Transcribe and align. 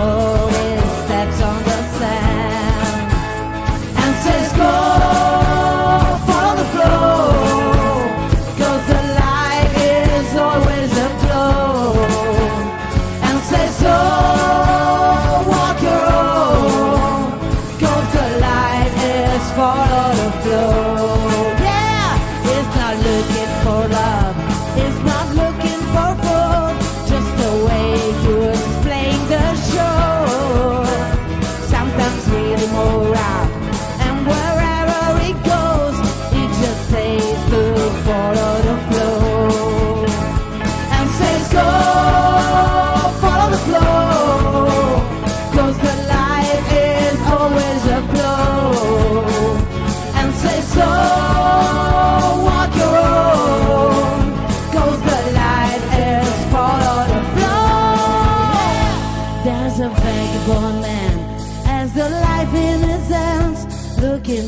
Oh. 0.00 0.37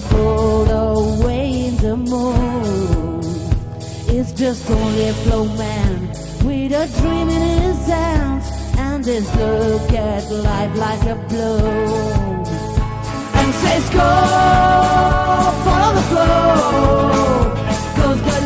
Looking 0.00 0.18
for 0.18 0.64
the 0.64 1.24
way 1.24 1.66
in 1.66 1.76
the 1.76 1.96
moon 1.96 3.20
it's 4.08 4.32
just 4.32 4.70
only 4.70 5.08
a 5.08 5.12
flow 5.12 5.44
man 5.44 6.08
with 6.44 6.72
a 6.72 6.86
dream 7.00 7.28
in 7.28 7.62
his 7.62 7.86
hands 7.86 8.46
and 8.78 9.04
this 9.04 9.34
look 9.36 9.92
at 9.92 10.30
life 10.30 10.76
like 10.76 11.02
a 11.06 11.14
blow. 11.28 11.58
And 13.34 13.54
says 13.54 13.90
go 13.90 14.10
follow 15.64 15.94
the 15.94 16.02
flow, 16.10 17.54
cause 17.96 18.22
the 18.22 18.39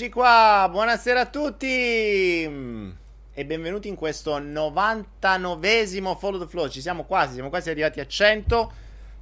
Eccoci 0.00 0.12
qua, 0.12 0.68
buonasera 0.70 1.22
a 1.22 1.26
tutti 1.26 1.66
e 1.66 3.44
benvenuti 3.44 3.88
in 3.88 3.96
questo 3.96 4.38
99esimo 4.38 6.16
Follow 6.16 6.38
the 6.38 6.46
Flow. 6.46 6.68
Ci 6.68 6.80
siamo 6.80 7.02
quasi, 7.02 7.32
siamo 7.32 7.48
quasi 7.48 7.70
arrivati 7.70 7.98
a 7.98 8.06
100, 8.06 8.72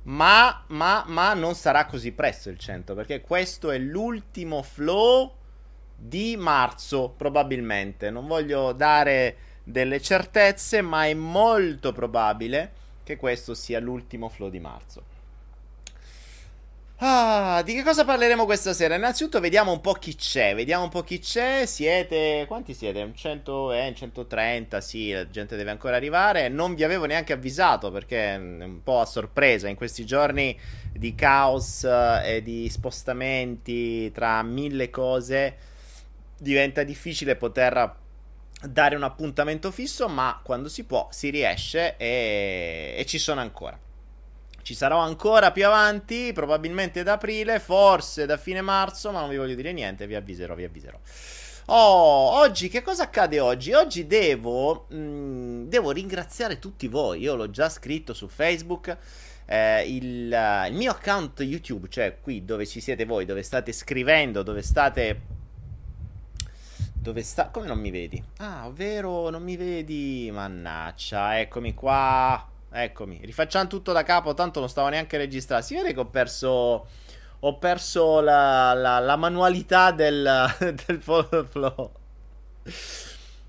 ma, 0.02 0.64
ma, 0.66 1.02
ma 1.06 1.32
non 1.32 1.54
sarà 1.54 1.86
così 1.86 2.12
presto 2.12 2.50
il 2.50 2.58
100 2.58 2.92
perché 2.92 3.22
questo 3.22 3.70
è 3.70 3.78
l'ultimo 3.78 4.62
flow 4.62 5.32
di 5.96 6.36
marzo 6.36 7.08
probabilmente. 7.16 8.10
Non 8.10 8.26
voglio 8.26 8.72
dare 8.72 9.36
delle 9.64 9.98
certezze, 10.02 10.82
ma 10.82 11.06
è 11.06 11.14
molto 11.14 11.92
probabile 11.92 12.72
che 13.02 13.16
questo 13.16 13.54
sia 13.54 13.80
l'ultimo 13.80 14.28
flow 14.28 14.50
di 14.50 14.60
marzo. 14.60 15.15
Ah, 16.98 17.60
di 17.62 17.74
che 17.74 17.82
cosa 17.82 18.06
parleremo 18.06 18.46
questa 18.46 18.72
sera? 18.72 18.94
Innanzitutto 18.94 19.38
vediamo 19.38 19.70
un 19.70 19.82
po' 19.82 19.92
chi 19.92 20.14
c'è, 20.14 20.54
vediamo 20.54 20.84
un 20.84 20.88
po' 20.88 21.02
chi 21.02 21.18
c'è, 21.18 21.66
siete... 21.66 22.46
quanti 22.48 22.72
siete? 22.72 23.02
Un 23.02 23.14
100, 23.14 23.72
eh, 23.72 23.92
130, 23.94 24.80
sì, 24.80 25.12
la 25.12 25.28
gente 25.28 25.56
deve 25.56 25.70
ancora 25.70 25.96
arrivare, 25.96 26.48
non 26.48 26.74
vi 26.74 26.84
avevo 26.84 27.04
neanche 27.04 27.34
avvisato 27.34 27.90
perché 27.90 28.34
è 28.34 28.36
un 28.36 28.80
po' 28.82 29.00
a 29.00 29.04
sorpresa 29.04 29.68
in 29.68 29.76
questi 29.76 30.06
giorni 30.06 30.58
di 30.90 31.14
caos 31.14 31.84
eh, 31.84 32.36
e 32.36 32.42
di 32.42 32.66
spostamenti 32.70 34.10
tra 34.12 34.42
mille 34.42 34.88
cose 34.88 35.56
diventa 36.38 36.82
difficile 36.82 37.36
poter 37.36 37.94
dare 38.62 38.96
un 38.96 39.02
appuntamento 39.02 39.70
fisso, 39.70 40.08
ma 40.08 40.40
quando 40.42 40.70
si 40.70 40.84
può 40.84 41.08
si 41.10 41.28
riesce 41.28 41.96
e, 41.98 42.94
e 42.96 43.04
ci 43.06 43.18
sono 43.18 43.40
ancora. 43.42 43.78
Ci 44.66 44.74
sarò 44.74 44.98
ancora 44.98 45.52
più 45.52 45.64
avanti, 45.64 46.32
probabilmente 46.32 46.98
ad 46.98 47.06
aprile, 47.06 47.60
forse 47.60 48.26
da 48.26 48.36
fine 48.36 48.62
marzo, 48.62 49.12
ma 49.12 49.20
non 49.20 49.28
vi 49.28 49.36
voglio 49.36 49.54
dire 49.54 49.72
niente, 49.72 50.08
vi 50.08 50.16
avviserò, 50.16 50.56
vi 50.56 50.64
avviserò. 50.64 50.98
Oh, 51.66 52.40
oggi 52.40 52.68
che 52.68 52.82
cosa 52.82 53.04
accade 53.04 53.38
oggi? 53.38 53.72
Oggi 53.74 54.08
devo, 54.08 54.86
mh, 54.88 55.68
devo 55.68 55.92
ringraziare 55.92 56.58
tutti 56.58 56.88
voi, 56.88 57.20
io 57.20 57.36
l'ho 57.36 57.48
già 57.48 57.68
scritto 57.68 58.12
su 58.12 58.26
Facebook. 58.26 58.96
Eh, 59.44 59.82
il, 59.86 60.66
il 60.68 60.74
mio 60.74 60.90
account 60.90 61.42
YouTube, 61.42 61.86
cioè 61.88 62.18
qui 62.20 62.44
dove 62.44 62.66
ci 62.66 62.80
siete 62.80 63.04
voi, 63.04 63.24
dove 63.24 63.44
state 63.44 63.70
scrivendo, 63.70 64.42
dove 64.42 64.62
state 64.62 65.20
dove 66.92 67.22
sta? 67.22 67.50
Come 67.50 67.68
non 67.68 67.78
mi 67.78 67.92
vedi? 67.92 68.20
Ah, 68.38 68.66
ovvero 68.66 69.30
non 69.30 69.44
mi 69.44 69.56
vedi? 69.56 70.28
Mannaccia, 70.32 71.38
eccomi 71.38 71.72
qua. 71.72 72.54
Eccomi. 72.78 73.20
Rifacciamo 73.22 73.68
tutto 73.68 73.92
da 73.92 74.02
capo, 74.02 74.34
tanto 74.34 74.60
non 74.60 74.68
stavo 74.68 74.88
neanche 74.88 75.16
registrando. 75.16 75.64
Si 75.64 75.74
vede 75.74 75.94
che 75.94 76.00
ho 76.00 76.06
perso 76.06 76.86
ho 77.40 77.58
perso 77.58 78.20
la, 78.20 78.74
la, 78.74 78.98
la 78.98 79.16
manualità 79.16 79.92
del, 79.92 80.54
del 80.86 81.00
follow 81.00 81.44
flow. 81.44 81.92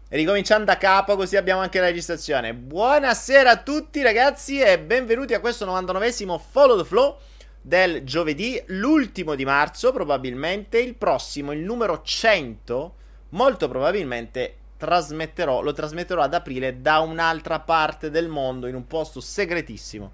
Ricominciando 0.09 0.63
da 0.63 0.77
capo, 0.77 1.17
così 1.17 1.35
abbiamo 1.35 1.61
anche 1.61 1.79
la 1.79 1.87
registrazione. 1.87 2.53
Buonasera 2.53 3.49
a 3.49 3.57
tutti, 3.57 4.01
ragazzi, 4.01 4.61
e 4.61 4.79
benvenuti 4.79 5.33
a 5.33 5.41
questo 5.41 5.65
99esimo 5.65 6.39
Follow 6.39 6.77
the 6.77 6.85
Flow 6.85 7.17
del 7.61 8.03
giovedì, 8.05 8.61
l'ultimo 8.67 9.35
di 9.35 9.43
marzo 9.43 9.91
probabilmente, 9.91 10.79
il 10.79 10.95
prossimo, 10.95 11.51
il 11.51 11.59
numero 11.59 12.01
100, 12.01 12.95
molto 13.29 13.67
probabilmente 13.67 14.55
trasmetterò, 14.77 15.61
lo 15.61 15.73
trasmetterò 15.73 16.21
ad 16.21 16.33
aprile 16.33 16.81
da 16.81 16.99
un'altra 16.99 17.59
parte 17.59 18.09
del 18.09 18.27
mondo, 18.27 18.67
in 18.67 18.75
un 18.75 18.87
posto 18.87 19.19
segretissimo, 19.19 20.13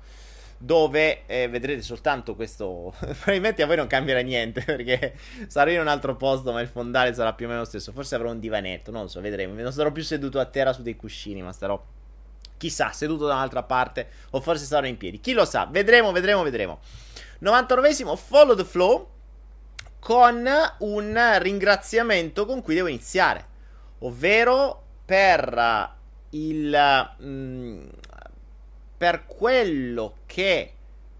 dove 0.57 1.25
eh, 1.25 1.47
vedrete 1.49 1.81
soltanto 1.81 2.35
questo, 2.35 2.93
probabilmente 2.99 3.61
a 3.61 3.65
voi 3.65 3.75
non 3.75 3.87
cambierà 3.87 4.21
niente, 4.21 4.61
perché 4.65 5.15
sarò 5.47 5.69
in 5.71 5.79
un 5.79 5.87
altro 5.87 6.15
posto, 6.15 6.51
ma 6.51 6.61
il 6.61 6.67
fondale 6.67 7.13
sarà 7.13 7.33
più 7.33 7.45
o 7.45 7.49
meno 7.49 7.61
lo 7.61 7.67
stesso, 7.67 7.91
forse 7.91 8.15
avrò 8.15 8.31
un 8.31 8.39
divanetto, 8.39 8.89
non 8.91 9.03
lo 9.03 9.07
so, 9.07 9.21
vedremo, 9.21 9.53
non 9.61 9.71
sarò 9.73 9.91
più 9.91 10.03
seduto 10.03 10.39
a 10.39 10.45
terra 10.45 10.73
su 10.73 10.81
dei 10.81 10.95
cuscini, 10.95 11.41
ma 11.41 11.51
starò 11.51 11.81
chissà, 12.57 12.91
seduto 12.91 13.25
da 13.25 13.33
un'altra 13.33 13.63
parte 13.63 14.07
o 14.31 14.39
forse 14.39 14.63
starò 14.63 14.87
in 14.87 14.95
piedi. 14.95 15.19
Chi 15.19 15.33
lo 15.33 15.43
sa? 15.43 15.67
Vedremo, 15.69 16.13
vedremo, 16.13 16.43
vedremo. 16.43 16.79
99esimo 17.41 18.15
Follow 18.15 18.55
the 18.55 18.63
Flow 18.63 19.09
con 19.99 20.47
un 20.79 21.37
ringraziamento 21.39 22.45
con 22.45 22.61
cui 22.61 22.75
devo 22.75 22.87
iniziare, 22.87 23.45
ovvero 24.03 24.81
per 25.05 25.91
il 26.29 27.09
mh, 27.17 27.25
mm, 27.25 27.87
per 28.97 29.25
quello 29.25 30.19
che 30.25 30.73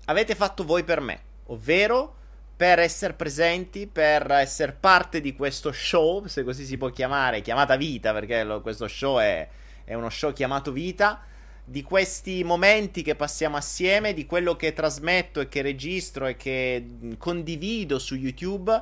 avete 0.05 0.35
fatto 0.35 0.63
voi 0.63 0.85
per 0.85 1.01
me, 1.01 1.19
ovvero 1.47 2.15
per 2.55 2.79
essere 2.79 3.13
presenti, 3.13 3.87
per 3.87 4.31
essere 4.31 4.71
parte 4.71 5.19
di 5.19 5.35
questo 5.35 5.73
show, 5.73 6.25
se 6.27 6.43
così 6.43 6.63
si 6.63 6.77
può 6.77 6.89
chiamare, 6.89 7.41
chiamata 7.41 7.75
vita, 7.75 8.13
perché 8.13 8.43
lo, 8.43 8.61
questo 8.61 8.87
show 8.87 9.19
è, 9.19 9.47
è 9.83 9.93
uno 9.95 10.09
show 10.09 10.31
chiamato 10.31 10.71
vita 10.71 11.25
di 11.65 11.81
questi 11.81 12.43
momenti 12.43 13.01
che 13.01 13.15
passiamo 13.15 13.57
assieme, 13.57 14.13
di 14.13 14.25
quello 14.25 14.55
che 14.55 14.71
trasmetto 14.71 15.39
e 15.41 15.49
che 15.49 15.61
registro 15.61 16.27
e 16.27 16.37
che 16.37 16.85
condivido 17.17 17.99
su 17.99 18.15
YouTube. 18.15 18.81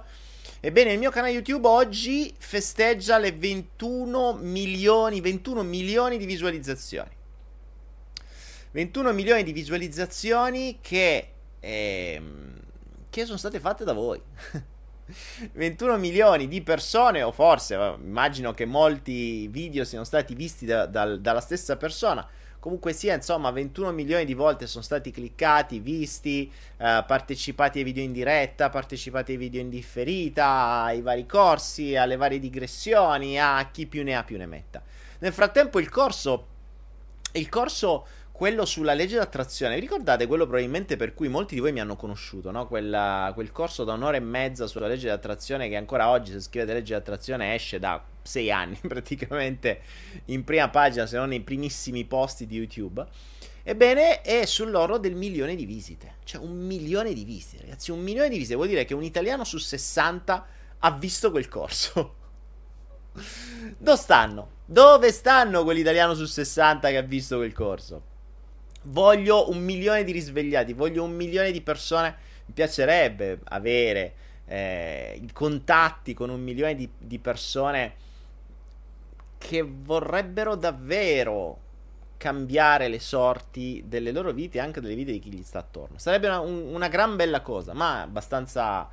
Ebbene, 0.60 0.94
il 0.94 1.00
mio 1.00 1.10
canale 1.10 1.34
YouTube 1.34 1.68
oggi 1.68 2.34
festeggia 2.38 3.18
le 3.18 3.32
21 3.32 4.34
milioni, 4.34 5.22
21 5.22 5.64
milioni 5.64 6.18
di 6.18 6.26
visualizzazioni. 6.26 7.10
21 8.72 9.14
milioni 9.14 9.44
di 9.44 9.52
visualizzazioni 9.52 10.78
che, 10.82 11.32
eh, 11.60 12.22
che 13.10 13.26
sono 13.26 13.38
state 13.38 13.60
fatte 13.60 13.84
da 13.84 13.94
voi. 13.94 14.22
21 15.54 15.98
milioni 15.98 16.48
di 16.48 16.62
persone, 16.62 17.22
o 17.22 17.32
forse 17.32 17.76
immagino 17.76 18.54
che 18.54 18.66
molti 18.66 19.48
video 19.48 19.84
siano 19.84 20.06
stati 20.06 20.36
visti 20.36 20.66
da, 20.66 20.86
da, 20.86 21.18
dalla 21.18 21.42
stessa 21.42 21.76
persona 21.76 22.26
Comunque 22.62 22.94
sia, 22.94 23.16
insomma, 23.16 23.50
21 23.50 23.92
milioni 23.92 24.24
di 24.24 24.36
volte 24.36 24.68
sono 24.68 24.84
stati 24.84 25.10
cliccati, 25.10 25.80
visti, 25.80 26.44
eh, 26.78 27.04
partecipati 27.08 27.80
ai 27.80 27.84
video 27.84 28.04
in 28.04 28.12
diretta, 28.12 28.70
partecipati 28.70 29.32
ai 29.32 29.38
video 29.40 29.62
in 29.62 29.70
differita, 29.70 30.84
ai 30.84 31.02
vari 31.02 31.26
corsi, 31.26 31.96
alle 31.96 32.18
varie 32.18 32.38
digressioni, 32.38 33.42
a 33.42 33.68
chi 33.72 33.88
più 33.88 34.04
ne 34.04 34.16
ha 34.16 34.24
più 34.24 34.38
ne 34.38 34.46
metta. 34.46 34.80
Nel 35.22 35.34
frattempo 35.34 35.80
il 35.80 35.90
corso, 35.90 36.48
il 37.32 37.50
corso 37.50 38.06
quello 38.32 38.64
sulla 38.66 38.94
legge 38.94 39.18
d'attrazione, 39.18 39.74
vi 39.74 39.82
ricordate 39.82 40.28
quello 40.28 40.46
probabilmente 40.46 40.98
per 40.98 41.16
cui 41.16 41.30
molti 41.30 41.56
di 41.56 41.62
voi 41.62 41.72
mi 41.72 41.80
hanno 41.80 41.96
conosciuto, 41.96 42.52
no? 42.52 42.68
Quella, 42.68 43.32
quel 43.34 43.52
corso 43.52 43.84
da 43.84 43.94
un'ora 43.94 44.18
e 44.18 44.20
mezza 44.20 44.68
sulla 44.68 44.86
legge 44.86 45.08
d'attrazione 45.08 45.68
che 45.68 45.76
ancora 45.76 46.10
oggi 46.10 46.32
se 46.32 46.40
scrivete 46.40 46.74
legge 46.74 46.94
d'attrazione 46.94 47.56
esce 47.56 47.80
da 47.80 48.04
sei 48.22 48.52
anni 48.52 48.78
praticamente 48.88 49.82
in 50.26 50.44
prima 50.44 50.70
pagina, 50.70 51.06
se 51.06 51.18
non 51.18 51.30
nei 51.30 51.42
primissimi 51.42 52.06
posti 52.06 52.46
di 52.46 52.58
YouTube. 52.58 53.06
Ebbene, 53.64 54.22
è 54.22 54.46
sull'oro 54.46 54.98
del 54.98 55.16
milione 55.16 55.56
di 55.56 55.66
visite. 55.66 56.16
Cioè, 56.24 56.42
un 56.42 56.58
milione 56.58 57.14
di 57.14 57.24
visite, 57.24 57.64
ragazzi. 57.64 57.92
Un 57.92 58.00
milione 58.00 58.30
di 58.30 58.38
visite 58.38 58.56
vuol 58.56 58.68
dire 58.68 58.86
che 58.86 58.94
un 58.94 59.04
italiano 59.04 59.44
su 59.44 59.58
60 59.58 60.48
ha 60.80 60.92
visto 60.92 61.30
quel 61.30 61.48
corso. 61.48 62.16
Dove 63.78 63.98
stanno? 63.98 64.50
Dove 64.66 65.12
stanno 65.12 65.64
quell'italiano 65.64 66.16
su 66.16 66.26
60 66.26 66.90
che 66.90 66.98
ha 66.98 67.02
visto 67.02 67.38
quel 67.38 67.54
corso? 67.54 68.10
Voglio 68.84 69.52
un 69.52 69.60
milione 69.60 70.04
di 70.04 70.12
risvegliati, 70.12 70.74
voglio 70.74 71.04
un 71.04 71.12
milione 71.12 71.52
di 71.52 71.62
persone. 71.62 72.16
Mi 72.46 72.54
piacerebbe 72.54 73.42
avere 73.44 74.14
eh, 74.46 75.22
contatti 75.34 76.16
con 76.16 76.30
un 76.32 76.42
milione 76.42 76.74
di, 76.74 76.90
di 76.98 77.20
persone 77.20 77.96
che 79.42 79.64
vorrebbero 79.64 80.56
davvero 80.56 81.60
cambiare 82.18 82.88
le 82.88 83.00
sorti 83.00 83.84
delle 83.88 84.12
loro 84.12 84.32
vite 84.32 84.60
e 84.60 84.62
anche 84.62 84.80
delle 84.80 84.94
vite 84.94 85.12
di 85.12 85.20
chi 85.20 85.34
gli 85.34 85.42
sta 85.42 85.58
attorno. 85.58 85.98
Sarebbe 85.98 86.28
una, 86.28 86.40
un, 86.40 86.72
una 86.72 86.88
gran 86.88 87.16
bella 87.16 87.42
cosa, 87.42 87.74
ma 87.74 88.02
abbastanza, 88.02 88.82
uh, 88.82 88.88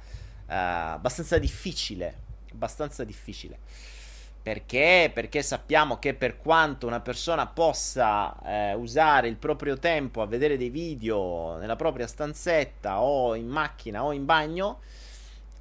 abbastanza 0.46 1.36
difficile. 1.36 2.22
Abbastanza 2.50 3.04
difficile. 3.04 3.58
Perché? 4.42 5.10
Perché 5.12 5.42
sappiamo 5.42 5.98
che 5.98 6.14
per 6.14 6.38
quanto 6.38 6.86
una 6.86 7.00
persona 7.00 7.46
possa 7.46 8.34
eh, 8.42 8.72
usare 8.72 9.28
il 9.28 9.36
proprio 9.36 9.76
tempo 9.78 10.22
a 10.22 10.26
vedere 10.26 10.56
dei 10.56 10.70
video 10.70 11.58
nella 11.58 11.76
propria 11.76 12.06
stanzetta 12.06 13.02
o 13.02 13.34
in 13.34 13.46
macchina 13.46 14.02
o 14.02 14.12
in 14.12 14.24
bagno, 14.24 14.80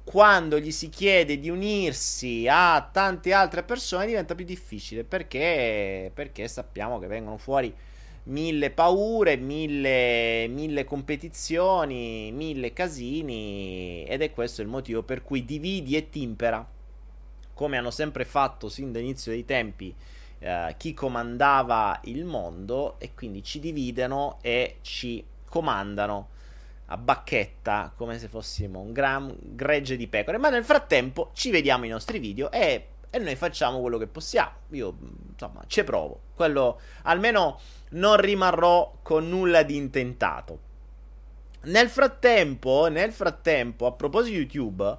quando 0.08 0.58
gli 0.58 0.70
si 0.70 0.88
chiede 0.88 1.38
di 1.38 1.50
unirsi 1.50 2.46
a 2.48 2.80
tante 2.90 3.34
altre 3.34 3.62
persone 3.62 4.06
diventa 4.06 4.34
più 4.34 4.46
difficile 4.46 5.04
perché, 5.04 6.10
perché 6.14 6.48
sappiamo 6.48 6.98
che 6.98 7.06
vengono 7.06 7.36
fuori 7.36 7.74
mille 8.24 8.70
paure, 8.70 9.36
mille, 9.36 10.46
mille 10.48 10.84
competizioni, 10.84 12.32
mille 12.32 12.72
casini 12.72 14.06
ed 14.06 14.22
è 14.22 14.30
questo 14.30 14.62
il 14.62 14.68
motivo 14.68 15.02
per 15.02 15.22
cui 15.22 15.44
dividi 15.44 15.94
e 15.94 16.08
timpera 16.08 16.66
come 17.52 17.76
hanno 17.76 17.90
sempre 17.90 18.24
fatto 18.24 18.70
sin 18.70 18.90
dall'inizio 18.90 19.30
dei 19.30 19.44
tempi 19.44 19.94
eh, 20.38 20.74
chi 20.78 20.94
comandava 20.94 22.00
il 22.04 22.24
mondo 22.24 22.98
e 22.98 23.12
quindi 23.12 23.42
ci 23.42 23.60
dividono 23.60 24.38
e 24.40 24.78
ci 24.80 25.22
comandano 25.44 26.28
a 26.90 26.96
bacchetta 26.96 27.92
come 27.96 28.18
se 28.18 28.28
fossimo 28.28 28.80
un 28.80 28.92
gran 28.92 29.34
gregge 29.40 29.96
di 29.96 30.06
pecore. 30.06 30.38
Ma 30.38 30.48
nel 30.48 30.64
frattempo 30.64 31.30
ci 31.32 31.50
vediamo 31.50 31.84
i 31.84 31.88
nostri 31.88 32.18
video 32.18 32.50
e, 32.50 32.86
e 33.10 33.18
noi 33.18 33.36
facciamo 33.36 33.80
quello 33.80 33.98
che 33.98 34.06
possiamo. 34.06 34.52
Io 34.70 34.96
insomma 35.30 35.62
ci 35.66 35.84
provo. 35.84 36.20
Quello 36.34 36.80
almeno 37.02 37.60
non 37.90 38.16
rimarrò 38.16 38.98
con 39.02 39.28
nulla 39.28 39.62
di 39.62 39.76
intentato. 39.76 40.66
Nel 41.60 41.88
frattempo 41.88 42.88
nel 42.88 43.12
frattempo 43.12 43.86
a 43.86 43.92
proposito 43.92 44.36
di 44.36 44.42
YouTube 44.42 44.98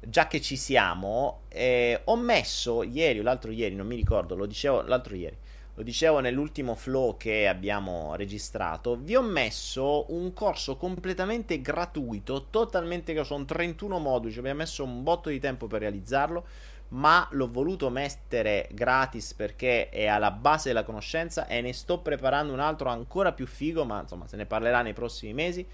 già 0.00 0.26
che 0.26 0.40
ci 0.40 0.56
siamo, 0.56 1.42
eh, 1.48 2.00
ho 2.04 2.16
messo 2.16 2.82
ieri 2.82 3.20
o 3.20 3.22
l'altro 3.22 3.50
ieri, 3.50 3.74
non 3.74 3.86
mi 3.86 3.96
ricordo, 3.96 4.34
lo 4.34 4.46
dicevo 4.46 4.82
l'altro 4.82 5.14
ieri, 5.14 5.36
lo 5.80 5.86
dicevo 5.86 6.20
nell'ultimo 6.20 6.74
flow 6.74 7.16
che 7.16 7.48
abbiamo 7.48 8.14
registrato, 8.14 8.96
vi 8.96 9.16
ho 9.16 9.22
messo 9.22 10.12
un 10.12 10.34
corso 10.34 10.76
completamente 10.76 11.62
gratuito, 11.62 12.48
totalmente 12.50 13.14
gratuito, 13.14 13.34
sono 13.34 13.46
31 13.46 13.98
moduli, 13.98 14.30
ci 14.30 14.40
abbiamo 14.40 14.58
messo 14.58 14.84
un 14.84 15.02
botto 15.02 15.30
di 15.30 15.40
tempo 15.40 15.68
per 15.68 15.80
realizzarlo, 15.80 16.44
ma 16.88 17.26
l'ho 17.30 17.50
voluto 17.50 17.88
mettere 17.88 18.68
gratis 18.72 19.32
perché 19.32 19.88
è 19.88 20.06
alla 20.06 20.30
base 20.30 20.68
della 20.68 20.82
conoscenza 20.82 21.46
e 21.46 21.62
ne 21.62 21.72
sto 21.72 22.00
preparando 22.00 22.52
un 22.52 22.60
altro 22.60 22.90
ancora 22.90 23.32
più 23.32 23.46
figo, 23.46 23.86
ma 23.86 24.02
insomma 24.02 24.26
se 24.26 24.36
ne 24.36 24.44
parlerà 24.44 24.82
nei 24.82 24.92
prossimi 24.92 25.32
mesi, 25.32 25.66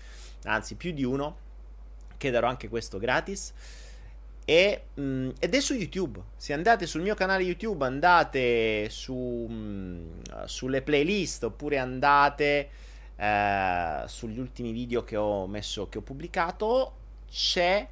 anzi 0.44 0.76
più 0.76 0.92
di 0.92 1.02
uno, 1.02 1.36
che 2.16 2.30
darò 2.30 2.46
anche 2.46 2.68
questo 2.68 2.98
gratis. 2.98 3.52
E, 4.48 4.82
mh, 4.94 5.02
mm, 5.02 5.30
ed 5.40 5.54
è 5.54 5.60
su 5.60 5.74
YouTube. 5.74 6.22
Se 6.36 6.52
andate 6.52 6.86
sul 6.86 7.02
mio 7.02 7.14
canale 7.14 7.42
YouTube, 7.42 7.84
andate 7.84 8.88
su, 8.90 9.12
mh, 9.12 9.52
mm, 9.52 10.44
sulle 10.44 10.82
playlist 10.82 11.42
oppure 11.42 11.78
andate 11.78 12.68
eh, 13.16 14.02
sugli 14.06 14.38
ultimi 14.38 14.70
video 14.70 15.02
che 15.02 15.16
ho 15.16 15.48
messo, 15.48 15.88
che 15.88 15.98
ho 15.98 16.02
pubblicato, 16.02 16.94
c'è, 17.28 17.88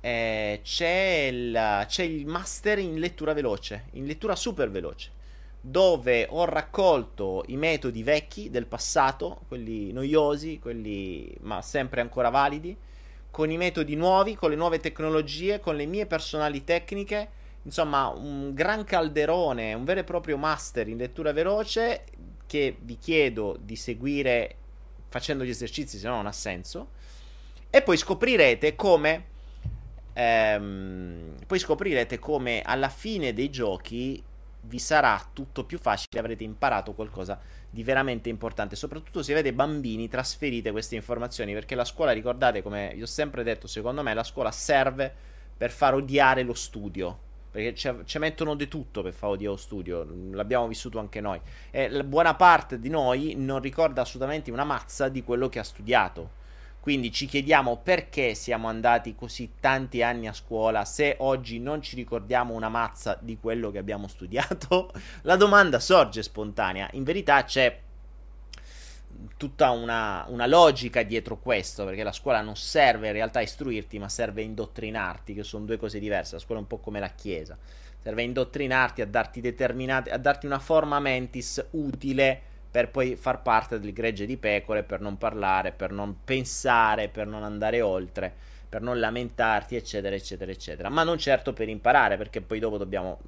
eh, 0.00 0.60
c'è, 0.62 1.28
il, 1.30 1.84
c'è 1.86 2.02
il 2.02 2.26
master 2.26 2.78
in 2.78 2.98
lettura 2.98 3.34
veloce, 3.34 3.84
in 3.92 4.06
lettura 4.06 4.34
super 4.34 4.70
veloce 4.70 5.12
dove 5.60 6.28
ho 6.30 6.44
raccolto 6.44 7.42
i 7.48 7.56
metodi 7.56 8.04
vecchi 8.04 8.50
del 8.50 8.66
passato, 8.66 9.40
quelli 9.48 9.92
noiosi, 9.92 10.60
quelli 10.60 11.36
ma 11.40 11.60
sempre 11.60 12.00
ancora 12.00 12.30
validi, 12.30 12.76
con 13.36 13.50
i 13.50 13.58
metodi 13.58 13.96
nuovi, 13.96 14.34
con 14.34 14.48
le 14.48 14.56
nuove 14.56 14.80
tecnologie, 14.80 15.60
con 15.60 15.76
le 15.76 15.84
mie 15.84 16.06
personali 16.06 16.64
tecniche. 16.64 17.28
Insomma, 17.64 18.08
un 18.08 18.54
gran 18.54 18.82
calderone, 18.84 19.74
un 19.74 19.84
vero 19.84 20.00
e 20.00 20.04
proprio 20.04 20.38
master 20.38 20.88
in 20.88 20.96
lettura 20.96 21.34
veloce 21.34 22.04
che 22.46 22.78
vi 22.80 22.96
chiedo 22.96 23.58
di 23.60 23.76
seguire 23.76 24.56
facendo 25.10 25.44
gli 25.44 25.50
esercizi, 25.50 25.98
se 25.98 26.08
no 26.08 26.14
non 26.14 26.26
ha 26.26 26.32
senso. 26.32 26.92
E 27.68 27.82
poi 27.82 27.98
scoprirete 27.98 28.74
come. 28.74 29.26
Ehm, 30.14 31.34
poi 31.46 31.58
scoprirete 31.58 32.18
come 32.18 32.62
alla 32.64 32.88
fine 32.88 33.34
dei 33.34 33.50
giochi 33.50 34.24
vi 34.66 34.78
sarà 34.78 35.20
tutto 35.32 35.64
più 35.64 35.78
facile, 35.78 36.18
avrete 36.18 36.44
imparato 36.44 36.92
qualcosa 36.92 37.40
di 37.70 37.82
veramente 37.82 38.28
importante. 38.28 38.76
Soprattutto 38.76 39.22
se 39.22 39.32
avete 39.32 39.52
bambini, 39.52 40.08
trasferite 40.08 40.70
queste 40.70 40.94
informazioni 40.94 41.52
perché 41.52 41.74
la 41.74 41.84
scuola, 41.84 42.12
ricordate, 42.12 42.62
come 42.62 42.92
vi 42.94 43.02
ho 43.02 43.06
sempre 43.06 43.42
detto, 43.42 43.66
secondo 43.66 44.02
me 44.02 44.14
la 44.14 44.24
scuola 44.24 44.50
serve 44.50 45.12
per 45.56 45.70
far 45.70 45.94
odiare 45.94 46.42
lo 46.42 46.54
studio. 46.54 47.24
Perché 47.50 47.74
ci 48.04 48.18
mettono 48.18 48.54
di 48.54 48.68
tutto 48.68 49.02
per 49.02 49.14
fare 49.14 49.32
odiare 49.32 49.54
lo 49.54 49.58
studio, 49.58 50.06
l'abbiamo 50.32 50.68
vissuto 50.68 50.98
anche 50.98 51.22
noi. 51.22 51.40
E 51.70 52.04
buona 52.04 52.34
parte 52.34 52.78
di 52.78 52.90
noi 52.90 53.34
non 53.34 53.60
ricorda 53.60 54.02
assolutamente 54.02 54.50
una 54.50 54.64
mazza 54.64 55.08
di 55.08 55.24
quello 55.24 55.48
che 55.48 55.58
ha 55.58 55.64
studiato 55.64 56.44
quindi 56.86 57.10
ci 57.10 57.26
chiediamo 57.26 57.78
perché 57.78 58.36
siamo 58.36 58.68
andati 58.68 59.16
così 59.16 59.54
tanti 59.58 60.04
anni 60.04 60.28
a 60.28 60.32
scuola 60.32 60.84
se 60.84 61.16
oggi 61.18 61.58
non 61.58 61.82
ci 61.82 61.96
ricordiamo 61.96 62.54
una 62.54 62.68
mazza 62.68 63.18
di 63.20 63.38
quello 63.40 63.72
che 63.72 63.78
abbiamo 63.78 64.06
studiato. 64.06 64.92
La 65.22 65.34
domanda 65.34 65.80
sorge 65.80 66.22
spontanea. 66.22 66.88
In 66.92 67.02
verità 67.02 67.42
c'è 67.42 67.80
tutta 69.36 69.70
una, 69.70 70.26
una, 70.28 70.46
logica 70.46 71.02
dietro 71.02 71.40
questo, 71.40 71.84
perché 71.84 72.04
la 72.04 72.12
scuola 72.12 72.40
non 72.40 72.54
serve 72.54 73.08
in 73.08 73.14
realtà 73.14 73.40
istruirti, 73.40 73.98
ma 73.98 74.08
serve 74.08 74.42
indottrinarti, 74.42 75.34
che 75.34 75.42
sono 75.42 75.64
due 75.64 75.78
cose 75.78 75.98
diverse. 75.98 76.36
La 76.36 76.40
scuola 76.40 76.60
è 76.60 76.62
un 76.62 76.68
po' 76.68 76.78
come 76.78 77.00
la 77.00 77.10
chiesa, 77.10 77.58
serve 78.00 78.22
indottrinarti, 78.22 79.02
a 79.02 79.06
darti 79.06 79.40
a 79.40 80.18
darti 80.18 80.46
una 80.46 80.60
forma 80.60 81.00
mentis 81.00 81.66
utile 81.72 82.42
per 82.76 82.90
poi 82.90 83.16
far 83.16 83.40
parte 83.40 83.80
del 83.80 83.94
gregge 83.94 84.26
di 84.26 84.36
pecore, 84.36 84.82
per 84.82 85.00
non 85.00 85.16
parlare, 85.16 85.72
per 85.72 85.92
non 85.92 86.18
pensare, 86.22 87.08
per 87.08 87.26
non 87.26 87.42
andare 87.42 87.80
oltre, 87.80 88.30
per 88.68 88.82
non 88.82 88.98
lamentarti, 88.98 89.76
eccetera, 89.76 90.14
eccetera, 90.14 90.50
eccetera. 90.52 90.90
Ma 90.90 91.02
non 91.02 91.16
certo 91.16 91.54
per 91.54 91.70
imparare, 91.70 92.18
perché 92.18 92.42
poi 92.42 92.58
dopo 92.58 92.76
dobbiamo, 92.76 93.18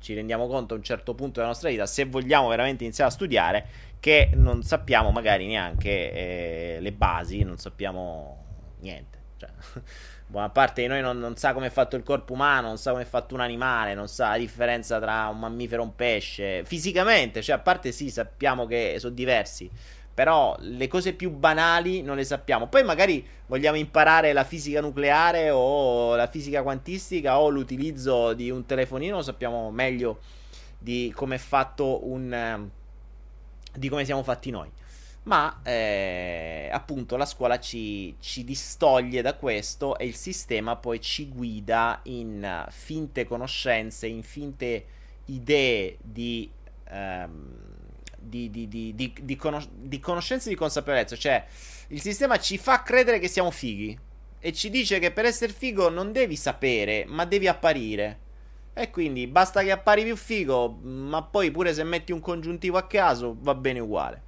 ci 0.00 0.12
rendiamo 0.12 0.46
conto 0.46 0.74
a 0.74 0.76
un 0.76 0.82
certo 0.82 1.14
punto 1.14 1.36
della 1.36 1.46
nostra 1.46 1.70
vita, 1.70 1.86
se 1.86 2.04
vogliamo 2.04 2.48
veramente 2.48 2.84
iniziare 2.84 3.08
a 3.08 3.14
studiare, 3.14 3.66
che 3.98 4.28
non 4.34 4.62
sappiamo 4.62 5.10
magari 5.10 5.46
neanche 5.46 6.12
eh, 6.12 6.76
le 6.78 6.92
basi, 6.92 7.44
non 7.44 7.56
sappiamo 7.56 8.44
niente. 8.80 9.16
Cioè, 9.38 9.48
buona 10.30 10.50
parte 10.50 10.82
di 10.82 10.88
noi 10.88 11.00
non, 11.00 11.18
non, 11.18 11.36
sa 11.36 11.54
come 11.54 11.68
è 11.68 11.70
fatto 11.70 11.96
il 11.96 12.02
corpo 12.02 12.34
umano, 12.34 12.68
non 12.68 12.76
sa 12.76 12.90
come 12.90 13.02
è 13.02 13.06
fatto 13.06 13.34
un 13.34 13.40
animale, 13.40 13.94
non 13.94 14.08
sa 14.08 14.30
la 14.30 14.36
differenza 14.36 15.00
tra 15.00 15.26
un 15.28 15.38
mammifero 15.38 15.82
e 15.82 15.84
un 15.86 15.94
pesce. 15.94 16.64
Fisicamente, 16.64 17.40
cioè, 17.42 17.56
a 17.56 17.58
parte 17.58 17.92
sì, 17.92 18.10
sappiamo 18.10 18.66
che 18.66 18.96
sono 18.98 19.14
diversi. 19.14 19.70
Però 20.12 20.54
le 20.60 20.86
cose 20.88 21.14
più 21.14 21.30
banali 21.30 22.02
non 22.02 22.16
le 22.16 22.24
sappiamo. 22.24 22.66
Poi 22.66 22.82
magari 22.84 23.26
vogliamo 23.46 23.78
imparare 23.78 24.32
la 24.32 24.44
fisica 24.44 24.80
nucleare 24.80 25.50
o 25.50 26.14
la 26.14 26.26
fisica 26.26 26.62
quantistica 26.62 27.38
o 27.38 27.48
l'utilizzo 27.48 28.34
di 28.34 28.50
un 28.50 28.66
telefonino, 28.66 29.22
sappiamo 29.22 29.70
meglio 29.70 30.20
di 30.78 31.10
come 31.14 31.36
è 31.36 31.38
fatto 31.38 32.06
un... 32.06 32.68
di 33.74 33.88
come 33.88 34.04
siamo 34.04 34.22
fatti 34.22 34.50
noi 34.50 34.70
ma 35.28 35.60
eh, 35.62 36.70
appunto 36.72 37.18
la 37.18 37.26
scuola 37.26 37.60
ci, 37.60 38.16
ci, 38.18 38.44
distoglie 38.44 39.20
da 39.20 39.34
questo 39.34 39.98
e 39.98 40.06
il 40.06 40.14
sistema 40.14 40.76
poi 40.76 41.02
ci 41.02 41.28
guida 41.28 42.00
in 42.04 42.66
finte 42.70 43.26
conoscenze, 43.26 44.06
in 44.06 44.22
finte 44.22 44.86
idee 45.26 45.98
di, 46.00 46.50
ehm, 46.88 47.56
di, 48.18 48.50
di, 48.50 48.94
di 48.94 49.36
conos- 49.36 49.68
conoscenza 50.00 50.46
e 50.46 50.52
di 50.52 50.56
consapevolezza. 50.56 51.14
Cioè, 51.14 51.44
il 51.88 52.00
sistema 52.00 52.38
ci 52.38 52.56
fa 52.56 52.82
credere 52.82 53.18
che 53.18 53.28
siamo 53.28 53.50
fighi 53.50 53.96
e 54.40 54.52
ci 54.54 54.70
dice 54.70 54.98
che 54.98 55.10
per 55.10 55.26
essere 55.26 55.52
figo 55.52 55.90
non 55.90 56.10
devi 56.10 56.36
sapere, 56.36 57.04
ma 57.06 57.26
devi 57.26 57.48
apparire. 57.48 58.20
E 58.72 58.90
quindi 58.90 59.26
basta 59.26 59.62
che 59.62 59.72
appari 59.72 60.04
più 60.04 60.16
figo, 60.16 60.70
ma 60.70 61.22
poi 61.22 61.50
pure 61.50 61.74
se 61.74 61.84
metti 61.84 62.12
un 62.12 62.20
congiuntivo 62.20 62.78
a 62.78 62.86
caso 62.86 63.36
va 63.38 63.54
bene 63.54 63.80
uguale 63.80 64.22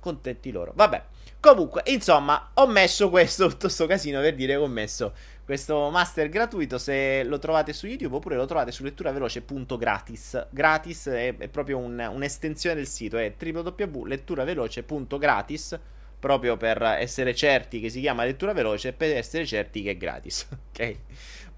contenti 0.00 0.50
loro. 0.50 0.72
Vabbè. 0.74 1.02
Comunque, 1.40 1.82
insomma, 1.86 2.50
ho 2.54 2.66
messo 2.66 3.10
questo, 3.10 3.46
tutto 3.48 3.66
questo 3.66 3.86
casino 3.86 4.20
per 4.20 4.34
dire 4.34 4.54
che 4.54 4.58
ho 4.58 4.66
messo 4.66 5.12
questo 5.44 5.88
master 5.90 6.28
gratuito. 6.28 6.78
Se 6.78 7.22
lo 7.24 7.38
trovate 7.38 7.72
su 7.72 7.86
YouTube 7.86 8.16
oppure 8.16 8.34
lo 8.36 8.46
trovate 8.46 8.72
su 8.72 8.82
letturaveloce.gratis. 8.82 10.46
Gratis 10.50 11.06
è, 11.06 11.36
è 11.36 11.48
proprio 11.48 11.78
un, 11.78 12.10
un'estensione 12.12 12.74
del 12.74 12.86
sito, 12.86 13.16
è 13.18 13.32
www.letturaveloce.gratis. 13.40 15.78
Proprio 16.18 16.56
per 16.56 16.82
essere 16.82 17.32
certi 17.32 17.78
che 17.78 17.90
si 17.90 18.00
chiama 18.00 18.24
lettura 18.24 18.52
veloce 18.52 18.88
e 18.88 18.92
per 18.92 19.16
essere 19.16 19.46
certi 19.46 19.82
che 19.82 19.90
è 19.90 19.96
gratis. 19.96 20.48
ok? 20.74 20.96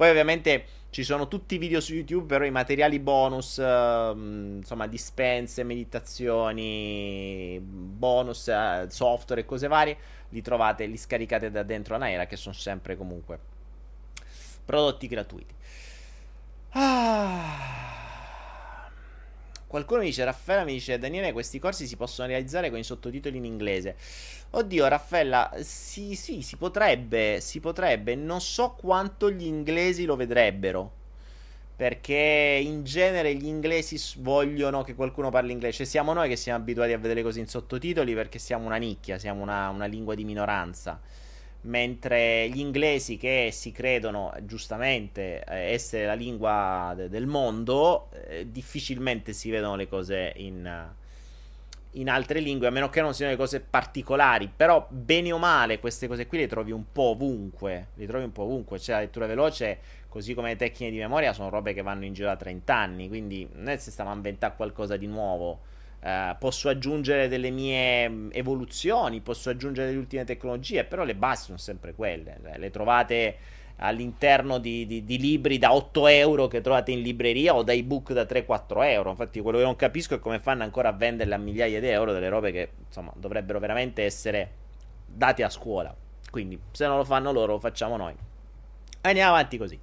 Poi, 0.00 0.08
ovviamente 0.08 0.64
ci 0.88 1.04
sono 1.04 1.28
tutti 1.28 1.56
i 1.56 1.58
video 1.58 1.78
su 1.78 1.92
YouTube, 1.92 2.24
però 2.24 2.46
i 2.46 2.50
materiali 2.50 2.98
bonus, 2.98 3.58
uh, 3.58 4.16
insomma, 4.16 4.86
dispense, 4.86 5.62
meditazioni, 5.62 7.60
bonus, 7.62 8.46
uh, 8.46 8.88
software 8.88 9.42
e 9.42 9.44
cose 9.44 9.68
varie, 9.68 9.98
li 10.30 10.40
trovate, 10.40 10.86
li 10.86 10.96
scaricate 10.96 11.50
da 11.50 11.64
dentro 11.64 11.96
Anaera, 11.96 12.24
che 12.24 12.36
sono 12.36 12.54
sempre 12.54 12.96
comunque 12.96 13.38
prodotti 14.64 15.06
gratuiti. 15.06 15.54
Ah. 16.70 17.99
Qualcuno 19.70 20.00
mi 20.00 20.06
dice, 20.06 20.24
Raffaella 20.24 20.64
mi 20.64 20.72
dice, 20.72 20.98
Daniele, 20.98 21.30
questi 21.30 21.60
corsi 21.60 21.86
si 21.86 21.94
possono 21.94 22.26
realizzare 22.26 22.70
con 22.70 22.80
i 22.80 22.82
sottotitoli 22.82 23.36
in 23.36 23.44
inglese. 23.44 23.94
Oddio, 24.50 24.88
Raffaella, 24.88 25.52
sì, 25.60 26.16
sì, 26.16 26.42
si 26.42 26.56
potrebbe, 26.56 27.38
si 27.40 27.60
potrebbe. 27.60 28.16
Non 28.16 28.40
so 28.40 28.70
quanto 28.76 29.30
gli 29.30 29.44
inglesi 29.44 30.06
lo 30.06 30.16
vedrebbero. 30.16 30.90
Perché 31.76 32.60
in 32.60 32.82
genere 32.82 33.32
gli 33.36 33.46
inglesi 33.46 33.96
vogliono 34.18 34.82
che 34.82 34.96
qualcuno 34.96 35.30
parli 35.30 35.52
inglese. 35.52 35.84
Siamo 35.84 36.12
noi 36.14 36.28
che 36.28 36.34
siamo 36.34 36.58
abituati 36.58 36.92
a 36.92 36.98
vedere 36.98 37.22
cose 37.22 37.38
in 37.38 37.46
sottotitoli 37.46 38.12
perché 38.12 38.40
siamo 38.40 38.66
una 38.66 38.76
nicchia, 38.76 39.20
siamo 39.20 39.40
una, 39.40 39.68
una 39.68 39.86
lingua 39.86 40.16
di 40.16 40.24
minoranza 40.24 41.00
mentre 41.62 42.48
gli 42.48 42.58
inglesi 42.58 43.16
che 43.16 43.50
si 43.52 43.70
credono 43.72 44.32
giustamente 44.42 45.44
eh, 45.44 45.72
essere 45.72 46.06
la 46.06 46.14
lingua 46.14 46.94
de- 46.96 47.08
del 47.08 47.26
mondo 47.26 48.08
eh, 48.12 48.50
difficilmente 48.50 49.32
si 49.32 49.50
vedono 49.50 49.76
le 49.76 49.86
cose 49.86 50.32
in, 50.36 50.88
in, 51.92 52.08
altre 52.08 52.40
lingue 52.40 52.66
a 52.66 52.70
meno 52.70 52.88
che 52.88 53.02
non 53.02 53.12
siano 53.12 53.32
le 53.32 53.36
cose 53.36 53.60
particolari. 53.60 54.50
Però 54.54 54.86
bene 54.88 55.32
o 55.32 55.38
male 55.38 55.80
queste 55.80 56.08
cose 56.08 56.26
qui 56.26 56.38
le 56.38 56.46
trovi 56.46 56.72
un 56.72 56.84
po' 56.90 57.10
ovunque 57.10 57.88
le 57.94 58.06
trovi 58.06 58.24
un 58.24 58.32
po' 58.32 58.44
ovunque. 58.44 58.78
C'è 58.78 58.92
la 58.92 59.00
lettura 59.00 59.26
veloce 59.26 59.78
così 60.08 60.34
come 60.34 60.48
le 60.48 60.56
tecniche 60.56 60.90
di 60.90 60.98
memoria 60.98 61.32
sono 61.32 61.50
robe 61.50 61.72
che 61.72 61.82
vanno 61.82 62.04
in 62.04 62.12
giro 62.12 62.26
da 62.26 62.36
30 62.36 62.74
anni 62.74 63.06
quindi 63.06 63.48
non 63.52 63.68
è 63.68 63.76
se 63.76 63.92
stiamo 63.92 64.10
a 64.10 64.14
inventare 64.14 64.54
qualcosa 64.56 64.96
di 64.96 65.06
nuovo 65.06 65.60
Uh, 66.00 66.34
posso 66.38 66.70
aggiungere 66.70 67.28
delle 67.28 67.50
mie 67.50 68.30
evoluzioni, 68.32 69.20
posso 69.20 69.50
aggiungere 69.50 69.88
delle 69.88 69.98
ultime 69.98 70.24
tecnologie, 70.24 70.84
però 70.84 71.04
le 71.04 71.14
basi 71.14 71.44
sono 71.44 71.58
sempre 71.58 71.94
quelle. 71.94 72.38
Cioè, 72.42 72.58
le 72.58 72.70
trovate 72.70 73.36
all'interno 73.82 74.58
di, 74.58 74.86
di, 74.86 75.04
di, 75.04 75.18
libri 75.18 75.58
da 75.58 75.74
8 75.74 76.06
euro 76.08 76.48
che 76.48 76.60
trovate 76.60 76.90
in 76.92 77.02
libreria 77.02 77.54
o 77.54 77.62
da 77.62 77.72
ebook 77.72 78.12
da 78.12 78.22
3-4 78.22 78.84
euro. 78.84 79.10
Infatti, 79.10 79.40
quello 79.40 79.58
che 79.58 79.64
non 79.64 79.76
capisco 79.76 80.14
è 80.14 80.18
come 80.18 80.38
fanno 80.38 80.62
ancora 80.62 80.88
a 80.88 80.92
venderle 80.92 81.34
a 81.34 81.38
migliaia 81.38 81.80
di 81.80 81.88
euro 81.88 82.12
delle 82.12 82.28
robe 82.28 82.52
che 82.52 82.70
insomma 82.86 83.12
dovrebbero 83.16 83.58
veramente 83.58 84.02
essere 84.02 84.52
date 85.06 85.42
a 85.42 85.50
scuola. 85.50 85.94
Quindi, 86.30 86.58
se 86.70 86.86
non 86.86 86.96
lo 86.96 87.04
fanno 87.04 87.32
loro, 87.32 87.52
lo 87.52 87.60
facciamo 87.60 87.96
noi. 87.96 88.14
Andiamo 89.02 89.30
avanti 89.32 89.58
così. 89.58 89.78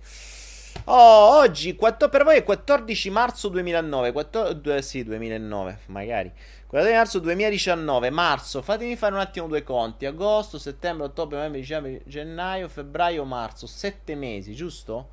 Oh, 0.85 1.37
oggi, 1.39 1.75
4, 1.75 2.09
per 2.09 2.23
voi 2.23 2.37
è 2.37 2.43
14 2.43 3.09
marzo 3.09 3.49
2009. 3.49 4.11
14, 4.11 4.81
sì, 4.81 5.03
2009, 5.03 5.79
magari. 5.87 6.31
14 6.67 6.97
marzo 6.97 7.19
2019, 7.19 8.09
marzo, 8.09 8.61
fatemi 8.61 8.95
fare 8.95 9.13
un 9.13 9.19
attimo 9.19 9.47
due 9.47 9.63
conti. 9.63 10.05
Agosto, 10.05 10.57
settembre, 10.57 11.05
ottobre, 11.05 11.37
novembre, 11.37 11.61
dicembre, 11.61 12.03
gennaio, 12.05 12.67
febbraio, 12.67 13.23
marzo. 13.25 13.67
Sette 13.67 14.15
mesi, 14.15 14.53
giusto? 14.53 15.09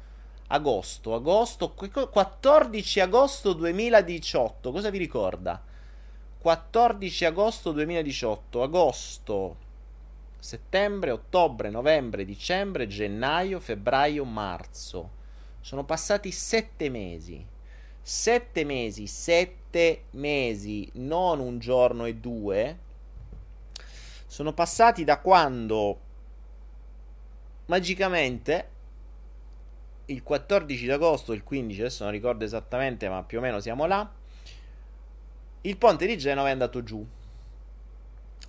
Agosto, 0.48 1.14
agosto, 1.14 1.72
14 1.72 3.00
agosto 3.00 3.52
2018. 3.52 4.70
Cosa 4.70 4.90
vi 4.90 4.98
ricorda? 4.98 5.62
14 6.38 7.24
agosto 7.24 7.72
2018. 7.72 8.62
Agosto, 8.62 9.56
settembre, 10.38 11.10
ottobre, 11.10 11.70
novembre, 11.70 12.24
dicembre, 12.24 12.86
gennaio, 12.86 13.58
febbraio, 13.60 14.24
marzo. 14.24 15.22
Sono 15.64 15.84
passati 15.84 16.30
sette 16.30 16.90
mesi. 16.90 17.42
Sette 18.02 18.64
mesi, 18.64 19.06
sette 19.06 20.04
mesi, 20.10 20.90
non 20.96 21.40
un 21.40 21.58
giorno 21.58 22.04
e 22.04 22.16
due. 22.16 22.78
Sono 24.26 24.52
passati 24.52 25.04
da 25.04 25.20
quando 25.20 26.00
magicamente 27.64 28.68
il 30.04 30.22
14 30.22 30.84
d'agosto, 30.84 31.32
il 31.32 31.42
15, 31.42 31.80
adesso 31.80 32.04
non 32.04 32.12
ricordo 32.12 32.44
esattamente, 32.44 33.08
ma 33.08 33.22
più 33.22 33.38
o 33.38 33.40
meno 33.40 33.58
siamo 33.58 33.86
là. 33.86 34.06
Il 35.62 35.78
ponte 35.78 36.04
di 36.04 36.18
Genova 36.18 36.48
è 36.48 36.52
andato 36.52 36.82
giù. 36.82 37.02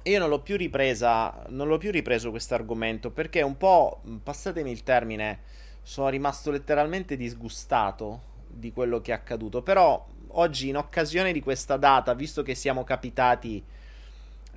Io 0.04 0.20
non 0.20 0.28
l'ho 0.28 0.42
più 0.42 0.58
ripresa, 0.58 1.46
non 1.48 1.70
l'ho 1.70 1.78
più 1.78 1.92
ripreso 1.92 2.30
questo 2.30 2.56
argomento 2.56 3.10
perché 3.10 3.42
un 3.42 3.56
po', 3.56 4.02
passatemi 4.22 4.70
il 4.70 4.84
termine, 4.84 5.64
sono 5.86 6.10
rimasto 6.10 6.50
letteralmente 6.50 7.16
disgustato 7.16 8.34
di 8.48 8.74
quello 8.74 9.02
che 9.02 9.12
è 9.12 9.14
accaduto. 9.14 9.62
Però 9.62 10.04
oggi 10.30 10.70
in 10.70 10.78
occasione 10.78 11.32
di 11.32 11.42
questa 11.42 11.78
data, 11.78 12.16
visto 12.16 12.42
che 12.42 12.56
siamo 12.56 12.84
capitati 12.84 13.64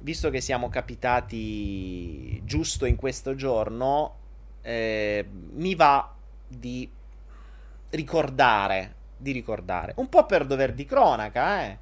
visto 0.00 0.30
che 0.30 0.40
siamo 0.40 0.68
capitati 0.68 2.40
giusto 2.44 2.86
in 2.86 2.96
questo 2.96 3.34
giorno, 3.34 4.14
eh, 4.62 5.26
mi 5.54 5.74
va 5.74 6.14
di 6.46 6.88
ricordare, 7.90 8.94
di 9.16 9.32
ricordare, 9.32 9.94
un 9.96 10.08
po' 10.08 10.24
per 10.24 10.46
dover 10.46 10.72
di 10.72 10.84
cronaca, 10.84 11.64
eh, 11.64 11.78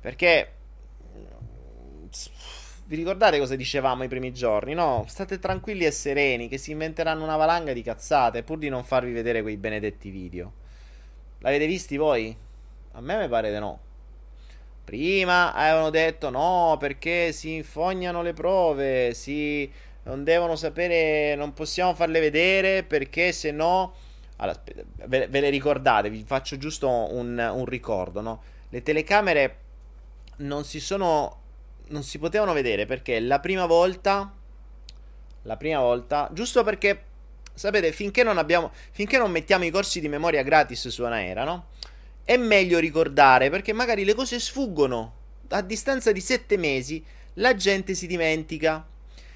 perché 0.00 0.52
vi 2.86 2.96
ricordate 2.96 3.38
cosa 3.38 3.56
dicevamo 3.56 4.04
i 4.04 4.08
primi 4.08 4.32
giorni? 4.32 4.72
No, 4.74 5.04
state 5.08 5.38
tranquilli 5.38 5.84
e 5.84 5.90
sereni 5.90 6.48
che 6.48 6.56
si 6.56 6.70
inventeranno 6.70 7.24
una 7.24 7.36
valanga 7.36 7.72
di 7.72 7.82
cazzate 7.82 8.42
pur 8.42 8.58
di 8.58 8.68
non 8.68 8.84
farvi 8.84 9.12
vedere 9.12 9.42
quei 9.42 9.56
benedetti 9.56 10.10
video. 10.10 10.52
L'avete 11.40 11.66
visti 11.66 11.96
voi? 11.96 12.36
A 12.92 13.00
me 13.00 13.18
mi 13.18 13.28
pare 13.28 13.52
di 13.52 13.58
no. 13.58 13.80
Prima 14.84 15.52
avevano 15.52 15.90
detto 15.90 16.30
no, 16.30 16.76
perché 16.78 17.32
si 17.32 17.54
infognano 17.54 18.22
le 18.22 18.32
prove, 18.32 19.14
si 19.14 19.68
non 20.04 20.22
devono 20.22 20.54
sapere, 20.54 21.34
non 21.34 21.52
possiamo 21.52 21.92
farle 21.94 22.20
vedere 22.20 22.84
perché 22.84 23.32
se 23.32 23.50
no... 23.50 23.94
Allora, 24.36 24.62
ve, 25.06 25.28
le 25.28 25.48
ricordate, 25.48 26.10
vi 26.10 26.22
faccio 26.24 26.56
giusto 26.58 26.88
un, 26.88 27.36
un 27.38 27.64
ricordo, 27.64 28.20
no? 28.20 28.42
Le 28.68 28.82
telecamere 28.82 29.58
non 30.36 30.64
si 30.64 30.78
sono... 30.78 31.40
non 31.88 32.02
si 32.02 32.18
potevano 32.18 32.52
vedere 32.52 32.86
perché 32.86 33.20
la 33.20 33.40
prima 33.40 33.66
volta... 33.66 34.32
La 35.42 35.56
prima 35.56 35.78
volta, 35.78 36.28
giusto 36.32 36.64
perché, 36.64 37.02
sapete, 37.54 37.92
finché 37.92 38.22
non 38.22 38.38
abbiamo... 38.38 38.72
finché 38.90 39.16
non 39.18 39.30
mettiamo 39.30 39.64
i 39.64 39.70
corsi 39.70 40.00
di 40.00 40.08
memoria 40.08 40.42
gratis 40.42 40.88
su 40.88 41.04
Anaera, 41.04 41.44
no? 41.44 41.66
è 42.26 42.36
meglio 42.36 42.80
ricordare 42.80 43.50
perché 43.50 43.72
magari 43.72 44.04
le 44.04 44.12
cose 44.12 44.40
sfuggono. 44.40 45.14
A 45.50 45.62
distanza 45.62 46.10
di 46.10 46.20
sette 46.20 46.56
mesi 46.56 47.02
la 47.34 47.54
gente 47.54 47.94
si 47.94 48.08
dimentica. 48.08 48.84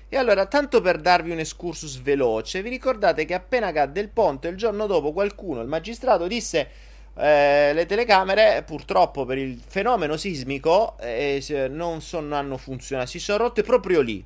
E 0.09 0.17
allora, 0.17 0.47
tanto 0.47 0.81
per 0.81 0.99
darvi 0.99 1.31
un 1.31 1.39
excursus 1.39 2.01
veloce, 2.01 2.63
vi 2.63 2.69
ricordate 2.69 3.25
che 3.25 3.35
appena 3.35 3.71
cadde 3.71 4.01
il 4.01 4.09
ponte, 4.09 4.49
il 4.49 4.57
giorno 4.57 4.87
dopo 4.87 5.13
qualcuno, 5.13 5.61
il 5.61 5.69
magistrato, 5.69 6.27
disse 6.27 6.69
eh, 7.17 7.73
le 7.73 7.87
telecamere 7.87 8.63
purtroppo 8.65 9.25
per 9.25 9.39
il 9.39 9.61
fenomeno 9.67 10.17
sismico 10.17 10.97
eh, 10.99 11.43
non, 11.71 12.01
sono, 12.01 12.29
non 12.29 12.39
hanno 12.39 12.57
funzionato, 12.57 13.09
si 13.09 13.19
sono 13.19 13.39
rotte 13.39 13.63
proprio 13.63 14.01
lì. 14.01 14.25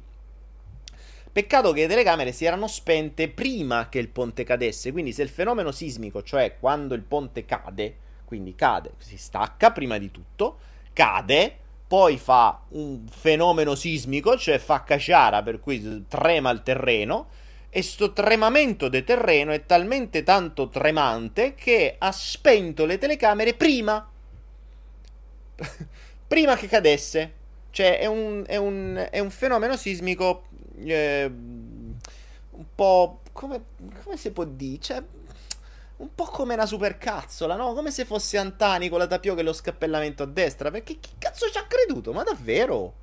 Peccato 1.33 1.73
che 1.73 1.81
le 1.81 1.89
telecamere 1.89 2.31
si 2.31 2.45
erano 2.45 2.69
spente 2.69 3.29
prima 3.29 3.89
che 3.89 3.99
il 3.99 4.09
ponte 4.09 4.45
cadesse, 4.45 4.93
quindi 4.93 5.13
se 5.13 5.23
il 5.23 5.29
fenomeno 5.29 5.73
sismico, 5.73 6.23
cioè 6.23 6.57
quando 6.61 6.95
il 6.95 7.03
ponte 7.03 7.45
cade, 7.45 7.97
quindi 8.25 8.55
cade, 8.55 8.93
si 8.99 9.17
stacca 9.17 9.73
prima 9.73 9.99
di 9.99 10.13
tutto, 10.13 10.59
cade, 10.93 11.57
poi 11.89 12.19
fa 12.19 12.61
un 12.71 13.05
fenomeno 13.09 13.75
sismico, 13.75 14.37
cioè 14.39 14.59
fa 14.59 14.85
caciara, 14.85 15.43
per 15.43 15.59
cui 15.59 16.05
trema 16.07 16.51
il 16.51 16.63
terreno, 16.63 17.27
e 17.77 17.83
sto 17.83 18.13
tremamento 18.13 18.89
del 18.89 19.03
terreno 19.03 19.51
è 19.51 19.67
talmente 19.67 20.23
tanto 20.23 20.69
tremante 20.69 21.57
che 21.57 21.97
ha 21.99 22.13
spento 22.13 22.85
le 22.85 22.99
telecamere 22.99 23.55
prima. 23.55 24.09
prima 26.29 26.55
che 26.55 26.69
cadesse. 26.69 27.33
Cioè 27.73 27.99
è 27.99 28.07
un, 28.07 28.45
è 28.47 28.55
un, 28.55 29.05
è 29.11 29.19
un 29.19 29.31
fenomeno 29.31 29.77
sismico 29.77 30.45
eh, 30.85 31.25
un 31.25 32.65
po'... 32.77 33.23
Come, 33.33 33.65
come 34.05 34.17
si 34.19 34.31
può 34.31 34.45
dire? 34.45 34.81
Cioè, 34.81 35.03
un 35.97 36.15
po' 36.15 36.27
come 36.27 36.55
una 36.55 36.67
supercazzola, 36.67 37.57
no? 37.57 37.75
Come 37.75 37.91
se 37.91 38.05
fosse 38.05 38.39
Antani 38.39 38.89
con 38.89 39.01
la 39.01 39.09
tapioca 39.09 39.41
e 39.41 39.43
lo 39.43 39.53
scappellamento 39.53 40.23
a 40.23 40.27
destra. 40.27 40.71
Perché 40.71 41.01
chi 41.01 41.11
cazzo 41.19 41.51
ci 41.51 41.59
ha 41.59 41.67
creduto? 41.67 42.13
Ma 42.13 42.23
davvero? 42.23 42.95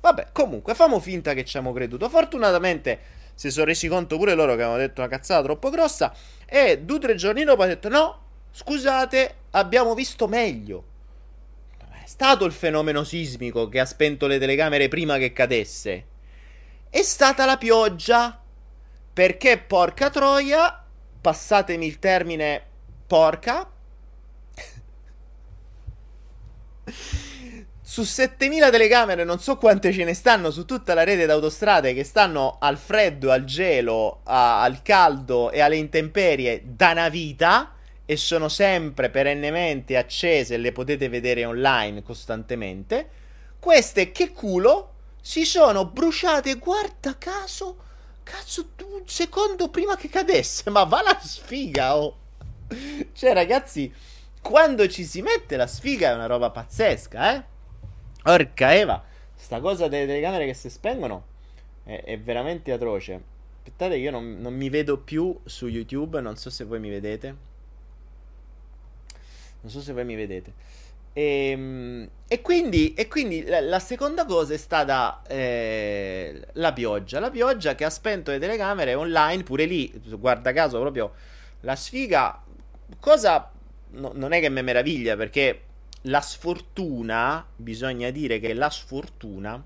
Vabbè, 0.00 0.30
comunque, 0.32 0.74
famo 0.74 0.98
finta 0.98 1.32
che 1.32 1.44
ci 1.44 1.56
abbiamo 1.56 1.72
creduto. 1.72 2.08
Fortunatamente 2.08 3.18
si 3.40 3.50
sono 3.50 3.64
resi 3.64 3.88
conto 3.88 4.18
pure 4.18 4.34
loro 4.34 4.54
che 4.54 4.60
avevano 4.60 4.76
detto 4.76 5.00
una 5.00 5.08
cazzata 5.08 5.42
troppo 5.42 5.70
grossa. 5.70 6.14
E 6.44 6.80
due 6.80 6.96
o 6.96 7.00
tre 7.00 7.14
giorni 7.14 7.42
dopo 7.42 7.62
hanno 7.62 7.72
detto: 7.72 7.88
No, 7.88 8.20
scusate, 8.50 9.34
abbiamo 9.52 9.94
visto 9.94 10.28
meglio. 10.28 10.84
È 11.78 12.06
stato 12.06 12.44
il 12.44 12.52
fenomeno 12.52 13.02
sismico 13.02 13.66
che 13.70 13.80
ha 13.80 13.86
spento 13.86 14.26
le 14.26 14.38
telecamere 14.38 14.88
prima 14.88 15.16
che 15.16 15.32
cadesse. 15.32 16.04
È 16.90 17.00
stata 17.00 17.46
la 17.46 17.56
pioggia. 17.56 18.38
Perché, 19.10 19.56
porca 19.56 20.10
troia, 20.10 20.84
passatemi 21.18 21.86
il 21.86 21.98
termine 21.98 22.62
porca. 23.06 23.70
Su 27.90 28.04
7000 28.04 28.70
telecamere 28.70 29.24
non 29.24 29.40
so 29.40 29.56
quante 29.56 29.92
ce 29.92 30.04
ne 30.04 30.14
stanno 30.14 30.52
su 30.52 30.64
tutta 30.64 30.94
la 30.94 31.02
rete 31.02 31.26
d'autostrade 31.26 31.92
che 31.92 32.04
stanno 32.04 32.58
al 32.60 32.78
freddo, 32.78 33.32
al 33.32 33.42
gelo, 33.42 34.20
a, 34.26 34.62
al 34.62 34.80
caldo 34.82 35.50
e 35.50 35.58
alle 35.58 35.74
intemperie 35.74 36.62
da 36.64 36.92
una 36.92 37.08
vita 37.08 37.74
e 38.04 38.16
sono 38.16 38.48
sempre 38.48 39.10
perennemente 39.10 39.96
accese 39.96 40.56
le 40.56 40.70
potete 40.70 41.08
vedere 41.08 41.44
online 41.44 42.04
costantemente. 42.04 43.08
Queste 43.58 44.12
che 44.12 44.30
culo 44.30 44.92
si 45.20 45.44
sono 45.44 45.84
bruciate, 45.86 46.54
guarda 46.54 47.18
caso, 47.18 47.76
Cazzo, 48.22 48.70
un 48.84 49.02
secondo 49.06 49.68
prima 49.68 49.96
che 49.96 50.08
cadesse, 50.08 50.70
ma 50.70 50.84
va 50.84 51.02
la 51.02 51.18
sfiga, 51.20 51.96
oh. 51.96 52.18
Cioè, 53.12 53.32
ragazzi, 53.32 53.92
quando 54.40 54.86
ci 54.86 55.04
si 55.04 55.22
mette 55.22 55.56
la 55.56 55.66
sfiga 55.66 56.10
è 56.10 56.14
una 56.14 56.26
roba 56.26 56.50
pazzesca, 56.50 57.34
eh? 57.34 57.58
Orca 58.24 58.74
Eva, 58.74 59.02
sta 59.34 59.60
cosa 59.60 59.88
delle 59.88 60.06
telecamere 60.06 60.46
che 60.46 60.54
si 60.54 60.68
spengono 60.68 61.24
è, 61.84 62.02
è 62.04 62.18
veramente 62.18 62.72
atroce. 62.72 63.22
Aspettate, 63.58 63.96
io 63.96 64.10
non, 64.10 64.38
non 64.40 64.54
mi 64.54 64.68
vedo 64.68 64.98
più 64.98 65.38
su 65.44 65.66
YouTube, 65.66 66.20
non 66.20 66.36
so 66.36 66.50
se 66.50 66.64
voi 66.64 66.80
mi 66.80 66.90
vedete. 66.90 67.36
Non 69.62 69.70
so 69.70 69.80
se 69.80 69.92
voi 69.92 70.04
mi 70.04 70.14
vedete. 70.14 70.52
E, 71.12 71.50
ehm, 71.50 72.08
e, 72.28 72.40
quindi, 72.40 72.94
e 72.94 73.08
quindi 73.08 73.44
la, 73.44 73.60
la, 73.60 73.80
seconda 73.80 74.24
cosa 74.24 74.54
è 74.54 74.56
stata 74.56 75.22
eh, 75.26 76.40
la 76.52 76.72
pioggia. 76.72 77.20
La 77.20 77.30
pioggia 77.30 77.74
che 77.74 77.84
ha 77.84 77.90
spento 77.90 78.30
le 78.30 78.38
telecamere 78.38 78.94
online, 78.94 79.42
pure 79.42 79.64
lì, 79.64 79.92
guarda 80.18 80.52
caso, 80.52 80.80
proprio 80.80 81.12
la 81.60 81.76
sfiga. 81.76 82.42
Cosa 82.98 83.50
no, 83.90 84.12
non 84.14 84.32
è 84.32 84.40
che 84.40 84.48
mi 84.48 84.62
meraviglia 84.62 85.16
perché 85.16 85.62
la 86.02 86.20
sfortuna, 86.20 87.46
bisogna 87.56 88.10
dire 88.10 88.40
che 88.40 88.54
la 88.54 88.70
sfortuna, 88.70 89.62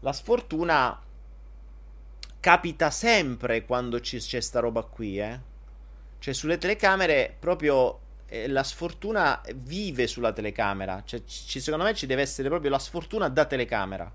la 0.00 0.12
sfortuna 0.12 1.00
capita 2.40 2.90
sempre 2.90 3.64
quando 3.64 4.00
ci, 4.00 4.18
c'è 4.18 4.40
sta 4.40 4.60
roba 4.60 4.82
qui, 4.82 5.18
eh. 5.18 5.52
Cioè 6.18 6.34
sulle 6.34 6.58
telecamere 6.58 7.34
proprio 7.38 8.00
eh, 8.26 8.48
la 8.48 8.62
sfortuna 8.62 9.40
vive 9.54 10.06
sulla 10.06 10.32
telecamera. 10.32 11.02
Cioè, 11.04 11.22
ci, 11.24 11.60
secondo 11.60 11.84
me 11.84 11.94
ci 11.94 12.06
deve 12.06 12.22
essere 12.22 12.48
proprio 12.48 12.70
la 12.70 12.78
sfortuna 12.78 13.28
da 13.28 13.44
telecamera. 13.44 14.10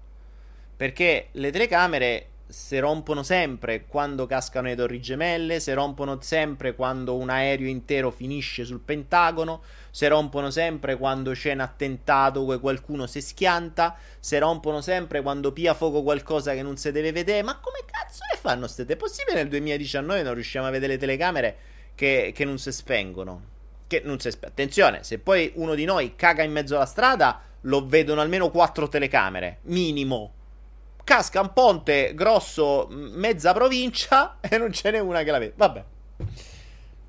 Perché 0.75 1.29
le 1.31 1.51
telecamere 1.51 2.27
si 2.47 2.79
rompono 2.79 3.21
sempre 3.21 3.85
quando 3.85 4.25
cascano 4.25 4.67
le 4.67 4.75
torri 4.75 4.99
gemelle, 4.99 5.59
si 5.59 5.71
rompono 5.73 6.19
sempre 6.21 6.73
quando 6.73 7.15
un 7.15 7.29
aereo 7.29 7.67
intero 7.67 8.09
finisce 8.11 8.65
sul 8.65 8.79
Pentagono, 8.79 9.61
si 9.91 10.07
rompono 10.07 10.49
sempre 10.49 10.97
quando 10.97 11.31
c'è 11.31 11.53
un 11.53 11.59
attentato 11.59 12.51
e 12.53 12.59
qualcuno 12.59 13.07
si 13.07 13.21
schianta, 13.21 13.95
si 14.19 14.37
rompono 14.37 14.81
sempre 14.81 15.21
quando 15.21 15.51
pia 15.51 15.73
fuoco 15.73 16.03
qualcosa 16.03 16.53
che 16.53 16.61
non 16.61 16.77
si 16.77 16.91
deve 16.91 17.11
vedere. 17.11 17.43
Ma 17.43 17.57
come 17.59 17.79
cazzo 17.85 18.23
le 18.31 18.37
fanno 18.39 18.61
queste? 18.61 18.85
È 18.85 18.95
possibile 18.95 19.37
nel 19.37 19.49
2019 19.49 20.23
non 20.23 20.33
riusciamo 20.33 20.67
a 20.67 20.69
vedere 20.69 20.93
le 20.93 20.99
telecamere 20.99 21.57
che, 21.95 22.31
che 22.33 22.45
non 22.45 22.57
si 22.57 22.71
spengono? 22.71 23.41
Che 23.87 24.01
non 24.05 24.19
si 24.19 24.31
sp- 24.31 24.45
Attenzione, 24.45 25.03
se 25.03 25.19
poi 25.19 25.51
uno 25.55 25.75
di 25.75 25.85
noi 25.85 26.15
caga 26.15 26.43
in 26.43 26.51
mezzo 26.51 26.75
alla 26.75 26.85
strada, 26.85 27.41
lo 27.61 27.85
vedono 27.85 28.21
almeno 28.21 28.49
quattro 28.51 28.87
telecamere, 28.87 29.57
minimo. 29.63 30.33
Casca 31.03 31.41
un 31.41 31.51
ponte 31.53 32.13
grosso, 32.13 32.87
mezza 32.89 33.53
provincia, 33.53 34.37
e 34.41 34.57
non 34.57 34.71
ce 34.71 34.91
n'è 34.91 34.99
una 34.99 35.23
che 35.23 35.31
la 35.31 35.39
vede. 35.39 35.53
Vabbè. 35.55 35.83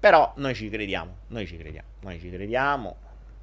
Però 0.01 0.33
noi 0.37 0.55
ci 0.55 0.71
crediamo, 0.71 1.15
noi 1.27 1.47
ci 1.47 1.59
crediamo, 1.59 1.89
noi 2.01 2.19
ci 2.19 2.31
crediamo. 2.31 2.97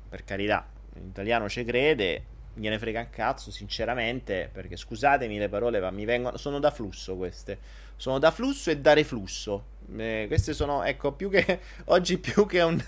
Per 0.10 0.24
carità, 0.24 0.67
l'italiano 0.93 1.48
ci 1.48 1.63
crede, 1.63 2.24
gliene 2.56 2.80
frega 2.80 3.02
un 3.02 3.10
cazzo, 3.12 3.52
sinceramente, 3.52 4.50
perché 4.52 4.76
scusatemi 4.76 5.38
le 5.38 5.50
parole, 5.50 5.80
ma 5.80 5.91
mi 5.91 6.04
vengono, 6.04 6.36
sono 6.38 6.58
da 6.58 6.72
flusso 6.72 7.15
queste. 7.15 7.60
Sono 7.96 8.17
da 8.17 8.32
flusso 8.32 8.72
e 8.72 8.78
da 8.80 8.93
reflusso. 8.93 9.76
Eh, 9.96 10.26
queste 10.28 10.54
sono, 10.54 10.82
ecco, 10.82 11.12
più 11.12 11.30
che 11.30 11.60
oggi 11.86 12.17
più 12.17 12.48
che 12.48 12.62
un, 12.62 12.84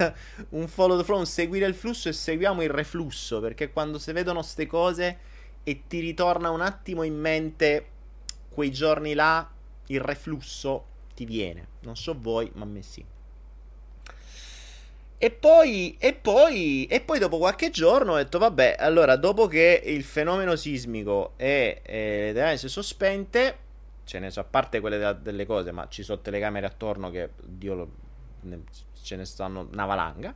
un 0.49 0.67
follow 0.67 0.97
the 0.97 1.03
flow, 1.03 1.19
un 1.19 1.27
seguire 1.27 1.67
il 1.67 1.75
flusso 1.75 2.09
e 2.09 2.13
seguiamo 2.13 2.63
il 2.63 2.69
reflusso, 2.71 3.39
perché 3.39 3.71
quando 3.71 3.99
si 3.99 4.11
vedono 4.11 4.39
queste 4.39 4.65
cose 4.65 5.17
e 5.63 5.83
ti 5.87 5.99
ritorna 5.99 6.49
un 6.49 6.61
attimo 6.61 7.03
in 7.03 7.15
mente 7.15 7.85
quei 8.49 8.71
giorni 8.71 9.13
là, 9.13 9.47
il 9.87 10.01
reflusso 10.01 10.85
ti 11.13 11.25
viene. 11.25 11.67
Non 11.81 11.95
so 11.95 12.15
voi, 12.19 12.49
ma 12.55 12.63
a 12.63 12.67
me 12.67 12.81
sì. 12.81 13.05
E 15.21 15.31
poi, 15.31 15.97
e, 15.99 16.13
poi, 16.13 16.85
e 16.85 17.01
poi 17.01 17.19
dopo 17.19 17.39
qualche 17.39 17.71
giorno 17.71 18.13
ho 18.13 18.15
detto, 18.15 18.39
vabbè, 18.39 18.77
allora 18.79 19.17
dopo 19.17 19.47
che 19.47 19.81
il 19.83 20.05
fenomeno 20.05 20.55
sismico 20.55 21.33
è, 21.35 21.81
è, 21.83 22.31
è 22.31 22.55
sospente, 22.55 23.57
ce 24.05 24.19
ne 24.19 24.31
so, 24.31 24.39
a 24.39 24.45
parte 24.45 24.79
quelle 24.79 24.97
da, 24.97 25.11
delle 25.11 25.45
cose, 25.45 25.73
ma 25.73 25.89
ci 25.89 26.03
sono 26.03 26.21
telecamere 26.21 26.65
attorno 26.67 27.11
che, 27.11 27.31
Dio 27.43 27.75
lo, 27.75 27.91
ne, 28.43 28.61
ce 29.03 29.17
ne 29.17 29.25
stanno 29.25 29.67
una 29.69 29.85
valanga, 29.85 30.33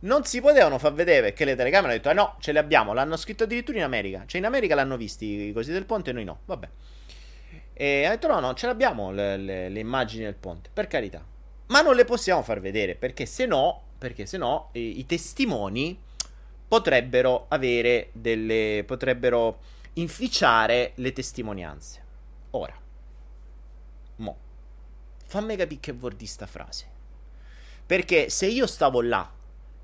non 0.00 0.24
si 0.24 0.40
potevano 0.40 0.78
far 0.78 0.94
vedere 0.94 1.20
perché 1.28 1.44
le 1.44 1.54
telecamere 1.54 1.92
hanno 1.92 2.02
detto, 2.02 2.10
eh 2.10 2.14
no, 2.14 2.36
ce 2.40 2.52
le 2.52 2.60
abbiamo, 2.60 2.94
l'hanno 2.94 3.16
scritto 3.18 3.44
addirittura 3.44 3.76
in 3.76 3.84
America, 3.84 4.22
cioè 4.24 4.40
in 4.40 4.46
America 4.46 4.74
l'hanno 4.74 4.96
visti 4.96 5.48
i 5.48 5.52
cosi 5.52 5.70
del 5.70 5.84
ponte 5.84 6.10
e 6.10 6.12
noi 6.14 6.24
no, 6.24 6.40
vabbè. 6.46 6.68
E 7.74 8.04
ha 8.06 8.08
detto, 8.08 8.26
no, 8.26 8.40
no, 8.40 8.54
ce 8.54 8.66
l'abbiamo 8.66 9.12
le, 9.12 9.36
le, 9.36 9.68
le 9.68 9.80
immagini 9.80 10.24
del 10.24 10.34
ponte, 10.34 10.70
per 10.72 10.86
carità. 10.86 11.22
Ma 11.66 11.82
non 11.82 11.94
le 11.94 12.06
possiamo 12.06 12.42
far 12.42 12.60
vedere 12.60 12.94
perché 12.94 13.26
se 13.26 13.44
no 13.44 13.82
perché 13.98 14.26
se 14.26 14.38
no 14.38 14.70
i, 14.72 15.00
i 15.00 15.06
testimoni 15.06 16.00
potrebbero 16.68 17.46
avere 17.48 18.10
delle 18.12 18.84
potrebbero 18.86 19.60
inficiare 19.94 20.92
le 20.96 21.12
testimonianze. 21.12 22.04
Ora, 22.50 22.74
mo, 24.16 24.36
fammi 25.26 25.56
capire 25.56 25.80
che 25.80 25.92
vuol 25.92 26.14
dire 26.14 26.30
sta 26.30 26.46
frase. 26.46 26.96
Perché 27.84 28.28
se 28.30 28.46
io 28.46 28.66
stavo 28.66 29.00
là 29.00 29.30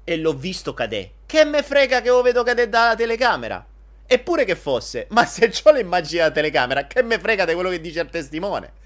e 0.04 0.16
l'ho 0.16 0.34
visto 0.34 0.74
cadere, 0.74 1.12
che 1.26 1.44
me 1.44 1.62
frega 1.62 2.02
che 2.02 2.10
lo 2.10 2.22
vedo 2.22 2.42
cadere 2.42 2.68
dalla 2.68 2.94
telecamera? 2.94 3.66
Eppure 4.06 4.44
che 4.44 4.54
fosse, 4.54 5.06
ma 5.10 5.24
se 5.24 5.50
ho 5.64 5.72
le 5.72 5.80
immagini 5.80 6.18
della 6.18 6.30
telecamera, 6.30 6.86
che 6.86 7.02
me 7.02 7.18
frega 7.18 7.46
di 7.46 7.54
quello 7.54 7.70
che 7.70 7.80
dice 7.80 8.00
il 8.00 8.10
testimone? 8.10 8.82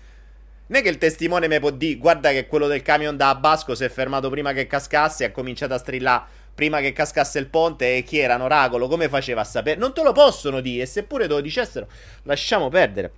Non 0.68 0.81
è 0.81 0.83
che 0.83 0.90
il 0.90 0.98
testimone 0.98 1.48
mi 1.48 1.59
può 1.61 1.70
dire, 1.70 1.96
guarda 1.96 2.31
che 2.31 2.46
quello 2.46 2.66
del 2.66 2.83
camion 2.83 3.16
da 3.16 3.35
Basco 3.35 3.74
si 3.74 3.85
è 3.85 3.88
fermato 3.88 4.28
prima 4.28 4.52
che 4.52 4.66
cascasse 4.66 5.24
e 5.24 5.26
ha 5.28 5.31
cominciato 5.31 5.72
a 5.72 5.78
strillare 5.78 6.37
prima 6.54 6.81
che 6.81 6.92
cascasse 6.92 7.38
il 7.38 7.46
ponte 7.46 7.96
e 7.96 8.02
chi 8.02 8.18
era 8.18 8.37
Noracolo, 8.37 8.87
come 8.87 9.09
faceva 9.09 9.40
a 9.42 9.44
sapere? 9.44 9.78
Non 9.78 9.94
te 9.94 10.02
lo 10.02 10.12
possono 10.12 10.61
dire, 10.61 10.83
e 10.83 10.87
seppure 10.87 11.26
te 11.26 11.33
lo 11.33 11.40
dicessero, 11.40 11.88
lasciamo 12.24 12.68
perdere. 12.68 13.12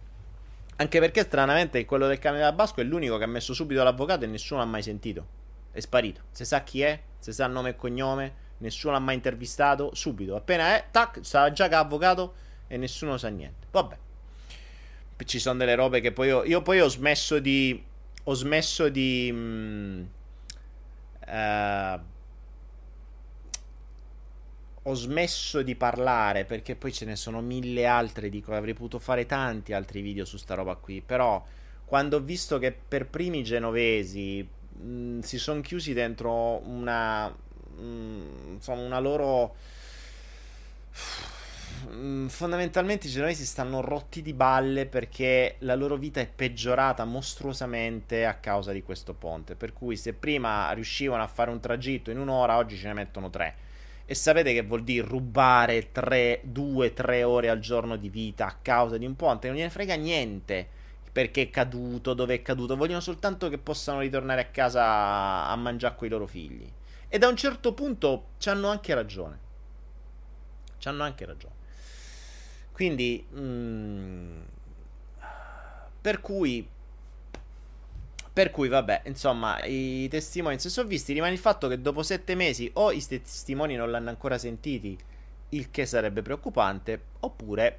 Anche 0.77 1.01
perché 1.01 1.23
stranamente 1.23 1.85
quello 1.87 2.07
del 2.07 2.21
camion 2.21 2.43
da 2.43 2.53
Basco 2.53 2.83
è 2.83 2.85
l'unico 2.85 3.19
che 3.19 3.25
ha 3.25 3.27
messo 3.27 3.53
subito 3.53 3.83
l'avvocato 3.83 4.25
e 4.25 4.29
nessuno 4.29 4.61
l'ha 4.61 4.67
mai 4.67 4.83
sentito. 4.83 5.27
È 5.73 5.81
sparito. 5.81 6.21
Se 6.31 6.45
sa 6.45 6.63
chi 6.63 6.83
è, 6.83 7.01
se 7.19 7.33
sa 7.33 7.49
nome 7.49 7.71
e 7.71 7.77
cognome, 7.77 8.35
nessuno 8.59 8.93
l'ha 8.93 9.01
mai 9.01 9.15
intervistato, 9.15 9.91
subito. 9.93 10.37
Appena 10.37 10.77
è, 10.77 10.85
tac, 10.91 11.19
sa 11.23 11.51
già 11.51 11.67
che 11.67 11.75
ha 11.75 11.81
avvocato 11.81 12.35
e 12.69 12.77
nessuno 12.77 13.17
sa 13.17 13.29
niente. 13.29 13.67
Vabbè 13.73 13.97
ci 15.25 15.39
sono 15.39 15.59
delle 15.59 15.75
robe 15.75 16.01
che 16.01 16.13
poi 16.13 16.29
io, 16.29 16.45
io 16.45 16.63
poi 16.63 16.81
ho 16.81 16.89
smesso 16.89 17.39
di 17.39 17.83
ho 18.25 18.35
smesso 18.35 18.89
di 18.89 19.31
mm, 19.33 20.03
uh, 21.27 22.01
ho 24.83 24.95
smesso 24.95 25.63
di 25.63 25.75
parlare 25.75 26.45
perché 26.45 26.75
poi 26.75 26.93
ce 26.93 27.05
ne 27.05 27.17
sono 27.17 27.41
mille 27.41 27.87
altre 27.87 28.29
dico 28.29 28.55
avrei 28.55 28.75
potuto 28.75 28.99
fare 28.99 29.27
tanti 29.27 29.73
altri 29.73 30.01
video 30.01 30.25
su 30.25 30.37
sta 30.37 30.55
roba 30.55 30.75
qui 30.77 31.03
però 31.05 31.45
quando 31.85 32.17
ho 32.17 32.21
visto 32.21 32.59
che 32.59 32.73
per 32.73 33.07
primi 33.09 33.43
genovesi 33.43 34.47
mh, 34.73 34.89
mm, 34.89 35.19
si 35.21 35.39
sono 35.39 35.61
chiusi 35.61 35.93
dentro 35.93 36.67
una 36.69 37.29
mh, 37.29 37.83
mm, 37.83 38.53
insomma 38.55 38.83
una 38.83 38.99
loro 38.99 39.55
fondamentalmente 42.29 43.07
i 43.07 43.11
genovesi 43.11 43.45
stanno 43.45 43.81
rotti 43.81 44.23
di 44.23 44.33
balle 44.33 44.87
perché 44.87 45.57
la 45.61 45.75
loro 45.75 45.97
vita 45.97 46.21
è 46.21 46.27
peggiorata 46.27 47.05
mostruosamente 47.05 48.25
a 48.25 48.35
causa 48.35 48.73
di 48.73 48.83
questo 48.83 49.15
ponte. 49.15 49.55
Per 49.57 49.73
cui 49.73 49.97
se 49.97 50.13
prima 50.13 50.71
riuscivano 50.73 51.23
a 51.23 51.27
fare 51.27 51.51
un 51.51 51.61
tragitto 51.61 52.11
in 52.11 52.19
un'ora, 52.19 52.57
oggi 52.57 52.77
ce 52.77 52.87
ne 52.89 52.95
mettono 52.95 53.31
tre. 53.31 53.55
E 54.05 54.15
sapete 54.15 54.53
che 54.53 54.63
vuol 54.63 54.83
dire 54.83 55.07
rubare 55.07 55.91
2-3 55.93 57.23
ore 57.23 57.49
al 57.49 57.61
giorno 57.61 57.97
di 57.97 58.09
vita 58.09 58.47
a 58.47 58.57
causa 58.61 58.99
di 58.99 59.07
un 59.07 59.15
ponte? 59.15 59.47
Non 59.47 59.57
gliene 59.57 59.71
frega 59.71 59.95
niente 59.95 60.69
perché 61.13 61.43
è 61.43 61.51
caduto, 61.51 62.15
dove 62.15 62.35
è 62.35 62.43
caduto. 62.43 62.77
Vogliono 62.77 63.01
soltanto 63.01 63.49
che 63.49 63.59
possano 63.59 64.01
ritornare 64.01 64.41
a 64.41 64.47
casa 64.47 65.47
a 65.47 65.57
mangiare 65.57 65.95
con 65.97 66.07
i 66.07 66.11
loro 66.11 66.27
figli. 66.27 66.69
E 67.09 67.19
da 67.19 67.29
un 67.29 67.37
certo 67.37 67.73
punto 67.73 68.31
ci 68.39 68.49
hanno 68.49 68.69
anche 68.69 68.95
ragione. 68.95 69.39
Ci 70.79 70.89
hanno 70.89 71.03
anche 71.03 71.25
ragione. 71.25 71.55
Quindi, 72.81 73.23
mm, 73.35 74.41
per 76.01 76.23
cui, 76.23 76.67
per 78.33 78.51
cui, 78.51 78.69
vabbè, 78.69 79.03
insomma, 79.05 79.63
i 79.65 80.09
testimoni 80.09 80.59
si 80.59 80.71
sono 80.71 80.89
visti. 80.89 81.13
Rimane 81.13 81.35
il 81.35 81.39
fatto 81.39 81.69
che 81.69 81.83
dopo 81.83 82.03
sette 82.03 82.35
mesi 82.35 82.71
o 82.77 82.91
i 82.91 83.07
testimoni 83.07 83.77
non 83.77 83.91
l'hanno 83.91 84.09
ancora 84.09 84.39
sentiti, 84.39 84.99
il 85.51 85.71
che 85.71 85.85
sarebbe 85.85 86.23
preoccupante, 86.23 87.03
oppure 87.21 87.79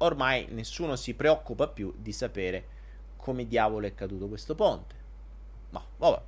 ormai 0.00 0.48
nessuno 0.50 0.94
si 0.94 1.14
preoccupa 1.14 1.66
più 1.66 1.94
di 1.96 2.12
sapere 2.12 2.66
come 3.16 3.46
diavolo 3.46 3.86
è 3.86 3.94
caduto 3.94 4.28
questo 4.28 4.54
ponte. 4.54 4.94
Ma, 5.70 5.82
vabbè. 5.96 6.20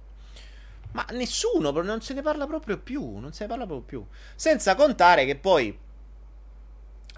Ma 0.93 1.05
nessuno, 1.11 1.73
non 1.73 2.01
se 2.01 2.15
ne 2.15 2.23
parla 2.23 2.47
proprio 2.47 2.79
più, 2.79 3.19
non 3.19 3.35
se 3.35 3.43
ne 3.43 3.51
parla 3.51 3.67
proprio 3.67 3.87
più. 3.87 4.07
Senza 4.35 4.75
contare 4.75 5.27
che 5.27 5.37
poi 5.37 5.79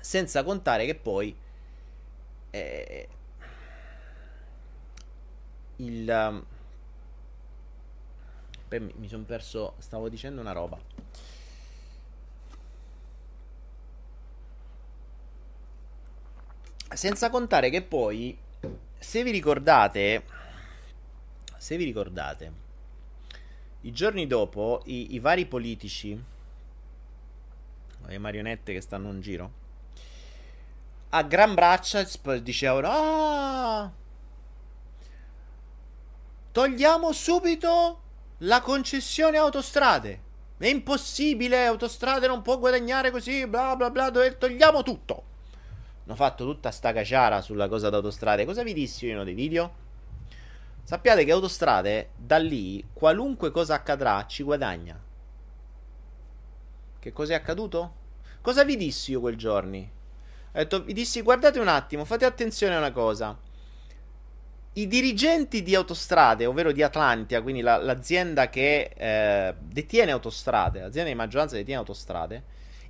senza 0.01 0.43
contare 0.43 0.87
che 0.87 0.95
poi 0.95 1.37
eh, 2.51 3.09
il 5.77 6.09
um, 6.09 6.45
mi, 8.79 8.93
mi 8.97 9.09
sono 9.09 9.25
perso, 9.25 9.75
stavo 9.79 10.09
dicendo 10.09 10.41
una 10.41 10.53
roba. 10.53 10.79
Senza 16.93 17.31
contare 17.31 17.71
che 17.71 17.83
poi, 17.83 18.37
se 18.99 19.23
vi 19.23 19.31
ricordate, 19.31 20.25
se 21.57 21.77
vi 21.77 21.85
ricordate, 21.85 22.53
i 23.83 23.93
giorni 23.93 24.27
dopo 24.27 24.83
i, 24.87 25.15
i 25.15 25.19
vari 25.21 25.47
politici, 25.47 26.21
le 28.07 28.19
marionette 28.19 28.73
che 28.73 28.81
stanno 28.81 29.11
in 29.11 29.21
giro, 29.21 29.53
a 31.11 31.23
gran 31.23 31.55
braccia 31.55 32.07
dicevano 32.41 32.89
ah! 32.91 33.91
Togliamo 36.53 37.13
subito 37.13 38.01
la 38.39 38.61
concessione 38.61 39.37
autostrade. 39.37 40.29
È 40.57 40.67
impossibile 40.67 41.67
autostrade 41.67 42.27
non 42.27 42.43
può 42.43 42.59
guadagnare 42.59 43.11
così 43.11 43.47
bla 43.47 43.77
bla 43.77 43.91
bla 43.91 44.11
togliamo 44.11 44.83
tutto. 44.83 45.25
Hanno 46.05 46.15
fatto 46.17 46.45
tutta 46.45 46.71
sta 46.71 46.93
caciara 46.93 47.41
sulla 47.41 47.69
cosa 47.69 47.89
d'autostrade. 47.89 48.45
Cosa 48.45 48.63
vi 48.63 48.73
dissi 48.73 49.05
io 49.05 49.11
in 49.11 49.17
uno 49.17 49.25
dei 49.25 49.35
video? 49.35 49.89
Sappiate 50.83 51.25
che 51.25 51.31
autostrade 51.31 52.11
da 52.17 52.39
lì 52.39 52.85
qualunque 52.93 53.51
cosa 53.53 53.75
accadrà 53.75 54.27
ci 54.27 54.43
guadagna. 54.43 55.01
Che 56.99 57.13
cosa 57.13 57.33
è 57.33 57.37
accaduto? 57.37 57.95
Cosa 58.41 58.65
vi 58.65 58.77
dissi 58.77 59.13
io 59.13 59.21
quel 59.21 59.37
giorni 59.37 59.99
ho 60.53 60.59
detto, 60.59 60.83
vi 60.83 60.93
dissi, 60.93 61.23
guardate 61.23 61.61
un 61.61 61.69
attimo, 61.69 62.05
fate 62.05 62.25
attenzione 62.25 62.75
a 62.75 62.79
una 62.79 62.91
cosa. 62.91 63.39
I 64.73 64.87
dirigenti 64.87 65.63
di 65.63 65.75
autostrade, 65.75 66.47
ovvero 66.47 66.73
di 66.73 66.83
Atlantia, 66.83 67.43
quindi 67.43 67.61
la, 67.61 67.77
l'azienda 67.77 68.49
che 68.49 68.93
eh, 68.97 69.55
detiene 69.61 70.11
autostrade, 70.11 70.81
l'azienda 70.81 71.11
di 71.11 71.17
maggioranza 71.17 71.55
detiene 71.55 71.81
autostrade, 71.81 72.45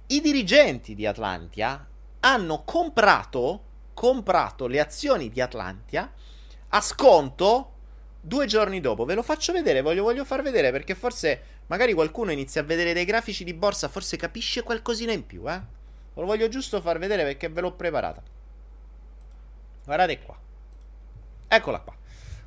i 0.06 0.20
dirigenti 0.20 0.94
di 0.94 1.06
Atlantia 1.06 1.86
hanno 2.20 2.62
comprato, 2.64 3.64
comprato 3.92 4.66
le 4.66 4.80
azioni 4.80 5.28
di 5.28 5.40
Atlantia 5.40 6.10
a 6.68 6.80
sconto 6.80 7.72
due 8.20 8.46
giorni 8.46 8.80
dopo. 8.80 9.04
Ve 9.04 9.14
lo 9.14 9.22
faccio 9.22 9.52
vedere, 9.52 9.82
voglio, 9.82 10.02
voglio 10.02 10.24
far 10.24 10.42
vedere 10.42 10.70
perché 10.70 10.94
forse 10.94 11.42
magari 11.66 11.92
qualcuno 11.92 12.32
inizia 12.32 12.62
a 12.62 12.64
vedere 12.64 12.92
dei 12.92 13.04
grafici 13.04 13.44
di 13.44 13.54
borsa, 13.54 13.88
forse 13.88 14.16
capisce 14.16 14.62
qualcosina 14.62 15.12
in 15.12 15.26
più, 15.26 15.48
eh. 15.50 15.78
Lo 16.14 16.24
voglio 16.24 16.48
giusto 16.48 16.80
far 16.80 16.98
vedere 16.98 17.22
perché 17.24 17.48
ve 17.48 17.60
l'ho 17.60 17.72
preparata. 17.72 18.22
Guardate 19.84 20.20
qua. 20.20 20.38
Eccola 21.48 21.80
qua. 21.80 21.94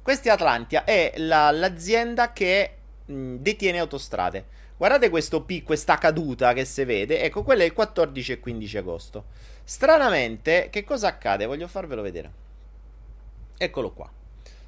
Questa 0.01 0.29
è 0.29 0.31
Atlantia, 0.31 0.83
è 0.83 1.13
la, 1.17 1.49
l'azienda 1.51 2.33
che 2.33 2.75
mh, 3.05 3.35
detiene 3.35 3.79
autostrade. 3.79 4.45
Guardate 4.75 5.09
questo 5.09 5.43
P, 5.43 5.63
questa 5.63 5.97
caduta 5.97 6.53
che 6.53 6.65
si 6.65 6.83
vede. 6.83 7.21
Ecco, 7.21 7.43
quella 7.43 7.63
è 7.63 7.65
il 7.65 7.73
14 7.73 8.33
e 8.33 8.39
15 8.39 8.77
agosto. 8.77 9.25
Stranamente, 9.63 10.69
che 10.69 10.83
cosa 10.83 11.07
accade? 11.07 11.45
Voglio 11.45 11.67
farvelo 11.67 12.01
vedere. 12.01 12.31
Eccolo 13.57 13.91
qua. 13.91 14.11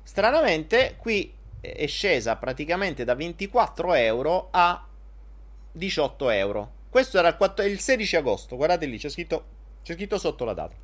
Stranamente, 0.03 0.95
qui 0.97 1.34
è 1.60 1.88
scesa 1.88 2.36
praticamente 2.36 3.03
da 3.03 3.15
24 3.15 3.93
euro 3.93 4.47
a 4.51 4.88
18 5.71 6.29
euro. 6.29 6.71
Questo 6.95 7.19
era 7.19 7.27
il, 7.27 7.36
4, 7.36 7.65
il 7.65 7.81
16 7.81 8.15
agosto, 8.15 8.55
guardate 8.55 8.86
lì, 8.86 8.97
c'è 8.97 9.10
scritto, 9.10 9.43
c'è 9.84 9.95
scritto 9.95 10.17
sotto 10.17 10.45
la 10.45 10.53
data. 10.53 10.75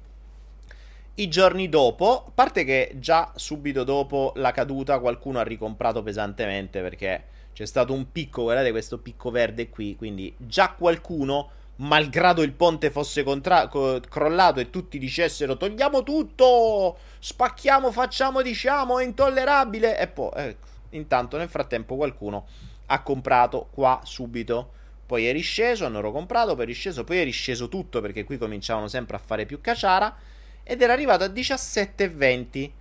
I 1.16 1.30
giorni 1.30 1.70
dopo, 1.70 2.26
a 2.28 2.32
parte 2.36 2.66
che 2.66 2.92
già 2.96 3.32
subito 3.34 3.86
dopo 3.86 4.34
la 4.36 4.52
caduta 4.52 5.00
qualcuno 5.00 5.40
ha 5.40 5.44
ricomprato 5.44 6.04
pesantemente 6.04 6.82
perché 6.82 7.24
c'è 7.54 7.66
stato 7.66 7.94
un 7.94 8.12
picco, 8.12 8.42
guardate 8.42 8.72
questo 8.72 8.98
picco 8.98 9.32
verde 9.32 9.70
qui, 9.70 9.96
quindi 9.96 10.36
già 10.36 10.74
qualcuno, 10.74 11.50
malgrado 11.78 12.42
il 12.42 12.52
ponte 12.52 12.92
fosse 12.92 13.24
contra- 13.24 13.70
co- 13.70 14.02
crollato 14.02 14.60
e 14.60 14.70
tutti 14.70 15.00
dicessero 15.00 15.56
togliamo 15.56 16.04
tutto, 16.04 16.98
spacchiamo, 17.20 17.90
facciamo, 17.90 18.42
diciamo, 18.42 19.00
è 19.00 19.06
intollerabile, 19.06 19.98
e 19.98 20.08
poi, 20.08 20.32
ecco, 20.34 20.68
intanto 20.90 21.38
nel 21.38 21.48
frattempo 21.48 21.96
qualcuno 21.96 22.48
ha 22.88 23.02
comprato 23.02 23.70
qua 23.72 24.02
subito. 24.04 24.80
Poi 25.12 25.28
è 25.28 25.34
risceso, 25.34 25.86
hanno 25.86 26.10
comprato, 26.10 26.56
poi 26.56 26.64
è 26.64 26.68
risceso, 26.68 27.04
poi 27.04 27.20
è 27.20 27.26
risceso 27.26 27.68
tutto 27.68 28.00
perché 28.00 28.24
qui 28.24 28.38
cominciavano 28.38 28.88
sempre 28.88 29.18
a 29.18 29.20
fare 29.20 29.46
più 29.46 29.60
caciara 29.60 30.16
ed 30.64 30.82
era 30.82 30.94
arrivato 30.94 31.26
a 31.26 31.28
17,20. 31.28 32.72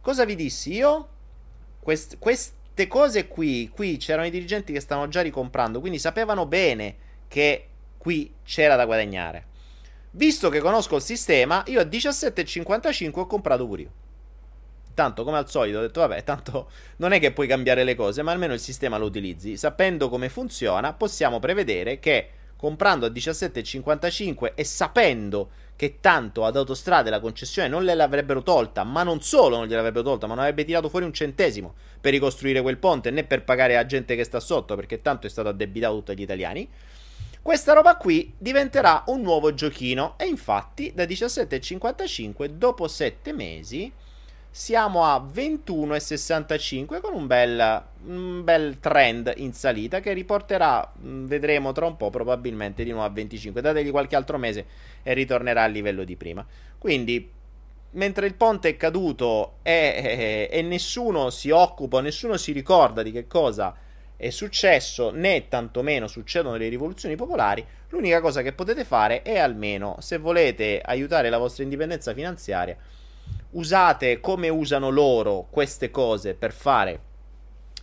Cosa 0.00 0.24
vi 0.24 0.36
dissi 0.36 0.74
io? 0.74 1.08
Quest- 1.80 2.18
queste 2.20 2.86
cose 2.86 3.26
qui, 3.26 3.68
qui 3.74 3.96
c'erano 3.96 4.28
i 4.28 4.30
dirigenti 4.30 4.72
che 4.72 4.78
stavano 4.78 5.08
già 5.08 5.20
ricomprando, 5.20 5.80
quindi 5.80 5.98
sapevano 5.98 6.46
bene 6.46 6.94
che 7.26 7.66
qui 7.98 8.32
c'era 8.44 8.76
da 8.76 8.84
guadagnare. 8.84 9.46
Visto 10.12 10.48
che 10.48 10.60
conosco 10.60 10.94
il 10.94 11.02
sistema, 11.02 11.64
io 11.66 11.80
a 11.80 11.84
17,55 11.84 13.18
ho 13.18 13.26
comprato 13.26 13.66
pure 13.66 13.82
io. 13.82 13.90
Tanto 14.94 15.24
come 15.24 15.38
al 15.38 15.48
solito 15.48 15.78
ho 15.78 15.80
detto, 15.80 16.00
vabbè, 16.00 16.22
tanto 16.24 16.70
non 16.96 17.12
è 17.12 17.20
che 17.20 17.32
puoi 17.32 17.46
cambiare 17.46 17.84
le 17.84 17.94
cose, 17.94 18.22
ma 18.22 18.32
almeno 18.32 18.52
il 18.52 18.60
sistema 18.60 18.98
lo 18.98 19.06
utilizzi. 19.06 19.56
Sapendo 19.56 20.08
come 20.08 20.28
funziona, 20.28 20.92
possiamo 20.92 21.38
prevedere 21.38 21.98
che 21.98 22.28
comprando 22.62 23.06
a 23.06 23.08
17,55 23.08 24.52
e 24.54 24.62
sapendo 24.62 25.50
che 25.74 25.98
tanto 25.98 26.44
ad 26.44 26.56
autostrade 26.56 27.10
la 27.10 27.18
concessione 27.18 27.66
non 27.66 27.82
gliel'avrebbero 27.82 28.42
tolta, 28.44 28.84
ma 28.84 29.02
non 29.02 29.20
solo 29.20 29.56
non 29.56 29.66
gliel'avrebbero 29.66 30.04
tolta, 30.04 30.28
ma 30.28 30.34
non 30.34 30.44
avrebbe 30.44 30.64
tirato 30.64 30.88
fuori 30.88 31.04
un 31.04 31.12
centesimo 31.12 31.74
per 32.00 32.12
ricostruire 32.12 32.62
quel 32.62 32.78
ponte 32.78 33.10
né 33.10 33.24
per 33.24 33.42
pagare 33.42 33.74
la 33.74 33.84
gente 33.84 34.14
che 34.14 34.22
sta 34.22 34.38
sotto, 34.38 34.76
perché 34.76 35.02
tanto 35.02 35.26
è 35.26 35.30
stato 35.30 35.48
addebitato 35.48 35.96
tutto 35.96 36.12
agli 36.12 36.22
italiani. 36.22 36.68
Questa 37.42 37.72
roba 37.72 37.96
qui 37.96 38.32
diventerà 38.38 39.02
un 39.06 39.22
nuovo 39.22 39.52
giochino 39.52 40.14
e 40.16 40.26
infatti 40.26 40.92
da 40.94 41.02
17,55 41.02 42.46
dopo 42.46 42.86
7 42.86 43.32
mesi 43.32 43.92
siamo 44.54 45.02
a 45.04 45.16
21,65 45.18 47.00
con 47.00 47.14
un 47.14 47.26
bel, 47.26 47.82
un 48.04 48.44
bel, 48.44 48.78
trend 48.80 49.32
in 49.36 49.54
salita 49.54 50.00
che 50.00 50.12
riporterà, 50.12 50.92
mm, 51.02 51.24
vedremo 51.24 51.72
tra 51.72 51.86
un 51.86 51.96
po' 51.96 52.10
probabilmente 52.10 52.84
di 52.84 52.90
nuovo 52.90 53.06
a 53.06 53.10
25. 53.10 53.62
Dategli 53.62 53.90
qualche 53.90 54.14
altro 54.14 54.36
mese 54.36 54.66
e 55.02 55.14
ritornerà 55.14 55.62
al 55.62 55.72
livello 55.72 56.04
di 56.04 56.16
prima. 56.16 56.46
Quindi, 56.76 57.30
mentre 57.92 58.26
il 58.26 58.34
ponte 58.34 58.68
è 58.68 58.76
caduto 58.76 59.54
e, 59.62 60.48
e, 60.52 60.58
e 60.58 60.62
nessuno 60.62 61.30
si 61.30 61.48
occupa, 61.48 62.02
nessuno 62.02 62.36
si 62.36 62.52
ricorda 62.52 63.02
di 63.02 63.10
che 63.10 63.26
cosa 63.26 63.74
è 64.18 64.28
successo, 64.28 65.10
né 65.10 65.48
tantomeno 65.48 66.06
succedono 66.06 66.56
le 66.56 66.68
rivoluzioni 66.68 67.16
popolari, 67.16 67.64
l'unica 67.88 68.20
cosa 68.20 68.42
che 68.42 68.52
potete 68.52 68.84
fare 68.84 69.22
è 69.22 69.38
almeno, 69.38 69.96
se 70.00 70.18
volete 70.18 70.78
aiutare 70.84 71.30
la 71.30 71.38
vostra 71.38 71.62
indipendenza 71.62 72.12
finanziaria, 72.12 72.76
usate 73.52 74.20
come 74.20 74.48
usano 74.48 74.90
loro 74.90 75.46
queste 75.50 75.90
cose 75.90 76.34
per 76.34 76.52
fare 76.52 77.10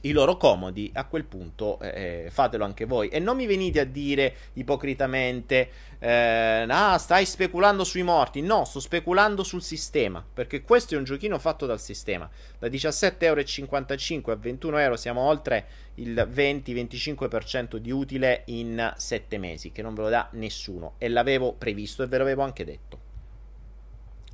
i 0.02 0.12
loro 0.12 0.38
comodi, 0.38 0.90
a 0.94 1.06
quel 1.06 1.26
punto 1.26 1.80
eh, 1.80 2.26
eh, 2.26 2.30
fatelo 2.30 2.64
anche 2.64 2.86
voi. 2.86 3.10
E 3.10 3.20
non 3.20 3.36
mi 3.36 3.46
venite 3.46 3.80
a 3.80 3.84
dire 3.84 4.34
ipocritamente, 4.54 5.70
eh, 6.00 6.66
ah, 6.68 6.98
stai 6.98 7.26
speculando 7.26 7.84
sui 7.84 8.04
morti. 8.04 8.42
No, 8.42 8.64
sto 8.64 8.80
speculando 8.80 9.44
sul 9.44 9.62
sistema, 9.62 10.26
perché 10.34 10.62
questo 10.62 10.96
è 10.96 10.98
un 10.98 11.04
giochino 11.04 11.38
fatto 11.38 11.66
dal 11.66 11.80
sistema. 11.80 12.30
Da 12.58 12.68
17,55€ 12.68 14.32
a 14.32 14.36
21 14.36 14.78
euro 14.78 14.96
siamo 14.96 15.22
oltre 15.22 15.68
il 15.96 16.14
20-25% 16.14 17.76
di 17.76 17.92
utile 17.92 18.44
in 18.46 18.94
7 18.96 19.38
mesi, 19.38 19.72
che 19.72 19.82
non 19.82 19.94
ve 19.94 20.02
lo 20.04 20.10
dà 20.10 20.30
nessuno. 20.34 20.94
E 20.98 21.10
l'avevo 21.10 21.54
previsto 21.54 22.04
e 22.04 22.08
ve 22.08 22.18
l'avevo 22.18 22.44
anche 22.44 22.64
detto. 22.64 22.99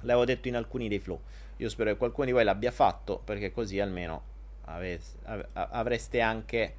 L'avevo 0.06 0.26
detto 0.26 0.48
in 0.48 0.56
alcuni 0.56 0.88
dei 0.88 1.00
flow. 1.00 1.20
Io 1.58 1.70
spero 1.70 1.92
che 1.92 1.98
qualcuno 1.98 2.26
di 2.26 2.32
voi 2.32 2.44
l'abbia 2.44 2.72
fatto, 2.72 3.22
perché 3.24 3.52
così 3.52 3.80
almeno 3.80 4.24
aveste, 4.66 5.18
avreste 5.54 6.22
anche. 6.22 6.76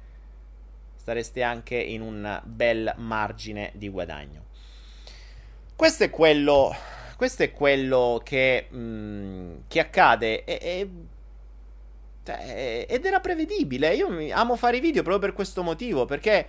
Stareste 0.95 1.41
anche 1.41 1.75
in 1.75 2.01
un 2.01 2.41
bel 2.43 2.93
margine 2.97 3.71
di 3.75 3.87
guadagno. 3.87 4.45
Questo 5.75 6.03
è 6.03 6.09
quello. 6.09 6.75
Questo 7.15 7.43
è 7.43 7.51
quello 7.51 8.21
che, 8.23 8.67
mh, 8.69 8.77
mm, 8.77 9.55
che 9.67 9.79
accade. 9.79 10.43
E, 10.43 10.59
e, 10.61 10.89
cioè, 12.23 12.85
ed 12.89 13.05
era 13.05 13.19
prevedibile. 13.21 13.95
Io 13.95 14.09
amo 14.33 14.55
fare 14.57 14.77
i 14.77 14.81
video 14.81 15.01
proprio 15.01 15.27
per 15.27 15.33
questo 15.33 15.63
motivo. 15.63 16.05
Perché 16.05 16.47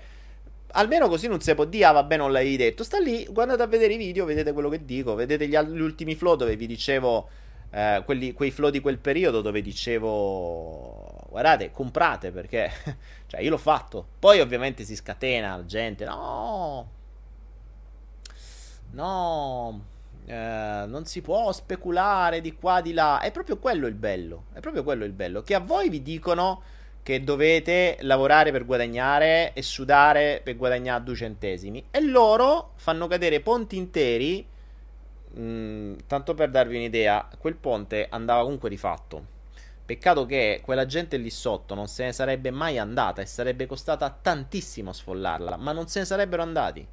almeno 0.73 1.09
così 1.09 1.29
non 1.29 1.41
si 1.41 1.55
può 1.55 1.65
dire, 1.65 1.85
ah 1.87 1.93
vabbè 1.93 2.17
non 2.17 2.33
l'avevi 2.33 2.57
detto. 2.57 2.85
Sta 2.85 2.99
lì, 2.99 3.27
guardate 3.31 3.63
a 3.63 3.67
vedere 3.67 3.95
i 3.95 3.97
video, 3.97 4.25
vedete 4.25 4.53
quello 4.53 4.69
che 4.69 4.85
dico, 4.85 5.15
vedete 5.15 5.47
gli, 5.47 5.57
gli 5.57 5.81
ultimi 5.81 6.15
flow 6.15 6.37
dove 6.37 6.57
vi 6.57 6.67
dicevo, 6.67 7.29
eh, 7.71 8.03
quelli, 8.05 8.33
quei 8.33 8.51
flow 8.51 8.71
di 8.71 8.81
quel 8.81 8.99
periodo 8.99 9.41
dove 9.41 9.61
dicevo, 9.63 11.27
guardate, 11.29 11.71
comprate 11.71 12.31
perché, 12.31 12.71
cioè 13.27 13.41
io 13.41 13.51
l'ho 13.51 13.59
fatto. 13.59 14.07
Poi 14.19 14.41
ovviamente 14.41 14.85
si 14.85 14.97
scatena 14.97 15.57
la 15.57 15.65
gente, 15.65 16.05
no, 16.05 16.91
no, 18.93 19.85
eh, 20.27 20.85
non 20.87 21.07
si 21.07 21.23
può 21.23 21.53
speculare 21.53 22.41
di 22.41 22.55
qua, 22.55 22.81
di 22.81 22.93
là. 22.93 23.21
È 23.21 23.31
proprio 23.31 23.59
quello 23.59 23.87
il 23.87 23.95
bello, 23.95 24.45
è 24.53 24.61
proprio 24.61 24.83
quello 24.83 25.05
il 25.05 25.13
bello, 25.13 25.43
che 25.43 25.55
a 25.55 25.61
voi 25.61 25.89
vi 25.89 26.03
dicono 26.03 26.63
che 27.09 27.25
dovete 27.25 27.97
lavorare 28.01 28.53
per 28.53 28.67
guadagnare 28.67 29.55
e 29.55 29.63
sudare 29.63 30.43
per 30.45 30.59
guadagnare 30.59 31.03
due 31.03 31.15
centesimi. 31.15 31.87
E 31.91 32.03
loro 32.03 32.73
fanno 32.77 33.07
cadere 33.07 33.41
ponti 33.41 33.79
interi. 33.79 34.47
Mh, 35.33 35.41
mm, 35.41 35.95
tanto 36.07 36.35
per 36.35 36.51
darvi 36.51 36.77
un'idea, 36.77 37.27
quel 37.39 37.55
ponte 37.55 38.09
andava 38.11 38.43
comunque 38.43 38.69
rifatto. 38.69 39.25
Peccato 39.87 40.27
che 40.27 40.61
quella 40.63 40.85
gente 40.85 41.17
lì 41.17 41.31
sotto 41.31 41.75
non 41.75 41.87
se 41.87 42.05
ne 42.05 42.13
sarebbe 42.13 42.51
mai 42.51 42.77
andata 42.77 43.23
e 43.23 43.27
sarebbe 43.27 43.65
costata 43.65 44.11
tantissimo 44.11 44.93
sfollarla, 44.93 45.57
ma 45.57 45.73
non 45.73 45.89
se 45.89 46.01
ne 46.01 46.05
sarebbero 46.05 46.43
andati 46.43 46.87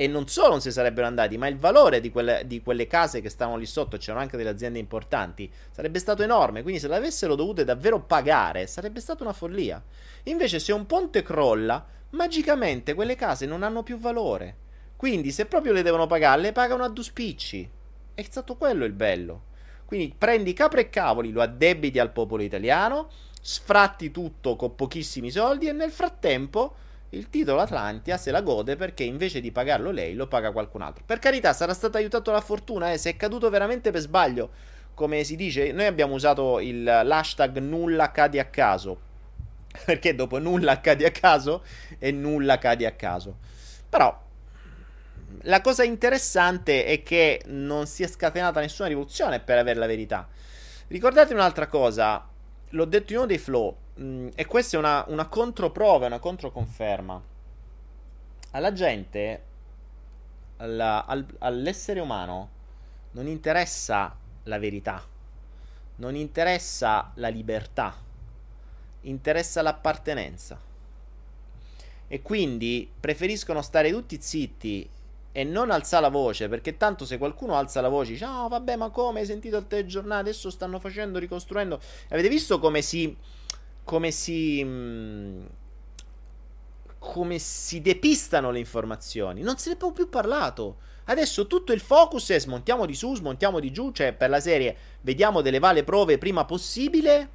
e 0.00 0.06
non 0.06 0.26
solo 0.28 0.48
non 0.48 0.62
si 0.62 0.72
sarebbero 0.72 1.06
andati, 1.06 1.36
ma 1.36 1.46
il 1.46 1.58
valore 1.58 2.00
di 2.00 2.10
quelle, 2.10 2.44
di 2.46 2.62
quelle 2.62 2.86
case 2.86 3.20
che 3.20 3.28
stavano 3.28 3.58
lì 3.58 3.66
sotto, 3.66 3.98
c'erano 3.98 4.22
anche 4.22 4.38
delle 4.38 4.48
aziende 4.48 4.78
importanti, 4.78 5.52
sarebbe 5.70 5.98
stato 5.98 6.22
enorme. 6.22 6.62
Quindi 6.62 6.80
se 6.80 6.88
l'avessero 6.88 7.34
dovute 7.34 7.64
davvero 7.64 8.00
pagare, 8.00 8.66
sarebbe 8.66 8.98
stata 9.00 9.24
una 9.24 9.34
follia. 9.34 9.82
Invece 10.22 10.58
se 10.58 10.72
un 10.72 10.86
ponte 10.86 11.20
crolla, 11.20 11.86
magicamente 12.12 12.94
quelle 12.94 13.14
case 13.14 13.44
non 13.44 13.62
hanno 13.62 13.82
più 13.82 13.98
valore. 13.98 14.56
Quindi 14.96 15.32
se 15.32 15.44
proprio 15.44 15.74
le 15.74 15.82
devono 15.82 16.06
pagare, 16.06 16.40
le 16.40 16.52
pagano 16.52 16.82
a 16.82 16.88
due 16.88 17.04
spicci. 17.04 17.68
È 18.14 18.22
stato 18.22 18.56
quello 18.56 18.86
il 18.86 18.92
bello. 18.92 19.42
Quindi 19.84 20.14
prendi 20.16 20.54
capre 20.54 20.80
e 20.80 20.88
cavoli, 20.88 21.30
lo 21.30 21.42
addebiti 21.42 21.98
al 21.98 22.12
popolo 22.12 22.42
italiano, 22.42 23.10
sfratti 23.38 24.10
tutto 24.10 24.56
con 24.56 24.74
pochissimi 24.74 25.30
soldi 25.30 25.68
e 25.68 25.72
nel 25.72 25.90
frattempo 25.90 26.88
il 27.10 27.28
titolo 27.28 27.60
Atlantia 27.60 28.16
se 28.16 28.30
la 28.30 28.40
gode 28.40 28.76
perché 28.76 29.02
invece 29.02 29.40
di 29.40 29.50
pagarlo 29.50 29.90
lei 29.90 30.14
lo 30.14 30.28
paga 30.28 30.52
qualcun 30.52 30.82
altro. 30.82 31.02
Per 31.04 31.18
carità, 31.18 31.52
sarà 31.52 31.74
stato 31.74 31.96
aiutato 31.96 32.30
la 32.30 32.40
fortuna, 32.40 32.92
eh, 32.92 32.98
se 32.98 33.10
è 33.10 33.16
caduto 33.16 33.50
veramente 33.50 33.90
per 33.90 34.00
sbaglio, 34.00 34.50
come 34.94 35.24
si 35.24 35.34
dice, 35.34 35.72
noi 35.72 35.86
abbiamo 35.86 36.14
usato 36.14 36.60
il, 36.60 36.82
l'hashtag 36.82 37.58
nulla 37.58 38.10
cadi 38.12 38.38
a 38.38 38.44
caso. 38.44 39.08
Perché 39.84 40.14
dopo 40.14 40.38
nulla 40.38 40.80
cadi 40.80 41.04
a 41.04 41.10
caso 41.10 41.64
e 41.98 42.12
nulla 42.12 42.58
cadi 42.58 42.84
a 42.84 42.92
caso. 42.92 43.38
Però 43.88 44.28
la 45.42 45.60
cosa 45.60 45.84
interessante 45.84 46.84
è 46.84 47.02
che 47.02 47.42
non 47.46 47.86
si 47.86 48.02
è 48.02 48.06
scatenata 48.06 48.60
nessuna 48.60 48.88
rivoluzione 48.88 49.40
per 49.40 49.58
avere 49.58 49.78
la 49.78 49.86
verità. 49.86 50.28
Ricordate 50.88 51.34
un'altra 51.34 51.66
cosa, 51.66 52.28
l'ho 52.68 52.84
detto 52.84 53.12
in 53.12 53.18
uno 53.18 53.26
dei 53.26 53.38
flow 53.38 53.76
Mm, 53.98 54.28
e 54.34 54.46
questa 54.46 54.76
è 54.76 54.78
una, 54.78 55.04
una 55.08 55.26
controprova, 55.26 56.06
una 56.06 56.18
controconferma. 56.18 57.22
Alla 58.52 58.72
gente, 58.72 59.42
alla, 60.58 61.04
al, 61.04 61.26
all'essere 61.38 62.00
umano, 62.00 62.58
non 63.12 63.26
interessa 63.26 64.16
la 64.44 64.58
verità, 64.58 65.04
non 65.96 66.14
interessa 66.14 67.10
la 67.14 67.28
libertà, 67.28 67.94
interessa 69.02 69.62
l'appartenenza. 69.62 70.68
E 72.12 72.22
quindi 72.22 72.90
preferiscono 72.98 73.62
stare 73.62 73.90
tutti 73.90 74.20
zitti 74.20 74.88
e 75.32 75.44
non 75.44 75.70
alzare 75.70 76.02
la 76.02 76.08
voce, 76.08 76.48
perché 76.48 76.76
tanto 76.76 77.04
se 77.04 77.18
qualcuno 77.18 77.54
alza 77.54 77.80
la 77.80 77.88
voce 77.88 78.12
dice, 78.12 78.24
oh 78.24 78.48
vabbè 78.48 78.76
ma 78.76 78.90
come 78.90 79.20
hai 79.20 79.26
sentito 79.26 79.56
il 79.56 79.66
telegiornale, 79.66 80.22
adesso 80.22 80.50
stanno 80.50 80.80
facendo, 80.80 81.18
ricostruendo. 81.18 81.80
Avete 82.08 82.28
visto 82.28 82.58
come 82.58 82.82
si 82.82 83.16
come 83.90 84.12
si 84.12 84.62
mm, 84.64 85.44
come 87.00 87.40
si 87.40 87.80
depistano 87.80 88.52
le 88.52 88.60
informazioni. 88.60 89.42
Non 89.42 89.58
se 89.58 89.70
ne 89.70 89.76
proprio 89.76 90.04
più 90.04 90.12
parlato. 90.12 90.76
Adesso 91.06 91.48
tutto 91.48 91.72
il 91.72 91.80
focus 91.80 92.28
è 92.30 92.38
smontiamo 92.38 92.86
di 92.86 92.94
su, 92.94 93.16
smontiamo 93.16 93.58
di 93.58 93.72
giù, 93.72 93.90
cioè 93.90 94.12
per 94.12 94.30
la 94.30 94.38
serie 94.38 94.76
vediamo 95.00 95.40
delle 95.40 95.58
vale 95.58 95.82
prove 95.82 96.18
prima 96.18 96.44
possibile. 96.44 97.30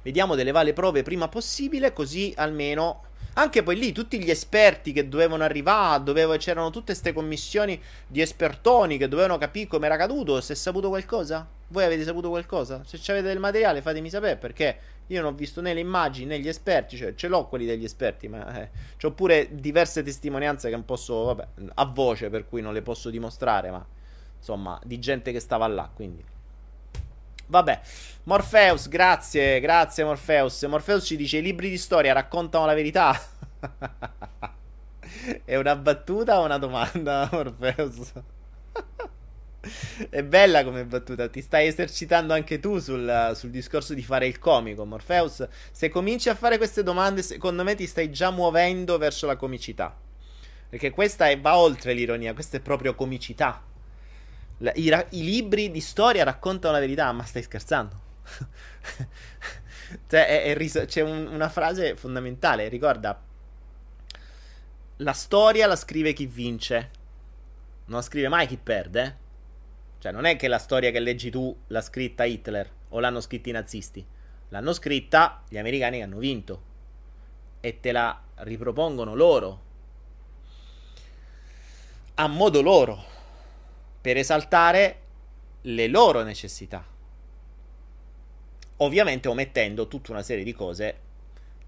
Vediamo 0.00 0.34
delle 0.34 0.50
vale 0.50 0.72
prove 0.72 1.02
prima 1.02 1.28
possibile, 1.28 1.92
così 1.92 2.32
almeno 2.34 3.02
anche 3.34 3.62
poi 3.62 3.76
lì 3.78 3.92
tutti 3.92 4.22
gli 4.22 4.28
esperti 4.28 4.92
che 4.92 5.08
dovevano 5.08 5.42
arrivare, 5.42 6.02
dovevo, 6.02 6.36
c'erano 6.36 6.68
tutte 6.68 6.92
queste 6.92 7.14
commissioni 7.14 7.80
di 8.06 8.20
espertoni 8.20 8.98
che 8.98 9.08
dovevano 9.08 9.38
capire 9.38 9.68
come 9.68 9.86
era 9.86 9.96
caduto. 9.96 10.40
Se 10.40 10.52
è 10.52 10.56
saputo 10.56 10.88
qualcosa? 10.88 11.46
Voi 11.68 11.84
avete 11.84 12.04
saputo 12.04 12.28
qualcosa? 12.28 12.82
Se 12.84 12.98
avete 13.10 13.28
del 13.28 13.38
materiale 13.38 13.80
fatemi 13.80 14.10
sapere 14.10 14.36
perché 14.36 14.78
io 15.08 15.22
non 15.22 15.32
ho 15.32 15.36
visto 15.36 15.60
né 15.60 15.74
le 15.74 15.80
immagini 15.80 16.26
né 16.26 16.40
gli 16.40 16.48
esperti, 16.48 16.96
cioè 16.96 17.14
ce 17.14 17.28
l'ho 17.28 17.46
quelli 17.46 17.66
degli 17.66 17.84
esperti, 17.84 18.28
ma 18.28 18.62
eh, 18.62 18.70
ho 19.00 19.12
pure 19.12 19.48
diverse 19.52 20.02
testimonianze 20.02 20.68
che 20.68 20.74
non 20.74 20.84
posso, 20.84 21.24
vabbè, 21.24 21.46
a 21.74 21.84
voce 21.86 22.30
per 22.30 22.48
cui 22.48 22.62
non 22.62 22.72
le 22.72 22.82
posso 22.82 23.10
dimostrare, 23.10 23.70
ma 23.70 23.84
insomma, 24.38 24.80
di 24.84 24.98
gente 24.98 25.32
che 25.32 25.40
stava 25.40 25.66
là, 25.66 25.90
quindi 25.92 26.24
Vabbè, 27.52 27.80
Morpheus, 28.24 28.88
grazie, 28.88 29.60
grazie 29.60 30.04
Morpheus. 30.04 30.62
Morpheus 30.62 31.04
ci 31.04 31.16
dice: 31.16 31.36
i 31.36 31.42
libri 31.42 31.68
di 31.68 31.76
storia 31.76 32.14
raccontano 32.14 32.64
la 32.64 32.72
verità. 32.72 33.12
È 35.44 35.56
una 35.56 35.76
battuta 35.76 36.40
o 36.40 36.46
una 36.46 36.56
domanda, 36.56 37.28
Morpheus? 37.30 38.12
È 40.10 40.24
bella 40.24 40.64
come 40.64 40.84
battuta, 40.84 41.28
ti 41.28 41.40
stai 41.40 41.68
esercitando 41.68 42.32
anche 42.32 42.58
tu 42.58 42.80
sul, 42.80 43.32
sul, 43.36 43.50
discorso 43.50 43.94
di 43.94 44.02
fare 44.02 44.26
il 44.26 44.40
comico, 44.40 44.84
Morpheus. 44.84 45.46
Se 45.70 45.88
cominci 45.88 46.28
a 46.28 46.34
fare 46.34 46.56
queste 46.56 46.82
domande, 46.82 47.22
secondo 47.22 47.62
me 47.62 47.76
ti 47.76 47.86
stai 47.86 48.10
già 48.10 48.30
muovendo 48.30 48.98
verso 48.98 49.26
la 49.26 49.36
comicità. 49.36 49.96
Perché 50.68 50.90
questa 50.90 51.28
è, 51.28 51.38
va 51.38 51.56
oltre 51.56 51.92
l'ironia, 51.92 52.34
questa 52.34 52.56
è 52.56 52.60
proprio 52.60 52.96
comicità. 52.96 53.62
I, 54.74 54.88
ra- 54.88 55.06
I, 55.10 55.22
libri 55.22 55.70
di 55.70 55.80
storia 55.80 56.24
raccontano 56.24 56.74
la 56.74 56.80
verità, 56.80 57.12
ma 57.12 57.24
stai 57.24 57.42
scherzando? 57.42 58.00
cioè, 60.08 60.26
è, 60.26 60.42
è 60.42 60.56
riso- 60.56 60.84
c'è 60.86 61.02
un, 61.02 61.28
una 61.28 61.48
frase 61.48 61.94
fondamentale, 61.94 62.68
ricorda, 62.68 63.20
la 64.96 65.12
storia 65.12 65.68
la 65.68 65.76
scrive 65.76 66.12
chi 66.12 66.26
vince, 66.26 66.90
non 67.86 67.98
la 67.98 68.02
scrive 68.02 68.28
mai 68.28 68.48
chi 68.48 68.56
perde. 68.56 69.21
Cioè, 70.02 70.10
non 70.10 70.24
è 70.24 70.34
che 70.34 70.48
la 70.48 70.58
storia 70.58 70.90
che 70.90 70.98
leggi 70.98 71.30
tu 71.30 71.56
l'ha 71.68 71.80
scritta 71.80 72.24
Hitler 72.24 72.68
o 72.88 72.98
l'hanno 72.98 73.20
scritta 73.20 73.50
i 73.50 73.52
nazisti. 73.52 74.04
L'hanno 74.48 74.72
scritta 74.72 75.44
gli 75.48 75.56
americani 75.56 75.98
che 75.98 76.02
hanno 76.02 76.18
vinto. 76.18 76.62
E 77.60 77.78
te 77.78 77.92
la 77.92 78.20
ripropongono 78.38 79.14
loro. 79.14 79.62
A 82.14 82.26
modo 82.26 82.62
loro 82.62 83.04
per 84.00 84.16
esaltare 84.16 85.02
le 85.60 85.86
loro 85.86 86.24
necessità. 86.24 86.84
Ovviamente 88.78 89.28
omettendo 89.28 89.86
tutta 89.86 90.10
una 90.10 90.22
serie 90.22 90.42
di 90.42 90.52
cose 90.52 90.98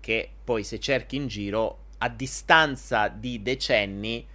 che 0.00 0.28
poi 0.42 0.64
se 0.64 0.80
cerchi 0.80 1.14
in 1.14 1.28
giro 1.28 1.84
a 1.98 2.08
distanza 2.08 3.06
di 3.06 3.40
decenni 3.42 4.26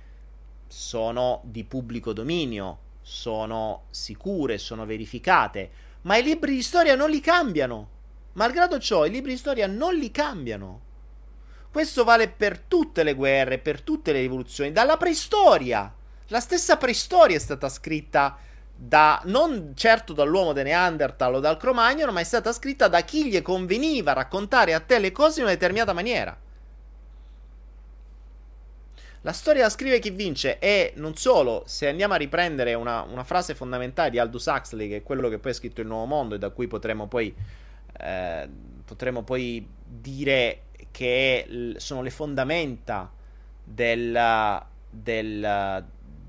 sono 0.68 1.42
di 1.44 1.66
pubblico 1.66 2.14
dominio, 2.14 2.88
sono 3.02 3.84
sicure, 3.90 4.58
sono 4.58 4.86
verificate, 4.86 5.72
ma 6.02 6.18
i 6.18 6.24
libri 6.24 6.56
di 6.56 6.62
storia 6.62 6.96
non 6.96 7.10
li 7.10 7.20
cambiano. 7.20 7.90
Malgrado 8.34 8.80
ciò, 8.80 9.06
i 9.06 9.10
libri 9.10 9.32
di 9.32 9.38
storia 9.38 9.68
non 9.68 9.96
li 9.96 10.12
cambiano. 10.12 10.82
Questo 11.72 12.04
vale 12.04 12.30
per 12.30 12.60
tutte 12.60 13.04
le 13.04 13.14
guerre, 13.14 13.60
per 13.60 13.82
tutte 13.82 14.12
le 14.12 14.22
rivoluzioni, 14.22 14.72
dalla 14.72 14.98
preistoria. 14.98 15.94
La 16.28 16.40
stessa 16.40 16.78
preistoria 16.78 17.36
è 17.36 17.40
stata 17.40 17.70
scritta 17.70 18.38
da, 18.76 19.22
non 19.26 19.74
certo 19.76 20.14
dall'uomo 20.14 20.54
de 20.54 20.64
Neanderthal 20.64 21.36
o 21.36 21.40
dal 21.40 21.58
Cro-Magnon, 21.58 22.14
ma 22.14 22.22
è 22.22 22.24
stata 22.24 22.54
scritta 22.54 22.88
da 22.88 23.02
chi 23.02 23.28
gli 23.28 23.42
conveniva 23.42 24.14
raccontare 24.14 24.74
a 24.74 24.80
te 24.80 25.00
le 25.00 25.12
cose 25.12 25.40
in 25.40 25.46
una 25.46 25.54
determinata 25.54 25.94
maniera. 25.94 26.38
La 29.24 29.34
storia 29.34 29.64
la 29.64 29.70
scrive 29.70 30.00
chi 30.00 30.12
vince 30.12 30.60
e 30.60 30.94
non 30.96 31.16
solo, 31.16 31.64
se 31.66 31.90
andiamo 31.90 32.14
a 32.14 32.18
riprendere 32.18 32.74
una, 32.74 33.02
una, 33.02 33.26
frase 33.26 33.54
fondamentale 33.54 34.10
di 34.10 34.18
Aldous 34.18 34.46
Huxley, 34.46 34.88
che 34.88 34.96
è 34.98 35.04
quello 35.04 35.28
che 35.28 35.40
poi 35.40 35.52
ha 35.52 35.56
scritto 35.56 35.82
Il 35.82 35.88
Nuovo 35.88 36.06
Mondo 36.06 36.36
e 36.36 36.38
da 36.38 36.52
cui 36.52 36.68
potremo 36.68 37.08
poi, 37.08 37.36
eh, 38.00 38.50
potremo 38.86 39.24
poi 39.24 39.68
dire 39.86 40.62
che 40.92 41.76
sono 41.78 42.02
le 42.02 42.10
fondamenta 42.12 43.12
del, 43.62 44.64
del, 44.90 45.86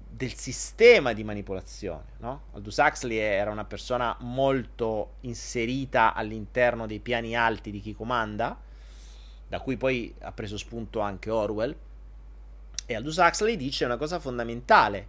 del 0.09 0.35
sistema 0.35 1.12
di 1.12 1.22
manipolazione. 1.22 2.07
No? 2.18 2.42
Aldous 2.55 2.76
Huxley 2.76 3.18
era 3.18 3.53
una 3.53 3.64
persona 3.66 4.16
molto 4.20 5.14
inserita 5.20 6.12
all'interno 6.12 6.87
dei 6.87 6.98
piani 6.98 7.37
alti 7.37 7.70
di 7.70 7.81
chi 7.81 7.94
comanda, 7.94 8.59
da 9.46 9.61
cui 9.61 9.76
poi 9.76 10.12
ha 10.22 10.33
preso 10.33 10.59
spunto 10.59 10.98
anche 10.98 11.31
Orwell. 11.31 11.76
E 12.90 12.96
Aldous 12.96 13.18
Huxley 13.18 13.55
dice 13.55 13.85
una 13.85 13.96
cosa 13.96 14.18
fondamentale: 14.18 15.07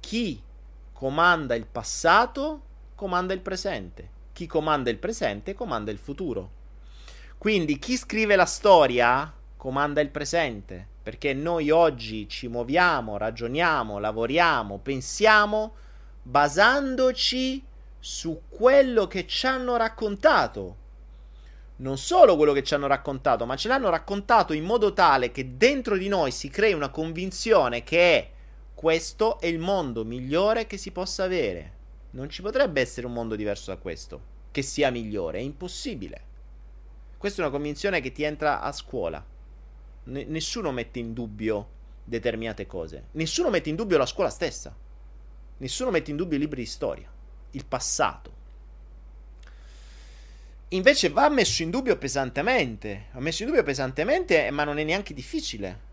chi 0.00 0.42
comanda 0.90 1.54
il 1.54 1.66
passato 1.66 2.62
comanda 2.94 3.34
il 3.34 3.40
presente, 3.40 4.08
chi 4.32 4.46
comanda 4.46 4.88
il 4.88 4.96
presente 4.96 5.52
comanda 5.52 5.90
il 5.90 5.98
futuro. 5.98 6.50
Quindi 7.36 7.78
chi 7.78 7.98
scrive 7.98 8.36
la 8.36 8.46
storia 8.46 9.30
comanda 9.54 10.00
il 10.00 10.08
presente 10.08 10.88
perché 11.02 11.34
noi 11.34 11.68
oggi 11.68 12.26
ci 12.26 12.48
muoviamo, 12.48 13.18
ragioniamo, 13.18 13.98
lavoriamo, 13.98 14.78
pensiamo 14.78 15.74
basandoci 16.22 17.62
su 17.98 18.44
quello 18.48 19.06
che 19.06 19.26
ci 19.26 19.46
hanno 19.46 19.76
raccontato. 19.76 20.76
Non 21.76 21.98
solo 21.98 22.36
quello 22.36 22.52
che 22.52 22.62
ci 22.62 22.74
hanno 22.74 22.86
raccontato, 22.86 23.44
ma 23.44 23.56
ce 23.56 23.68
l'hanno 23.68 23.90
raccontato 23.90 24.52
in 24.52 24.64
modo 24.64 24.92
tale 24.92 25.30
che 25.30 25.56
dentro 25.56 25.96
di 25.96 26.08
noi 26.08 26.30
si 26.30 26.48
crei 26.48 26.72
una 26.72 26.88
convinzione 26.88 27.82
che 27.82 28.30
questo 28.74 29.38
è 29.40 29.46
il 29.46 29.58
mondo 29.58 30.04
migliore 30.04 30.66
che 30.66 30.78
si 30.78 30.90
possa 30.90 31.24
avere. 31.24 31.72
Non 32.10 32.30
ci 32.30 32.40
potrebbe 32.42 32.80
essere 32.80 33.06
un 33.06 33.12
mondo 33.12 33.36
diverso 33.36 33.70
da 33.70 33.76
questo, 33.76 34.20
che 34.50 34.62
sia 34.62 34.90
migliore, 34.90 35.38
è 35.38 35.42
impossibile. 35.42 36.22
Questa 37.18 37.40
è 37.40 37.44
una 37.44 37.54
convinzione 37.54 38.00
che 38.00 38.12
ti 38.12 38.22
entra 38.22 38.60
a 38.60 38.72
scuola 38.72 39.34
N- 40.08 40.24
nessuno 40.28 40.70
mette 40.70 40.98
in 40.98 41.12
dubbio 41.12 41.68
determinate 42.04 42.66
cose. 42.66 43.06
Nessuno 43.12 43.50
mette 43.50 43.70
in 43.70 43.76
dubbio 43.76 43.98
la 43.98 44.06
scuola 44.06 44.30
stessa. 44.30 44.74
Nessuno 45.58 45.90
mette 45.90 46.10
in 46.10 46.16
dubbio 46.16 46.36
i 46.36 46.40
libri 46.40 46.62
di 46.62 46.68
storia, 46.68 47.10
il 47.50 47.64
passato. 47.66 48.35
Invece 50.70 51.10
va 51.10 51.28
messo 51.28 51.62
in 51.62 51.70
dubbio 51.70 51.96
pesantemente. 51.96 53.06
Va 53.12 53.20
messo 53.20 53.42
in 53.42 53.48
dubbio 53.48 53.62
pesantemente, 53.62 54.50
ma 54.50 54.64
non 54.64 54.78
è 54.78 54.84
neanche 54.84 55.14
difficile. 55.14 55.84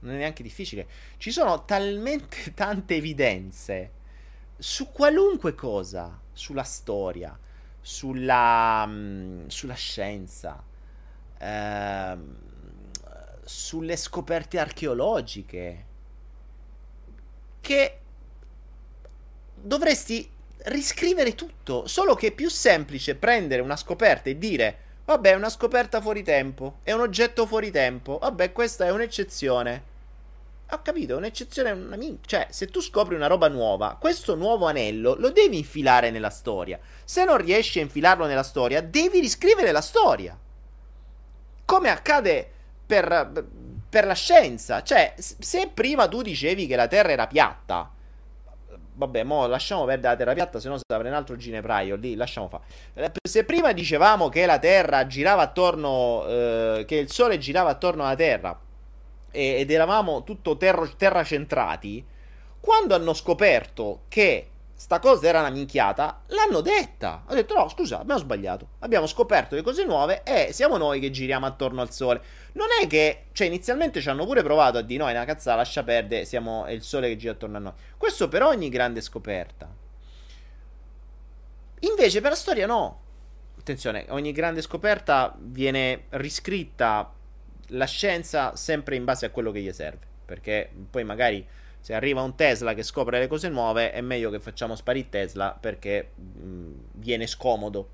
Non 0.00 0.14
è 0.14 0.16
neanche 0.18 0.42
difficile. 0.42 0.86
Ci 1.16 1.30
sono 1.30 1.64
talmente 1.64 2.52
tante 2.54 2.96
evidenze 2.96 3.90
su 4.56 4.92
qualunque 4.92 5.54
cosa, 5.54 6.20
sulla 6.32 6.62
storia, 6.62 7.36
sulla, 7.80 8.86
mh, 8.86 9.48
sulla 9.48 9.74
scienza. 9.74 10.62
Ehm, 11.38 12.36
sulle 13.44 13.96
scoperte 13.96 14.58
archeologiche 14.58 15.86
che 17.60 18.00
dovresti 19.54 20.30
riscrivere 20.64 21.34
tutto, 21.34 21.86
solo 21.86 22.14
che 22.14 22.28
è 22.28 22.32
più 22.32 22.48
semplice 22.48 23.16
prendere 23.16 23.62
una 23.62 23.76
scoperta 23.76 24.30
e 24.30 24.38
dire 24.38 24.78
vabbè 25.04 25.32
è 25.32 25.34
una 25.34 25.50
scoperta 25.50 26.00
fuori 26.00 26.22
tempo, 26.22 26.78
è 26.82 26.92
un 26.92 27.00
oggetto 27.00 27.46
fuori 27.46 27.70
tempo, 27.70 28.18
vabbè 28.18 28.52
questa 28.52 28.86
è 28.86 28.90
un'eccezione. 28.90 29.92
Ho 30.70 30.80
capito, 30.80 31.16
un'eccezione 31.18 31.68
è 31.68 31.72
una 31.72 31.96
min- 31.96 32.18
Cioè, 32.24 32.46
se 32.50 32.66
tu 32.66 32.80
scopri 32.80 33.14
una 33.14 33.26
roba 33.26 33.48
nuova, 33.48 33.96
questo 34.00 34.34
nuovo 34.34 34.66
anello 34.66 35.14
lo 35.18 35.30
devi 35.30 35.58
infilare 35.58 36.10
nella 36.10 36.30
storia. 36.30 36.78
Se 37.04 37.24
non 37.24 37.36
riesci 37.36 37.78
a 37.78 37.82
infilarlo 37.82 38.24
nella 38.24 38.42
storia, 38.42 38.80
devi 38.80 39.20
riscrivere 39.20 39.72
la 39.72 39.82
storia. 39.82 40.36
Come 41.66 41.90
accade 41.90 42.50
per, 42.86 43.46
per 43.88 44.06
la 44.06 44.14
scienza. 44.14 44.82
Cioè, 44.82 45.14
se 45.18 45.70
prima 45.72 46.08
tu 46.08 46.22
dicevi 46.22 46.66
che 46.66 46.76
la 46.76 46.88
Terra 46.88 47.12
era 47.12 47.26
piatta, 47.26 47.93
vabbè, 48.94 49.22
mo 49.22 49.46
lasciamo 49.46 49.84
perdere 49.84 50.10
la 50.10 50.16
Terra 50.16 50.32
piatta, 50.34 50.60
se 50.60 50.68
no 50.68 50.76
si 50.76 50.84
apre 50.92 51.08
un 51.08 51.14
altro 51.14 51.36
ginepraio 51.36 51.96
lì, 51.96 52.14
lasciamo 52.14 52.48
fare. 52.48 52.64
Eh, 52.94 53.10
se 53.22 53.44
prima 53.44 53.72
dicevamo 53.72 54.28
che 54.28 54.46
la 54.46 54.58
Terra 54.58 55.06
girava 55.06 55.42
attorno, 55.42 56.24
eh, 56.26 56.84
che 56.86 56.96
il 56.96 57.10
Sole 57.10 57.38
girava 57.38 57.70
attorno 57.70 58.04
alla 58.04 58.16
Terra 58.16 58.58
ed 59.30 59.68
eravamo 59.68 60.22
tutto 60.22 60.56
terra 60.56 61.24
centrati, 61.24 62.04
quando 62.60 62.94
hanno 62.94 63.12
scoperto 63.12 64.02
che 64.06 64.50
sta 64.76 64.98
cosa 64.98 65.26
era 65.28 65.40
una 65.40 65.50
minchiata, 65.50 66.22
l'hanno 66.26 66.60
detta. 66.60 67.24
Ha 67.26 67.34
detto: 67.34 67.54
no, 67.54 67.68
scusa, 67.68 68.00
abbiamo 68.00 68.20
sbagliato. 68.20 68.68
Abbiamo 68.80 69.06
scoperto 69.06 69.54
le 69.54 69.62
cose 69.62 69.84
nuove 69.84 70.22
e 70.24 70.52
siamo 70.52 70.76
noi 70.76 71.00
che 71.00 71.10
giriamo 71.10 71.46
attorno 71.46 71.80
al 71.80 71.92
sole. 71.92 72.22
Non 72.52 72.66
è 72.80 72.86
che, 72.86 73.26
cioè, 73.32 73.46
inizialmente 73.46 74.00
ci 74.00 74.08
hanno 74.08 74.26
pure 74.26 74.42
provato 74.42 74.78
a 74.78 74.82
dire: 74.82 75.02
no, 75.02 75.08
è 75.08 75.12
una 75.12 75.24
cazzata, 75.24 75.56
lascia 75.56 75.82
perdere, 75.82 76.24
siamo, 76.24 76.64
è 76.64 76.72
il 76.72 76.82
sole 76.82 77.08
che 77.08 77.16
gira 77.16 77.32
attorno 77.32 77.56
a 77.56 77.60
noi. 77.60 77.72
Questo 77.96 78.28
per 78.28 78.42
ogni 78.42 78.68
grande 78.68 79.00
scoperta. 79.00 79.72
Invece, 81.80 82.20
per 82.20 82.30
la 82.30 82.36
storia, 82.36 82.66
no. 82.66 83.00
Attenzione, 83.58 84.06
ogni 84.08 84.32
grande 84.32 84.60
scoperta 84.60 85.34
viene 85.38 86.04
riscritta 86.10 87.12
la 87.68 87.86
scienza 87.86 88.56
sempre 88.56 88.96
in 88.96 89.04
base 89.04 89.24
a 89.24 89.30
quello 89.30 89.50
che 89.50 89.60
gli 89.60 89.72
serve. 89.72 90.12
Perché 90.24 90.70
poi 90.90 91.04
magari 91.04 91.46
se 91.84 91.92
arriva 91.92 92.22
un 92.22 92.34
Tesla 92.34 92.72
che 92.72 92.82
scopre 92.82 93.18
le 93.18 93.26
cose 93.26 93.50
nuove, 93.50 93.92
è 93.92 94.00
meglio 94.00 94.30
che 94.30 94.40
facciamo 94.40 94.74
sparire 94.74 95.10
Tesla 95.10 95.50
perché 95.50 96.12
mh, 96.14 96.70
viene 96.92 97.26
scomodo. 97.26 97.88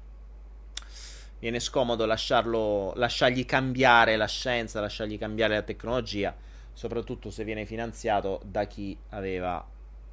Viene 1.40 1.58
scomodo 1.58 2.06
lasciarlo, 2.06 2.92
lasciargli 2.94 3.44
cambiare 3.44 4.14
la 4.14 4.28
scienza, 4.28 4.78
lasciargli 4.78 5.18
cambiare 5.18 5.54
la 5.56 5.62
tecnologia, 5.62 6.32
soprattutto 6.72 7.30
se 7.30 7.42
viene 7.42 7.66
finanziato 7.66 8.40
da 8.44 8.64
chi 8.68 8.96
aveva 9.08 9.66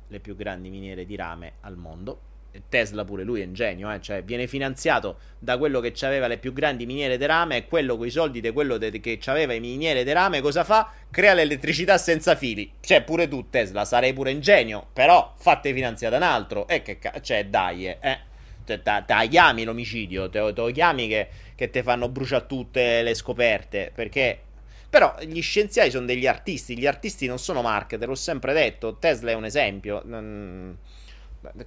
le 0.07 0.19
più 0.21 0.36
grandi 0.36 0.71
miniere 0.71 1.05
di 1.05 1.15
rame 1.15 1.53
al 1.61 1.78
mondo. 1.78 2.21
Tesla 2.70 3.03
pure 3.03 3.24
lui 3.24 3.41
è 3.41 3.45
un 3.45 3.53
genio, 3.53 3.91
eh? 3.91 4.01
cioè 4.01 4.24
viene 4.24 4.47
finanziato 4.47 5.18
da 5.39 5.58
quello 5.58 5.80
che 5.80 5.93
aveva 6.01 6.28
le 6.28 6.38
più 6.38 6.53
grandi 6.53 6.86
miniere 6.86 7.18
di 7.18 7.26
rame 7.26 7.58
e 7.58 7.68
quello 7.68 7.97
con 7.97 8.05
i 8.08 8.10
soldi 8.10 8.41
di 8.41 8.51
quello 8.51 8.78
de- 8.78 8.99
che 8.99 9.20
aveva 9.26 9.53
i 9.53 9.60
miniere 9.60 10.03
di 10.03 10.12
rame 10.12 10.41
cosa 10.41 10.64
fa? 10.64 10.91
Crea 11.12 11.34
l'elettricità 11.34 11.97
senza 11.97 12.36
fili. 12.36 12.72
Cioè 12.80 13.03
pure 13.03 13.28
tu 13.28 13.49
Tesla 13.49 13.86
sarei 13.86 14.14
pure 14.14 14.32
un 14.32 14.39
genio, 14.39 14.88
però 14.93 15.34
fate 15.38 15.74
finanziare 15.74 16.16
un 16.16 16.24
altro. 16.24 16.68
E 16.68 16.76
eh, 16.76 16.82
che 16.82 16.99
cazzo, 16.99 17.22
cioè 17.22 17.45
dai, 17.45 17.88
eh. 17.88 17.97
eh. 18.01 18.20
Te, 18.66 18.82
te, 18.82 19.03
te 19.05 19.28
chiami 19.30 19.64
l'omicidio, 19.64 20.30
te, 20.30 20.39
te 20.53 20.62
lo 20.62 20.72
chiami 20.72 21.08
che, 21.08 21.28
che 21.55 21.70
te 21.70 21.84
fanno 21.84 22.10
bruciare 22.10 22.45
tutte 22.47 23.01
le 23.01 23.14
scoperte, 23.14 23.91
perché 23.95 24.41
però 24.89 25.16
gli 25.22 25.41
scienziati 25.41 25.91
sono 25.91 26.05
degli 26.05 26.28
artisti, 26.28 26.78
gli 26.78 26.86
artisti 26.86 27.28
non 27.28 27.39
sono 27.39 27.62
marketer, 27.62 28.08
l'ho 28.08 28.16
sempre 28.16 28.53
detto, 28.53 28.97
Tesla 28.97 29.32
è 29.32 29.36
un 29.36 29.45
esempio. 29.45 30.01
Non 30.05 30.78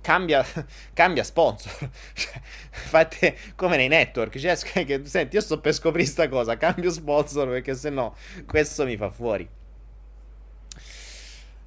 Cambia, 0.01 0.45
cambia 0.93 1.25
sponsor. 1.25 1.73
Cioè, 2.15 2.41
fate 2.71 3.37
come 3.57 3.77
nei 3.77 3.89
network. 3.89 4.39
Cioè, 4.39 4.57
che, 4.85 5.03
senti, 5.05 5.37
io 5.37 5.43
sto 5.43 5.61
per 5.61 5.73
scoprire 5.73 6.05
questa 6.05 6.29
cosa. 6.29 6.57
Cambio 6.57 6.91
sponsor 6.91 7.49
perché 7.49 7.75
se 7.75 7.91
no 7.91 8.15
questo 8.47 8.85
mi 8.85 8.97
fa 8.97 9.11
fuori. 9.11 9.49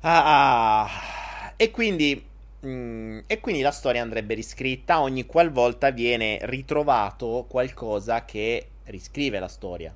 Ah, 0.02 0.84
ah. 0.84 1.54
E 1.56 1.72
quindi. 1.72 2.32
Mm, 2.66 3.20
e 3.28 3.40
quindi 3.42 3.62
la 3.62 3.72
storia 3.72 4.02
andrebbe 4.02 4.36
riscritta 4.36 5.02
ogni 5.02 5.26
qualvolta 5.26 5.92
viene 5.92 6.40
ritrovato 6.44 7.46
qualcosa 7.50 8.24
che 8.24 8.68
riscrive 8.86 9.40
la 9.40 9.50
storia. 9.50 9.94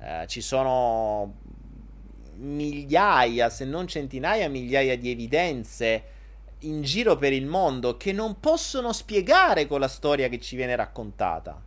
Eh, 0.00 0.26
ci 0.26 0.40
sono 0.40 1.34
migliaia, 2.40 3.50
se 3.50 3.64
non 3.64 3.86
centinaia, 3.86 4.48
migliaia 4.48 4.96
di 4.96 5.10
evidenze 5.10 6.02
in 6.60 6.82
giro 6.82 7.16
per 7.16 7.32
il 7.32 7.46
mondo 7.46 7.96
che 7.96 8.12
non 8.12 8.40
possono 8.40 8.92
spiegare 8.92 9.66
con 9.66 9.80
la 9.80 9.88
storia 9.88 10.28
che 10.28 10.40
ci 10.40 10.56
viene 10.56 10.76
raccontata. 10.76 11.60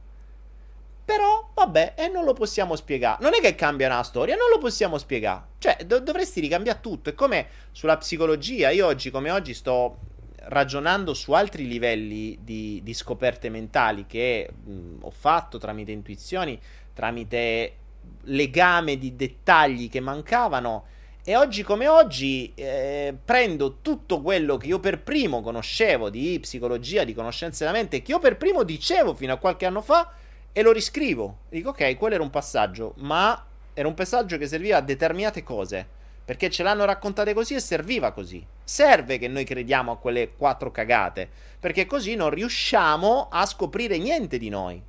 Però, 1.05 1.51
vabbè, 1.53 1.93
e 1.97 2.07
non 2.07 2.23
lo 2.23 2.33
possiamo 2.33 2.75
spiegare. 2.75 3.21
Non 3.21 3.33
è 3.33 3.41
che 3.41 3.55
cambia 3.55 3.87
una 3.87 4.03
storia, 4.03 4.35
non 4.35 4.49
lo 4.49 4.57
possiamo 4.57 4.97
spiegare. 4.97 5.43
Cioè, 5.57 5.77
do- 5.85 5.99
dovresti 5.99 6.39
ricambiare 6.39 6.79
tutto. 6.79 7.09
È 7.09 7.13
come 7.13 7.47
sulla 7.71 7.97
psicologia. 7.97 8.69
Io 8.69 8.85
oggi, 8.87 9.11
come 9.11 9.29
oggi, 9.29 9.53
sto 9.53 9.97
ragionando 10.45 11.13
su 11.13 11.33
altri 11.33 11.67
livelli 11.67 12.39
di, 12.41 12.79
di 12.83 12.93
scoperte 12.93 13.49
mentali 13.49 14.05
che 14.05 14.49
mh, 14.49 14.97
ho 15.01 15.11
fatto 15.11 15.57
tramite 15.57 15.91
intuizioni, 15.91 16.59
tramite 16.93 17.75
legame 18.23 18.97
di 18.97 19.15
dettagli 19.15 19.89
che 19.89 19.99
mancavano 19.99 20.85
e 21.25 21.37
oggi 21.37 21.63
come 21.63 21.87
oggi 21.87 22.51
eh, 22.53 23.15
prendo 23.23 23.77
tutto 23.81 24.21
quello 24.21 24.57
che 24.57 24.67
io 24.67 24.79
per 24.79 25.01
primo 25.01 25.41
conoscevo 25.41 26.09
di 26.09 26.37
psicologia, 26.41 27.05
di 27.05 27.13
conoscenze 27.13 27.63
della 27.63 27.77
mente, 27.77 28.01
che 28.01 28.11
io 28.11 28.19
per 28.19 28.35
primo 28.35 28.63
dicevo 28.63 29.13
fino 29.13 29.31
a 29.31 29.37
qualche 29.37 29.65
anno 29.65 29.81
fa, 29.81 30.11
e 30.51 30.61
lo 30.61 30.71
riscrivo. 30.71 31.39
dico, 31.49 31.69
ok, 31.69 31.97
quello 31.97 32.15
era 32.15 32.23
un 32.23 32.29
passaggio, 32.29 32.93
ma 32.97 33.43
era 33.73 33.87
un 33.87 33.93
passaggio 33.93 34.37
che 34.37 34.47
serviva 34.47 34.77
a 34.77 34.81
determinate 34.81 35.43
cose. 35.43 36.01
Perché 36.25 36.49
ce 36.49 36.63
l'hanno 36.63 36.85
raccontate 36.85 37.33
così 37.33 37.55
e 37.55 37.59
serviva 37.59 38.11
così. 38.11 38.45
Serve 38.63 39.17
che 39.17 39.27
noi 39.27 39.43
crediamo 39.43 39.91
a 39.91 39.97
quelle 39.97 40.35
quattro 40.37 40.71
cagate. 40.71 41.29
Perché 41.59 41.85
così 41.85 42.15
non 42.15 42.29
riusciamo 42.29 43.27
a 43.29 43.45
scoprire 43.45 43.97
niente 43.97 44.37
di 44.37 44.47
noi. 44.47 44.81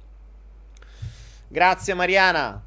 Grazie 1.49 1.95
Mariana. 1.95 2.63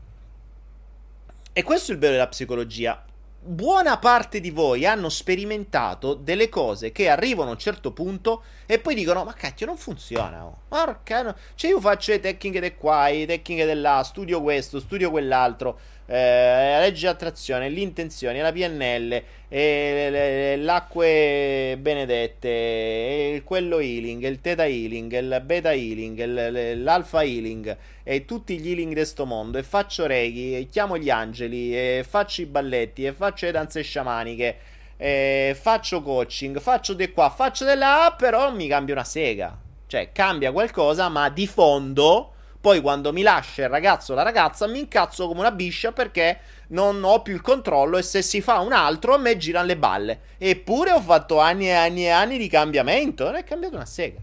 E 1.53 1.63
questo 1.63 1.91
è 1.91 1.93
il 1.93 1.99
bello 1.99 2.13
della 2.13 2.27
psicologia 2.27 3.06
buona 3.47 3.97
parte 3.97 4.39
di 4.39 4.51
voi 4.51 4.85
hanno 4.85 5.09
sperimentato 5.09 6.13
delle 6.13 6.49
cose 6.49 6.91
che 6.91 7.09
arrivano 7.09 7.49
a 7.49 7.53
un 7.53 7.59
certo 7.59 7.91
punto 7.91 8.43
e 8.65 8.79
poi 8.79 8.93
dicono: 8.93 9.23
Ma 9.23 9.33
cacchio, 9.33 9.65
non 9.65 9.77
funziona. 9.77 10.45
Oh. 10.45 10.57
Porca, 10.67 11.21
no. 11.23 11.35
Cioè, 11.55 11.71
io 11.71 11.79
faccio 11.79 12.11
le 12.11 12.19
tecniche 12.19 12.59
di 12.59 12.75
qua, 12.75 13.09
le 13.09 13.25
tecniche 13.25 13.65
di 13.65 13.79
là, 13.79 14.03
studio 14.03 14.41
questo, 14.41 14.79
studio 14.79 15.09
quell'altro. 15.09 15.79
Eh, 16.09 16.71
la 16.71 16.79
legge 16.79 17.01
di 17.01 17.07
attrazione, 17.07 17.67
l'intenzione, 17.67 18.41
la 18.41 18.53
PNL, 18.53 19.23
eh, 19.49 20.55
l'acque 20.57 21.77
benedette, 21.79 22.47
eh, 22.47 23.41
quello 23.43 23.79
healing, 23.79 24.23
il 24.23 24.39
theta 24.39 24.65
healing, 24.65 25.11
il 25.11 25.41
beta 25.43 25.73
healing, 25.73 26.17
il, 26.17 26.81
l'alfa 26.81 27.23
healing 27.23 27.77
e 28.03 28.23
tutti 28.23 28.57
gli 28.57 28.69
healing 28.69 28.93
di 28.93 29.03
sto 29.03 29.25
mondo. 29.25 29.57
E 29.57 29.63
faccio 29.63 30.05
reiki, 30.05 30.55
e 30.55 30.67
chiamo 30.71 30.97
gli 30.97 31.09
angeli, 31.09 31.75
e 31.75 32.05
faccio 32.07 32.41
i 32.41 32.45
balletti, 32.45 33.05
e 33.05 33.11
faccio 33.11 33.45
le 33.45 33.51
danze 33.51 33.81
sciamaniche. 33.81 34.57
E 34.95 35.55
faccio 35.59 36.01
coaching, 36.01 36.59
faccio 36.59 36.93
di 36.93 37.11
qua, 37.11 37.29
faccio 37.29 37.65
di 37.65 37.77
là, 37.77 38.15
però 38.17 38.51
mi 38.53 38.67
cambia 38.67 38.93
una 38.93 39.03
sega. 39.03 39.55
Cioè, 39.87 40.11
cambia 40.13 40.53
qualcosa, 40.53 41.09
ma 41.09 41.29
di 41.29 41.47
fondo 41.47 42.31
poi 42.67 42.81
quando 42.81 43.13
mi 43.13 43.21
lascia 43.21 43.63
il 43.63 43.69
ragazzo 43.69 44.11
o 44.11 44.15
la 44.15 44.23
ragazza 44.23 44.67
mi 44.67 44.79
incazzo 44.79 45.25
come 45.29 45.39
una 45.39 45.51
biscia 45.51 45.93
perché 45.93 46.39
non 46.71 47.01
ho 47.01 47.21
più 47.21 47.33
il 47.33 47.39
controllo 47.39 47.97
e 47.97 48.01
se 48.01 48.21
si 48.21 48.41
fa 48.41 48.59
un 48.59 48.73
altro 48.73 49.13
a 49.13 49.17
me 49.17 49.37
girano 49.37 49.67
le 49.67 49.77
balle. 49.77 50.19
Eppure 50.37 50.91
ho 50.91 50.99
fatto 50.99 51.39
anni 51.39 51.67
e 51.67 51.71
anni 51.71 52.03
e 52.03 52.09
anni 52.09 52.37
di 52.37 52.49
cambiamento, 52.49 53.23
non 53.23 53.35
è 53.35 53.45
cambiato 53.45 53.75
una 53.75 53.85
sega. 53.85 54.19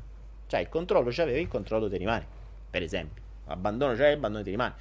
Cioè 0.47 0.61
il 0.61 0.69
controllo 0.69 1.09
c'avevi, 1.11 1.41
il 1.41 1.49
controllo 1.49 1.89
ti 1.89 1.97
rimane. 1.97 2.27
Per 2.69 2.83
esempio, 2.83 3.23
abbandono 3.47 3.95
c'è, 3.95 4.11
abbandono 4.11 4.45
ti 4.45 4.51
rimane. 4.51 4.75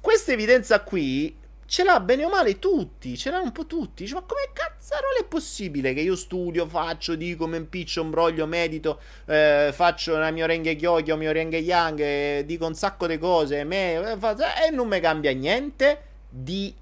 Questa 0.00 0.32
evidenza 0.32 0.80
qui 0.80 1.36
ce 1.70 1.84
l'ha 1.84 2.00
bene 2.00 2.24
o 2.24 2.28
male 2.28 2.58
tutti, 2.58 3.16
ce 3.16 3.30
l'hanno 3.30 3.44
un 3.44 3.52
po' 3.52 3.64
tutti. 3.64 4.02
Dice, 4.02 4.14
ma 4.14 4.22
come 4.22 4.50
cazzarola 4.52 5.20
è 5.20 5.24
possibile 5.24 5.94
che 5.94 6.00
io 6.00 6.16
studio, 6.16 6.66
faccio, 6.66 7.14
dico, 7.14 7.46
mi 7.46 7.58
impiccio, 7.58 8.02
imbroglio, 8.02 8.44
medito, 8.48 9.00
eh, 9.26 9.70
faccio 9.72 10.16
la 10.16 10.32
mia 10.32 10.46
renghe 10.46 10.74
chiocchio, 10.74 11.16
mio 11.16 11.30
renghe 11.30 11.58
yang, 11.58 12.00
eh, 12.00 12.42
dico 12.44 12.66
un 12.66 12.74
sacco 12.74 13.06
di 13.06 13.18
cose 13.18 13.62
me, 13.62 13.92
eh, 13.94 14.66
e 14.66 14.70
non 14.72 14.88
mi 14.88 14.98
cambia 14.98 15.30
niente 15.30 16.02
di 16.28 16.74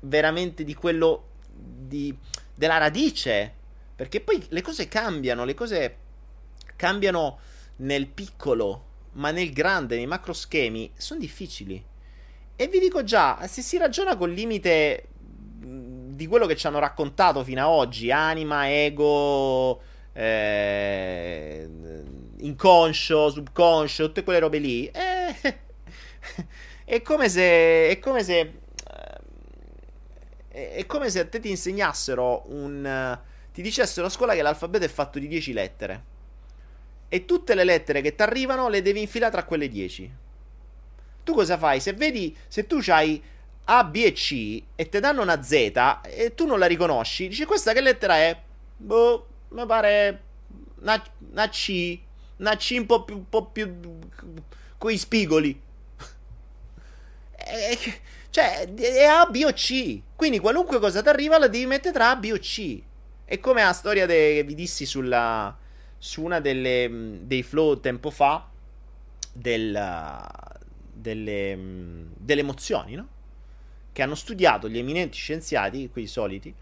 veramente 0.00 0.64
di 0.64 0.74
quello 0.74 1.28
di, 1.50 2.14
della 2.54 2.76
radice. 2.76 3.54
Perché 3.96 4.20
poi 4.20 4.44
le 4.50 4.60
cose 4.60 4.86
cambiano, 4.86 5.46
le 5.46 5.54
cose 5.54 5.96
cambiano 6.76 7.38
nel 7.76 8.06
piccolo, 8.08 8.84
ma 9.12 9.30
nel 9.30 9.50
grande, 9.50 9.96
nei 9.96 10.06
macro 10.06 10.34
schemi, 10.34 10.92
sono 10.94 11.20
difficili. 11.20 11.92
E 12.56 12.68
vi 12.68 12.78
dico 12.78 13.02
già, 13.02 13.44
se 13.48 13.62
si 13.62 13.78
ragiona 13.78 14.16
col 14.16 14.30
limite 14.30 15.08
di 15.58 16.26
quello 16.28 16.46
che 16.46 16.54
ci 16.54 16.68
hanno 16.68 16.78
raccontato 16.78 17.42
fino 17.42 17.60
ad 17.60 17.66
oggi, 17.68 18.12
anima, 18.12 18.70
ego, 18.70 19.80
eh, 20.12 21.68
inconscio, 22.38 23.30
subconscio, 23.30 24.06
tutte 24.06 24.22
quelle 24.22 24.38
robe 24.38 24.58
lì, 24.58 24.86
eh, 24.86 25.34
è 26.84 27.02
come 27.02 27.28
se... 27.28 27.88
È 27.88 27.98
come 27.98 28.22
se... 28.22 28.52
Eh, 30.48 30.70
è 30.76 30.86
come 30.86 31.10
se 31.10 31.18
a 31.20 31.26
te 31.26 31.40
ti 31.40 31.50
insegnassero 31.50 32.44
un... 32.46 33.18
Ti 33.52 33.62
dicessero 33.62 34.06
a 34.06 34.10
scuola 34.10 34.34
che 34.34 34.42
l'alfabeto 34.42 34.84
è 34.84 34.88
fatto 34.88 35.18
di 35.18 35.26
10 35.26 35.52
lettere. 35.52 36.04
E 37.08 37.24
tutte 37.24 37.56
le 37.56 37.64
lettere 37.64 38.00
che 38.00 38.14
ti 38.14 38.22
arrivano 38.22 38.68
le 38.68 38.80
devi 38.80 39.00
infilare 39.00 39.32
tra 39.32 39.42
quelle 39.42 39.68
10 39.68 40.22
tu 41.24 41.34
cosa 41.34 41.58
fai? 41.58 41.80
Se 41.80 41.92
vedi, 41.92 42.36
se 42.48 42.66
tu 42.66 42.80
hai 42.88 43.20
A, 43.64 43.84
B 43.84 43.96
e 43.96 44.12
C 44.12 44.62
e 44.74 44.88
ti 44.88 45.00
danno 45.00 45.22
una 45.22 45.42
Z 45.42 45.52
e 46.04 46.32
tu 46.34 46.46
non 46.46 46.58
la 46.58 46.66
riconosci, 46.66 47.28
dici 47.28 47.44
questa 47.44 47.72
che 47.72 47.80
lettera 47.80 48.16
è? 48.16 48.38
Boh, 48.76 49.26
mi 49.48 49.66
pare 49.66 50.22
una, 50.80 51.02
una 51.30 51.48
C, 51.48 51.98
una 52.36 52.56
C 52.56 52.76
un 52.78 52.86
po' 52.86 53.04
più, 53.04 53.16
un 53.16 53.28
po' 53.28 53.46
più 53.46 53.98
con 54.78 54.90
i 54.90 54.98
spigoli. 54.98 55.60
E, 57.46 57.78
cioè, 58.30 58.72
è 58.74 59.04
A, 59.04 59.26
B 59.26 59.42
o 59.44 59.52
C. 59.52 60.00
Quindi 60.16 60.38
qualunque 60.38 60.78
cosa 60.78 61.02
ti 61.02 61.08
arriva 61.08 61.36
la 61.38 61.46
devi 61.46 61.66
mettere 61.66 61.92
tra 61.92 62.10
A, 62.10 62.16
B 62.16 62.30
o 62.32 62.38
C. 62.38 62.82
È 63.24 63.38
come 63.38 63.62
la 63.62 63.72
storia 63.74 64.06
de, 64.06 64.36
che 64.36 64.44
vi 64.44 64.54
dissi 64.54 64.86
sulla 64.86 65.54
su 65.98 66.22
una 66.22 66.38
delle, 66.38 67.18
dei 67.22 67.42
flow 67.42 67.80
tempo 67.80 68.10
fa 68.10 68.46
del, 69.32 69.72
delle, 71.04 71.58
delle 72.16 72.40
emozioni, 72.40 72.94
no? 72.94 73.08
Che 73.92 74.02
hanno 74.02 74.14
studiato 74.14 74.68
gli 74.70 74.78
eminenti 74.78 75.18
scienziati, 75.18 75.90
quei 75.90 76.06
soliti, 76.06 76.52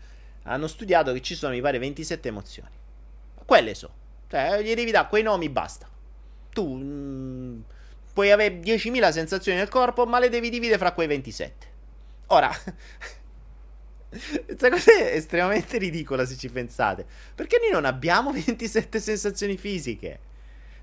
hanno 0.43 0.67
studiato 0.67 1.13
che 1.13 1.23
ci 1.23 1.37
sono, 1.37 1.55
mi 1.55 1.61
pare, 1.61 1.79
27 1.79 2.29
emozioni. 2.29 2.75
Quelle 3.45 3.75
so. 3.75 3.91
Cioè, 4.29 4.61
gli 4.63 4.75
devi 4.75 4.91
dare 4.91 5.09
quei 5.09 5.23
nomi, 5.23 5.49
basta. 5.49 5.89
Tu 6.53 6.67
mh, 6.67 7.65
puoi 8.13 8.33
avere 8.33 8.59
10.000 8.61 9.13
sensazioni 9.13 9.59
nel 9.59 9.69
corpo, 9.69 10.05
ma 10.05 10.19
le 10.19 10.29
devi 10.29 10.51
dividere 10.51 10.79
fra 10.79 10.93
quei 10.93 11.07
27. 11.07 11.67
Ora, 12.27 12.51
questa 14.45 14.69
cosa 14.69 14.93
è 14.93 15.15
estremamente 15.15 15.79
ridicola 15.79 16.27
se 16.27 16.37
ci 16.37 16.49
pensate. 16.49 17.07
Perché 17.35 17.59
noi 17.61 17.71
non 17.71 17.85
abbiamo 17.85 18.33
27 18.35 18.99
sensazioni 18.99 19.57
fisiche. 19.57 20.31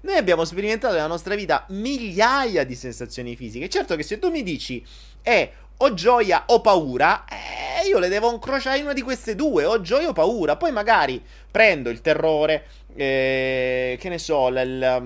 Noi 0.02 0.16
abbiamo 0.16 0.46
sperimentato 0.46 0.94
nella 0.94 1.08
nostra 1.08 1.36
vita 1.36 1.66
migliaia 1.70 2.64
di 2.64 2.76
sensazioni 2.76 3.36
fisiche. 3.36 3.68
Certo 3.68 3.96
che 3.96 4.04
se 4.04 4.18
tu 4.18 4.30
mi 4.30 4.44
dici 4.44 4.86
è 5.22 5.52
o 5.82 5.94
gioia 5.94 6.44
o 6.48 6.62
paura, 6.62 7.26
eh, 7.26 7.88
io 7.88 8.00
le 8.00 8.08
devo 8.08 8.32
incrociare 8.32 8.78
in 8.78 8.84
una 8.84 8.94
di 8.94 9.02
queste 9.02 9.36
due, 9.36 9.66
o 9.66 9.82
gioia 9.82 10.10
o 10.10 10.14
paura. 10.14 10.56
Poi 10.56 10.72
magari 10.72 11.22
prendo 11.50 11.90
il 11.90 12.02
terrore, 12.02 12.66
eh, 12.96 13.98
che 14.00 14.10
ne 14.10 14.18
so, 14.18 14.50
la, 14.50 14.64
la, 14.64 15.02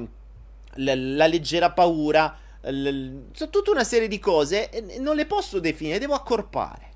la, 0.76 0.96
la 0.96 1.28
leggera 1.28 1.72
paura, 1.72 2.38
tutta 2.62 3.72
una 3.72 3.84
serie 3.84 4.08
di 4.08 4.20
cose, 4.20 4.70
non 5.00 5.16
le 5.16 5.26
posso 5.26 5.60
definire, 5.60 6.00
devo 6.00 6.14
accorpare. 6.14 6.92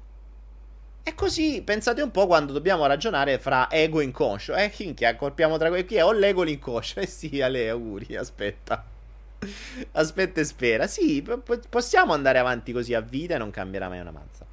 E 1.07 1.15
così 1.15 1.61
pensate 1.61 2.01
un 2.01 2.11
po' 2.11 2.27
quando 2.27 2.51
dobbiamo 2.51 2.85
ragionare 2.85 3.39
fra 3.39 3.71
ego 3.71 4.01
e 4.01 4.03
inconscio. 4.03 4.53
Eh, 4.55 4.69
chi 4.69 5.05
accorpiamo 5.05 5.57
tra 5.57 5.69
quei 5.69 5.85
chi 5.85 5.95
è 5.95 6.03
o 6.03 6.11
l'ego 6.11 6.43
l'inconscio? 6.43 6.99
Eh 6.99 7.07
sì, 7.07 7.41
a 7.41 7.47
lei 7.47 7.69
auguri, 7.69 8.17
aspetta. 8.17 8.83
Aspetta 9.93 10.41
e 10.41 10.43
spera. 10.43 10.85
Sì, 10.85 11.21
p- 11.21 11.69
possiamo 11.69 12.11
andare 12.11 12.39
avanti 12.39 12.73
così 12.73 12.93
a 12.93 12.99
vita 12.99 13.35
e 13.35 13.37
non 13.37 13.51
cambierà 13.51 13.87
mai 13.87 14.01
una 14.01 14.11
mazza. 14.11 14.45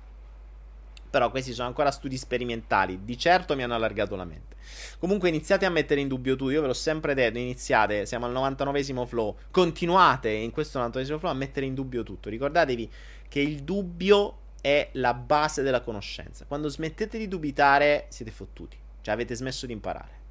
Però 1.11 1.29
questi 1.33 1.53
sono 1.53 1.67
ancora 1.67 1.91
studi 1.91 2.17
sperimentali. 2.17 3.01
Di 3.03 3.19
certo 3.19 3.57
mi 3.57 3.65
hanno 3.65 3.75
allargato 3.75 4.15
la 4.15 4.25
mente. 4.25 4.55
Comunque 5.01 5.31
iniziate 5.31 5.67
a 5.67 5.71
mettere 5.71 6.03
in 6.03 6.07
dubbio 6.07 6.37
tutto. 6.37 6.53
Io 6.53 6.61
ve 6.61 6.69
l'ho 6.69 6.73
sempre 6.73 7.15
detto. 7.15 7.37
Iniziate, 7.37 8.07
siamo 8.07 8.27
al 8.27 8.33
99 8.33 9.07
flow. 9.07 9.37
Continuate 9.51 10.31
in 10.31 10.53
questo 10.53 10.79
99 10.79 11.19
flow 11.19 11.33
a 11.33 11.35
mettere 11.35 11.67
in 11.67 11.75
dubbio 11.75 12.05
tutto. 12.05 12.29
Ricordatevi 12.29 12.93
che 13.27 13.41
il 13.41 13.65
dubbio 13.65 14.43
è 14.65 14.89
la 14.93 15.13
base 15.13 15.61
della 15.61 15.83
conoscenza. 15.83 16.47
Quando 16.47 16.71
smettete 16.71 17.19
di 17.19 17.29
dubitare, 17.29 18.07
siete 18.09 18.31
fottuti. 18.31 18.79
Cioè, 19.03 19.13
avete 19.13 19.35
smesso 19.35 19.67
di 19.67 19.75
imparare. 19.75 20.23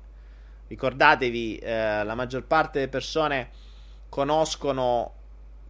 Ricordatevi, 0.70 1.58
eh, 1.60 2.04
la 2.04 2.16
maggior 2.16 2.44
parte 2.44 2.80
delle 2.80 2.90
persone 2.90 3.52
conoscono 4.10 5.14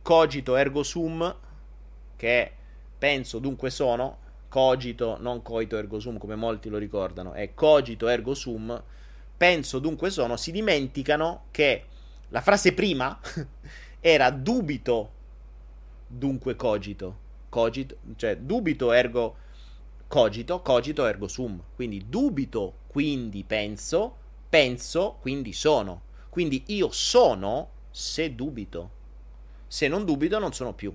cogito 0.02 0.56
ergo 0.56 0.82
sum, 0.82 1.36
che 2.16 2.42
è 2.42 2.52
penso 2.98 3.40
dunque 3.40 3.70
sono. 3.70 4.20
Cogito, 4.48 5.18
non 5.20 5.42
coito 5.42 5.78
ergo 5.78 6.00
sum, 6.00 6.18
come 6.18 6.36
molti 6.36 6.70
lo 6.70 6.78
ricordano, 6.78 7.34
è 7.34 7.54
cogito 7.54 8.08
ergo 8.08 8.34
sum. 8.34 8.82
Penso 9.36 9.80
dunque 9.80 10.10
sono. 10.10 10.38
Si 10.38 10.52
dimenticano 10.54 11.48
che 11.52 11.84
la 12.30 12.40
frase 12.40 12.74
prima 12.74 13.20
era 14.00 14.30
dubito 14.30 15.12
dunque 16.08 16.56
cogito 16.56 17.23
cogito, 17.54 17.98
cioè 18.16 18.38
dubito 18.38 18.92
ergo 18.92 19.36
cogito, 20.08 20.64
cogito 20.64 21.06
ergo 21.06 21.28
sum. 21.28 21.62
Quindi 21.76 22.06
dubito, 22.10 22.80
quindi 22.88 23.44
penso, 23.44 24.18
penso, 24.50 25.18
quindi 25.22 25.54
sono. 25.54 26.02
Quindi 26.30 26.64
io 26.68 26.90
sono 26.90 27.70
se 27.92 28.34
dubito. 28.34 28.90
Se 29.68 29.88
non 29.88 30.04
dubito 30.04 30.40
non 30.40 30.52
sono 30.52 30.74
più. 30.74 30.92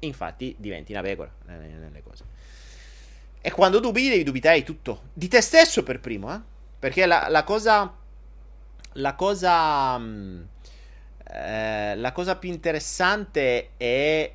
Infatti 0.00 0.56
diventi 0.58 0.90
una 0.90 1.02
pecora 1.02 1.32
nelle 1.46 2.02
cose. 2.02 2.24
E 3.40 3.52
quando 3.52 3.78
dubiti 3.78 4.08
devi 4.08 4.24
dubitare 4.24 4.58
di 4.58 4.64
tutto. 4.64 5.02
Di 5.12 5.28
te 5.28 5.40
stesso 5.40 5.84
per 5.84 6.00
primo, 6.00 6.34
eh? 6.34 6.40
Perché 6.80 7.06
la, 7.06 7.28
la 7.28 7.44
cosa... 7.44 7.96
La 8.94 9.14
cosa... 9.14 9.98
Mh, 9.98 10.48
eh, 11.34 11.94
la 11.94 12.12
cosa 12.12 12.36
più 12.36 12.50
interessante 12.50 13.70
è 13.76 14.32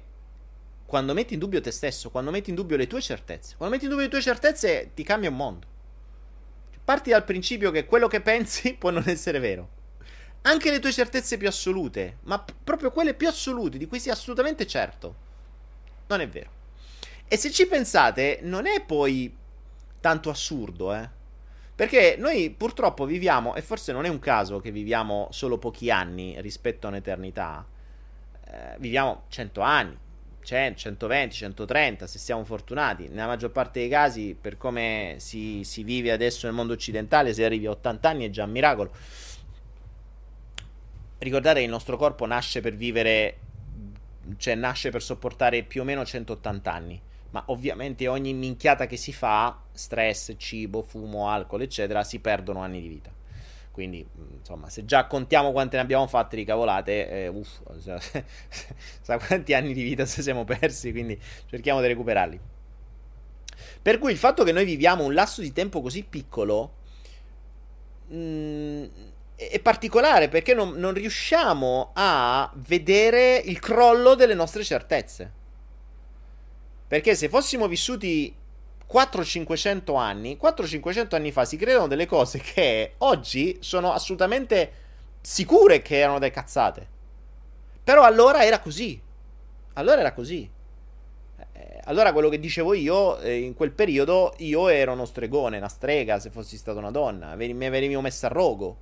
quando 0.88 1.14
metti 1.14 1.34
in 1.34 1.40
dubbio 1.40 1.60
te 1.60 1.70
stesso, 1.70 2.10
quando 2.10 2.32
metti 2.32 2.50
in 2.50 2.56
dubbio 2.56 2.78
le 2.78 2.88
tue 2.88 3.02
certezze. 3.02 3.56
Quando 3.58 3.76
metti 3.76 3.84
in 3.86 3.92
dubbio 3.92 4.06
le 4.06 4.12
tue 4.12 4.22
certezze 4.22 4.92
ti 4.94 5.04
cambia 5.04 5.30
un 5.30 5.36
mondo. 5.36 5.68
Parti 6.84 7.10
dal 7.10 7.26
principio 7.26 7.72
che 7.72 7.86
quello 7.86 8.08
che 8.08 8.22
pensi 8.22 8.74
può 8.80 8.90
non 8.90 9.04
essere 9.06 9.40
vero. 9.40 9.76
Anche 10.44 10.72
le 10.72 10.80
tue 10.80 10.94
certezze 10.94 11.36
più 11.36 11.50
assolute, 11.50 12.20
ma 12.24 12.40
p- 12.40 12.54
proprio 12.64 12.92
quelle 12.92 13.14
più 13.14 13.28
assolute, 13.28 13.78
di 13.78 13.86
cui 13.86 14.00
sei 14.00 14.14
assolutamente 14.14 14.66
certo, 14.66 15.16
non 16.08 16.22
è 16.22 16.30
vero. 16.30 16.52
E 17.28 17.36
se 17.36 17.52
ci 17.52 17.68
pensate, 17.68 18.40
non 18.44 18.66
è 18.66 18.82
poi 18.82 19.36
tanto 20.00 20.30
assurdo, 20.30 20.94
eh? 20.94 21.10
Perché 21.76 22.16
noi 22.18 22.50
purtroppo 22.50 23.04
viviamo, 23.04 23.56
e 23.56 23.62
forse 23.62 23.92
non 23.92 24.06
è 24.06 24.10
un 24.10 24.20
caso 24.20 24.62
che 24.62 24.72
viviamo 24.72 25.28
solo 25.32 25.58
pochi 25.58 25.92
anni 25.92 26.40
rispetto 26.40 26.88
a 26.88 26.92
un'eternità, 26.92 27.68
eh, 28.46 28.76
viviamo 28.80 29.26
100 29.28 29.62
anni, 29.62 29.98
100, 30.48 30.80
120, 30.80 31.36
130 31.36 32.08
se 32.08 32.20
siamo 32.20 32.46
fortunati. 32.46 33.10
Nella 33.10 33.28
maggior 33.28 33.52
parte 33.52 33.82
dei 33.82 33.90
casi, 33.90 34.34
per 34.40 34.56
come 34.56 35.16
si, 35.18 35.66
si 35.66 35.84
vive 35.84 36.14
adesso 36.14 36.46
nel 36.46 36.56
mondo 36.56 36.72
occidentale, 36.72 37.34
se 37.34 37.44
arrivi 37.44 37.66
a 37.66 37.72
80 37.72 38.10
anni 38.10 38.26
è 38.26 38.30
già 38.30 38.46
un 38.46 38.52
miracolo. 38.52 38.92
Ricordate 41.18 41.60
che 41.60 41.66
il 41.66 41.70
nostro 41.70 41.98
corpo 41.98 42.26
nasce 42.26 42.62
per 42.62 42.76
vivere, 42.76 43.38
cioè 44.38 44.56
nasce 44.56 44.90
per 44.90 45.04
sopportare 45.04 45.64
più 45.64 45.82
o 45.82 45.84
meno 45.84 46.06
180 46.06 46.72
anni. 46.72 47.02
Ma 47.32 47.44
ovviamente 47.48 48.08
ogni 48.08 48.34
minchiata 48.34 48.88
che 48.88 48.96
si 48.96 49.12
fa, 49.12 49.64
stress, 49.74 50.34
cibo, 50.38 50.82
fumo, 50.82 51.30
alcol, 51.30 51.64
eccetera, 51.64 52.06
si 52.06 52.20
perdono 52.20 52.62
anni 52.62 52.80
di 52.80 52.88
vita. 52.88 53.12
Quindi, 53.78 54.04
insomma, 54.40 54.70
se 54.70 54.86
già 54.86 55.06
contiamo 55.06 55.52
quante 55.52 55.76
ne 55.76 55.84
abbiamo 55.84 56.08
fatte 56.08 56.36
di 56.36 56.44
cavolate, 56.44 57.10
eh, 57.10 57.28
uff, 57.28 57.60
sa 59.02 59.20
quanti 59.20 59.54
anni 59.54 59.72
di 59.72 59.84
vita 59.84 60.04
ci 60.08 60.24
siamo 60.24 60.46
persi, 60.46 60.90
quindi 60.92 61.16
cerchiamo 61.46 61.80
di 61.80 61.86
recuperarli. 61.86 62.40
Per 63.80 64.00
cui 64.00 64.12
il 64.12 64.18
fatto 64.18 64.44
che 64.44 64.52
noi 64.52 64.66
viviamo 64.66 65.04
un 65.04 65.14
lasso 65.14 65.42
di 65.42 65.54
tempo 65.54 65.84
così 65.84 66.04
piccolo 66.04 66.74
mh, 68.08 68.18
mm, 68.18 68.84
è 69.36 69.60
particolare 69.60 70.28
perché 70.28 70.56
non, 70.56 70.72
non 70.72 70.94
riusciamo 70.94 71.92
a 71.94 72.52
vedere 72.56 73.38
il 73.38 73.60
crollo 73.60 74.16
delle 74.16 74.34
nostre 74.34 74.64
certezze. 74.64 75.32
Perché 76.88 77.14
se 77.14 77.30
fossimo 77.30 77.68
vissuti 77.68 78.34
400-500 78.92 79.98
anni, 79.98 80.38
400-500 80.42 81.16
anni 81.16 81.32
fa 81.32 81.46
si 81.46 81.58
credono 81.58 81.88
delle 81.88 82.06
cose 82.06 82.40
che 82.40 82.94
oggi 83.00 83.58
sono 83.60 83.92
assolutamente 83.92 84.72
sicure 85.22 85.82
che 85.82 85.98
erano 86.00 86.20
delle 86.20 86.32
cazzate. 86.32 86.88
Però 87.84 88.04
allora 88.04 88.46
era 88.46 88.60
così. 88.60 89.00
Allora 89.74 90.00
era 90.00 90.14
così. 90.14 90.50
Eh, 91.54 91.82
allora 91.84 92.14
quello 92.14 92.30
che 92.30 92.40
dicevo 92.40 92.74
io, 92.74 93.20
eh, 93.20 93.40
in 93.40 93.54
quel 93.54 93.72
periodo, 93.72 94.34
io 94.38 94.70
ero 94.70 94.94
uno 94.94 95.06
stregone, 95.06 95.58
una 95.58 95.68
strega, 95.68 96.20
se 96.20 96.30
fossi 96.30 96.58
stata 96.58 96.80
una 96.80 96.92
donna. 96.92 97.36
Mi 97.36 97.66
avrei 97.66 97.96
messo 98.02 98.26
a 98.26 98.30
rogo. 98.30 98.78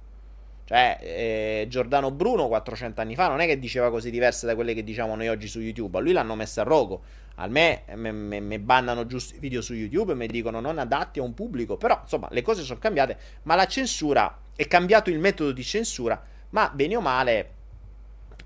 Cioè, 0.66 0.98
eh, 1.02 1.66
Giordano 1.70 2.10
Bruno 2.10 2.48
400 2.48 3.00
anni 3.00 3.14
fa 3.16 3.28
non 3.28 3.40
è 3.40 3.46
che 3.46 3.60
diceva 3.60 3.92
cose 3.92 4.10
diverse 4.10 4.48
da 4.48 4.56
quelle 4.56 4.74
che 4.74 4.84
diciamo 4.84 5.16
noi 5.16 5.28
oggi 5.28 5.48
su 5.48 5.60
YouTube. 5.60 5.98
A 5.98 6.02
lui 6.02 6.12
l'hanno 6.12 6.36
messo 6.36 6.62
a 6.62 6.64
rogo. 6.64 7.02
A 7.36 7.48
me 7.48 7.84
mi 7.96 8.60
bannano 8.60 9.02
i 9.02 9.24
video 9.40 9.62
su 9.62 9.74
YouTube 9.74 10.14
e 10.14 10.16
mi 10.16 10.28
dicono 10.28 10.60
non 10.60 10.80
adatti 10.80 11.20
a 11.20 11.24
un 11.24 11.34
pubblico. 11.34 11.78
Però, 11.78 12.00
insomma, 12.02 12.28
le 12.32 12.42
cose 12.42 12.64
sono 12.64 12.80
cambiate. 12.80 13.18
Ma 13.44 13.56
la 13.56 13.66
censura 13.66 14.40
è 14.56 14.68
cambiato 14.68 15.10
il 15.10 15.20
metodo 15.20 15.52
di 15.52 15.64
censura. 15.64 16.22
Ma 16.52 16.70
bene 16.70 16.96
o 16.96 17.02
male, 17.02 17.52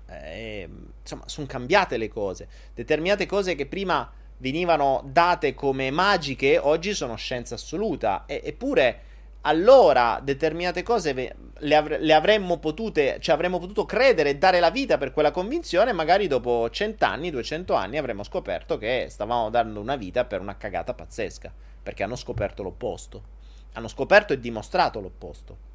eh, 0.08 0.68
insomma, 1.00 1.22
sono 1.26 1.46
cambiate 1.46 1.96
le 1.96 2.08
cose. 2.08 2.48
Determinate 2.74 3.26
cose 3.26 3.54
che 3.54 3.66
prima 3.66 4.10
venivano 4.38 5.02
date 5.04 5.54
come 5.54 5.90
magiche, 5.90 6.58
oggi 6.58 6.92
sono 6.94 7.14
scienza 7.16 7.54
assoluta. 7.54 8.24
E, 8.26 8.40
eppure 8.44 9.02
allora 9.42 10.20
determinate 10.22 10.82
cose 10.82 11.34
le, 11.60 11.74
avre- 11.74 11.98
le, 11.98 12.12
avremmo 12.12 12.58
potute, 12.58 13.18
cioè 13.20 13.34
avremmo 13.34 13.58
potuto 13.58 13.84
credere 13.84 14.30
e 14.30 14.36
dare 14.36 14.60
la 14.60 14.70
vita 14.70 14.98
per 14.98 15.12
quella 15.12 15.30
convinzione, 15.30 15.92
magari 15.92 16.26
dopo 16.26 16.68
100 16.68 17.04
anni, 17.04 17.30
200 17.30 17.74
anni 17.74 17.98
avremmo 17.98 18.22
scoperto 18.22 18.78
che 18.78 19.06
stavamo 19.08 19.50
dando 19.50 19.80
una 19.80 19.96
vita 19.96 20.24
per 20.24 20.40
una 20.40 20.56
cagata 20.56 20.94
pazzesca, 20.94 21.52
perché 21.82 22.02
hanno 22.02 22.16
scoperto 22.16 22.62
l'opposto. 22.62 23.38
Hanno 23.74 23.88
scoperto 23.88 24.32
e 24.32 24.40
dimostrato 24.40 25.00
l'opposto. 25.00 25.68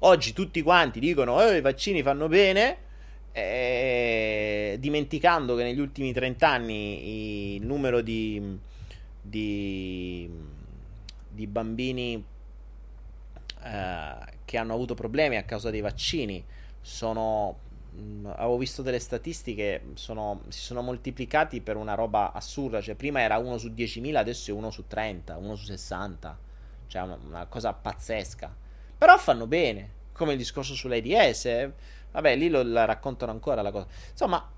Oggi 0.00 0.32
tutti 0.32 0.62
quanti 0.62 1.00
dicono 1.00 1.40
eh, 1.42 1.56
i 1.56 1.60
vaccini 1.60 2.02
fanno 2.02 2.28
bene, 2.28 2.76
eh, 3.32 4.76
dimenticando 4.78 5.54
che 5.54 5.62
negli 5.62 5.80
ultimi 5.80 6.12
30 6.12 6.48
anni 6.48 7.54
il 7.56 7.66
numero 7.66 8.00
di, 8.00 8.58
di 9.20 10.56
di 11.38 11.46
bambini 11.46 12.24
eh, 13.62 14.37
che 14.48 14.56
hanno 14.56 14.72
avuto 14.72 14.94
problemi 14.94 15.36
a 15.36 15.42
causa 15.42 15.68
dei 15.68 15.82
vaccini. 15.82 16.42
Sono 16.80 17.58
mh, 17.90 18.30
avevo 18.36 18.56
visto 18.56 18.80
delle 18.80 18.98
statistiche 18.98 19.82
sono, 19.92 20.40
si 20.48 20.60
sono 20.60 20.80
moltiplicati 20.80 21.60
per 21.60 21.76
una 21.76 21.92
roba 21.92 22.32
assurda. 22.32 22.80
Cioè 22.80 22.94
prima 22.94 23.20
era 23.20 23.36
1 23.36 23.58
su 23.58 23.68
10.000 23.68 24.14
adesso 24.16 24.50
è 24.50 24.54
1 24.54 24.70
su 24.70 24.86
30 24.86 25.36
1 25.36 25.54
su 25.54 25.64
60 25.66 26.38
cioè 26.86 27.02
una, 27.02 27.18
una 27.26 27.46
cosa 27.46 27.74
pazzesca. 27.74 28.56
Però 28.96 29.18
fanno 29.18 29.46
bene 29.46 29.96
come 30.12 30.32
il 30.32 30.38
discorso 30.38 30.74
sull'AIDS 30.74 31.70
vabbè 32.12 32.34
lì 32.34 32.48
lo, 32.48 32.62
la 32.62 32.86
raccontano 32.86 33.30
ancora 33.30 33.60
la 33.60 33.70
cosa. 33.70 33.86
Insomma 34.10 34.50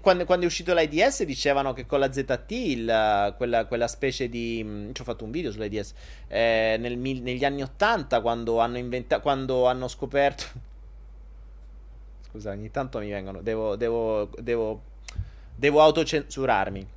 quando, 0.00 0.24
quando, 0.24 0.44
è 0.44 0.46
uscito 0.46 0.72
l'AIDS 0.72 1.24
dicevano 1.24 1.72
che 1.72 1.86
con 1.86 2.00
la 2.00 2.10
ZT, 2.10 2.50
il, 2.50 3.34
quella, 3.36 3.66
quella, 3.66 3.88
specie 3.88 4.28
di... 4.28 4.62
Mm, 4.64 4.92
ci 4.92 5.00
ho 5.00 5.04
fatto 5.04 5.24
un 5.24 5.30
video 5.30 5.50
sull'AIDS, 5.50 5.94
eh, 6.28 6.76
nel, 6.78 6.96
negli 6.98 7.44
anni 7.44 7.62
80 7.62 8.20
quando 8.20 8.58
hanno, 8.58 8.78
inventa, 8.78 9.20
quando 9.20 9.66
hanno 9.66 9.88
scoperto... 9.88 10.44
Scusa, 12.30 12.50
ogni 12.50 12.70
tanto 12.70 12.98
mi 12.98 13.10
vengono... 13.10 13.42
Devo, 13.42 13.76
devo, 13.76 14.30
devo, 14.40 14.82
devo 15.54 15.82
autocensurarmi. 15.82 16.94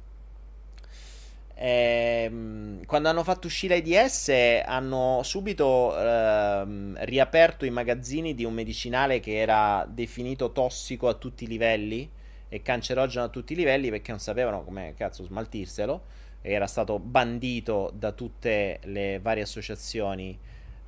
Eh, 1.62 2.80
quando 2.86 3.10
hanno 3.10 3.22
fatto 3.22 3.48
uscire 3.48 3.82
l'AIDS 3.82 4.64
hanno 4.64 5.20
subito 5.24 5.94
eh, 5.94 6.64
riaperto 7.04 7.66
i 7.66 7.70
magazzini 7.70 8.34
di 8.34 8.46
un 8.46 8.54
medicinale 8.54 9.20
che 9.20 9.38
era 9.38 9.86
definito 9.86 10.54
tossico 10.54 11.10
a 11.10 11.16
tutti 11.16 11.44
i 11.44 11.48
livelli 11.48 12.10
e 12.48 12.62
cancerogeno 12.62 13.26
a 13.26 13.28
tutti 13.28 13.52
i 13.52 13.56
livelli 13.58 13.90
perché 13.90 14.12
non 14.12 14.22
sapevano 14.22 14.64
come 14.64 14.94
cazzo 14.96 15.26
smaltirselo. 15.26 16.02
Era 16.42 16.66
stato 16.66 16.98
bandito 16.98 17.92
da 17.94 18.14
tutte 18.14 18.80
le 18.84 19.20
varie 19.22 19.44
associazioni 19.44 20.40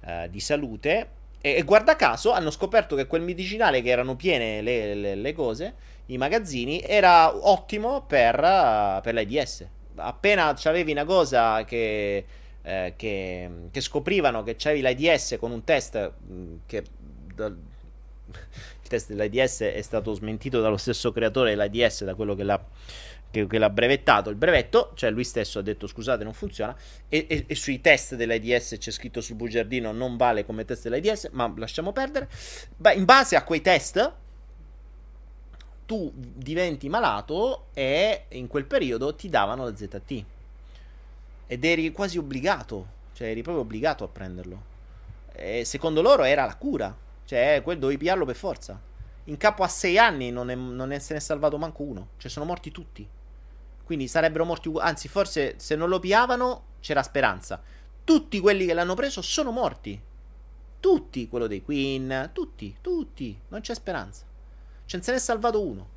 eh, 0.06 0.30
di 0.32 0.40
salute. 0.40 1.10
E, 1.42 1.56
e, 1.56 1.64
guarda 1.64 1.98
caso 1.98 2.32
hanno 2.32 2.50
scoperto 2.50 2.96
che 2.96 3.08
quel 3.08 3.24
medicinale 3.24 3.82
che 3.82 3.90
erano 3.90 4.16
piene 4.16 4.62
le, 4.62 4.96
le, 4.96 5.16
le 5.16 5.34
cose, 5.34 5.74
i 6.06 6.18
magazzini, 6.18 6.82
era 6.82 7.36
ottimo 7.46 8.04
per, 8.04 8.38
per 9.04 9.14
l'AIDS. 9.14 9.68
Appena 10.02 10.56
avevi 10.64 10.92
una 10.92 11.06
cosa 11.06 11.64
che, 11.66 12.26
eh, 12.62 12.94
che, 12.96 13.50
che 13.72 13.82
scoprivano 13.82 14.44
che 14.44 14.56
c'avevi 14.58 14.82
l'AIDS 14.82 15.38
con 15.40 15.52
un 15.52 15.64
test 15.64 16.12
mm, 16.30 16.56
che 16.66 16.84
test 18.92 19.08
dell'AIDS 19.08 19.62
è 19.62 19.82
stato 19.82 20.14
smentito 20.14 20.60
dallo 20.60 20.78
stesso 20.78 21.12
creatore 21.12 21.52
dell'AIDS, 21.52 22.04
da 22.04 22.14
quello 22.14 22.36
che 22.36 22.44
l'ha, 22.44 22.62
che, 23.32 23.48
che 23.48 23.58
l'ha 23.58 23.70
brevettato 23.70 24.30
il 24.30 24.36
brevetto, 24.36 24.92
cioè 24.96 25.10
lui 25.10 25.24
stesso 25.24 25.60
ha 25.60 25.62
detto 25.62 25.88
scusate 25.88 26.24
non 26.24 26.34
funziona, 26.34 26.76
e, 27.08 27.26
e, 27.30 27.46
e 27.48 27.56
sui 27.56 27.80
test 27.80 28.16
dell'AIDS 28.16 28.76
c'è 28.78 28.92
scritto 28.92 29.22
sul 29.22 29.36
bugiardino 29.36 29.92
non 29.94 30.18
vale 30.18 30.46
come 30.46 30.66
test 30.66 30.84
dell'AIDS, 30.84 31.30
ma 31.32 31.52
lasciamo 31.56 31.94
perdere. 31.94 32.30
Beh, 32.76 32.94
in 32.94 33.06
base 33.06 33.36
a 33.36 33.44
quei 33.44 33.62
test 33.62 34.14
tu 35.92 36.10
diventi 36.16 36.88
malato 36.88 37.66
e 37.74 38.24
in 38.30 38.48
quel 38.48 38.64
periodo 38.64 39.14
ti 39.14 39.28
davano 39.28 39.66
la 39.66 39.76
ZT. 39.76 40.24
Ed 41.48 41.66
eri 41.66 41.92
quasi 41.92 42.18
obbligato, 42.18 42.88
cioè 43.12 43.28
eri 43.28 43.42
proprio 43.42 43.66
obbligato 43.66 44.06
a 44.06 44.08
prenderlo. 44.08 44.64
E 45.34 45.66
secondo 45.66 46.02
loro 46.02 46.24
era 46.24 46.46
la 46.46 46.56
cura. 46.56 46.96
Cioè, 47.26 47.60
quel 47.62 47.78
dovevi 47.78 48.00
pigliarlo 48.00 48.24
per 48.24 48.38
forza. 48.38 48.80
In 49.26 49.36
capo 49.36 49.64
a 49.64 49.68
sei 49.68 49.98
anni 49.98 50.32
non, 50.32 50.50
è, 50.50 50.56
non 50.56 50.94
è, 50.94 51.00
se 51.00 51.12
ne 51.12 51.20
è 51.20 51.22
salvato 51.22 51.58
manco 51.58 51.84
uno. 51.84 52.12
Cioè, 52.16 52.32
sono 52.32 52.46
morti 52.46 52.72
tutti. 52.72 53.06
Quindi 53.84 54.08
sarebbero 54.08 54.46
morti. 54.46 54.72
Anzi, 54.78 55.10
forse 55.10 55.56
se 55.58 55.76
non 55.76 55.90
lo 55.90 56.00
pigliavano 56.00 56.64
c'era 56.80 57.04
speranza. 57.04 57.62
Tutti 58.06 58.40
quelli 58.40 58.66
che 58.66 58.74
l'hanno 58.74 58.94
preso 58.94 59.22
sono 59.22 59.52
morti. 59.52 60.02
Tutti, 60.80 61.28
quello 61.28 61.48
dei 61.48 61.62
Queen, 61.62 62.30
tutti, 62.32 62.78
tutti. 62.80 63.38
Non 63.50 63.60
c'è 63.60 63.76
speranza. 63.76 64.30
Ce 65.00 65.00
ne 65.12 65.18
è 65.18 65.20
salvato 65.20 65.66
uno. 65.66 65.88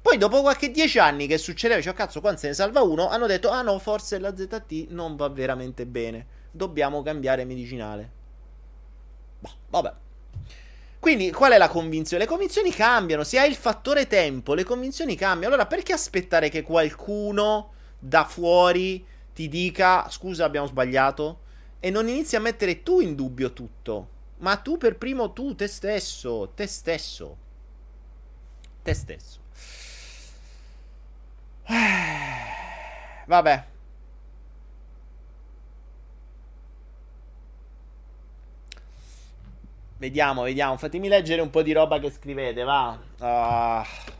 Poi 0.00 0.18
dopo 0.18 0.42
qualche 0.42 0.70
dieci 0.70 0.98
anni 0.98 1.26
che 1.26 1.38
succedeva, 1.38 1.80
cioè 1.80 1.94
cazzo, 1.94 2.20
quando 2.20 2.38
se 2.38 2.48
ne 2.48 2.54
salva 2.54 2.82
uno, 2.82 3.08
hanno 3.08 3.26
detto, 3.26 3.48
ah 3.48 3.62
no, 3.62 3.78
forse 3.78 4.18
la 4.18 4.36
ZT 4.36 4.88
non 4.88 5.16
va 5.16 5.28
veramente 5.28 5.86
bene. 5.86 6.26
Dobbiamo 6.50 7.02
cambiare 7.02 7.44
medicinale. 7.44 8.10
Bah, 9.40 9.54
vabbè. 9.70 9.92
Quindi 10.98 11.30
qual 11.32 11.52
è 11.52 11.58
la 11.58 11.68
convinzione? 11.68 12.22
Le 12.22 12.28
convinzioni 12.28 12.70
cambiano, 12.70 13.24
se 13.24 13.38
hai 13.38 13.48
il 13.48 13.56
fattore 13.56 14.06
tempo, 14.06 14.54
le 14.54 14.64
convinzioni 14.64 15.16
cambiano. 15.16 15.54
Allora 15.54 15.68
perché 15.68 15.92
aspettare 15.92 16.48
che 16.48 16.62
qualcuno 16.62 17.72
da 17.98 18.24
fuori 18.24 19.04
ti 19.34 19.48
dica 19.48 20.08
scusa 20.08 20.44
abbiamo 20.44 20.66
sbagliato? 20.66 21.40
E 21.80 21.90
non 21.90 22.08
inizi 22.08 22.36
a 22.36 22.40
mettere 22.40 22.82
tu 22.82 23.00
in 23.00 23.14
dubbio 23.14 23.52
tutto. 23.52 24.08
Ma 24.38 24.56
tu 24.56 24.78
per 24.78 24.96
primo 24.96 25.32
tu, 25.32 25.54
te 25.54 25.66
stesso, 25.66 26.52
te 26.54 26.66
stesso. 26.66 27.36
Te 28.84 28.92
stesso. 28.92 29.38
Vabbè. 33.26 33.64
Vediamo, 39.96 40.42
vediamo. 40.42 40.76
Fatemi 40.76 41.08
leggere 41.08 41.40
un 41.40 41.48
po' 41.48 41.62
di 41.62 41.72
roba 41.72 41.98
che 41.98 42.10
scrivete, 42.10 42.62
va. 42.62 42.98
Uh... 43.20 44.12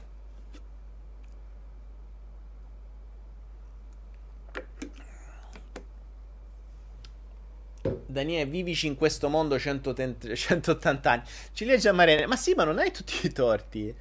Daniele, 8.07 8.49
vivici 8.49 8.87
in 8.87 8.97
questo 8.97 9.29
mondo 9.29 9.59
180, 9.59 10.35
180 10.35 11.11
anni. 11.11 11.23
Ci 11.53 11.67
legge 11.67 11.91
a 11.91 11.93
Marene. 11.93 12.27
Ma 12.27 12.37
sì, 12.37 12.55
ma 12.55 12.65
non 12.65 12.79
hai 12.79 12.91
tutti 12.91 13.27
i 13.27 13.31
torti. 13.31 13.95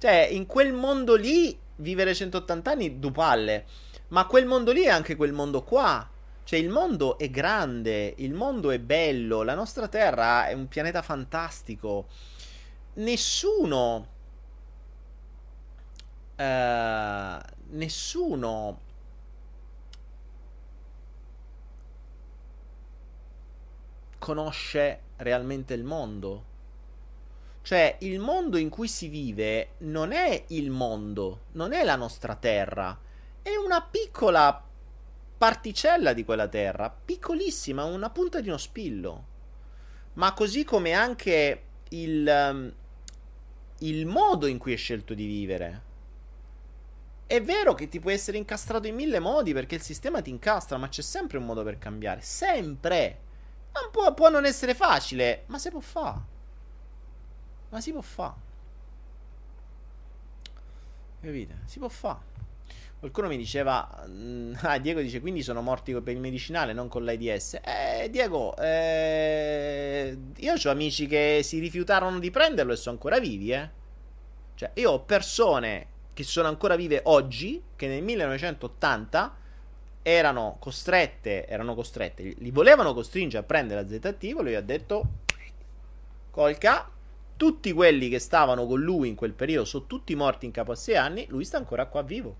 Cioè, 0.00 0.28
in 0.30 0.46
quel 0.46 0.72
mondo 0.72 1.14
lì, 1.14 1.54
vivere 1.76 2.14
180 2.14 2.70
anni, 2.70 2.98
du 2.98 3.12
palle. 3.12 3.66
Ma 4.08 4.24
quel 4.24 4.46
mondo 4.46 4.72
lì 4.72 4.84
è 4.84 4.88
anche 4.88 5.14
quel 5.14 5.34
mondo 5.34 5.62
qua. 5.62 6.08
Cioè, 6.42 6.58
il 6.58 6.70
mondo 6.70 7.18
è 7.18 7.28
grande, 7.28 8.14
il 8.16 8.32
mondo 8.32 8.70
è 8.70 8.78
bello, 8.78 9.42
la 9.42 9.54
nostra 9.54 9.88
Terra 9.88 10.46
è 10.46 10.54
un 10.54 10.68
pianeta 10.68 11.02
fantastico. 11.02 12.06
Nessuno. 12.94 14.08
Uh, 16.38 17.38
nessuno. 17.72 18.80
conosce 24.16 25.00
realmente 25.16 25.74
il 25.74 25.84
mondo. 25.84 26.49
Cioè, 27.62 27.96
il 28.00 28.18
mondo 28.18 28.56
in 28.56 28.68
cui 28.68 28.88
si 28.88 29.08
vive 29.08 29.74
non 29.78 30.12
è 30.12 30.44
il 30.48 30.70
mondo, 30.70 31.42
non 31.52 31.72
è 31.72 31.84
la 31.84 31.96
nostra 31.96 32.34
terra, 32.34 32.98
è 33.42 33.54
una 33.54 33.82
piccola 33.82 34.64
particella 35.36 36.12
di 36.12 36.24
quella 36.24 36.48
terra, 36.48 36.90
piccolissima, 36.90 37.84
una 37.84 38.10
punta 38.10 38.40
di 38.40 38.48
uno 38.48 38.58
spillo. 38.58 39.26
Ma 40.14 40.32
così 40.32 40.64
come 40.64 40.92
anche 40.92 41.62
il, 41.90 42.26
um, 42.26 42.72
il 43.78 44.06
modo 44.06 44.46
in 44.46 44.58
cui 44.58 44.72
hai 44.72 44.78
scelto 44.78 45.14
di 45.14 45.26
vivere. 45.26 45.88
È 47.26 47.40
vero 47.40 47.74
che 47.74 47.88
ti 47.88 48.00
puoi 48.00 48.14
essere 48.14 48.38
incastrato 48.38 48.88
in 48.88 48.96
mille 48.96 49.20
modi 49.20 49.52
perché 49.52 49.76
il 49.76 49.82
sistema 49.82 50.20
ti 50.20 50.30
incastra, 50.30 50.78
ma 50.78 50.88
c'è 50.88 51.02
sempre 51.02 51.38
un 51.38 51.44
modo 51.44 51.62
per 51.62 51.78
cambiare. 51.78 52.20
Sempre! 52.22 53.20
Non 53.72 53.90
può, 53.92 54.12
può 54.14 54.28
non 54.28 54.44
essere 54.44 54.74
facile, 54.74 55.44
ma 55.46 55.58
si 55.58 55.70
può 55.70 55.80
fare. 55.80 56.38
Ma 57.70 57.80
si 57.80 57.92
può 57.92 58.00
fare. 58.00 58.48
Capite? 61.20 61.58
Si 61.64 61.78
può 61.78 61.88
fare. 61.88 62.28
Qualcuno 62.98 63.28
mi 63.28 63.38
diceva, 63.38 64.04
mm, 64.06 64.54
ah 64.60 64.78
Diego 64.78 65.00
dice 65.00 65.20
quindi 65.20 65.42
sono 65.42 65.62
morti 65.62 65.92
per 65.94 66.12
il 66.12 66.20
medicinale, 66.20 66.72
non 66.72 66.88
con 66.88 67.04
l'AIDS. 67.04 67.60
Eh 67.64 68.08
Diego, 68.10 68.54
eh, 68.58 70.16
io 70.36 70.52
ho 70.52 70.70
amici 70.70 71.06
che 71.06 71.40
si 71.42 71.58
rifiutarono 71.58 72.18
di 72.18 72.30
prenderlo 72.30 72.72
e 72.72 72.76
sono 72.76 72.96
ancora 72.96 73.18
vivi, 73.18 73.52
eh. 73.52 73.70
Cioè, 74.54 74.72
io 74.74 74.90
ho 74.90 75.00
persone 75.00 75.86
che 76.12 76.22
sono 76.24 76.48
ancora 76.48 76.76
vive 76.76 77.00
oggi, 77.04 77.62
che 77.74 77.86
nel 77.86 78.02
1980 78.02 79.36
erano 80.02 80.56
costrette, 80.58 81.46
erano 81.46 81.74
costrette, 81.74 82.22
li 82.22 82.50
volevano 82.50 82.92
costringere 82.92 83.42
a 83.42 83.46
prendere 83.46 83.82
la 83.82 83.88
ZT, 83.88 84.22
lui 84.38 84.54
ha 84.54 84.60
detto, 84.60 85.04
colca, 86.30 86.90
tutti 87.40 87.72
quelli 87.72 88.10
che 88.10 88.18
stavano 88.18 88.66
con 88.66 88.82
lui 88.82 89.08
in 89.08 89.14
quel 89.14 89.32
periodo 89.32 89.64
sono 89.64 89.86
tutti 89.86 90.14
morti 90.14 90.44
in 90.44 90.52
capo 90.52 90.72
a 90.72 90.74
sei 90.74 90.98
anni, 90.98 91.24
lui 91.30 91.46
sta 91.46 91.56
ancora 91.56 91.86
qua 91.86 92.02
vivo. 92.02 92.36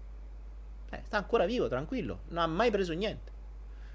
Eh, 0.90 1.00
sta 1.06 1.16
ancora 1.16 1.46
vivo, 1.46 1.68
tranquillo. 1.68 2.24
Non 2.28 2.42
ha 2.42 2.46
mai 2.46 2.70
preso 2.70 2.92
niente. 2.92 3.32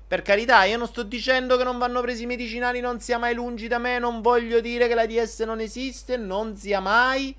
Per 0.07 0.23
carità, 0.23 0.63
io 0.63 0.79
non 0.79 0.87
sto 0.87 1.03
dicendo 1.03 1.57
che 1.57 1.63
non 1.63 1.77
vanno 1.77 2.01
presi 2.01 2.23
i 2.23 2.25
medicinali, 2.25 2.79
non 2.79 2.99
sia 2.99 3.19
mai 3.19 3.35
lungi 3.35 3.67
da 3.67 3.77
me, 3.77 3.99
non 3.99 4.21
voglio 4.21 4.59
dire 4.61 4.87
che 4.87 4.95
la 4.95 5.05
DS 5.05 5.41
non 5.41 5.59
esiste, 5.59 6.17
non 6.17 6.55
sia 6.55 6.79
mai. 6.79 7.35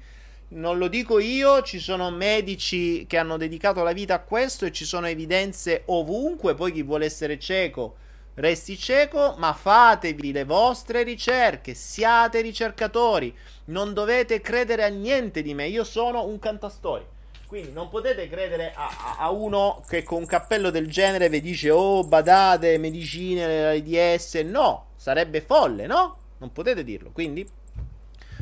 Non 0.50 0.78
lo 0.78 0.86
dico 0.86 1.18
io, 1.18 1.62
ci 1.62 1.80
sono 1.80 2.08
medici 2.12 3.04
che 3.08 3.18
hanno 3.18 3.36
dedicato 3.36 3.82
la 3.82 3.92
vita 3.92 4.14
a 4.14 4.20
questo 4.20 4.64
e 4.64 4.70
ci 4.70 4.84
sono 4.84 5.08
evidenze 5.08 5.82
ovunque, 5.86 6.54
poi 6.54 6.70
chi 6.70 6.84
vuole 6.84 7.04
essere 7.04 7.36
cieco 7.36 7.96
resti 8.36 8.76
cieco, 8.76 9.34
ma 9.38 9.52
fatevi 9.52 10.32
le 10.32 10.44
vostre 10.44 11.02
ricerche, 11.02 11.74
siate 11.74 12.40
ricercatori, 12.40 13.34
non 13.66 13.94
dovete 13.94 14.40
credere 14.40 14.84
a 14.84 14.88
niente 14.88 15.42
di 15.42 15.54
me, 15.54 15.66
io 15.66 15.84
sono 15.84 16.24
un 16.26 16.38
cantastorie. 16.38 17.14
Quindi 17.46 17.70
non 17.70 17.88
potete 17.88 18.28
credere 18.28 18.72
a, 18.74 19.16
a, 19.18 19.30
uno 19.30 19.82
che 19.88 20.02
con 20.02 20.18
un 20.18 20.26
cappello 20.26 20.70
del 20.70 20.90
genere 20.90 21.28
vi 21.28 21.40
dice 21.40 21.70
oh 21.70 22.02
badate, 22.02 22.76
medicine, 22.76 23.62
l'AIDS, 23.62 24.34
no, 24.40 24.86
sarebbe 24.96 25.40
folle, 25.40 25.86
no? 25.86 26.16
Non 26.38 26.52
potete 26.52 26.82
dirlo, 26.82 27.10
quindi 27.12 27.48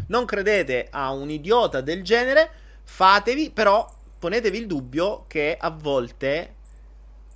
non 0.09 0.25
credete 0.25 0.89
a 0.91 1.13
un 1.13 1.31
idiota 1.31 1.83
del 1.83 2.03
genere, 2.03 2.51
fatevi, 2.83 3.51
però 3.51 3.87
ponetevi 4.19 4.59
il 4.59 4.67
dubbio 4.67 5.25
che 5.29 5.55
a 5.59 5.71
volte 5.71 6.55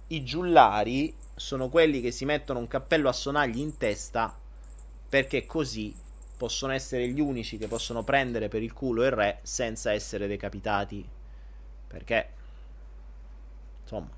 i 0.09 0.25
giullari 0.25 1.15
sono 1.39 1.69
quelli 1.69 2.01
che 2.01 2.11
si 2.11 2.25
mettono 2.25 2.59
un 2.59 2.69
cappello 2.69 3.09
a 3.09 3.13
sonagli 3.13 3.59
in 3.59 3.77
testa 3.77 4.37
perché 5.09 5.47
così 5.47 5.95
possono 6.37 6.73
essere 6.73 7.09
gli 7.09 7.21
unici 7.21 7.59
che 7.59 7.67
possono 7.67 8.05
prendere 8.05 8.49
per 8.49 8.63
il 8.63 8.73
culo 8.73 9.05
il 9.05 9.11
re 9.11 9.41
senza 9.43 9.93
essere 9.93 10.27
decapitati. 10.29 11.07
Perché, 11.89 12.29
insomma, 13.83 14.09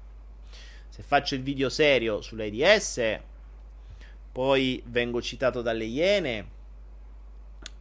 se 0.88 1.02
faccio 1.02 1.34
il 1.34 1.42
video 1.42 1.70
serio 1.70 2.20
sull'AIDS, 2.20 3.18
poi 4.32 4.82
vengo 4.86 5.22
citato 5.22 5.62
dalle 5.62 5.84
Iene 5.84 6.58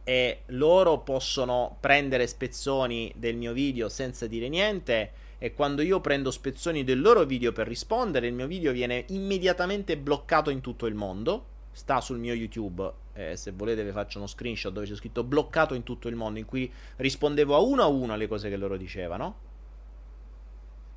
e 0.04 0.42
loro 0.46 1.00
possono 1.00 1.76
prendere 1.78 2.26
spezzoni 2.26 3.12
del 3.16 3.36
mio 3.36 3.52
video 3.52 3.88
senza 3.88 4.26
dire 4.26 4.48
niente 4.48 5.12
e 5.42 5.54
quando 5.54 5.80
io 5.80 6.02
prendo 6.02 6.30
spezzoni 6.30 6.84
del 6.84 7.00
loro 7.00 7.24
video 7.24 7.50
per 7.50 7.66
rispondere, 7.66 8.26
il 8.26 8.34
mio 8.34 8.46
video 8.46 8.72
viene 8.72 9.06
immediatamente 9.08 9.96
bloccato 9.96 10.50
in 10.50 10.60
tutto 10.60 10.84
il 10.84 10.94
mondo. 10.94 11.46
Sta 11.72 12.02
sul 12.02 12.18
mio 12.18 12.34
YouTube, 12.34 12.92
eh, 13.14 13.38
se 13.38 13.52
volete 13.52 13.82
vi 13.82 13.90
faccio 13.90 14.18
uno 14.18 14.26
screenshot 14.26 14.70
dove 14.70 14.86
c'è 14.86 14.94
scritto 14.94 15.24
bloccato 15.24 15.72
in 15.72 15.82
tutto 15.82 16.08
il 16.08 16.14
mondo, 16.14 16.38
in 16.38 16.44
cui 16.44 16.70
rispondevo 16.96 17.54
a 17.54 17.60
uno 17.60 17.82
a 17.82 17.86
uno 17.86 18.12
alle 18.12 18.28
cose 18.28 18.50
che 18.50 18.56
loro 18.58 18.76
dicevano. 18.76 19.38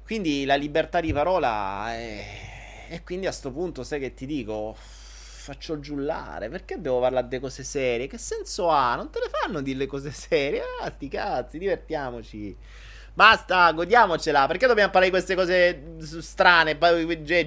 Quindi 0.04 0.44
la 0.44 0.56
libertà 0.56 1.00
di 1.00 1.14
parola 1.14 1.94
è... 1.94 2.26
E 2.90 3.02
quindi 3.02 3.28
a 3.28 3.32
sto 3.32 3.50
punto 3.50 3.84
sai 3.84 4.02
che 4.02 4.14
ti 4.14 4.26
dico 4.26 4.76
faccio 5.44 5.80
giullare. 5.80 6.50
Perché 6.50 6.82
devo 6.82 7.00
parlare 7.00 7.30
di 7.30 7.40
cose 7.40 7.64
serie? 7.64 8.08
Che 8.08 8.18
senso 8.18 8.70
ha? 8.70 8.96
Non 8.96 9.10
te 9.10 9.20
le 9.20 9.30
fanno 9.30 9.62
dire 9.62 9.78
le 9.78 9.86
cose 9.86 10.12
serie? 10.12 10.64
Ah, 10.82 10.90
sti 10.90 11.08
cazzi, 11.08 11.58
divertiamoci. 11.58 12.58
Basta, 13.16 13.72
godiamocela. 13.74 14.48
Perché 14.48 14.66
dobbiamo 14.66 14.90
parlare 14.90 15.12
di 15.12 15.12
queste 15.12 15.36
cose 15.36 15.98
strane? 16.22 16.78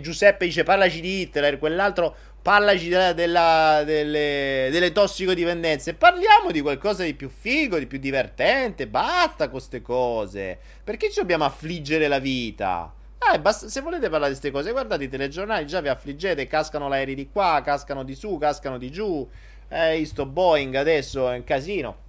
Giuseppe 0.01 0.45
dice 0.45 0.63
parlaci 0.63 1.01
di 1.01 1.23
Hitler, 1.23 1.59
quell'altro 1.59 2.15
parlaci 2.41 2.89
della, 2.89 3.13
della, 3.13 3.83
delle, 3.85 4.69
delle 4.71 4.93
tossicodipendenze. 4.93 5.95
Parliamo 5.95 6.53
di 6.53 6.61
qualcosa 6.61 7.03
di 7.03 7.15
più 7.15 7.29
figo, 7.29 7.79
di 7.81 7.89
più 7.89 7.99
divertente. 7.99 8.87
Basta 8.87 9.45
con 9.45 9.55
queste 9.59 9.83
cose. 9.83 10.57
Perché 10.85 11.11
ci 11.11 11.19
dobbiamo 11.19 11.45
affliggere 11.45 12.07
la 12.07 12.21
vita? 12.21 12.93
Eh, 13.35 13.41
basta, 13.41 13.69
se 13.69 13.81
volete 13.81 14.09
parlare 14.09 14.33
di 14.33 14.39
queste 14.39 14.53
cose, 14.53 14.71
guardate 14.71 15.03
i 15.03 15.09
telegiornali, 15.09 15.67
già 15.67 15.81
vi 15.81 15.89
affliggete, 15.89 16.47
cascano 16.47 16.87
l'aereo 16.87 17.17
di 17.17 17.29
qua, 17.29 17.61
cascano 17.65 18.05
di 18.05 18.15
su, 18.15 18.39
cascano 18.39 18.79
di 18.79 18.93
giù. 18.93 19.29
Eh, 19.69 20.05
sto 20.07 20.27
Boeing 20.27 20.77
adesso 20.77 21.29
è 21.29 21.35
un 21.35 21.43
casino. 21.43 22.05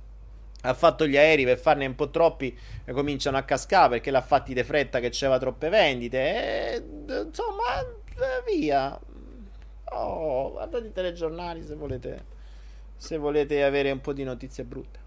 Ha 0.62 0.74
fatto 0.74 1.08
gli 1.08 1.16
aerei 1.16 1.45
per 1.45 1.60
farne 1.60 1.86
un 1.86 1.95
po' 1.95 2.10
troppi 2.10 2.58
e 2.84 2.91
cominciano 2.91 3.38
a 3.38 3.43
cascare 3.43 3.89
perché 3.89 4.12
l'ha 4.12 4.22
fatti 4.22 4.53
de 4.53 4.64
fretta 4.64 4.99
che 4.99 5.10
c'era 5.10 5.38
troppe 5.38 5.70
vendite. 5.70 6.74
E, 6.74 6.84
insomma, 7.26 7.80
eh, 7.82 8.43
via. 8.45 8.99
Oh, 9.91 10.51
guardate 10.51 10.88
i 10.88 10.91
telegiornali 10.91 11.64
se 11.64 11.76
volete, 11.76 12.26
se 12.95 13.18
volete 13.18 13.64
avere 13.64 13.91
un 13.91 14.01
po' 14.01 14.14
di 14.14 14.24
notizie 14.24 14.64
brutte. 14.64 14.99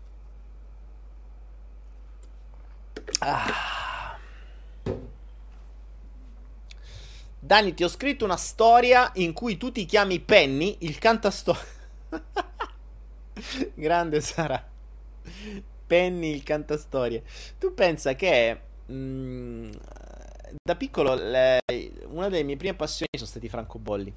Ah. 3.21 4.19
Dani, 7.43 7.75
ti 7.75 7.85
ho 7.85 7.89
scritto 7.89 8.25
una 8.25 8.37
storia 8.37 9.11
in 9.15 9.33
cui 9.33 9.57
tu 9.57 9.73
ti 9.73 9.85
chiami 9.85 10.21
Penny, 10.21 10.77
il 10.81 10.99
cantastoria. 10.99 11.61
Grande 13.75 14.21
Sara. 14.21 14.63
Penny, 15.87 16.35
il 16.35 16.43
cantastorie. 16.43 17.23
Tu 17.59 17.75
pensa 17.75 18.15
che 18.15 18.61
mh, 18.87 18.95
mm, 18.95 19.71
da 20.63 20.77
piccolo 20.77 21.15
le, 21.15 21.61
una 22.09 22.29
delle 22.29 22.43
mie 22.43 22.57
prime 22.57 22.75
passioni 22.75 23.11
sono 23.17 23.29
stati 23.29 23.47
i 23.47 23.49
francobolli. 23.49 24.13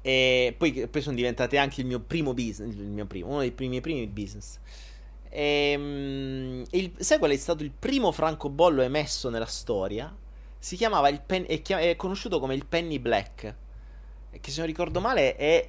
E 0.00 0.54
poi, 0.56 0.86
poi 0.88 1.02
sono 1.02 1.16
diventate 1.16 1.58
anche 1.58 1.80
il 1.80 1.86
mio 1.86 2.00
primo 2.00 2.32
business, 2.32 2.74
il 2.74 2.82
mio 2.82 3.06
primo, 3.06 3.28
uno 3.28 3.40
dei 3.40 3.52
primi, 3.52 3.80
primi 3.80 4.06
business. 4.06 4.58
E, 5.28 5.76
mh, 5.76 5.82
mm, 5.82 6.62
il, 6.70 6.92
sai 6.98 7.18
qual 7.18 7.30
è 7.30 7.36
stato 7.36 7.62
il 7.62 7.70
primo 7.70 8.12
francobollo 8.12 8.82
emesso 8.82 9.28
nella 9.28 9.46
storia? 9.46 10.14
si 10.58 10.76
chiamava 10.76 11.08
il 11.08 11.20
pen- 11.20 11.46
è, 11.46 11.62
chiam- 11.62 11.80
è 11.80 11.96
conosciuto 11.96 12.40
come 12.40 12.54
il 12.54 12.66
Penny 12.66 12.98
Black. 12.98 13.54
Che 14.40 14.50
se 14.50 14.58
non 14.58 14.66
ricordo 14.66 15.00
male 15.00 15.36
è 15.36 15.68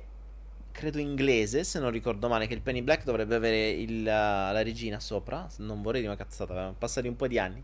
credo 0.79 0.97
inglese, 0.99 1.65
se 1.65 1.77
non 1.77 1.91
ricordo 1.91 2.29
male, 2.29 2.47
che 2.47 2.53
il 2.53 2.61
Penny 2.61 2.81
Black 2.81 3.03
dovrebbe 3.03 3.35
avere 3.35 3.69
il, 3.69 4.01
la 4.01 4.61
regina 4.61 5.01
sopra. 5.01 5.45
Non 5.57 5.81
vorrei 5.81 5.99
dire 5.99 6.13
una 6.13 6.23
cazzata, 6.23 6.53
erano 6.53 6.75
passati 6.77 7.09
un 7.09 7.17
po' 7.17 7.27
di 7.27 7.37
anni. 7.37 7.61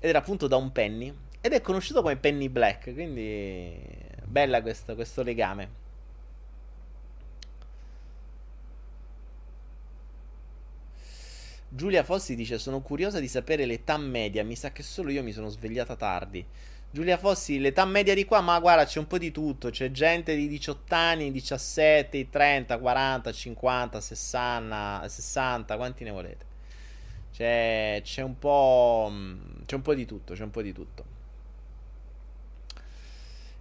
Ed 0.00 0.08
era 0.10 0.18
appunto 0.18 0.48
da 0.48 0.56
un 0.56 0.72
penny. 0.72 1.14
Ed 1.40 1.52
è 1.52 1.60
conosciuto 1.60 2.02
come 2.02 2.16
Penny 2.16 2.48
Black, 2.48 2.92
quindi 2.92 3.78
bella 4.24 4.62
questo, 4.62 4.96
questo 4.96 5.22
legame. 5.22 5.82
Giulia 11.68 12.02
Fossi 12.02 12.34
dice: 12.34 12.58
Sono 12.58 12.80
curiosa 12.80 13.20
di 13.20 13.28
sapere 13.28 13.64
l'età 13.64 13.96
media. 13.96 14.42
Mi 14.42 14.56
sa 14.56 14.72
che 14.72 14.82
solo 14.82 15.10
io 15.10 15.22
mi 15.22 15.32
sono 15.32 15.48
svegliata 15.48 15.94
tardi. 15.94 16.44
Giulia 16.94 17.18
Fossi, 17.18 17.58
l'età 17.58 17.84
media 17.86 18.14
di 18.14 18.24
qua, 18.24 18.40
ma 18.40 18.56
guarda, 18.60 18.84
c'è 18.84 19.00
un 19.00 19.08
po' 19.08 19.18
di 19.18 19.32
tutto. 19.32 19.70
C'è 19.70 19.90
gente 19.90 20.36
di 20.36 20.46
18 20.46 20.94
anni, 20.94 21.32
17, 21.32 22.30
30, 22.30 22.78
40, 22.78 23.32
50, 23.32 24.00
60, 24.00 25.08
60, 25.08 25.76
quanti 25.76 26.04
ne 26.04 26.10
volete? 26.12 26.44
C'è, 27.32 28.00
c'è 28.00 28.22
un 28.22 28.38
po'. 28.38 29.12
C'è 29.66 29.74
un 29.74 29.82
po' 29.82 29.92
di 29.92 30.06
tutto. 30.06 30.34
C'è 30.34 30.44
un 30.44 30.52
po' 30.52 30.62
di 30.62 30.72
tutto. 30.72 31.04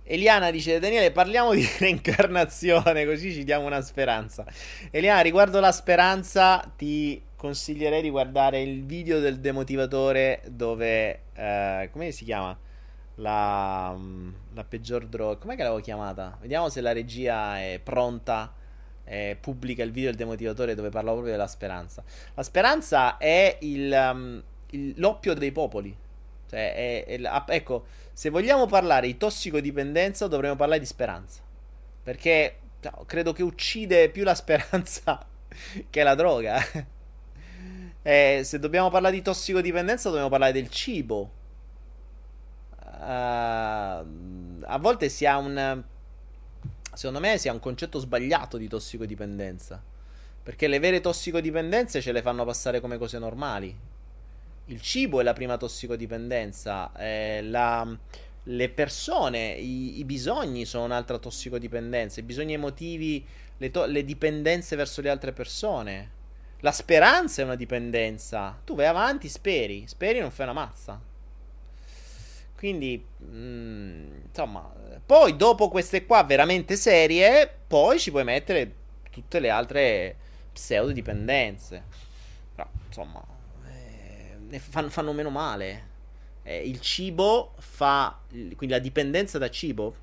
Eliana 0.04 0.52
dice: 0.52 0.78
Daniele, 0.78 1.10
parliamo 1.10 1.56
di 1.56 1.68
reincarnazione, 1.80 3.04
così 3.04 3.34
ci 3.34 3.44
diamo 3.44 3.66
una 3.66 3.82
speranza. 3.82 4.46
Eliana, 4.92 5.22
riguardo 5.22 5.60
la 5.60 5.72
speranza, 5.72 6.72
ti 6.78 7.20
consiglierei 7.36 8.04
di 8.04 8.12
guardare 8.12 8.62
il 8.62 8.86
video 8.86 9.20
del 9.20 9.40
demotivatore 9.40 10.44
dove... 10.50 11.22
Eh, 11.34 11.90
come 11.92 12.12
si 12.12 12.26
chiama? 12.26 12.56
La, 13.16 13.96
la 14.54 14.64
peggior 14.64 15.06
droga. 15.06 15.38
Com'è 15.38 15.56
che 15.56 15.64
l'avevo 15.64 15.82
chiamata? 15.82 16.38
Vediamo 16.42 16.70
se 16.70 16.82
la 16.82 16.92
regia 16.92 17.60
è 17.60 17.80
pronta. 17.82 18.54
E 19.06 19.38
pubblica 19.40 19.84
il 19.84 19.92
video 19.92 20.10
del 20.10 20.18
demotivatore 20.18 20.76
dove 20.76 20.90
parla 20.90 21.12
proprio 21.12 21.34
della 21.34 21.48
speranza. 21.48 22.04
La 22.36 22.44
speranza 22.44 23.18
è 23.18 23.58
il, 23.62 23.92
um, 23.92 24.42
il, 24.70 24.94
l'oppio 24.98 25.34
dei 25.34 25.52
popoli. 25.52 25.96
Cioè, 26.50 26.74
è, 26.74 27.06
è, 27.06 27.20
è, 27.20 27.44
ecco, 27.48 27.86
se 28.14 28.30
vogliamo 28.30 28.66
parlare 28.66 29.08
di 29.08 29.18
tossicodipendenza, 29.18 30.28
dovremmo 30.28 30.56
parlare 30.56 30.80
di 30.80 30.86
speranza. 30.86 31.42
Perché 32.02 32.60
credo 33.06 33.34
che 33.34 33.44
uccide 33.44 34.10
più 34.10 34.24
la 34.24 34.36
speranza 34.36 35.26
che 35.90 36.04
la 36.04 36.16
droga. 36.16 36.62
Eh, 38.06 38.42
se 38.44 38.60
dobbiamo 38.60 38.90
parlare 38.90 39.16
di 39.16 39.22
tossicodipendenza, 39.22 40.10
dobbiamo 40.10 40.28
parlare 40.28 40.52
del 40.52 40.70
cibo. 40.70 41.32
Uh, 43.00 44.64
a 44.64 44.78
volte 44.80 45.10
si 45.10 45.26
ha 45.26 45.38
un. 45.38 45.84
Secondo 46.94 47.20
me 47.20 47.38
si 47.38 47.50
ha 47.50 47.54
un 47.54 47.60
concetto 47.60 48.00
sbagliato 48.00 48.58
di 48.58 48.68
tossicodipendenza. 48.68 49.82
Perché 50.44 50.68
le 50.68 50.80
vere 50.80 51.00
tossicodipendenze 51.00 52.02
ce 52.02 52.12
le 52.12 52.22
fanno 52.22 52.46
passare 52.46 52.80
come 52.82 52.98
cose 52.98 53.18
normali. 53.18 53.76
Il 54.66 54.82
cibo 54.82 55.20
è 55.20 55.24
la 55.24 55.34
prima 55.34 55.58
tossicodipendenza. 55.58 56.92
Eh, 56.98 57.42
la, 57.44 57.98
le 58.44 58.70
persone, 58.70 59.54
i, 59.54 60.00
i, 60.00 60.04
bisogni 60.04 60.66
sono 60.66 60.84
un'altra 60.84 61.18
tossicodipendenza. 61.18 62.20
I 62.20 62.24
bisogni 62.24 62.54
emotivi, 62.54 63.26
le, 63.58 63.72
to- 63.72 63.86
le 63.86 64.04
dipendenze 64.04 64.76
verso 64.76 65.02
le 65.02 65.10
altre 65.10 65.32
persone. 65.32 66.12
La 66.60 66.72
speranza 66.72 67.42
è 67.42 67.46
una 67.46 67.56
dipendenza. 67.56 68.60
Tu 68.64 68.76
vai 68.76 68.86
avanti, 68.86 69.30
speri. 69.30 69.88
Speri 69.88 70.20
non 70.20 70.32
fai 70.32 70.46
una 70.46 70.54
mazza. 70.54 71.00
Quindi, 72.64 73.06
mh, 73.18 73.26
mm, 73.26 74.14
insomma, 74.28 74.74
poi 75.06 75.36
dopo 75.36 75.68
queste 75.68 76.06
qua 76.06 76.24
veramente 76.24 76.78
serie, 76.78 77.54
poi 77.68 78.00
ci 78.00 78.10
puoi 78.10 78.24
mettere 78.24 78.76
tutte 79.12 79.42
le 79.42 79.50
altre 79.50 80.16
pseudo 80.54 80.94
dipendenze. 80.94 81.84
Però, 82.56 82.66
insomma, 82.88 83.22
eh, 84.50 84.60
fanno, 84.60 84.88
fanno, 84.90 85.12
meno 85.12 85.30
male. 85.30 85.88
Eh, 86.44 86.66
il 86.66 86.80
cibo 86.80 87.54
fa, 87.58 88.18
quindi 88.30 88.70
la 88.70 88.80
dipendenza 88.80 89.38
da 89.38 89.50
cibo 89.50 89.96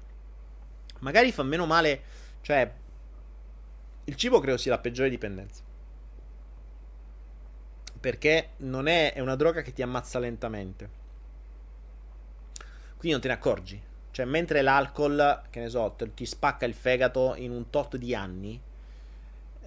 Magari 0.98 1.32
fa 1.32 1.42
meno 1.42 1.64
male, 1.64 2.02
cioè 2.42 2.70
il 4.04 4.16
cibo 4.16 4.38
credo 4.38 4.58
sia 4.58 4.72
la 4.72 4.78
peggiore 4.78 5.08
dipendenza. 5.08 5.62
Perché 7.98 8.50
non 8.58 8.86
è, 8.86 9.14
è 9.14 9.20
una 9.20 9.36
droga 9.36 9.62
che 9.62 9.72
ti 9.72 9.80
ammazza 9.80 10.18
lentamente. 10.18 10.99
Quindi 13.00 13.12
non 13.12 13.20
te 13.20 13.28
ne 13.28 13.34
accorgi. 13.34 13.80
Cioè, 14.10 14.26
mentre 14.26 14.60
l'alcol, 14.60 15.44
che 15.48 15.60
ne 15.60 15.70
so, 15.70 15.96
ti 16.12 16.26
spacca 16.26 16.66
il 16.66 16.74
fegato 16.74 17.34
in 17.34 17.50
un 17.50 17.70
tot 17.70 17.96
di 17.96 18.14
anni, 18.14 18.60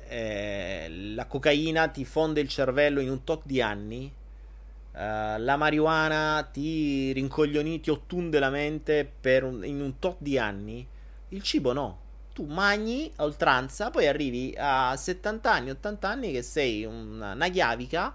eh, 0.08 0.88
la 1.16 1.26
cocaina 1.26 1.88
ti 1.88 2.06
fonde 2.06 2.42
il 2.42 2.48
cervello 2.48 3.00
in 3.00 3.10
un 3.10 3.24
tot 3.24 3.42
di 3.46 3.60
anni, 3.60 4.06
eh, 4.06 5.40
la 5.40 5.56
marijuana 5.56 6.48
ti 6.54 7.12
rincoglioni, 7.14 7.80
ti 7.80 7.90
ottunde 7.90 8.38
la 8.38 8.52
mente 8.52 9.12
un, 9.42 9.66
in 9.66 9.82
un 9.82 9.98
tot 9.98 10.18
di 10.20 10.38
anni, 10.38 10.86
il 11.30 11.42
cibo 11.42 11.74
no. 11.74 12.02
Tu 12.36 12.46
mangi 12.46 13.12
a 13.16 13.24
oltranza, 13.24 13.90
poi 13.90 14.06
arrivi 14.06 14.54
a 14.56 14.96
70 14.96 15.52
anni, 15.52 15.72
80 15.72 16.08
anni 16.08 16.32
che 16.32 16.44
sei 16.44 16.86
una, 16.86 17.34
una 17.34 17.50
chiavica 17.50 18.14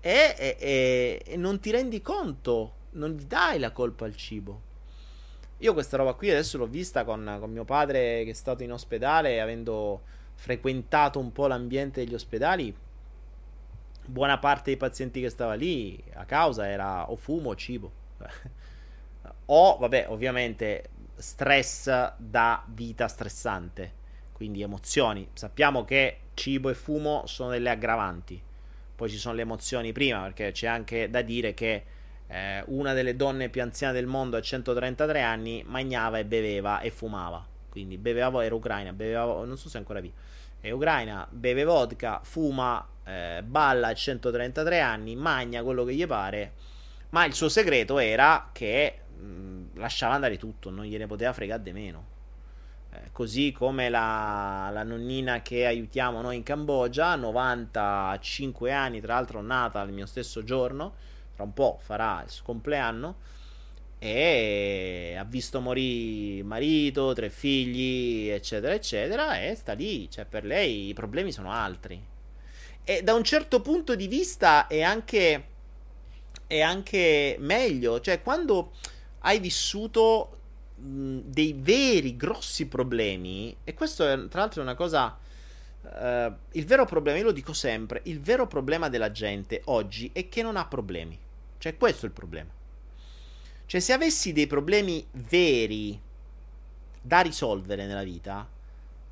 e, 0.00 0.36
e, 0.38 1.22
e 1.24 1.36
non 1.36 1.58
ti 1.58 1.72
rendi 1.72 2.00
conto, 2.00 2.74
non 2.92 3.10
gli 3.10 3.24
dai 3.24 3.58
la 3.58 3.70
colpa 3.70 4.04
al 4.04 4.16
cibo. 4.16 4.70
Io 5.58 5.72
questa 5.74 5.96
roba 5.96 6.14
qui 6.14 6.30
adesso 6.30 6.58
l'ho 6.58 6.66
vista 6.66 7.04
con, 7.04 7.36
con 7.38 7.50
mio 7.50 7.64
padre 7.64 8.24
che 8.24 8.30
è 8.30 8.34
stato 8.34 8.62
in 8.62 8.72
ospedale, 8.72 9.40
avendo 9.40 10.02
frequentato 10.34 11.20
un 11.20 11.30
po' 11.30 11.46
l'ambiente 11.46 12.04
degli 12.04 12.14
ospedali, 12.14 12.74
buona 14.06 14.38
parte 14.38 14.64
dei 14.70 14.76
pazienti 14.76 15.20
che 15.20 15.30
stava 15.30 15.54
lì 15.54 16.02
a 16.14 16.24
causa 16.24 16.68
era 16.68 17.10
o 17.10 17.16
fumo 17.16 17.50
o 17.50 17.54
cibo. 17.56 17.92
o, 19.46 19.76
vabbè, 19.78 20.06
ovviamente 20.08 20.88
stress 21.14 22.12
da 22.16 22.64
vita 22.66 23.06
stressante, 23.06 23.92
quindi 24.32 24.62
emozioni. 24.62 25.28
Sappiamo 25.32 25.84
che 25.84 26.18
cibo 26.34 26.70
e 26.70 26.74
fumo 26.74 27.24
sono 27.26 27.50
delle 27.50 27.70
aggravanti. 27.70 28.42
Poi 28.94 29.08
ci 29.08 29.16
sono 29.16 29.34
le 29.34 29.42
emozioni 29.42 29.92
prima, 29.92 30.22
perché 30.22 30.52
c'è 30.52 30.66
anche 30.66 31.08
da 31.08 31.22
dire 31.22 31.54
che 31.54 31.84
eh, 32.28 32.62
una 32.66 32.92
delle 32.92 33.16
donne 33.16 33.48
più 33.48 33.62
anziane 33.62 33.92
del 33.92 34.06
mondo 34.06 34.36
a 34.36 34.40
133 34.40 35.20
anni 35.20 35.62
mangiava 35.66 36.18
e 36.18 36.24
beveva 36.24 36.80
e 36.80 36.90
fumava. 36.90 37.44
Quindi 37.68 37.96
beveva, 37.96 38.44
era 38.44 38.54
ucraina, 38.54 38.92
beveva, 38.92 39.44
non 39.44 39.56
so 39.56 39.68
se 39.68 39.76
è 39.76 39.80
ancora 39.80 40.00
viva. 40.00 40.14
È 40.60 40.70
ucraina, 40.70 41.26
beve 41.30 41.64
vodka, 41.64 42.20
fuma, 42.22 42.86
eh, 43.04 43.42
balla 43.44 43.88
a 43.88 43.94
133 43.94 44.80
anni, 44.80 45.16
magna 45.16 45.62
quello 45.62 45.84
che 45.84 45.94
gli 45.94 46.06
pare. 46.06 46.52
Ma 47.10 47.24
il 47.24 47.34
suo 47.34 47.48
segreto 47.48 47.98
era 47.98 48.50
che 48.52 49.00
mh, 49.18 49.24
mm, 49.24 49.64
lasciava 49.74 50.14
andare 50.14 50.38
tutto, 50.38 50.70
non 50.70 50.84
gliene 50.84 51.06
poteva 51.06 51.32
fregare 51.32 51.62
di 51.62 51.72
meno. 51.72 52.06
Eh, 52.90 53.10
così 53.10 53.52
come 53.52 53.88
la, 53.88 54.68
la, 54.70 54.82
nonnina 54.82 55.40
che 55.40 55.66
aiutiamo 55.66 56.20
noi 56.20 56.36
in 56.36 56.42
Cambogia, 56.42 57.14
95 57.16 58.70
anni, 58.70 59.00
tra 59.00 59.14
l'altro 59.14 59.40
nata 59.40 59.80
al 59.80 59.90
mio 59.92 60.04
stesso 60.06 60.44
giorno, 60.44 60.94
tra 61.42 61.44
un 61.44 61.52
po' 61.52 61.78
farà 61.82 62.22
il 62.24 62.30
suo 62.30 62.44
compleanno 62.44 63.16
e 63.98 65.14
ha 65.16 65.24
visto 65.24 65.60
morire 65.60 66.42
marito, 66.42 67.12
tre 67.12 67.30
figli, 67.30 68.28
eccetera, 68.28 68.74
eccetera, 68.74 69.40
e 69.40 69.54
sta 69.54 69.74
lì, 69.74 70.10
cioè 70.10 70.24
per 70.24 70.44
lei 70.44 70.88
i 70.88 70.92
problemi 70.92 71.30
sono 71.30 71.52
altri. 71.52 72.04
E 72.82 73.02
da 73.02 73.14
un 73.14 73.22
certo 73.22 73.60
punto 73.60 73.94
di 73.94 74.08
vista 74.08 74.66
è 74.66 74.82
anche, 74.82 75.44
è 76.48 76.60
anche 76.60 77.36
meglio, 77.38 78.00
cioè 78.00 78.22
quando 78.22 78.72
hai 79.20 79.38
vissuto 79.38 80.38
mh, 80.74 81.18
dei 81.26 81.54
veri 81.56 82.16
grossi 82.16 82.66
problemi, 82.66 83.56
e 83.62 83.74
questo 83.74 84.08
è, 84.08 84.28
tra 84.28 84.40
l'altro 84.40 84.60
è 84.60 84.64
una 84.64 84.74
cosa... 84.74 85.18
Uh, 85.84 86.32
il 86.52 86.64
vero 86.64 86.84
problema, 86.84 87.18
io 87.18 87.24
lo 87.24 87.32
dico 87.32 87.52
sempre, 87.52 88.02
il 88.04 88.20
vero 88.20 88.46
problema 88.46 88.88
della 88.88 89.10
gente 89.10 89.62
oggi 89.64 90.10
è 90.12 90.28
che 90.28 90.40
non 90.40 90.56
ha 90.56 90.64
problemi. 90.66 91.18
Cioè, 91.62 91.76
questo 91.76 92.06
è 92.06 92.08
il 92.08 92.14
problema. 92.14 92.50
Cioè, 93.66 93.80
se 93.80 93.92
avessi 93.92 94.32
dei 94.32 94.48
problemi 94.48 95.06
veri 95.12 95.96
da 97.00 97.20
risolvere 97.20 97.86
nella 97.86 98.02
vita, 98.02 98.48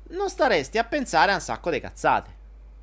non 0.09 0.29
staresti 0.29 0.77
a 0.77 0.83
pensare 0.83 1.31
a 1.31 1.35
un 1.35 1.39
sacco 1.39 1.69
di 1.69 1.79
cazzate. 1.79 2.29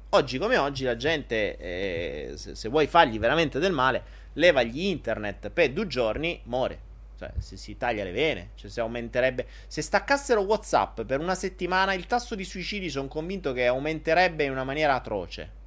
Oggi 0.09 0.39
come 0.39 0.57
oggi 0.57 0.85
la 0.85 0.97
gente, 0.97 1.59
eh, 1.59 2.33
se, 2.39 2.55
se, 2.55 2.71
vuoi 2.71 2.87
fargli 2.87 3.19
veramente 3.19 3.59
del 3.59 3.73
male, 3.73 4.03
levagli 4.33 4.87
internet 4.87 5.51
per 5.51 5.71
due 5.73 5.87
giorni, 5.87 6.41
muore. 6.45 6.81
Cioè, 7.19 7.33
se 7.37 7.59
si 7.59 7.77
taglia 7.77 8.05
le 8.05 8.13
vene, 8.13 8.51
cioè 8.55 8.71
se 8.71 8.81
aumenterebbe... 8.81 9.47
Se 9.67 9.83
staccassero 9.83 10.41
WhatsApp 10.41 11.03
per 11.03 11.21
una 11.21 11.35
settimana, 11.35 11.93
il 11.93 12.07
tasso 12.07 12.35
di 12.35 12.45
suicidi 12.45 12.89
sono 12.89 13.09
convinto 13.09 13.53
che 13.53 13.67
aumenterebbe 13.67 14.45
in 14.45 14.51
una 14.51 14.65
maniera 14.65 14.95
atroce. 14.95 15.58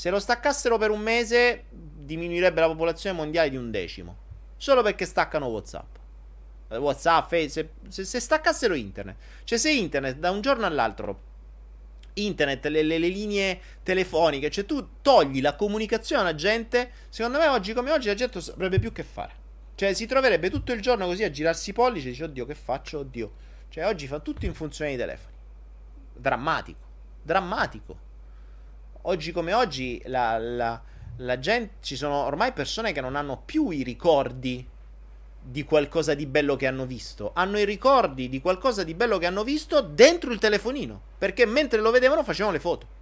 Se 0.00 0.08
lo 0.08 0.18
staccassero 0.18 0.78
per 0.78 0.90
un 0.90 1.00
mese, 1.00 1.64
diminuirebbe 1.68 2.62
la 2.62 2.68
popolazione 2.68 3.14
mondiale 3.14 3.50
di 3.50 3.58
un 3.58 3.70
decimo 3.70 4.16
solo 4.56 4.80
perché 4.80 5.04
staccano 5.04 5.44
WhatsApp. 5.48 5.96
WhatsApp, 6.68 7.34
se, 7.34 7.68
se, 7.86 8.04
se 8.06 8.18
staccassero 8.18 8.72
internet, 8.72 9.16
cioè 9.44 9.58
se 9.58 9.70
internet 9.70 10.16
da 10.16 10.30
un 10.30 10.40
giorno 10.40 10.64
all'altro 10.64 11.20
internet, 12.14 12.64
le, 12.68 12.82
le, 12.82 12.96
le, 12.96 13.08
linee 13.08 13.60
telefoniche, 13.82 14.48
cioè 14.48 14.64
tu 14.64 15.02
togli 15.02 15.42
la 15.42 15.54
comunicazione 15.54 16.22
alla 16.22 16.34
gente, 16.34 16.92
secondo 17.10 17.36
me 17.36 17.48
oggi 17.48 17.74
come 17.74 17.90
oggi 17.90 18.06
la 18.06 18.14
gente 18.14 18.38
avrebbe 18.38 18.78
più 18.78 18.92
che 18.92 19.02
fare. 19.02 19.34
Cioè 19.74 19.92
si 19.92 20.06
troverebbe 20.06 20.48
tutto 20.48 20.72
il 20.72 20.80
giorno 20.80 21.04
così 21.04 21.24
a 21.24 21.30
girarsi 21.30 21.68
i 21.68 21.74
pollici 21.74 22.06
e 22.06 22.10
dice 22.12 22.24
oddio 22.24 22.46
che 22.46 22.54
faccio, 22.54 23.00
oddio. 23.00 23.32
Cioè 23.68 23.84
oggi 23.84 24.06
fa 24.06 24.18
tutto 24.20 24.46
in 24.46 24.54
funzione 24.54 24.96
dei 24.96 24.98
telefoni. 24.98 25.34
Drammatico, 26.14 26.86
drammatico. 27.22 28.08
Oggi 29.02 29.32
come 29.32 29.52
oggi 29.52 30.00
la, 30.06 30.38
la 30.38 30.82
la 31.20 31.38
gente, 31.38 31.74
ci 31.80 31.96
sono 31.96 32.24
ormai 32.24 32.52
persone 32.52 32.92
che 32.92 33.00
non 33.00 33.16
hanno 33.16 33.42
più 33.44 33.70
i 33.70 33.82
ricordi 33.82 34.66
di 35.42 35.64
qualcosa 35.64 36.14
di 36.14 36.26
bello 36.26 36.56
che 36.56 36.66
hanno 36.66 36.86
visto. 36.86 37.32
Hanno 37.34 37.58
i 37.58 37.64
ricordi 37.64 38.28
di 38.28 38.40
qualcosa 38.40 38.84
di 38.84 38.94
bello 38.94 39.18
che 39.18 39.26
hanno 39.26 39.44
visto 39.44 39.80
dentro 39.80 40.32
il 40.32 40.38
telefonino. 40.38 41.00
Perché 41.18 41.46
mentre 41.46 41.80
lo 41.80 41.90
vedevano 41.90 42.24
facevano 42.24 42.54
le 42.54 42.60
foto. 42.60 42.98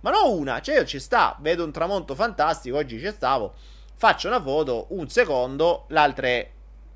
Ma 0.00 0.10
non 0.10 0.38
una, 0.38 0.60
cioè 0.60 0.76
io 0.76 0.84
ci 0.84 1.00
sta, 1.00 1.36
vedo 1.40 1.64
un 1.64 1.72
tramonto 1.72 2.14
fantastico, 2.14 2.76
oggi 2.76 3.00
ci 3.00 3.10
stavo, 3.10 3.54
faccio 3.96 4.28
una 4.28 4.40
foto, 4.40 4.86
un 4.90 5.08
secondo, 5.08 5.86
l'altra 5.88 6.28
è 6.28 6.50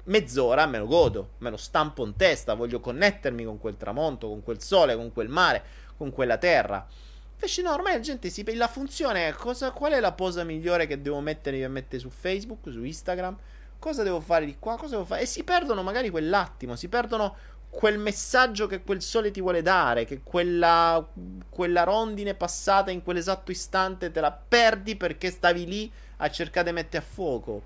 mezz'ora, 0.05 0.67
me 0.67 0.79
lo 0.79 0.87
godo, 0.87 1.31
me 1.39 1.51
lo 1.51 1.57
stampo 1.57 2.05
in 2.05 2.15
testa, 2.15 2.55
voglio 2.55 2.79
connettermi 2.79 3.45
con 3.45 3.59
quel 3.59 3.77
tramonto, 3.77 4.29
con 4.29 4.45
quel 4.45 4.63
sole, 4.63 4.95
con 4.95 5.13
quel 5.13 5.29
mare, 5.29 5.65
con 5.97 6.11
quella 6.11 6.39
terra. 6.39 6.87
Invece 7.35 7.63
no, 7.63 7.73
ormai 7.73 7.95
la 7.95 8.01
gente 8.01 8.31
si... 8.31 8.45
La 8.55 8.69
funzione 8.69 9.29
è 9.29 9.33
cosa, 9.33 9.73
qual 9.73 9.93
è 9.93 10.01
la 10.01 10.13
posa 10.13 10.45
migliore 10.45 10.87
che 10.87 11.03
devo 11.03 11.21
mettere 11.21 11.59
per 11.59 11.69
mettere 11.69 11.99
su 11.99 12.09
Facebook, 12.09 12.71
su 12.71 12.85
Instagram? 12.85 13.37
Cosa 13.79 14.05
devo 14.05 14.21
fare 14.21 14.45
di 14.45 14.57
qua? 14.59 14.77
Cosa 14.77 14.93
devo 14.93 15.05
fare? 15.05 15.23
E 15.23 15.27
si 15.27 15.43
perdono 15.43 15.83
magari 15.83 16.09
quell'attimo, 16.09 16.77
si 16.77 16.89
perdono 16.89 17.35
quel 17.69 17.99
messaggio 17.99 18.67
che 18.67 18.83
quel 18.83 19.01
sole 19.01 19.31
ti 19.31 19.41
vuole 19.41 19.63
dare, 19.63 20.05
che 20.05 20.21
quella, 20.23 21.05
quella 21.49 21.83
rondine 21.85 22.35
passata 22.35 22.91
in 22.91 23.03
quell'esatto 23.03 23.51
istante 23.51 24.13
te 24.13 24.21
la 24.21 24.31
perdi 24.31 24.95
perché 24.95 25.31
stavi 25.31 25.67
lì 25.67 25.93
a 26.19 26.31
cercare 26.31 26.69
di 26.69 26.75
mettere 26.75 27.03
a 27.03 27.07
fuoco. 27.07 27.63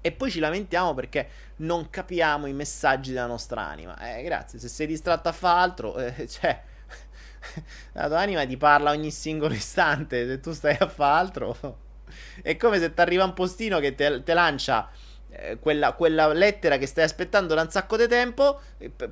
E 0.00 0.12
poi 0.12 0.30
ci 0.30 0.38
lamentiamo 0.38 0.94
perché 0.94 1.28
non 1.56 1.90
capiamo 1.90 2.46
i 2.46 2.52
messaggi 2.52 3.12
della 3.12 3.26
nostra 3.26 3.62
anima. 3.62 3.98
Eh, 3.98 4.22
grazie, 4.22 4.58
se 4.58 4.68
sei 4.68 4.86
distratto 4.86 5.28
a 5.28 5.32
fare 5.32 5.58
altro, 5.58 5.96
eh, 5.96 6.28
cioè 6.28 6.62
la 7.92 8.06
tua 8.06 8.20
anima 8.20 8.46
ti 8.46 8.56
parla 8.56 8.90
ogni 8.90 9.10
singolo 9.10 9.54
istante. 9.54 10.26
Se 10.26 10.40
tu 10.40 10.52
stai 10.52 10.76
a 10.78 10.88
fare 10.88 11.18
altro, 11.18 11.78
è 12.42 12.56
come 12.56 12.78
se 12.78 12.92
ti 12.92 13.00
arriva 13.00 13.24
un 13.24 13.34
postino 13.34 13.78
che 13.80 13.94
te, 13.94 14.22
te 14.22 14.34
lancia. 14.34 14.90
Eh, 15.30 15.58
quella, 15.58 15.92
quella, 15.92 16.32
lettera 16.32 16.78
che 16.78 16.86
stai 16.86 17.04
aspettando 17.04 17.54
da 17.54 17.60
un 17.60 17.70
sacco 17.70 17.98
di 17.98 18.08
tempo 18.08 18.60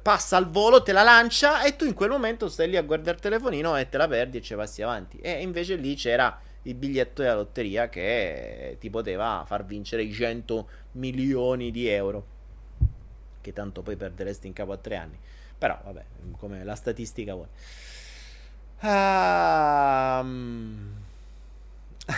passa 0.01 0.39
al 0.39 0.49
volo, 0.49 0.83
te 0.83 0.93
la 0.93 1.03
lancia 1.03 1.63
e 1.63 1.77
tu 1.77 1.85
in 1.85 1.93
quel 1.93 2.09
momento 2.09 2.49
stai 2.49 2.71
lì 2.71 2.77
a 2.79 2.83
guardare 2.83 3.17
il 3.17 3.23
telefonino 3.23 3.77
e 3.77 3.91
te 3.91 3.99
la 3.99 4.09
perdi 4.09 4.39
e 4.39 4.43
ci 4.43 4.55
passi 4.55 4.83
avanti. 4.83 5.19
E 5.19 5.43
invece 5.43 5.75
lì 5.75 5.95
c'era 5.95 6.41
il 6.63 6.75
biglietto 6.75 7.23
della 7.23 7.35
lotteria 7.35 7.89
che 7.89 8.77
ti 8.81 8.91
poteva 8.91 9.45
far 9.47 9.65
vincere 9.65 10.03
i 10.03 10.13
100 10.13 10.69
milioni 10.93 11.71
di 11.71 11.87
euro. 11.87 12.35
Che 13.41 13.53
tanto 13.53 13.83
poi 13.83 13.97
perderesti 13.97 14.47
in 14.47 14.53
capo 14.53 14.73
a 14.73 14.77
tre 14.77 14.97
anni. 14.97 15.19
Però 15.59 15.79
vabbè, 15.85 16.05
come 16.39 16.65
la 16.65 16.75
statistica 16.75 17.35
vuole. 17.35 17.51
Um... 18.83 20.67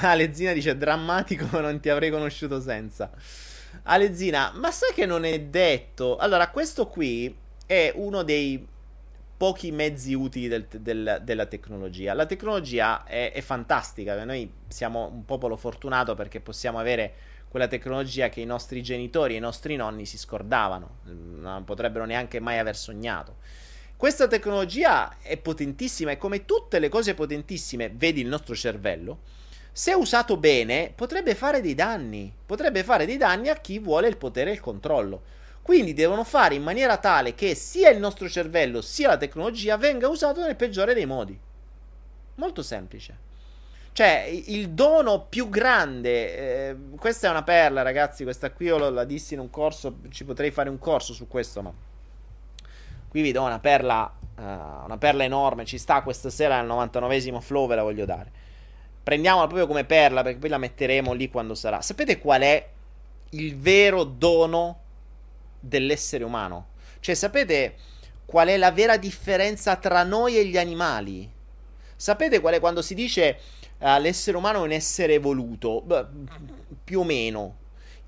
Alezzina 0.02 0.52
dice 0.52 0.76
drammatico, 0.76 1.60
non 1.60 1.80
ti 1.80 1.88
avrei 1.88 2.10
conosciuto 2.10 2.60
senza. 2.60 3.10
Alezzina, 3.84 4.52
ma 4.54 4.70
sai 4.70 4.92
che 4.92 5.06
non 5.06 5.24
è 5.24 5.40
detto? 5.40 6.16
Allora, 6.16 6.50
questo 6.50 6.86
qui 6.86 7.34
è 7.64 7.92
uno 7.94 8.22
dei 8.22 8.66
pochi 9.36 9.70
mezzi 9.70 10.14
utili 10.14 10.48
del, 10.48 10.66
del, 10.68 11.20
della 11.22 11.46
tecnologia. 11.46 12.12
La 12.12 12.26
tecnologia 12.26 13.04
è, 13.04 13.32
è 13.32 13.40
fantastica, 13.40 14.24
noi 14.24 14.52
siamo 14.66 15.08
un 15.12 15.24
popolo 15.24 15.56
fortunato 15.56 16.14
perché 16.14 16.40
possiamo 16.40 16.78
avere 16.78 17.14
quella 17.48 17.68
tecnologia 17.68 18.28
che 18.28 18.40
i 18.40 18.44
nostri 18.44 18.82
genitori 18.82 19.34
e 19.34 19.36
i 19.36 19.40
nostri 19.40 19.76
nonni 19.76 20.04
si 20.04 20.18
scordavano, 20.18 20.98
non 21.04 21.64
potrebbero 21.64 22.04
neanche 22.04 22.40
mai 22.40 22.58
aver 22.58 22.76
sognato. 22.76 23.36
Questa 23.98 24.28
tecnologia 24.28 25.16
è 25.20 25.36
potentissima 25.38 26.12
e 26.12 26.18
come 26.18 26.44
tutte 26.44 26.78
le 26.78 26.88
cose 26.88 27.14
potentissime, 27.14 27.90
vedi 27.92 28.20
il 28.20 28.28
nostro 28.28 28.54
cervello, 28.54 29.22
se 29.72 29.92
usato 29.92 30.36
bene 30.36 30.92
potrebbe 30.94 31.34
fare 31.34 31.60
dei 31.60 31.74
danni, 31.74 32.32
potrebbe 32.46 32.84
fare 32.84 33.06
dei 33.06 33.16
danni 33.16 33.48
a 33.48 33.56
chi 33.56 33.80
vuole 33.80 34.06
il 34.06 34.16
potere 34.16 34.50
e 34.50 34.52
il 34.52 34.60
controllo. 34.60 35.22
Quindi 35.62 35.94
devono 35.94 36.22
fare 36.22 36.54
in 36.54 36.62
maniera 36.62 36.98
tale 36.98 37.34
che 37.34 37.56
sia 37.56 37.90
il 37.90 37.98
nostro 37.98 38.28
cervello 38.28 38.82
sia 38.82 39.08
la 39.08 39.16
tecnologia 39.16 39.76
venga 39.76 40.06
usato 40.06 40.42
nel 40.42 40.54
peggiore 40.54 40.94
dei 40.94 41.04
modi. 41.04 41.36
Molto 42.36 42.62
semplice. 42.62 43.18
Cioè, 43.90 44.30
il 44.46 44.70
dono 44.70 45.26
più 45.28 45.48
grande. 45.48 46.68
Eh, 46.68 46.76
questa 46.96 47.26
è 47.26 47.30
una 47.30 47.42
perla, 47.42 47.82
ragazzi. 47.82 48.22
Questa 48.22 48.52
qui 48.52 48.66
io 48.66 48.90
la 48.90 49.04
dissi 49.04 49.34
in 49.34 49.40
un 49.40 49.50
corso. 49.50 49.98
Ci 50.08 50.24
potrei 50.24 50.52
fare 50.52 50.68
un 50.70 50.78
corso 50.78 51.12
su 51.12 51.26
questo, 51.26 51.62
ma. 51.62 51.87
Qui 53.08 53.22
vi 53.22 53.32
do 53.32 53.42
una 53.42 53.58
perla. 53.58 54.12
Uh, 54.36 54.42
una 54.42 54.98
perla 54.98 55.24
enorme. 55.24 55.64
Ci 55.64 55.78
sta 55.78 56.02
questa 56.02 56.30
sera 56.30 56.58
al 56.58 56.66
99esimo 56.66 57.40
flow. 57.40 57.66
Ve 57.66 57.74
la 57.74 57.82
voglio 57.82 58.04
dare. 58.04 58.30
Prendiamola 59.02 59.46
proprio 59.46 59.66
come 59.66 59.84
perla. 59.84 60.22
Perché 60.22 60.38
poi 60.38 60.50
la 60.50 60.58
metteremo 60.58 61.12
lì 61.12 61.30
quando 61.30 61.54
sarà. 61.54 61.80
Sapete 61.80 62.18
qual 62.18 62.42
è 62.42 62.68
il 63.30 63.56
vero 63.56 64.04
dono 64.04 64.80
dell'essere 65.60 66.24
umano. 66.24 66.68
Cioè, 67.00 67.14
sapete 67.14 67.76
qual 68.24 68.48
è 68.48 68.56
la 68.56 68.72
vera 68.72 68.96
differenza 68.96 69.76
tra 69.76 70.02
noi 70.02 70.36
e 70.36 70.44
gli 70.46 70.58
animali? 70.58 71.30
Sapete 71.96 72.40
qual 72.40 72.54
è 72.54 72.60
quando 72.60 72.82
si 72.82 72.94
dice 72.94 73.38
uh, 73.78 73.98
l'essere 73.98 74.36
umano 74.36 74.58
è 74.58 74.62
un 74.62 74.72
essere 74.72 75.14
evoluto? 75.14 75.80
Beh, 75.80 76.06
più 76.84 77.00
o 77.00 77.04
meno. 77.04 77.56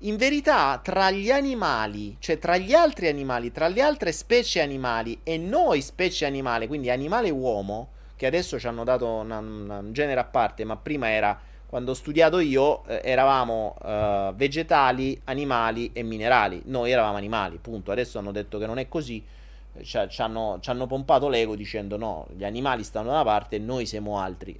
In 0.03 0.17
verità, 0.17 0.79
tra 0.81 1.11
gli 1.11 1.29
animali, 1.29 2.15
cioè 2.17 2.39
tra 2.39 2.57
gli 2.57 2.73
altri 2.73 3.07
animali, 3.07 3.51
tra 3.51 3.67
le 3.67 3.81
altre 3.81 4.11
specie 4.11 4.59
animali 4.59 5.19
e 5.21 5.37
noi 5.37 5.81
specie 5.81 6.25
animali, 6.25 6.65
quindi 6.65 6.89
animale 6.89 7.29
uomo, 7.29 7.89
che 8.15 8.25
adesso 8.25 8.57
ci 8.57 8.65
hanno 8.65 8.83
dato 8.83 9.05
un 9.05 9.89
genere 9.91 10.19
a 10.19 10.23
parte, 10.23 10.63
ma 10.63 10.75
prima 10.75 11.11
era 11.11 11.39
quando 11.67 11.91
ho 11.91 11.93
studiato 11.93 12.39
io 12.39 12.83
eh, 12.85 13.01
eravamo 13.03 13.75
eh, 13.85 14.31
vegetali, 14.35 15.21
animali 15.25 15.91
e 15.93 16.01
minerali. 16.01 16.63
Noi 16.65 16.89
eravamo 16.89 17.17
animali, 17.17 17.59
punto. 17.59 17.91
Adesso 17.91 18.17
hanno 18.17 18.31
detto 18.31 18.57
che 18.57 18.65
non 18.65 18.79
è 18.79 18.87
così. 18.87 19.23
Ci, 19.83 19.99
ci, 20.09 20.21
hanno, 20.21 20.57
ci 20.61 20.69
hanno 20.71 20.87
pompato 20.87 21.29
l'ego 21.29 21.55
dicendo 21.55 21.95
no, 21.95 22.25
gli 22.35 22.43
animali 22.43 22.83
stanno 22.83 23.09
da 23.09 23.13
una 23.13 23.23
parte 23.23 23.57
e 23.57 23.59
noi 23.59 23.85
siamo 23.85 24.19
altri. 24.19 24.57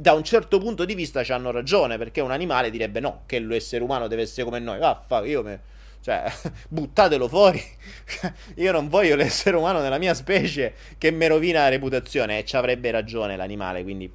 Da 0.00 0.12
un 0.12 0.24
certo 0.24 0.58
punto 0.58 0.84
di 0.84 0.94
vista 0.94 1.22
ci 1.22 1.32
hanno 1.32 1.50
ragione, 1.50 1.98
perché 1.98 2.20
un 2.20 2.30
animale 2.30 2.70
direbbe 2.70 3.00
no, 3.00 3.22
che 3.26 3.38
l'essere 3.38 3.84
umano 3.84 4.08
deve 4.08 4.22
essere 4.22 4.44
come 4.44 4.58
noi. 4.58 4.78
Vaffa, 4.78 5.24
io 5.24 5.42
me... 5.42 5.60
Cioè, 6.00 6.24
buttatelo 6.68 7.28
fuori. 7.28 7.62
io 8.56 8.72
non 8.72 8.88
voglio 8.88 9.16
l'essere 9.16 9.56
umano 9.56 9.80
nella 9.80 9.98
mia 9.98 10.14
specie 10.14 10.74
che 10.96 11.10
mi 11.10 11.26
rovina 11.26 11.60
la 11.60 11.68
reputazione. 11.68 12.38
E 12.38 12.44
ci 12.44 12.56
avrebbe 12.56 12.90
ragione 12.90 13.36
l'animale, 13.36 13.82
quindi 13.82 14.10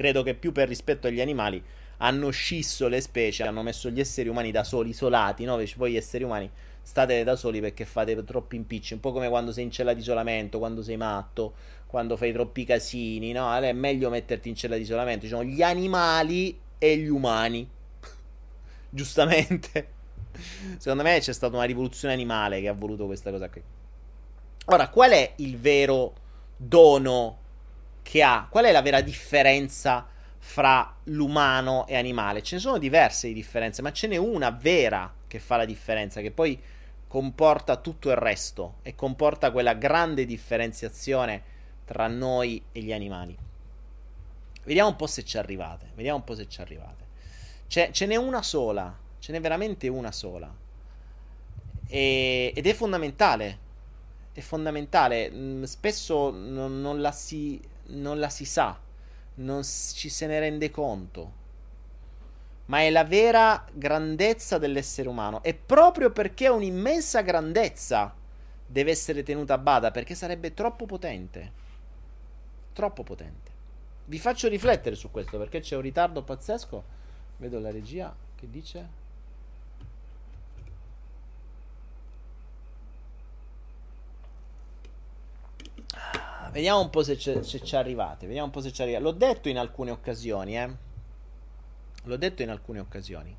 Credo 0.00 0.22
che 0.22 0.32
più 0.32 0.50
per 0.50 0.66
rispetto 0.66 1.08
agli 1.08 1.20
animali 1.20 1.62
hanno 1.98 2.30
scisso 2.30 2.88
le 2.88 3.02
specie, 3.02 3.42
hanno 3.42 3.60
messo 3.60 3.90
gli 3.90 4.00
esseri 4.00 4.30
umani 4.30 4.50
da 4.50 4.64
soli, 4.64 4.88
isolati, 4.88 5.44
no? 5.44 5.62
Voi 5.76 5.94
esseri 5.94 6.24
umani 6.24 6.50
state 6.80 7.22
da 7.22 7.36
soli 7.36 7.60
perché 7.60 7.84
fate 7.84 8.24
troppi 8.24 8.56
impicci, 8.56 8.94
un 8.94 9.00
po' 9.00 9.12
come 9.12 9.28
quando 9.28 9.52
sei 9.52 9.64
in 9.64 9.70
cella 9.70 9.92
di 9.92 10.00
isolamento, 10.00 10.58
quando 10.58 10.82
sei 10.82 10.96
matto, 10.96 11.52
quando 11.90 12.16
fai 12.16 12.32
troppi 12.32 12.64
casini, 12.64 13.32
no? 13.32 13.50
Allora 13.50 13.66
è 13.66 13.72
meglio 13.72 14.10
metterti 14.10 14.48
in 14.48 14.54
cella 14.54 14.76
di 14.76 14.82
isolamento, 14.82 15.26
sono 15.26 15.42
gli 15.42 15.60
animali 15.60 16.56
e 16.78 16.96
gli 16.96 17.08
umani. 17.08 17.68
Giustamente. 18.88 19.88
Secondo 20.78 21.02
me 21.02 21.18
c'è 21.18 21.32
stata 21.32 21.56
una 21.56 21.64
rivoluzione 21.64 22.14
animale 22.14 22.60
che 22.60 22.68
ha 22.68 22.74
voluto 22.74 23.06
questa 23.06 23.32
cosa 23.32 23.50
qui. 23.50 23.60
Ora, 24.66 24.88
qual 24.88 25.10
è 25.10 25.32
il 25.38 25.58
vero 25.58 26.14
dono 26.56 27.38
che 28.02 28.22
ha. 28.22 28.46
Qual 28.48 28.66
è 28.66 28.70
la 28.70 28.82
vera 28.82 29.00
differenza 29.00 30.06
fra 30.38 30.94
l'umano 31.04 31.88
e 31.88 31.96
animale? 31.96 32.40
Ce 32.44 32.54
ne 32.54 32.60
sono 32.60 32.78
diverse 32.78 33.26
di 33.26 33.34
differenze, 33.34 33.82
ma 33.82 33.90
ce 33.90 34.06
n'è 34.06 34.16
una 34.16 34.50
vera 34.50 35.12
che 35.26 35.40
fa 35.40 35.56
la 35.56 35.64
differenza, 35.64 36.20
che 36.20 36.30
poi 36.30 36.56
comporta 37.08 37.78
tutto 37.78 38.10
il 38.10 38.16
resto 38.16 38.76
e 38.82 38.94
comporta 38.94 39.50
quella 39.50 39.74
grande 39.74 40.24
differenziazione 40.24 41.58
tra 41.90 42.06
noi 42.06 42.62
e 42.70 42.82
gli 42.82 42.92
animali. 42.92 43.36
Vediamo 44.62 44.90
un 44.90 44.94
po' 44.94 45.08
se 45.08 45.24
ci 45.24 45.38
arrivate. 45.38 45.90
Vediamo 45.96 46.18
un 46.18 46.24
po' 46.24 46.36
se 46.36 46.46
ci 46.46 46.60
arrivate. 46.60 47.04
C'è, 47.66 47.90
ce 47.90 48.06
n'è 48.06 48.14
una 48.14 48.42
sola. 48.42 48.96
Ce 49.18 49.32
n'è 49.32 49.40
veramente 49.40 49.88
una 49.88 50.12
sola. 50.12 50.54
E, 51.88 52.52
ed 52.54 52.64
è 52.64 52.72
fondamentale. 52.74 53.58
È 54.32 54.38
fondamentale. 54.38 55.32
Mm, 55.32 55.64
spesso 55.64 56.30
non, 56.30 56.80
non 56.80 57.00
la 57.00 57.10
si 57.10 57.60
non 57.86 58.20
la 58.20 58.28
si 58.28 58.44
sa, 58.44 58.78
non 59.34 59.64
ci 59.64 60.08
se 60.08 60.26
ne 60.28 60.38
rende 60.38 60.70
conto. 60.70 61.38
Ma 62.66 62.82
è 62.82 62.90
la 62.90 63.02
vera 63.02 63.66
grandezza 63.72 64.58
dell'essere 64.58 65.08
umano. 65.08 65.42
E 65.42 65.54
proprio 65.54 66.12
perché 66.12 66.44
è 66.44 66.50
un'immensa 66.50 67.22
grandezza 67.22 68.14
deve 68.64 68.92
essere 68.92 69.24
tenuta 69.24 69.54
a 69.54 69.58
bada, 69.58 69.90
perché 69.90 70.14
sarebbe 70.14 70.54
troppo 70.54 70.86
potente. 70.86 71.58
Troppo 72.72 73.02
potente. 73.02 73.50
Vi 74.04 74.18
faccio 74.18 74.48
riflettere 74.48 74.96
su 74.96 75.10
questo 75.10 75.38
perché 75.38 75.60
c'è 75.60 75.76
un 75.76 75.82
ritardo 75.82 76.22
pazzesco. 76.22 76.84
Vedo 77.36 77.58
la 77.58 77.70
regia 77.70 78.14
che 78.34 78.50
dice. 78.50 78.98
vediamo 86.50 86.80
un 86.80 86.90
po' 86.90 87.02
se, 87.02 87.16
se 87.16 87.42
ci 87.42 87.76
arrivate. 87.76 88.26
Vediamo 88.26 88.46
un 88.46 88.52
po' 88.52 88.60
se 88.60 88.72
ci 88.72 88.82
arrivate. 88.82 89.02
L'ho 89.02 89.12
detto 89.12 89.48
in 89.48 89.58
alcune 89.58 89.90
occasioni, 89.90 90.58
eh. 90.58 90.76
L'ho 92.04 92.16
detto 92.16 92.42
in 92.42 92.50
alcune 92.50 92.80
occasioni. 92.80 93.36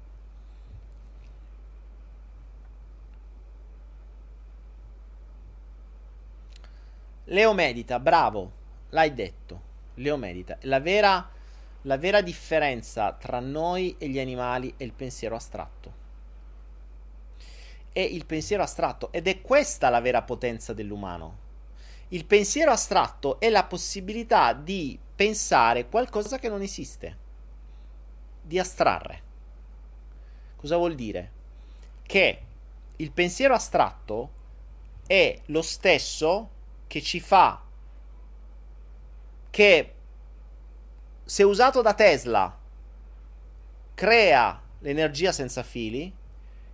Leo 7.25 7.53
medita, 7.53 7.99
bravo, 7.99 8.51
l'hai 8.91 9.13
detto. 9.13 9.69
Leo 9.95 10.17
medita. 10.17 10.57
La 10.61 10.79
vera, 10.79 11.29
la 11.81 11.97
vera 11.97 12.21
differenza 12.21 13.11
tra 13.13 13.39
noi 13.39 13.95
e 13.97 14.07
gli 14.07 14.19
animali 14.19 14.73
è 14.77 14.83
il 14.83 14.93
pensiero 14.93 15.35
astratto. 15.35 15.99
È 17.91 17.99
il 17.99 18.25
pensiero 18.25 18.63
astratto 18.63 19.11
ed 19.11 19.27
è 19.27 19.41
questa 19.41 19.89
la 19.89 19.99
vera 19.99 20.21
potenza 20.21 20.73
dell'umano. 20.73 21.49
Il 22.09 22.25
pensiero 22.25 22.71
astratto 22.71 23.39
è 23.39 23.49
la 23.49 23.65
possibilità 23.65 24.53
di 24.53 24.97
pensare 25.15 25.87
qualcosa 25.87 26.39
che 26.39 26.49
non 26.49 26.61
esiste, 26.61 27.17
di 28.41 28.59
astrarre. 28.59 29.21
Cosa 30.55 30.77
vuol 30.77 30.95
dire? 30.95 31.31
Che 32.03 32.41
il 32.97 33.11
pensiero 33.11 33.53
astratto 33.53 34.39
è 35.07 35.39
lo 35.45 35.61
stesso 35.61 36.49
che 36.87 37.01
ci 37.01 37.19
fa 37.19 37.61
che 39.51 39.93
se 41.23 41.43
usato 41.43 41.81
da 41.83 41.93
Tesla 41.93 42.57
crea 43.93 44.59
l'energia 44.79 45.31
senza 45.31 45.61
fili 45.61 46.11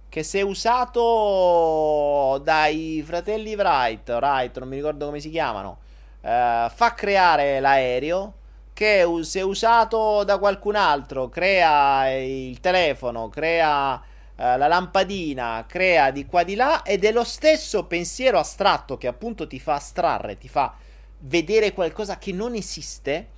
che 0.10 0.24
se 0.24 0.42
usato 0.42 2.40
dai 2.44 3.04
fratelli 3.06 3.56
Wright, 3.56 4.08
Wright, 4.10 4.58
non 4.58 4.70
mi 4.70 4.78
ricordo 4.78 5.06
come 5.06 5.20
si 5.20 5.30
chiamano, 5.30 5.80
eh, 6.22 6.68
fa 6.74 6.94
creare 6.96 7.60
l'aereo, 7.60 8.34
che 8.74 9.06
se 9.22 9.42
usato 9.42 10.24
da 10.24 10.38
qualcun 10.38 10.76
altro 10.76 11.30
crea 11.30 12.10
il 12.10 12.60
telefono, 12.60 13.28
crea 13.28 14.02
eh, 14.36 14.58
la 14.58 14.68
lampadina, 14.68 15.66
crea 15.68 16.12
di 16.12 16.26
qua 16.26 16.44
di 16.44 16.56
là 16.56 16.84
ed 16.84 17.04
è 17.04 17.12
lo 17.12 17.24
stesso 17.24 17.86
pensiero 17.86 18.40
astratto 18.40 18.98
che 18.98 19.08
appunto 19.08 19.48
ti 19.48 19.60
fa 19.60 19.76
astrarre, 19.76 20.38
ti 20.38 20.48
fa 20.48 20.74
vedere 21.20 21.74
qualcosa 21.74 22.18
che 22.18 22.32
non 22.32 22.54
esiste, 22.56 23.30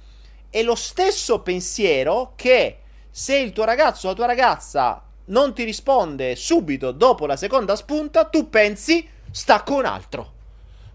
è 0.50 0.62
lo 0.64 0.76
stesso 0.76 1.42
pensiero 1.42 2.34
che 2.36 2.80
se 3.10 3.38
il 3.38 3.52
tuo 3.52 3.64
ragazzo 3.64 4.08
o 4.08 4.10
la 4.10 4.16
tua 4.16 4.26
ragazza 4.26 5.04
non 5.26 5.54
ti 5.54 5.64
risponde 5.64 6.36
subito 6.36 6.92
dopo 6.92 7.26
la 7.26 7.36
seconda 7.36 7.76
spunta, 7.76 8.26
tu 8.26 8.50
pensi 8.50 9.08
sta 9.32 9.62
con 9.64 9.86
altro 9.86 10.34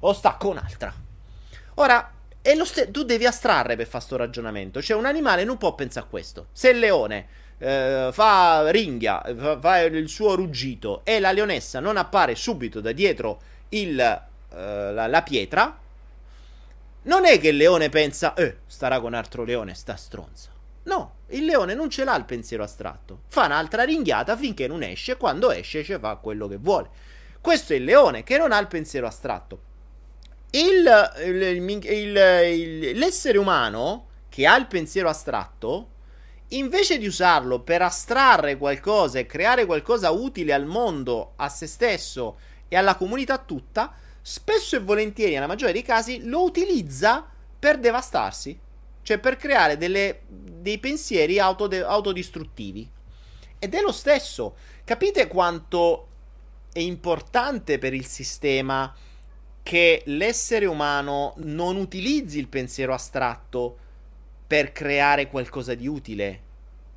o 0.01 0.13
sta 0.13 0.35
con 0.35 0.53
un'altra. 0.53 0.93
Ora, 1.77 2.13
st- 2.43 2.91
tu 2.91 3.05
devi 3.05 3.27
astrarre 3.27 3.77
per 3.77 3.87
fare 3.87 4.05
questo 4.05 4.17
ragionamento. 4.17 4.83
Cioè, 4.83 4.97
un 4.97 5.07
animale 5.07 5.45
non 5.45 5.57
può 5.57 5.75
pensare 5.75 6.07
a 6.07 6.09
questo. 6.09 6.49
Se 6.53 6.71
il 6.71 6.79
leone 6.79 7.27
eh, 7.59 8.11
fa 8.13 8.71
ringhia, 8.71 9.23
fa, 9.37 9.59
fa, 9.59 9.81
il 9.81 10.09
suo 10.09 10.35
ruggito 10.35 11.01
e 11.05 11.21
la 11.21 11.33
leonessa 11.33 11.81
non 11.81 11.97
appare 11.97 12.35
subito 12.35 12.81
da 12.81 12.93
dietro 12.93 13.41
il, 13.71 13.99
eh, 13.99 14.93
la, 14.93 15.07
la 15.07 15.23
pietra, 15.23 15.79
Non 17.05 17.27
è 17.27 17.39
che 17.39 17.49
il 17.49 17.57
leone 17.57 17.89
pensa, 17.89 18.35
eh, 18.35 18.59
starà 18.67 19.01
con 19.01 19.15
altro 19.15 19.45
leone, 19.45 19.75
sta 19.75 19.97
stronza. 19.97 20.51
No, 20.85 21.17
il 21.29 21.45
leone 21.45 21.75
non 21.75 21.91
ce 21.91 22.05
l'ha 22.05 22.17
il 22.17 22.25
pensiero 22.25 22.63
astratto. 22.63 23.23
Fa 23.29 23.47
un'altra 23.47 23.85
ringhiata 23.85 24.37
finché 24.37 24.67
non 24.67 24.83
esce, 24.83 25.17
quando 25.17 25.51
esce 25.51 25.85
ci 25.85 25.97
fa 25.99 26.17
quello 26.17 26.49
che 26.49 26.57
vuole. 26.57 26.89
Questo 27.41 27.73
è 27.73 27.77
il 27.77 27.85
leone 27.85 28.23
che 28.23 28.39
non 28.39 28.53
ha 28.53 28.59
il 28.59 28.69
pensiero 28.69 29.07
astratto. 29.07 29.73
Il, 30.51 31.13
il, 31.27 31.85
il, 31.85 32.99
l'essere 32.99 33.39
umano 33.39 34.07
che 34.29 34.47
ha 34.47 34.57
il 34.57 34.67
pensiero 34.67 35.09
astratto, 35.09 35.91
invece 36.49 36.99
di 36.99 37.07
usarlo 37.07 37.61
per 37.61 37.83
astrarre 37.83 38.57
qualcosa 38.57 39.19
e 39.19 39.27
creare 39.27 39.67
qualcosa 39.67 40.11
utile 40.11 40.53
al 40.53 40.65
mondo, 40.65 41.33
a 41.37 41.49
se 41.49 41.67
stesso 41.67 42.39
e 42.69 42.77
alla 42.77 42.97
comunità 42.97 43.39
tutta, 43.39 43.95
spesso 44.27 44.75
e 44.75 44.79
volentieri, 44.79 45.35
nella 45.35 45.47
maggiore 45.47 45.73
dei 45.73 45.83
casi, 45.83 46.25
lo 46.25 46.45
utilizza 46.45 47.29
per 47.59 47.79
devastarsi. 47.79 48.59
Cioè 49.03 49.19
per 49.19 49.37
creare 49.37 49.77
delle, 49.77 50.23
dei 50.27 50.79
pensieri 50.79 51.39
autode- 51.39 51.83
autodistruttivi. 51.83 52.89
Ed 53.59 53.75
è 53.75 53.83
lo 53.83 53.93
stesso. 53.93 54.57
Capite 54.83 55.27
quanto 55.29 56.09
è 56.73 56.79
importante 56.79 57.79
per 57.79 57.93
il 57.93 58.07
sistema 58.07 58.95
che 59.63 60.03
l'essere 60.07 60.65
umano 60.65 61.35
non 61.39 61.77
utilizzi 61.77 62.39
il 62.39 62.49
pensiero 62.49 62.95
astratto 62.95 63.77
per 64.47 64.73
creare 64.73 65.29
qualcosa 65.29 65.75
di 65.75 65.87
utile. 65.87 66.41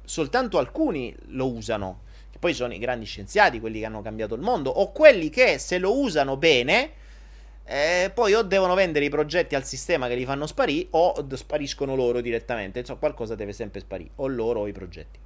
Soltanto 0.05 0.59
alcuni 0.59 1.13
lo 1.27 1.51
usano. 1.51 2.03
Che 2.31 2.39
poi 2.39 2.53
sono 2.53 2.73
i 2.73 2.79
grandi 2.79 3.05
scienziati, 3.05 3.59
quelli 3.59 3.79
che 3.79 3.85
hanno 3.85 4.01
cambiato 4.01 4.33
il 4.33 4.41
mondo, 4.41 4.69
o 4.69 4.93
quelli 4.93 5.29
che 5.29 5.57
se 5.57 5.77
lo 5.77 5.99
usano 5.99 6.37
bene 6.37 7.05
eh, 7.69 8.11
poi 8.13 8.33
o 8.33 8.43
devono 8.43 8.75
vendere 8.75 9.03
i 9.03 9.09
progetti 9.09 9.53
al 9.53 9.65
sistema 9.65 10.07
che 10.07 10.15
li 10.15 10.23
fanno 10.23 10.47
sparire 10.47 10.87
o 10.91 11.27
spariscono 11.35 11.95
loro 11.95 12.21
direttamente. 12.21 12.79
Insomma, 12.79 12.99
qualcosa 12.99 13.35
deve 13.35 13.51
sempre 13.51 13.81
sparire, 13.81 14.11
o 14.15 14.27
loro 14.27 14.61
o 14.61 14.67
i 14.67 14.71
progetti. 14.71 15.19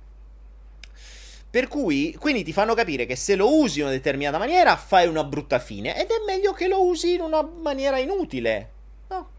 Per 1.51 1.67
cui, 1.67 2.15
quindi 2.17 2.43
ti 2.43 2.51
fanno 2.51 2.73
capire 2.73 3.05
che 3.05 3.15
se 3.15 3.35
lo 3.35 3.59
usi 3.59 3.79
in 3.79 3.85
una 3.85 3.93
determinata 3.93 4.39
maniera 4.39 4.75
fai 4.75 5.07
una 5.07 5.23
brutta 5.23 5.59
fine 5.59 5.95
ed 5.95 6.09
è 6.09 6.23
meglio 6.25 6.53
che 6.53 6.67
lo 6.67 6.83
usi 6.83 7.13
in 7.13 7.21
una 7.21 7.43
maniera 7.43 7.99
inutile. 7.99 8.69
No? 9.09 9.29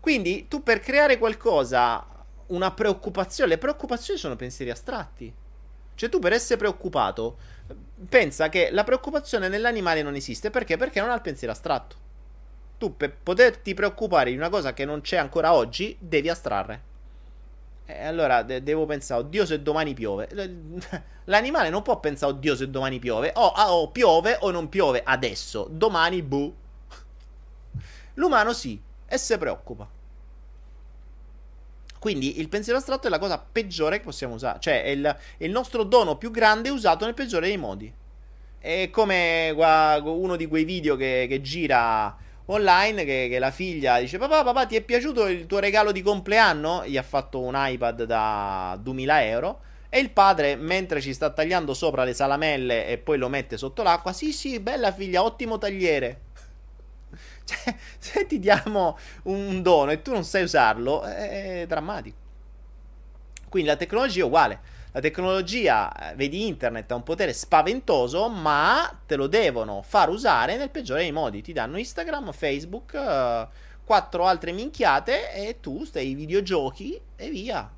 Quindi 0.00 0.48
tu 0.48 0.62
per 0.64 0.80
creare 0.80 1.18
qualcosa, 1.18 2.04
una 2.46 2.72
preoccupazione, 2.72 3.50
le 3.50 3.58
preoccupazioni 3.58 4.18
sono 4.18 4.34
pensieri 4.34 4.72
astratti. 4.72 5.32
Cioè 5.94 6.08
tu 6.08 6.18
per 6.18 6.32
essere 6.32 6.58
preoccupato, 6.58 7.36
pensa 8.08 8.48
che 8.48 8.70
la 8.72 8.82
preoccupazione 8.82 9.48
nell'animale 9.48 10.02
non 10.02 10.16
esiste 10.16 10.50
perché? 10.50 10.76
Perché 10.76 10.98
non 11.00 11.10
ha 11.10 11.14
il 11.14 11.20
pensiero 11.20 11.52
astratto 11.52 12.06
tu 12.78 12.96
per 12.96 13.14
poterti 13.14 13.74
preoccupare 13.74 14.30
di 14.30 14.36
una 14.36 14.48
cosa 14.48 14.72
che 14.72 14.84
non 14.84 15.00
c'è 15.00 15.16
ancora 15.16 15.52
oggi, 15.52 15.96
devi 15.98 16.28
astrarre. 16.28 16.86
E 17.84 18.04
allora 18.04 18.42
de- 18.42 18.62
devo 18.62 18.86
pensare, 18.86 19.22
oddio 19.22 19.44
se 19.44 19.62
domani 19.62 19.94
piove. 19.94 20.28
L'animale 21.24 21.70
non 21.70 21.82
può 21.82 21.98
pensare, 21.98 22.32
oddio 22.32 22.54
se 22.54 22.70
domani 22.70 22.98
piove. 22.98 23.32
O, 23.34 23.50
ah, 23.50 23.72
o 23.72 23.90
piove 23.90 24.36
o 24.40 24.50
non 24.50 24.68
piove 24.68 25.02
adesso. 25.04 25.66
Domani, 25.70 26.22
buh. 26.22 26.54
L'umano 28.14 28.52
sì, 28.52 28.80
e 29.06 29.18
se 29.18 29.38
preoccupa. 29.38 29.88
Quindi 31.98 32.38
il 32.38 32.48
pensiero 32.48 32.78
astratto 32.78 33.08
è 33.08 33.10
la 33.10 33.18
cosa 33.18 33.38
peggiore 33.38 33.98
che 33.98 34.04
possiamo 34.04 34.34
usare. 34.34 34.60
Cioè 34.60 34.84
è 34.84 34.88
il, 34.88 35.04
è 35.38 35.44
il 35.44 35.50
nostro 35.50 35.82
dono 35.82 36.16
più 36.16 36.30
grande 36.30 36.68
usato 36.68 37.04
nel 37.04 37.14
peggiore 37.14 37.48
dei 37.48 37.56
modi. 37.56 37.92
È 38.60 38.90
come 38.90 39.50
uno 39.50 40.36
di 40.36 40.46
quei 40.46 40.64
video 40.64 40.94
che, 40.96 41.26
che 41.28 41.40
gira 41.40 42.14
online 42.50 43.04
che, 43.04 43.28
che, 43.30 43.38
la 43.38 43.50
figlia 43.50 43.98
dice 43.98 44.18
papà 44.18 44.42
papà 44.42 44.66
ti 44.66 44.76
è 44.76 44.80
piaciuto 44.80 45.26
il 45.26 45.46
tuo 45.46 45.58
regalo 45.58 45.92
di 45.92 46.02
compleanno? 46.02 46.84
Gli 46.86 46.96
ha 46.96 47.02
fatto 47.02 47.40
un 47.40 47.54
iPad 47.56 48.04
da 48.04 48.78
2000 48.80 49.24
euro 49.26 49.60
e 49.88 49.98
il 50.00 50.10
padre 50.10 50.56
mentre 50.56 51.00
ci 51.00 51.14
sta 51.14 51.30
tagliando 51.30 51.74
sopra 51.74 52.04
le 52.04 52.14
salamelle 52.14 52.86
e 52.86 52.98
poi 52.98 53.18
lo 53.18 53.28
mette 53.28 53.56
sotto 53.56 53.82
l'acqua 53.82 54.12
sì 54.12 54.32
sì 54.32 54.60
bella 54.60 54.92
figlia 54.92 55.22
ottimo 55.22 55.58
tagliere. 55.58 56.20
Cioè 57.48 57.74
se 57.98 58.26
ti 58.26 58.38
diamo 58.38 58.98
un 59.22 59.62
dono 59.62 59.90
e 59.90 60.02
tu 60.02 60.12
non 60.12 60.24
sai 60.24 60.42
usarlo 60.42 61.02
è 61.02 61.64
drammatico. 61.66 62.16
Quindi 63.48 63.70
la 63.70 63.76
tecnologia 63.76 64.20
è 64.20 64.24
uguale 64.24 64.60
la 64.92 65.00
tecnologia, 65.00 66.10
eh, 66.10 66.14
vedi 66.14 66.46
internet, 66.46 66.90
ha 66.90 66.94
un 66.94 67.02
potere 67.02 67.32
spaventoso, 67.32 68.28
ma 68.28 68.98
te 69.06 69.16
lo 69.16 69.26
devono 69.26 69.82
far 69.82 70.08
usare 70.08 70.56
nel 70.56 70.70
peggiore 70.70 71.02
dei 71.02 71.12
modi. 71.12 71.42
Ti 71.42 71.52
danno 71.52 71.76
Instagram, 71.76 72.32
Facebook, 72.32 72.92
uh, 72.94 73.46
quattro 73.84 74.26
altre 74.26 74.52
minchiate 74.52 75.32
e 75.32 75.60
tu 75.60 75.84
stai 75.84 76.06
ai 76.06 76.14
videogiochi 76.14 77.00
e 77.16 77.30
via. 77.30 77.70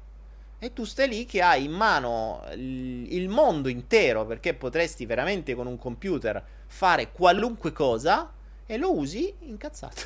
E 0.59 0.73
tu 0.73 0.85
stai 0.85 1.09
lì 1.09 1.25
che 1.25 1.41
hai 1.41 1.65
in 1.65 1.73
mano 1.73 2.45
il 2.53 3.29
mondo 3.29 3.69
intero 3.69 4.27
perché 4.27 4.55
potresti 4.55 5.07
veramente 5.07 5.55
con 5.55 5.67
un 5.67 5.79
computer 5.79 6.45
fare 6.67 7.13
qualunque 7.13 7.73
cosa 7.73 8.31
e 8.67 8.77
lo 8.77 8.95
usi 8.95 9.35
incazzato. 9.41 10.03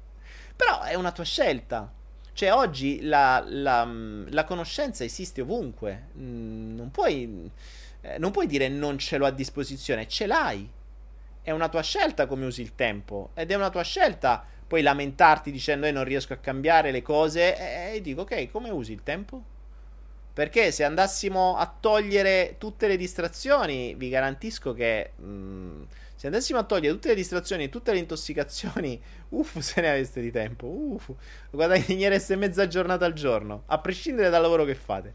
Però 0.56 0.82
è 0.82 0.94
una 0.94 1.12
tua 1.12 1.24
scelta. 1.24 1.92
Cioè, 2.40 2.54
oggi 2.54 3.02
la, 3.02 3.44
la, 3.46 3.86
la 4.30 4.44
conoscenza 4.44 5.04
esiste 5.04 5.42
ovunque. 5.42 6.04
Mm, 6.16 6.74
non 6.74 6.90
puoi, 6.90 7.50
eh, 8.00 8.16
non 8.16 8.30
puoi 8.30 8.46
dire 8.46 8.66
non 8.68 8.96
ce 8.96 9.18
l'ho 9.18 9.26
a 9.26 9.30
disposizione, 9.30 10.08
ce 10.08 10.26
l'hai. 10.26 10.66
È 11.42 11.50
una 11.50 11.68
tua 11.68 11.82
scelta 11.82 12.24
come 12.24 12.46
usi 12.46 12.62
il 12.62 12.74
tempo. 12.74 13.32
Ed 13.34 13.50
è 13.50 13.54
una 13.56 13.68
tua 13.68 13.82
scelta 13.82 14.42
poi 14.66 14.80
lamentarti 14.80 15.50
dicendo 15.50 15.84
eh, 15.84 15.90
non 15.90 16.04
riesco 16.04 16.32
a 16.32 16.36
cambiare 16.36 16.92
le 16.92 17.02
cose. 17.02 17.58
E, 17.58 17.96
e 17.96 18.00
dico, 18.00 18.22
ok, 18.22 18.50
come 18.50 18.70
usi 18.70 18.92
il 18.92 19.02
tempo? 19.02 19.42
Perché 20.32 20.72
se 20.72 20.82
andassimo 20.82 21.58
a 21.58 21.70
togliere 21.78 22.54
tutte 22.56 22.86
le 22.86 22.96
distrazioni, 22.96 23.94
vi 23.96 24.08
garantisco 24.08 24.72
che 24.72 25.10
mh, 25.14 25.24
mm, 25.26 25.82
se 26.20 26.26
andassimo 26.26 26.58
a 26.58 26.64
togliere 26.64 26.92
tutte 26.92 27.08
le 27.08 27.14
distrazioni 27.14 27.64
e 27.64 27.68
tutte 27.70 27.92
le 27.92 27.98
intossicazioni, 27.98 29.02
uff, 29.30 29.56
se 29.60 29.80
ne 29.80 29.88
aveste 29.88 30.20
di 30.20 30.30
tempo. 30.30 30.66
Uff, 30.66 31.08
guadagnereste 31.50 32.36
mezza 32.36 32.66
giornata 32.66 33.06
al 33.06 33.14
giorno, 33.14 33.62
a 33.64 33.78
prescindere 33.78 34.28
dal 34.28 34.42
lavoro 34.42 34.66
che 34.66 34.74
fate. 34.74 35.14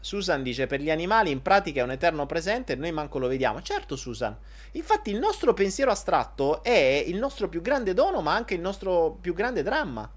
Susan 0.00 0.42
dice: 0.42 0.66
Per 0.66 0.80
gli 0.80 0.90
animali 0.90 1.30
in 1.30 1.40
pratica 1.40 1.82
è 1.82 1.84
un 1.84 1.92
eterno 1.92 2.26
presente 2.26 2.72
e 2.72 2.76
noi 2.76 2.90
manco 2.90 3.20
lo 3.20 3.28
vediamo. 3.28 3.62
Certo, 3.62 3.94
Susan. 3.94 4.36
Infatti, 4.72 5.10
il 5.10 5.20
nostro 5.20 5.54
pensiero 5.54 5.92
astratto 5.92 6.64
è 6.64 7.04
il 7.06 7.16
nostro 7.16 7.48
più 7.48 7.62
grande 7.62 7.94
dono, 7.94 8.22
ma 8.22 8.34
anche 8.34 8.54
il 8.54 8.60
nostro 8.60 9.16
più 9.20 9.34
grande 9.34 9.62
dramma. 9.62 10.10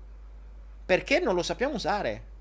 Perché 0.83 1.19
non 1.19 1.35
lo 1.35 1.43
sappiamo 1.43 1.75
usare. 1.75 2.31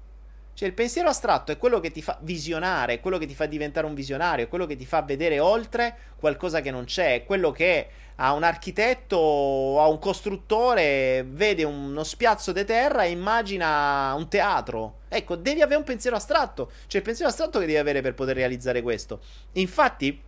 Cioè, 0.54 0.68
il 0.68 0.74
pensiero 0.74 1.08
astratto 1.08 1.50
è 1.50 1.58
quello 1.58 1.80
che 1.80 1.90
ti 1.90 2.02
fa 2.02 2.18
visionare, 2.20 2.94
è 2.94 3.00
quello 3.00 3.18
che 3.18 3.26
ti 3.26 3.34
fa 3.34 3.46
diventare 3.46 3.86
un 3.86 3.94
visionario, 3.94 4.44
è 4.44 4.48
quello 4.48 4.66
che 4.66 4.76
ti 4.76 4.84
fa 4.84 5.02
vedere 5.02 5.40
oltre 5.40 5.96
qualcosa 6.18 6.60
che 6.60 6.70
non 6.70 6.84
c'è, 6.84 7.14
è 7.14 7.24
quello 7.24 7.50
che 7.50 7.88
a 8.16 8.32
un 8.34 8.42
architetto 8.42 9.16
o 9.16 9.80
a 9.80 9.88
un 9.88 9.98
costruttore 9.98 11.24
vede 11.26 11.64
uno 11.64 12.04
spiazzo 12.04 12.52
di 12.52 12.64
terra 12.64 13.04
e 13.04 13.10
immagina 13.10 14.14
un 14.14 14.28
teatro. 14.28 15.00
Ecco, 15.08 15.36
devi 15.36 15.62
avere 15.62 15.78
un 15.78 15.84
pensiero 15.84 16.16
astratto. 16.16 16.70
Cioè, 16.86 17.00
il 17.00 17.06
pensiero 17.06 17.30
astratto 17.30 17.58
che 17.58 17.66
devi 17.66 17.78
avere 17.78 18.00
per 18.00 18.14
poter 18.14 18.36
realizzare 18.36 18.82
questo. 18.82 19.20
Infatti, 19.52 20.20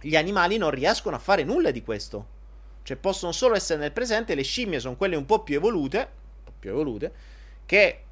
gli 0.00 0.16
animali 0.16 0.58
non 0.58 0.70
riescono 0.70 1.16
a 1.16 1.18
fare 1.18 1.42
nulla 1.42 1.70
di 1.70 1.82
questo. 1.82 2.26
Cioè, 2.82 2.96
possono 2.96 3.32
solo 3.32 3.56
essere 3.56 3.80
nel 3.80 3.92
presente. 3.92 4.34
Le 4.34 4.42
scimmie 4.42 4.78
sono 4.78 4.96
quelle 4.96 5.16
un 5.16 5.26
po' 5.26 5.42
più 5.42 5.56
evolute. 5.56 5.98
Un 5.98 6.44
po' 6.44 6.52
più 6.58 6.70
evolute. 6.70 7.12
Che 7.66 8.03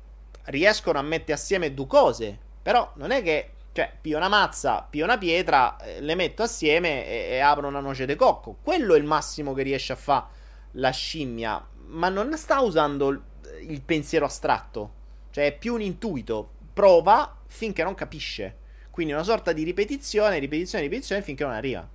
riescono 0.44 0.98
a 0.98 1.02
mettere 1.02 1.34
assieme 1.34 1.74
due 1.74 1.86
cose. 1.86 2.38
Però 2.62 2.92
non 2.96 3.10
è 3.10 3.22
che, 3.22 3.50
cioè, 3.72 3.92
pio 4.00 4.16
una 4.16 4.28
mazza, 4.28 4.86
pio 4.88 5.04
una 5.04 5.18
pietra, 5.18 5.76
eh, 5.78 6.00
le 6.00 6.14
metto 6.14 6.42
assieme 6.42 7.06
e, 7.06 7.34
e, 7.34 7.38
apro 7.40 7.68
una 7.68 7.80
noce 7.80 8.06
di 8.06 8.16
cocco. 8.16 8.56
Quello 8.62 8.94
è 8.94 8.98
il 8.98 9.04
massimo 9.04 9.52
che 9.52 9.62
riesce 9.62 9.92
a 9.92 9.96
fare 9.96 10.26
la 10.72 10.90
scimmia. 10.90 11.64
Ma 11.86 12.08
non 12.08 12.36
sta 12.36 12.60
usando 12.60 13.08
il, 13.08 13.22
il 13.68 13.82
pensiero 13.82 14.24
astratto. 14.24 15.00
Cioè, 15.30 15.46
è 15.46 15.56
più 15.56 15.74
un 15.74 15.82
intuito. 15.82 16.50
Prova 16.72 17.36
finché 17.46 17.82
non 17.82 17.94
capisce. 17.94 18.56
Quindi 18.90 19.12
una 19.12 19.22
sorta 19.22 19.52
di 19.52 19.62
ripetizione, 19.62 20.38
ripetizione, 20.38 20.84
ripetizione 20.84 21.22
finché 21.22 21.44
non 21.44 21.52
arriva. 21.52 21.88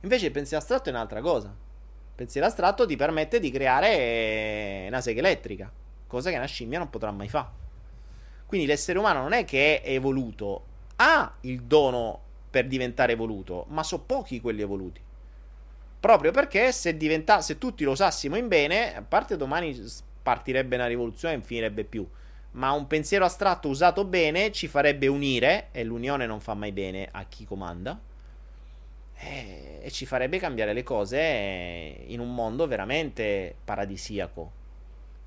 Invece 0.00 0.26
il 0.26 0.32
pensiero 0.32 0.62
astratto 0.62 0.88
è 0.88 0.92
un'altra 0.92 1.20
cosa. 1.20 1.48
Il 1.48 2.14
pensiero 2.14 2.46
astratto 2.46 2.86
ti 2.86 2.96
permette 2.96 3.38
di 3.40 3.50
creare 3.50 4.86
una 4.88 5.00
sega 5.00 5.20
elettrica 5.20 5.70
cosa 6.08 6.30
che 6.30 6.36
una 6.36 6.46
scimmia 6.46 6.78
non 6.78 6.90
potrà 6.90 7.12
mai 7.12 7.28
fare. 7.28 7.48
Quindi 8.46 8.66
l'essere 8.66 8.98
umano 8.98 9.20
non 9.20 9.32
è 9.34 9.44
che 9.44 9.80
è 9.80 9.90
evoluto, 9.92 10.64
ha 10.96 11.32
il 11.42 11.62
dono 11.62 12.20
per 12.50 12.66
diventare 12.66 13.12
evoluto, 13.12 13.66
ma 13.68 13.84
sono 13.84 14.02
pochi 14.02 14.40
quelli 14.40 14.62
evoluti. 14.62 15.00
Proprio 16.00 16.32
perché 16.32 16.72
se, 16.72 16.96
diventa- 16.96 17.40
se 17.40 17.58
tutti 17.58 17.84
lo 17.84 17.92
usassimo 17.92 18.36
in 18.36 18.48
bene, 18.48 18.96
a 18.96 19.02
parte 19.02 19.36
domani 19.36 19.80
partirebbe 20.22 20.76
una 20.76 20.86
rivoluzione 20.86 21.34
e 21.34 21.36
non 21.36 21.46
finirebbe 21.46 21.84
più. 21.84 22.08
Ma 22.52 22.72
un 22.72 22.86
pensiero 22.86 23.24
astratto 23.24 23.68
usato 23.68 24.04
bene 24.04 24.50
ci 24.50 24.66
farebbe 24.66 25.06
unire, 25.06 25.68
e 25.70 25.84
l'unione 25.84 26.26
non 26.26 26.40
fa 26.40 26.54
mai 26.54 26.72
bene 26.72 27.08
a 27.10 27.24
chi 27.24 27.44
comanda. 27.44 28.00
e, 29.20 29.80
e 29.82 29.90
ci 29.90 30.06
farebbe 30.06 30.38
cambiare 30.38 30.72
le 30.72 30.82
cose 30.82 32.04
in 32.06 32.20
un 32.20 32.34
mondo 32.34 32.66
veramente 32.66 33.54
paradisiaco. 33.64 34.52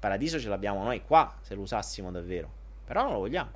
Paradiso 0.02 0.40
ce 0.40 0.50
l'abbiamo 0.50 0.82
noi 0.84 1.04
qua, 1.04 1.32
se 1.42 1.54
lo 1.54 1.62
usassimo 1.62 2.10
davvero. 2.10 2.52
Però 2.86 3.04
non 3.04 3.12
lo 3.12 3.20
vogliamo. 3.20 3.52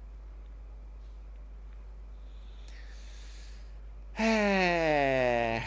Eh... 4.13 5.59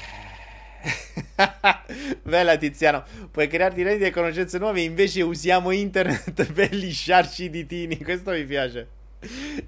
Bella 2.22 2.56
Tiziano, 2.56 3.04
puoi 3.32 3.48
crearti 3.48 3.82
reti 3.82 4.04
e 4.04 4.10
conoscenze 4.10 4.58
nuove, 4.58 4.82
invece 4.82 5.22
usiamo 5.22 5.72
internet 5.72 6.46
per 6.54 6.72
lisciarci 6.72 7.46
i 7.46 7.50
ditini. 7.50 7.98
Questo 7.98 8.30
mi 8.30 8.44
piace. 8.44 8.88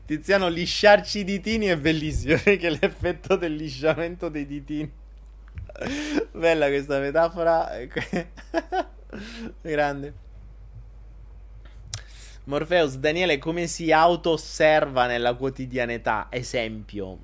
Tiziano, 0.07 0.47
lisciarci 0.47 1.19
i 1.19 1.25
ditini 1.25 1.67
è 1.67 1.77
bellissimo 1.77 2.39
perché 2.45 2.71
l'effetto 2.71 3.35
del 3.35 3.57
lisciamento 3.57 4.29
dei 4.29 4.47
ditini. 4.47 4.89
Bella 6.31 6.69
questa 6.69 7.01
metafora. 7.01 7.69
Grande. 9.61 10.29
Morpheus, 12.45 12.97
Daniele, 12.97 13.39
come 13.39 13.67
si 13.67 13.93
auto-osserva 13.93 15.07
nella 15.07 15.35
quotidianità? 15.35 16.29
Esempio. 16.31 17.19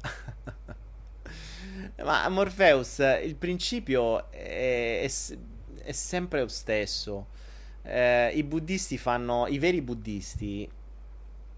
Ma 2.02 2.26
Morpheus, 2.30 2.98
il 3.22 3.34
principio 3.36 4.30
è, 4.30 5.02
è, 5.02 5.10
è 5.82 5.92
sempre 5.92 6.40
lo 6.40 6.48
stesso. 6.48 7.26
Eh, 7.82 8.32
I 8.34 8.42
buddisti 8.44 8.96
fanno. 8.96 9.46
I 9.46 9.58
veri 9.58 9.82
buddisti, 9.82 10.66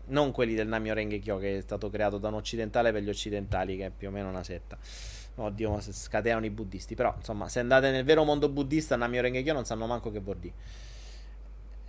non 0.06 0.32
quelli 0.32 0.54
del 0.54 0.66
Namyo 0.66 0.92
Rengekyo 0.92 1.38
che 1.38 1.58
è 1.58 1.60
stato 1.60 1.88
creato 1.90 2.18
da 2.18 2.28
un 2.28 2.34
occidentale 2.34 2.90
per 2.90 3.02
gli 3.02 3.08
occidentali, 3.08 3.76
che 3.76 3.86
è 3.86 3.90
più 3.96 4.08
o 4.08 4.10
meno 4.10 4.28
una 4.28 4.42
setta. 4.42 4.76
Oddio, 5.36 5.70
ma 5.70 5.80
scatenano 5.80 6.46
i 6.46 6.50
buddisti. 6.50 6.96
Però, 6.96 7.14
insomma, 7.16 7.48
se 7.48 7.60
andate 7.60 7.92
nel 7.92 8.04
vero 8.04 8.24
mondo 8.24 8.48
buddista, 8.48 8.96
Namyo 8.96 9.22
Rengekyo 9.22 9.52
non 9.52 9.64
sanno 9.64 9.86
manco 9.86 10.10
che 10.10 10.18
vuol 10.18 10.38
dire 10.38 10.54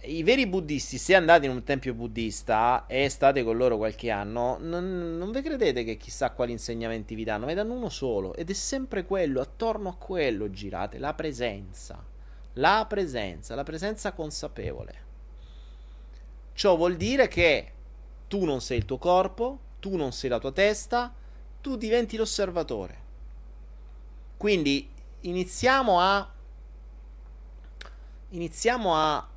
i 0.01 0.23
veri 0.23 0.45
buddisti, 0.45 0.97
se 0.97 1.15
andate 1.15 1.45
in 1.45 1.51
un 1.51 1.63
tempio 1.63 1.93
buddista 1.93 2.85
e 2.87 3.09
state 3.09 3.43
con 3.43 3.57
loro 3.57 3.77
qualche 3.77 4.11
anno, 4.11 4.57
non, 4.59 5.17
non 5.17 5.31
vi 5.31 5.41
credete 5.41 5.83
che 5.83 5.97
chissà 5.97 6.31
quali 6.31 6.51
insegnamenti 6.51 7.15
vi 7.15 7.23
danno, 7.23 7.45
vi 7.45 7.53
danno 7.53 7.73
uno 7.73 7.89
solo 7.89 8.35
ed 8.35 8.49
è 8.49 8.53
sempre 8.53 9.05
quello, 9.05 9.41
attorno 9.41 9.89
a 9.89 9.95
quello 9.95 10.49
girate, 10.51 10.99
la 10.99 11.13
presenza, 11.13 12.03
la 12.53 12.85
presenza, 12.87 13.55
la 13.55 13.63
presenza 13.63 14.11
consapevole. 14.11 15.03
Ciò 16.53 16.75
vuol 16.75 16.95
dire 16.95 17.27
che 17.27 17.71
tu 18.27 18.45
non 18.45 18.61
sei 18.61 18.77
il 18.77 18.85
tuo 18.85 18.97
corpo, 18.97 19.59
tu 19.79 19.95
non 19.95 20.11
sei 20.11 20.29
la 20.29 20.39
tua 20.39 20.51
testa, 20.51 21.13
tu 21.61 21.77
diventi 21.77 22.15
l'osservatore. 22.15 23.03
Quindi 24.37 24.89
iniziamo 25.21 25.99
a 25.99 26.29
iniziamo 28.29 28.95
a 28.95 29.27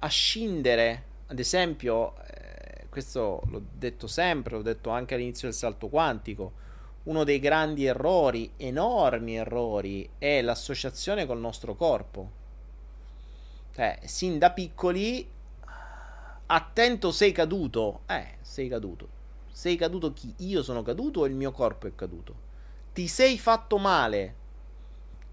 a 0.00 0.08
scindere, 0.08 1.04
ad 1.26 1.38
esempio, 1.38 2.14
eh, 2.24 2.86
questo 2.88 3.42
l'ho 3.46 3.62
detto 3.72 4.06
sempre, 4.06 4.56
l'ho 4.56 4.62
detto 4.62 4.90
anche 4.90 5.14
all'inizio 5.14 5.48
del 5.48 5.56
salto 5.56 5.88
quantico, 5.88 6.52
uno 7.04 7.24
dei 7.24 7.38
grandi 7.38 7.84
errori, 7.86 8.52
enormi 8.56 9.36
errori, 9.36 10.08
è 10.18 10.40
l'associazione 10.42 11.26
col 11.26 11.38
nostro 11.38 11.74
corpo. 11.74 12.38
Cioè, 13.74 14.00
sin 14.04 14.38
da 14.38 14.50
piccoli, 14.50 15.28
attento 16.46 17.10
sei 17.12 17.32
caduto. 17.32 18.00
Eh, 18.06 18.36
sei 18.40 18.68
caduto. 18.68 19.18
Sei 19.50 19.76
caduto 19.76 20.12
chi? 20.12 20.34
Io 20.38 20.62
sono 20.62 20.82
caduto 20.82 21.20
o 21.20 21.26
il 21.26 21.34
mio 21.34 21.52
corpo 21.52 21.86
è 21.86 21.94
caduto? 21.94 22.48
Ti 22.92 23.06
sei 23.06 23.38
fatto 23.38 23.78
male? 23.78 24.34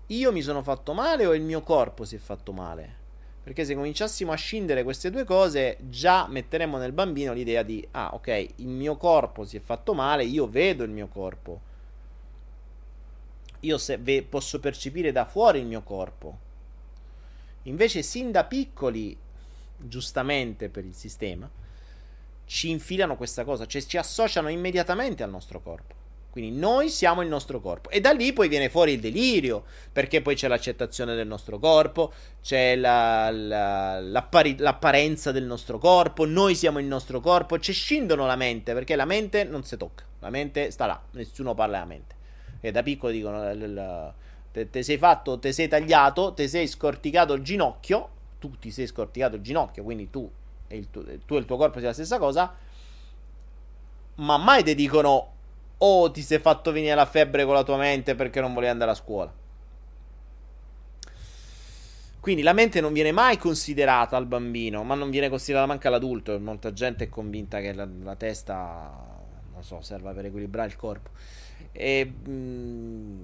Io 0.08 0.32
mi 0.32 0.42
sono 0.42 0.62
fatto 0.62 0.94
male 0.94 1.26
o 1.26 1.34
il 1.34 1.42
mio 1.42 1.62
corpo 1.62 2.06
si 2.06 2.16
è 2.16 2.20
fatto 2.20 2.52
male? 2.54 3.06
Perché 3.48 3.64
se 3.64 3.76
cominciassimo 3.76 4.34
a 4.34 4.36
scindere 4.36 4.84
queste 4.84 5.10
due 5.10 5.24
cose, 5.24 5.78
già 5.80 6.28
metteremmo 6.28 6.78
nel 6.78 6.92
bambino 6.92 7.32
l'idea 7.32 7.64
di, 7.64 7.88
ah 7.92 8.10
ok, 8.14 8.48
il 8.56 8.68
mio 8.68 8.98
corpo 8.98 9.46
si 9.46 9.56
è 9.56 9.62
fatto 9.62 9.94
male, 9.94 10.26
io 10.26 10.50
vedo 10.50 10.84
il 10.84 10.90
mio 10.90 11.08
corpo. 11.08 11.62
Io 13.62 13.78
se, 13.78 14.00
ve, 14.00 14.24
posso 14.24 14.60
percepire 14.60 15.14
da 15.14 15.24
fuori 15.24 15.60
il 15.60 15.66
mio 15.66 15.82
corpo. 15.82 16.38
Invece, 17.64 18.02
sin 18.02 18.32
da 18.32 18.44
piccoli, 18.44 19.18
giustamente 19.78 20.68
per 20.68 20.84
il 20.84 20.94
sistema, 20.94 21.50
ci 22.44 22.70
infilano 22.70 23.16
questa 23.16 23.46
cosa, 23.46 23.66
cioè 23.66 23.82
ci 23.82 23.96
associano 23.96 24.50
immediatamente 24.50 25.24
al 25.24 25.30
nostro 25.30 25.62
corpo. 25.62 25.97
Quindi 26.38 26.56
noi 26.56 26.92
siamo 26.92 27.24
il 27.24 27.28
nostro 27.28 27.60
corpo. 27.60 27.90
E 27.90 28.00
da 28.00 28.12
lì 28.12 28.32
poi 28.32 28.48
viene 28.48 28.70
fuori 28.70 28.92
il 28.92 29.00
delirio, 29.00 29.64
perché 29.92 30.22
poi 30.22 30.36
c'è 30.36 30.48
l'accettazione 30.48 31.16
del 31.16 31.26
nostro 31.26 31.58
corpo, 31.58 32.14
c'è 32.44 32.76
la, 32.76 33.32
la, 33.32 34.00
l'apparenza 34.00 35.32
del 35.32 35.46
nostro 35.46 35.80
corpo, 35.80 36.26
noi 36.26 36.54
siamo 36.54 36.78
il 36.78 36.86
nostro 36.86 37.22
corpo, 37.22 37.58
ci 37.58 37.74
scindono 37.74 38.28
la 38.28 38.36
mente, 38.36 38.74
perché 38.74 38.96
la 38.96 39.06
mente 39.06 39.46
non 39.46 39.64
si 39.64 39.78
tocca, 39.78 40.04
la 40.20 40.30
mente 40.30 40.70
sta 40.70 40.86
là, 40.86 41.02
nessuno 41.14 41.56
parla 41.56 41.80
della 41.80 41.90
mente. 41.90 42.16
E 42.62 42.70
da 42.70 42.84
piccolo 42.84 43.12
dicono, 43.12 44.14
te, 44.52 44.70
te 44.70 44.84
sei 44.84 45.00
fatto, 45.00 45.40
te 45.40 45.52
sei 45.52 45.68
tagliato, 45.68 46.34
te 46.34 46.48
sei 46.48 46.68
scorticato 46.68 47.34
il 47.34 47.42
ginocchio, 47.42 48.10
tu 48.38 48.52
ti 48.60 48.70
sei 48.70 48.86
scorticato 48.86 49.38
il 49.38 49.42
ginocchio, 49.42 49.82
quindi 49.82 50.12
tu 50.12 50.30
e 50.68 50.78
il, 50.78 50.92
tu, 50.92 51.04
tu 51.26 51.34
e 51.34 51.40
il 51.40 51.46
tuo 51.46 51.58
corpo 51.58 51.80
sia 51.80 51.88
la 51.88 51.94
stessa 51.94 52.20
cosa, 52.20 52.56
ma 54.18 54.38
mai 54.38 54.64
ti 54.64 54.76
dicono 54.76 55.32
o 55.80 56.12
ti 56.12 56.22
sei 56.22 56.40
fatto 56.40 56.72
venire 56.72 56.96
la 56.96 57.06
febbre 57.06 57.46
con 57.46 57.54
la 57.54 57.64
tua 57.64 57.78
mente 57.78 58.16
perché 58.16 58.42
non 58.42 58.54
volevi 58.54 58.72
andare 58.72 58.92
a 58.92 58.96
scuola. 58.96 59.34
Quindi 62.20 62.44
la 62.44 62.54
mente 62.54 62.82
non 62.82 62.92
viene 62.92 63.12
mai 63.12 63.38
considerata 63.38 64.18
al 64.18 64.26
bambino, 64.26 64.84
ma 64.84 64.96
non 64.96 65.10
viene 65.10 65.30
considerata 65.30 65.68
manca 65.68 65.88
all'adulto. 65.88 66.38
Molta 66.40 66.74
gente 66.74 67.06
è 67.06 67.10
convinta 67.10 67.62
che 67.62 67.74
la, 67.74 67.88
la 68.04 68.16
testa, 68.16 68.92
non 69.54 69.64
so, 69.64 69.82
serva 69.82 70.12
per 70.12 70.26
equilibrare 70.26 70.68
il 70.68 70.76
corpo. 70.76 71.12
E, 71.72 72.06
mh, 72.06 72.30
mm, 72.30 73.24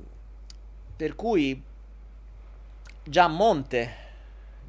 per 0.95 1.15
cui 1.15 1.61
già 3.03 3.25
a 3.25 3.27
monte 3.27 3.95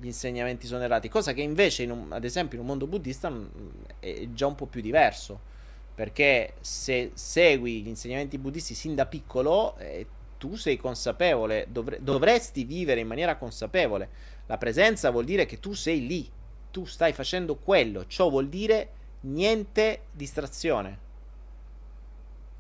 gli 0.01 0.07
insegnamenti 0.07 0.67
sono 0.67 0.83
errati, 0.83 1.09
cosa 1.09 1.33
che 1.33 1.43
invece, 1.43 1.85
un, 1.85 2.11
ad 2.11 2.25
esempio, 2.25 2.57
in 2.57 2.63
un 2.63 2.71
mondo 2.71 2.89
buddista 2.89 3.31
mm, 3.31 3.47
è 4.01 4.27
già 4.33 4.49
un 4.49 4.57
po' 4.57 4.67
più 4.67 4.81
diverso 4.81 5.53
perché 5.95 6.55
se 6.61 7.13
segui 7.15 7.83
gli 7.83 7.89
insegnamenti 7.89 8.39
buddisti 8.39 8.75
sin 8.75 8.95
da 8.95 9.07
piccolo, 9.07 9.77
eh, 9.77 10.07
tu 10.39 10.57
sei 10.57 10.77
consapevole, 10.77 11.67
dovre- 11.71 12.03
dovresti 12.03 12.65
vivere 12.65 13.01
in 13.01 13.07
maniera 13.07 13.37
consapevole. 13.37 14.09
La 14.47 14.59
presenza 14.59 15.11
vuol 15.11 15.25
dire 15.25 15.47
che 15.47 15.61
tu 15.61 15.73
sei 15.73 16.07
lì, 16.07 16.31
tu 16.71 16.85
stai 16.85 17.13
facendo 17.13 17.55
quello, 17.57 18.07
ciò 18.07 18.29
vuol 18.29 18.49
dire 18.49 18.91
niente 19.21 20.03
distrazione. 20.11 20.99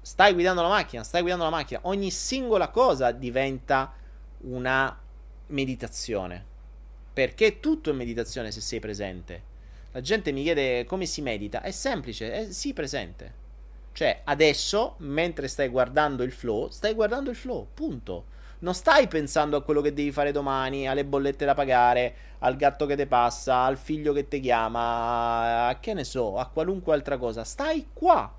Stai 0.00 0.32
guidando 0.32 0.62
la 0.62 0.68
macchina, 0.68 1.02
stai 1.02 1.22
guidando 1.22 1.44
la 1.44 1.50
macchina, 1.50 1.80
ogni 1.84 2.10
singola 2.10 2.68
cosa 2.68 3.10
diventa 3.10 3.92
una 4.42 4.96
meditazione. 5.48 6.52
Perché 7.12 7.60
tutto 7.60 7.90
è 7.90 7.92
meditazione 7.92 8.50
se 8.50 8.60
sei 8.60 8.80
presente. 8.80 9.52
La 9.94 10.00
gente 10.00 10.32
mi 10.32 10.42
chiede 10.42 10.84
come 10.86 11.06
si 11.06 11.22
medita. 11.22 11.62
È 11.62 11.70
semplice, 11.70 12.32
è 12.32 12.50
sì 12.50 12.72
presente. 12.72 13.42
Cioè, 13.92 14.22
adesso, 14.24 14.96
mentre 14.98 15.46
stai 15.46 15.68
guardando 15.68 16.24
il 16.24 16.32
flow, 16.32 16.68
stai 16.68 16.94
guardando 16.94 17.30
il 17.30 17.36
flow, 17.36 17.68
punto. 17.72 18.24
Non 18.58 18.74
stai 18.74 19.06
pensando 19.06 19.56
a 19.56 19.62
quello 19.62 19.80
che 19.80 19.92
devi 19.92 20.10
fare 20.10 20.32
domani, 20.32 20.88
alle 20.88 21.04
bollette 21.04 21.44
da 21.44 21.54
pagare, 21.54 22.14
al 22.40 22.56
gatto 22.56 22.86
che 22.86 22.96
ti 22.96 23.06
passa, 23.06 23.58
al 23.58 23.76
figlio 23.76 24.12
che 24.12 24.26
ti 24.26 24.40
chiama, 24.40 25.68
a 25.68 25.78
che 25.78 25.94
ne 25.94 26.02
so, 26.02 26.38
a 26.38 26.48
qualunque 26.48 26.92
altra 26.92 27.16
cosa. 27.16 27.44
Stai 27.44 27.90
qua. 27.92 28.34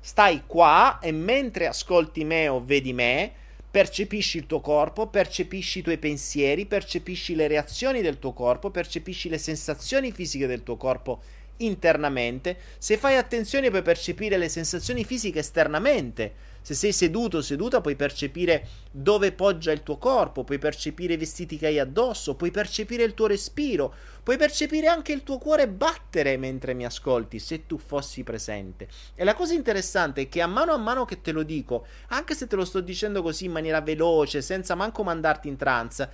Stai 0.00 0.42
qua 0.46 0.98
e 1.00 1.10
mentre 1.10 1.68
ascolti 1.68 2.22
me 2.24 2.48
o 2.48 2.62
vedi 2.62 2.92
me, 2.92 3.32
percepisci 3.70 4.38
il 4.38 4.46
tuo 4.46 4.60
corpo, 4.60 5.08
percepisci 5.08 5.80
i 5.80 5.82
tuoi 5.82 5.98
pensieri, 5.98 6.66
percepisci 6.66 7.34
le 7.34 7.48
reazioni 7.48 8.00
del 8.00 8.18
tuo 8.18 8.32
corpo, 8.32 8.70
percepisci 8.70 9.28
le 9.28 9.38
sensazioni 9.38 10.12
fisiche 10.12 10.46
del 10.46 10.62
tuo 10.62 10.76
corpo 10.76 11.20
internamente. 11.58 12.56
Se 12.78 12.96
fai 12.96 13.16
attenzione 13.16 13.70
puoi 13.70 13.82
percepire 13.82 14.36
le 14.36 14.48
sensazioni 14.48 15.04
fisiche 15.04 15.40
esternamente. 15.40 16.47
Se 16.68 16.74
sei 16.74 16.92
seduto 16.92 17.38
o 17.38 17.40
seduta 17.40 17.80
puoi 17.80 17.96
percepire 17.96 18.68
dove 18.90 19.32
poggia 19.32 19.72
il 19.72 19.82
tuo 19.82 19.96
corpo, 19.96 20.44
puoi 20.44 20.58
percepire 20.58 21.14
i 21.14 21.16
vestiti 21.16 21.56
che 21.56 21.64
hai 21.64 21.78
addosso, 21.78 22.34
puoi 22.34 22.50
percepire 22.50 23.04
il 23.04 23.14
tuo 23.14 23.26
respiro, 23.26 23.94
puoi 24.22 24.36
percepire 24.36 24.86
anche 24.86 25.12
il 25.12 25.22
tuo 25.22 25.38
cuore 25.38 25.66
battere 25.66 26.36
mentre 26.36 26.74
mi 26.74 26.84
ascolti, 26.84 27.38
se 27.38 27.64
tu 27.64 27.78
fossi 27.78 28.22
presente. 28.22 28.86
E 29.14 29.24
la 29.24 29.32
cosa 29.32 29.54
interessante 29.54 30.20
è 30.20 30.28
che 30.28 30.42
a 30.42 30.46
mano 30.46 30.72
a 30.72 30.76
mano 30.76 31.06
che 31.06 31.22
te 31.22 31.32
lo 31.32 31.42
dico, 31.42 31.86
anche 32.08 32.34
se 32.34 32.46
te 32.46 32.56
lo 32.56 32.66
sto 32.66 32.80
dicendo 32.80 33.22
così 33.22 33.46
in 33.46 33.52
maniera 33.52 33.80
veloce, 33.80 34.42
senza 34.42 34.74
manco 34.74 35.02
mandarti 35.02 35.48
in 35.48 35.56
trance, 35.56 36.10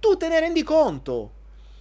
tu 0.00 0.16
te 0.16 0.26
ne 0.26 0.40
rendi 0.40 0.64
conto. 0.64 1.30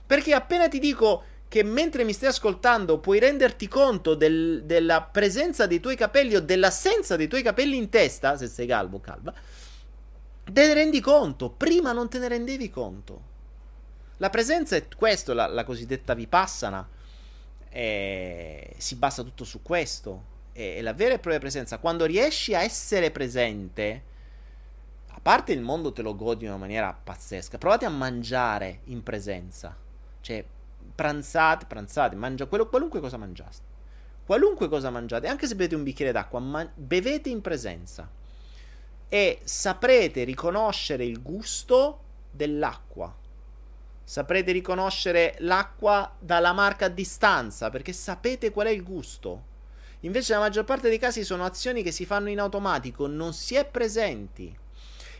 Perché 0.05 0.35
appena 0.35 0.67
ti 0.67 0.77
dico 0.77 1.23
che 1.53 1.61
mentre 1.61 2.03
mi 2.03 2.13
stai 2.13 2.29
ascoltando 2.29 2.97
puoi 2.97 3.19
renderti 3.19 3.67
conto 3.67 4.15
del, 4.15 4.63
della 4.63 5.03
presenza 5.03 5.67
dei 5.67 5.79
tuoi 5.79 5.95
capelli 5.95 6.33
o 6.33 6.41
dell'assenza 6.41 7.15
dei 7.15 7.27
tuoi 7.27 7.43
capelli 7.43 7.77
in 7.77 7.89
testa, 7.89 8.35
se 8.37 8.47
sei 8.47 8.65
calvo 8.65 8.97
o 8.97 8.99
calva, 8.99 9.31
Te 10.43 10.65
ne 10.65 10.73
rendi 10.73 10.99
conto, 10.99 11.51
prima 11.51 11.91
non 11.91 12.09
te 12.09 12.17
ne 12.17 12.27
rendevi 12.27 12.71
conto. 12.71 13.21
La 14.17 14.31
presenza 14.31 14.75
è 14.75 14.87
questo, 14.97 15.33
la, 15.33 15.45
la 15.45 15.63
cosiddetta 15.63 16.15
vipassana. 16.15 16.89
E 17.69 18.73
si 18.77 18.95
basa 18.95 19.21
tutto 19.21 19.43
su 19.43 19.61
questo. 19.61 20.31
È 20.53 20.81
la 20.81 20.93
vera 20.93 21.13
e 21.13 21.19
propria 21.19 21.39
presenza. 21.39 21.77
Quando 21.77 22.05
riesci 22.05 22.55
a 22.55 22.63
essere 22.63 23.11
presente, 23.11 24.03
a 25.09 25.19
parte 25.21 25.51
il 25.51 25.61
mondo 25.61 25.93
te 25.93 26.01
lo 26.01 26.15
godi 26.15 26.45
in 26.45 26.49
una 26.49 26.59
maniera 26.59 26.91
pazzesca. 26.91 27.59
Provate 27.59 27.85
a 27.85 27.89
mangiare 27.89 28.79
in 28.85 29.03
presenza. 29.03 29.77
Cioè, 30.19 30.43
pranzate, 30.95 31.65
pranzate, 31.65 32.15
mangia 32.15 32.45
quello, 32.45 32.67
qualunque 32.67 32.99
cosa 32.99 33.17
mangiate. 33.17 33.71
Qualunque 34.25 34.69
cosa 34.69 34.89
mangiate, 34.89 35.27
anche 35.27 35.47
se 35.47 35.55
bevete 35.55 35.75
un 35.75 35.83
bicchiere 35.83 36.11
d'acqua, 36.11 36.39
ma 36.39 36.69
bevete 36.73 37.29
in 37.29 37.41
presenza. 37.41 38.09
E 39.09 39.39
saprete 39.43 40.23
riconoscere 40.23 41.05
il 41.05 41.21
gusto 41.21 41.99
dell'acqua 42.31 43.21
Saprete 44.05 44.51
riconoscere 44.51 45.35
l'acqua 45.39 46.13
dalla 46.19 46.51
marca 46.51 46.85
a 46.85 46.89
distanza 46.89 47.69
perché 47.69 47.93
sapete 47.93 48.51
qual 48.51 48.67
è 48.67 48.69
il 48.69 48.83
gusto. 48.83 49.51
Invece, 50.01 50.33
nella 50.33 50.43
maggior 50.43 50.65
parte 50.65 50.89
dei 50.89 50.99
casi 50.99 51.23
sono 51.23 51.45
azioni 51.45 51.81
che 51.81 51.91
si 51.91 52.05
fanno 52.05 52.29
in 52.29 52.39
automatico, 52.39 53.07
non 53.07 53.33
si 53.33 53.55
è 53.55 53.63
presenti. 53.63 54.55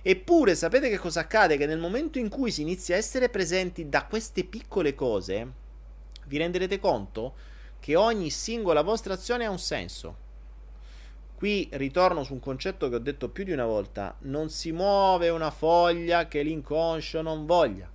Eppure, 0.02 0.56
sapete 0.56 0.90
che 0.90 0.98
cosa 0.98 1.22
accade? 1.22 1.56
Che 1.56 1.66
nel 1.66 1.80
momento 1.80 2.20
in 2.20 2.28
cui 2.28 2.52
si 2.52 2.62
inizia 2.62 2.96
a 2.96 2.98
essere 2.98 3.30
presenti 3.30 3.88
da 3.88 4.06
queste 4.06 4.44
piccole 4.44 4.94
cose, 4.94 5.52
vi 6.34 6.40
renderete 6.40 6.80
conto 6.80 7.36
che 7.80 7.96
ogni 7.96 8.32
singola 8.32 8.82
vostra 8.82 9.14
azione 9.14 9.46
ha 9.46 9.52
un 9.52 9.60
senso. 9.60 10.22
Qui 11.36 11.70
ritorno 11.74 12.24
su 12.24 12.34
un 12.34 12.40
concetto 12.40 12.90
che 12.90 12.96
ho 12.96 13.00
detto 13.00 13.30
più 13.30 13.44
di 13.44 13.52
una 13.52 13.66
volta: 13.66 14.16
non 14.22 14.50
si 14.50 14.72
muove 14.72 15.30
una 15.30 15.52
foglia 15.52 16.28
che 16.28 16.42
l'inconscio 16.42 17.22
non 17.22 17.46
voglia 17.46 17.92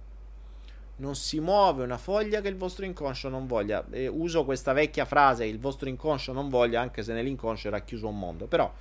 non 0.98 1.14
si 1.14 1.38
muove 1.38 1.84
una 1.84 1.96
foglia 1.96 2.40
che 2.40 2.48
il 2.48 2.56
vostro 2.56 2.84
inconscio 2.84 3.28
non 3.28 3.46
voglia. 3.46 3.86
E 3.92 4.08
uso 4.08 4.44
questa 4.44 4.72
vecchia 4.72 5.04
frase, 5.04 5.44
il 5.44 5.60
vostro 5.60 5.88
inconscio 5.88 6.32
non 6.32 6.48
voglia, 6.48 6.80
anche 6.80 7.04
se 7.04 7.12
nell'inconscio 7.12 7.68
era 7.68 7.82
chiuso 7.82 8.08
un 8.08 8.18
mondo. 8.18 8.46
Però 8.46 8.72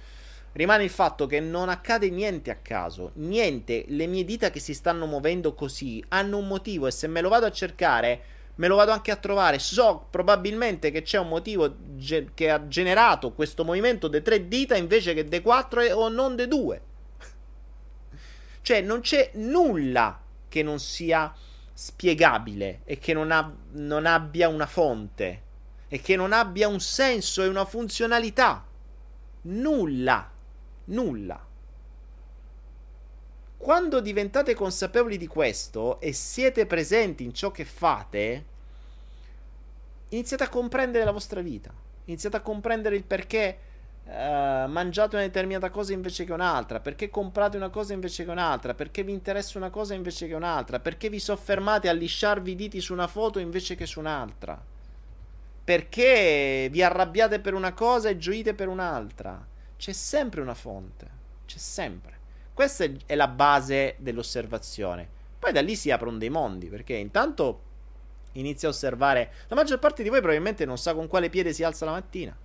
rimane 0.54 0.84
il 0.84 0.90
fatto 0.90 1.28
che 1.28 1.40
non 1.40 1.70
accade 1.70 2.10
niente 2.10 2.50
a 2.50 2.56
caso, 2.56 3.12
niente, 3.16 3.86
le 3.90 4.08
mie 4.08 4.26
dita 4.26 4.50
che 4.50 4.60
si 4.60 4.74
stanno 4.74 5.06
muovendo 5.06 5.54
così 5.54 6.04
hanno 6.08 6.38
un 6.38 6.48
motivo 6.48 6.88
e 6.88 6.92
se 6.92 7.06
me 7.06 7.22
lo 7.22 7.30
vado 7.30 7.46
a 7.46 7.52
cercare, 7.52 8.37
me 8.58 8.68
lo 8.68 8.76
vado 8.76 8.92
anche 8.92 9.12
a 9.12 9.16
trovare. 9.16 9.60
So 9.60 10.08
probabilmente 10.10 10.92
che 10.92 11.02
c'è 11.02 11.18
un 11.18 11.30
motivo 11.30 11.76
ge- 11.96 12.30
che 12.34 12.50
ha 12.50 12.68
generato 12.68 13.34
questo 13.34 13.64
movimento 13.64 14.08
de 14.08 14.22
tre 14.22 14.48
dita 14.48 14.76
invece 14.76 15.14
che 15.14 15.28
de 15.28 15.42
quattro 15.42 15.82
e- 15.82 15.92
o 15.92 16.10
non 16.10 16.36
de 16.36 16.48
due. 16.48 16.82
cioè 18.62 18.82
non 18.82 19.02
c'è 19.02 19.32
nulla 19.36 20.20
che 20.48 20.64
non 20.64 20.80
sia 20.80 21.34
spiegabile 21.74 22.82
e 22.86 22.98
che 22.98 23.14
non, 23.14 23.32
ha, 23.32 23.54
non 23.74 24.06
abbia 24.06 24.48
una 24.48 24.66
fonte 24.66 25.44
e 25.88 26.02
che 26.02 26.16
non 26.16 26.34
abbia 26.34 26.68
un 26.68 26.80
senso 26.80 27.44
e 27.44 27.48
una 27.48 27.66
funzionalità. 27.66 28.66
Nulla. 29.42 30.32
Nulla. 30.86 31.47
Quando 33.58 34.00
diventate 34.00 34.54
consapevoli 34.54 35.18
di 35.18 35.28
questo 35.28 36.00
e 36.00 36.14
siete 36.14 36.66
presenti 36.66 37.24
in 37.24 37.34
ciò 37.34 37.52
che 37.52 37.66
fate, 37.66 38.46
iniziate 40.10 40.44
a 40.44 40.50
comprendere 40.50 41.04
la 41.04 41.12
vostra 41.12 41.42
vita. 41.42 41.74
Iniziate 42.06 42.38
a 42.38 42.42
comprendere 42.42 42.96
il 42.96 43.04
perché 43.04 43.60
Uh, 44.08 44.70
mangiate 44.70 45.18
una 45.18 45.26
determinata 45.26 45.70
cosa 45.70 45.92
invece 45.92 46.24
che 46.24 46.32
un'altra, 46.32 46.80
perché 46.80 47.10
comprate 47.10 47.58
una 47.58 47.68
cosa 47.68 47.92
invece 47.92 48.24
che 48.24 48.32
un'altra, 48.32 48.74
perché 48.74 49.04
vi 49.04 49.12
interessa 49.12 49.58
una 49.58 49.70
cosa 49.70 49.96
invece 49.96 50.28
che 50.30 50.34
un'altra, 50.34 50.80
perché 50.80 51.10
vi 51.10 51.20
soffermate 51.20 51.90
a 51.90 51.92
lisciarvi 51.92 52.52
i 52.52 52.56
diti 52.56 52.80
su 52.80 52.94
una 52.94 53.08
foto 53.08 53.40
invece 53.40 53.76
che 53.76 53.86
su 53.86 54.00
un'altra, 54.00 54.64
perché 55.62 56.70
vi 56.72 56.82
arrabbiate 56.82 57.42
per 57.42 57.54
una 57.54 57.74
cosa 57.74 58.08
e 58.08 58.18
gioite 58.18 58.54
per 58.54 58.70
un'altra. 58.70 59.46
C'è 59.76 59.92
sempre 59.92 60.40
una 60.40 60.56
fonte, 60.56 61.10
c'è 61.46 61.58
sempre. 61.58 62.17
Questa 62.58 62.86
è 63.06 63.14
la 63.14 63.28
base 63.28 63.98
dell'osservazione. 64.00 65.08
Poi 65.38 65.52
da 65.52 65.62
lì 65.62 65.76
si 65.76 65.92
aprono 65.92 66.18
dei 66.18 66.32
mondi, 66.32 66.70
perché 66.70 66.96
intanto 66.96 67.62
inizia 68.32 68.68
a 68.68 68.72
osservare. 68.72 69.32
La 69.48 69.56
maggior 69.56 69.78
parte 69.78 70.02
di 70.02 70.10
voi 70.10 70.18
probabilmente 70.22 70.66
non 70.66 70.80
sa 70.80 70.96
con 70.96 71.06
quale 71.06 71.30
piede 71.30 71.54
si 71.54 71.62
alza 71.62 71.86
la 71.86 71.92
mattina 71.92 72.36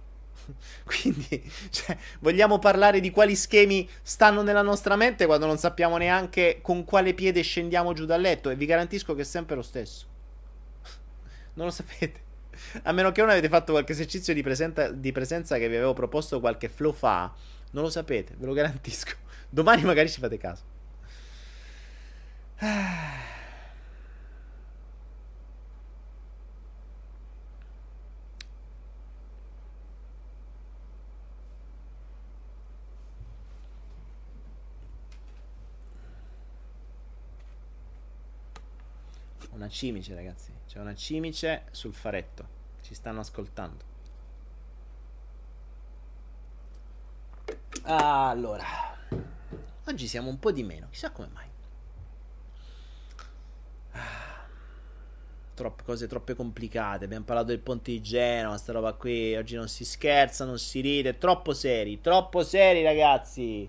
Quindi, 0.84 1.50
cioè, 1.70 1.96
vogliamo 2.20 2.58
parlare 2.58 3.00
di 3.00 3.10
quali 3.10 3.34
schemi 3.34 3.88
stanno 4.02 4.42
nella 4.42 4.60
nostra 4.60 4.96
mente 4.96 5.24
quando 5.24 5.46
non 5.46 5.56
sappiamo 5.56 5.96
neanche 5.96 6.58
con 6.60 6.84
quale 6.84 7.14
piede 7.14 7.40
scendiamo 7.40 7.94
giù 7.94 8.04
dal 8.04 8.20
letto? 8.20 8.50
E 8.50 8.54
vi 8.54 8.66
garantisco 8.66 9.14
che 9.14 9.22
è 9.22 9.24
sempre 9.24 9.56
lo 9.56 9.62
stesso. 9.62 10.04
Non 11.54 11.64
lo 11.64 11.72
sapete. 11.72 12.20
A 12.82 12.92
meno 12.92 13.12
che 13.12 13.22
non 13.22 13.30
avete 13.30 13.48
fatto 13.48 13.72
qualche 13.72 13.92
esercizio 13.92 14.34
di, 14.34 14.42
presenta- 14.42 14.90
di 14.90 15.10
presenza 15.10 15.56
che 15.56 15.70
vi 15.70 15.76
avevo 15.76 15.94
proposto 15.94 16.38
qualche 16.38 16.68
flow 16.68 16.92
fa, 16.92 17.32
non 17.70 17.82
lo 17.82 17.88
sapete, 17.88 18.34
ve 18.36 18.44
lo 18.44 18.52
garantisco. 18.52 19.21
Domani 19.54 19.82
magari 19.82 20.08
ci 20.08 20.18
fate 20.18 20.38
caso. 20.38 20.62
Una 39.50 39.68
cimice, 39.68 40.14
ragazzi. 40.14 40.50
C'è 40.66 40.78
una 40.78 40.94
cimice 40.94 41.64
sul 41.72 41.92
faretto. 41.92 42.48
Ci 42.80 42.94
stanno 42.94 43.20
ascoltando. 43.20 43.84
Allora, 47.82 48.64
oggi 49.86 50.06
siamo 50.06 50.28
un 50.28 50.38
po' 50.38 50.52
di 50.52 50.62
meno, 50.62 50.88
chissà 50.90 51.10
come 51.10 51.28
mai. 51.32 51.50
Troppe 55.54 55.82
cose 55.84 56.06
troppe 56.06 56.34
complicate. 56.34 57.04
Abbiamo 57.04 57.24
parlato 57.24 57.48
del 57.48 57.60
ponte 57.60 57.90
di 57.90 58.00
Genova, 58.00 58.56
sta 58.56 58.72
roba 58.72 58.94
qui. 58.94 59.36
Oggi 59.36 59.54
non 59.54 59.68
si 59.68 59.84
scherza, 59.84 60.46
non 60.46 60.58
si 60.58 60.80
ride. 60.80 61.18
Troppo 61.18 61.52
seri, 61.52 62.00
troppo 62.00 62.42
seri, 62.42 62.82
ragazzi. 62.82 63.68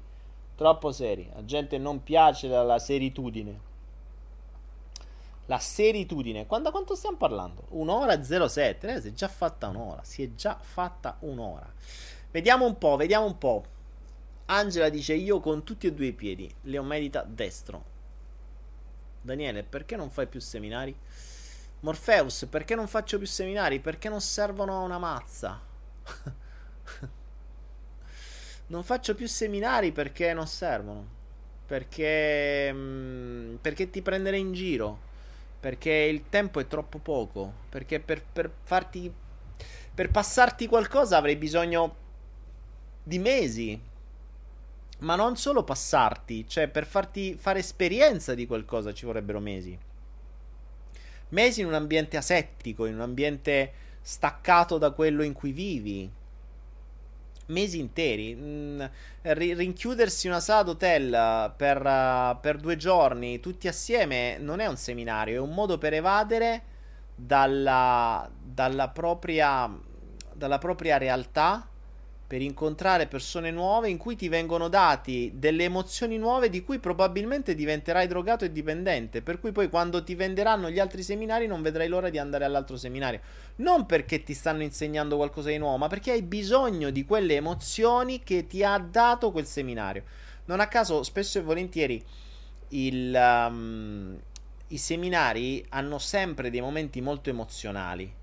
Troppo 0.55 0.91
seri. 0.91 1.29
La 1.33 1.43
gente 1.43 1.77
non 1.77 2.01
piace 2.01 2.47
la 2.47 2.79
seritudine. 2.79 3.71
La 5.47 5.59
seritudine. 5.59 6.45
Quando, 6.45 6.71
quanto 6.71 6.95
stiamo 6.95 7.17
parlando? 7.17 7.65
Un'ora 7.69 8.13
e 8.13 8.23
07. 8.23 8.87
Eh, 8.87 9.01
si 9.01 9.09
è 9.09 9.13
già 9.13 9.27
fatta 9.27 9.67
un'ora. 9.67 10.03
Si 10.05 10.23
è 10.23 10.33
già 10.35 10.57
fatta 10.59 11.17
un'ora. 11.19 11.69
Vediamo 12.31 12.65
un 12.65 12.77
po', 12.77 12.95
vediamo 12.95 13.25
un 13.25 13.37
po'. 13.37 13.65
Angela 14.45 14.89
dice 14.89 15.13
io 15.13 15.39
con 15.39 15.63
tutti 15.63 15.87
e 15.87 15.93
due 15.93 16.07
i 16.07 16.13
piedi. 16.13 16.53
Leo 16.63 16.83
medita 16.83 17.23
destro. 17.23 17.91
Daniele, 19.21 19.63
perché 19.63 19.95
non 19.95 20.09
fai 20.09 20.27
più 20.27 20.39
seminari? 20.41 20.95
Morpheus, 21.81 22.45
perché 22.49 22.75
non 22.75 22.87
faccio 22.87 23.17
più 23.17 23.27
seminari? 23.27 23.79
Perché 23.79 24.09
non 24.09 24.21
servono 24.21 24.77
a 24.77 24.83
una 24.83 24.97
mazza. 24.97 25.61
non 28.67 28.83
faccio 28.83 29.15
più 29.15 29.27
seminari 29.27 29.91
perché 29.91 30.33
non 30.33 30.47
servono. 30.47 31.21
Perché, 31.65 32.71
mm, 32.73 33.55
perché 33.55 33.89
ti 33.89 34.01
prenderei 34.01 34.39
in 34.39 34.53
giro 34.53 35.11
perché 35.63 35.91
il 35.91 36.25
tempo 36.27 36.59
è 36.59 36.67
troppo 36.67 36.99
poco. 36.99 37.53
Perché 37.69 38.01
per, 38.01 38.21
per 38.21 38.51
farti. 38.63 39.09
Per 39.95 40.09
passarti 40.09 40.67
qualcosa 40.67 41.15
avrei 41.15 41.37
bisogno 41.37 41.95
di 43.01 43.17
mesi. 43.17 43.79
Ma 45.03 45.15
non 45.15 45.35
solo 45.35 45.63
passarti, 45.63 46.47
cioè 46.47 46.67
per 46.67 46.85
farti 46.85 47.35
fare 47.35 47.59
esperienza 47.59 48.33
di 48.33 48.45
qualcosa 48.45 48.93
ci 48.93 49.05
vorrebbero 49.05 49.39
mesi. 49.39 49.77
Mesi 51.29 51.61
in 51.61 51.67
un 51.67 51.73
ambiente 51.73 52.17
asettico, 52.17 52.85
in 52.85 52.95
un 52.95 53.01
ambiente 53.01 53.73
staccato 54.01 54.77
da 54.77 54.91
quello 54.91 55.23
in 55.23 55.33
cui 55.33 55.51
vivi 55.51 56.11
mesi 57.47 57.79
interi. 57.79 58.35
Mm, 58.35 58.81
rinchiudersi 59.21 60.27
in 60.27 60.33
una 60.33 60.41
sala 60.41 60.63
d'hotel 60.63 61.53
per, 61.55 61.85
uh, 61.85 62.39
per 62.39 62.57
due 62.57 62.77
giorni 62.77 63.39
tutti 63.39 63.67
assieme 63.67 64.37
non 64.37 64.59
è 64.59 64.67
un 64.67 64.77
seminario, 64.77 65.35
è 65.35 65.39
un 65.39 65.53
modo 65.53 65.77
per 65.77 65.93
evadere 65.93 66.61
dalla, 67.15 68.29
dalla, 68.41 68.89
propria, 68.89 69.69
dalla 70.33 70.57
propria 70.57 70.97
realtà 70.97 71.67
per 72.33 72.41
incontrare 72.41 73.05
persone 73.05 73.51
nuove 73.51 73.89
in 73.89 73.97
cui 73.97 74.15
ti 74.15 74.27
vengono 74.27 74.67
dati 74.67 75.33
delle 75.35 75.65
emozioni 75.65 76.17
nuove 76.17 76.49
di 76.49 76.63
cui 76.63 76.79
probabilmente 76.79 77.53
diventerai 77.53 78.07
drogato 78.07 78.43
e 78.43 78.51
dipendente, 78.51 79.21
per 79.21 79.39
cui 79.39 79.51
poi 79.51 79.69
quando 79.69 80.03
ti 80.03 80.15
venderanno 80.15 80.71
gli 80.71 80.79
altri 80.79 81.03
seminari 81.03 81.45
non 81.45 81.61
vedrai 81.61 81.87
l'ora 81.87 82.09
di 82.09 82.17
andare 82.17 82.43
all'altro 82.43 82.75
seminario. 82.75 83.21
Non 83.57 83.85
perché 83.85 84.23
ti 84.23 84.33
stanno 84.33 84.63
insegnando 84.63 85.15
qualcosa 85.15 85.49
di 85.49 85.59
nuovo, 85.59 85.77
ma 85.77 85.87
perché 85.87 86.09
hai 86.09 86.23
bisogno 86.23 86.89
di 86.89 87.05
quelle 87.05 87.35
emozioni 87.35 88.23
che 88.23 88.47
ti 88.47 88.63
ha 88.63 88.79
dato 88.79 89.31
quel 89.31 89.45
seminario. 89.45 90.03
Non 90.45 90.59
a 90.59 90.65
caso, 90.65 91.03
spesso 91.03 91.37
e 91.37 91.43
volentieri 91.43 92.03
il, 92.69 93.45
um, 93.47 94.19
i 94.69 94.77
seminari 94.79 95.63
hanno 95.69 95.99
sempre 95.99 96.49
dei 96.49 96.61
momenti 96.61 96.99
molto 96.99 97.29
emozionali 97.29 98.21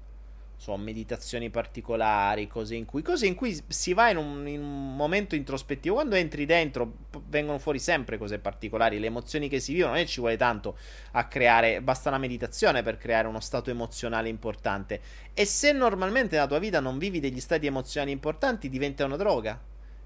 so, 0.60 0.76
meditazioni 0.76 1.48
particolari, 1.48 2.46
cose 2.46 2.74
in 2.74 2.84
cui, 2.84 3.00
cose 3.00 3.26
in 3.26 3.34
cui 3.34 3.58
si 3.66 3.94
va 3.94 4.10
in 4.10 4.18
un, 4.18 4.46
in 4.46 4.60
un, 4.60 4.94
momento 4.94 5.34
introspettivo. 5.34 5.94
Quando 5.94 6.16
entri 6.16 6.44
dentro 6.44 6.96
vengono 7.28 7.58
fuori 7.58 7.78
sempre 7.78 8.18
cose 8.18 8.38
particolari, 8.38 9.00
le 9.00 9.06
emozioni 9.06 9.48
che 9.48 9.58
si 9.58 9.72
vivono, 9.72 9.94
è 9.94 10.04
ci 10.04 10.20
vuole 10.20 10.36
tanto 10.36 10.76
a 11.12 11.26
creare, 11.28 11.80
basta 11.80 12.10
una 12.10 12.18
meditazione 12.18 12.82
per 12.82 12.98
creare 12.98 13.26
uno 13.26 13.40
stato 13.40 13.70
emozionale 13.70 14.28
importante. 14.28 15.00
E 15.32 15.46
se 15.46 15.72
normalmente 15.72 16.34
nella 16.34 16.46
tua 16.46 16.58
vita 16.58 16.78
non 16.78 16.98
vivi 16.98 17.20
degli 17.20 17.40
stati 17.40 17.64
emozionali 17.64 18.12
importanti, 18.12 18.68
diventa 18.68 19.06
una 19.06 19.16
droga. 19.16 19.58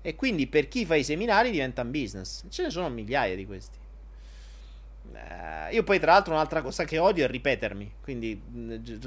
E 0.03 0.15
quindi 0.15 0.47
per 0.47 0.69
chi 0.69 0.87
fa 0.87 0.95
i 0.95 1.03
seminari 1.03 1.51
diventa 1.51 1.83
un 1.83 1.91
business. 1.91 2.45
Ce 2.49 2.63
ne 2.63 2.71
sono 2.71 2.89
migliaia 2.89 3.35
di 3.35 3.45
questi. 3.45 3.84
Uh, 5.15 5.73
io 5.73 5.83
poi, 5.85 6.01
tra 6.01 6.13
l'altro, 6.13 6.33
un'altra 6.33 6.61
cosa 6.61 6.85
che 6.85 6.99
odio 6.99 7.25
è 7.25 7.29
ripetermi. 7.29 7.95
Quindi, 8.03 8.43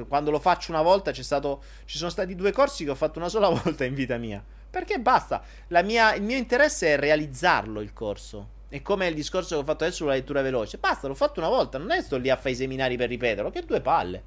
quando 0.08 0.32
lo 0.32 0.40
faccio 0.40 0.72
una 0.72 0.82
volta, 0.82 1.14
stato, 1.14 1.62
ci 1.86 1.98
sono 1.98 2.10
stati 2.10 2.36
due 2.36 2.52
corsi 2.52 2.86
che 2.86 2.92
ho 2.92 2.96
fatto 2.96 3.20
una 3.20 3.30
sola 3.30 3.50
volta 3.64 3.84
in 3.84 3.94
vita 3.94 4.18
mia. 4.18 4.44
Perché 4.70 5.00
basta. 5.00 5.44
Mia, 5.84 6.14
il 6.16 6.24
mio 6.24 6.38
interesse 6.38 6.94
è 6.94 6.98
realizzarlo 6.98 7.82
il 7.82 7.94
corso. 7.94 8.56
È 8.70 8.82
come 8.82 9.08
il 9.08 9.16
discorso 9.16 9.56
che 9.56 9.62
ho 9.62 9.66
fatto 9.66 9.84
adesso 9.84 10.04
sulla 10.04 10.14
lettura 10.14 10.42
veloce. 10.42 10.78
Basta, 10.78 11.08
l'ho 11.08 11.16
fatto 11.16 11.40
una 11.40 11.50
volta. 11.50 11.78
Non 11.78 11.92
è 11.92 12.02
sto 12.02 12.18
lì 12.18 12.30
a 12.30 12.36
fare 12.36 12.52
i 12.52 12.56
seminari 12.56 12.98
per 12.98 13.10
ripeterlo. 13.10 13.50
Che 13.50 13.64
due 13.64 13.82
palle. 13.82 14.24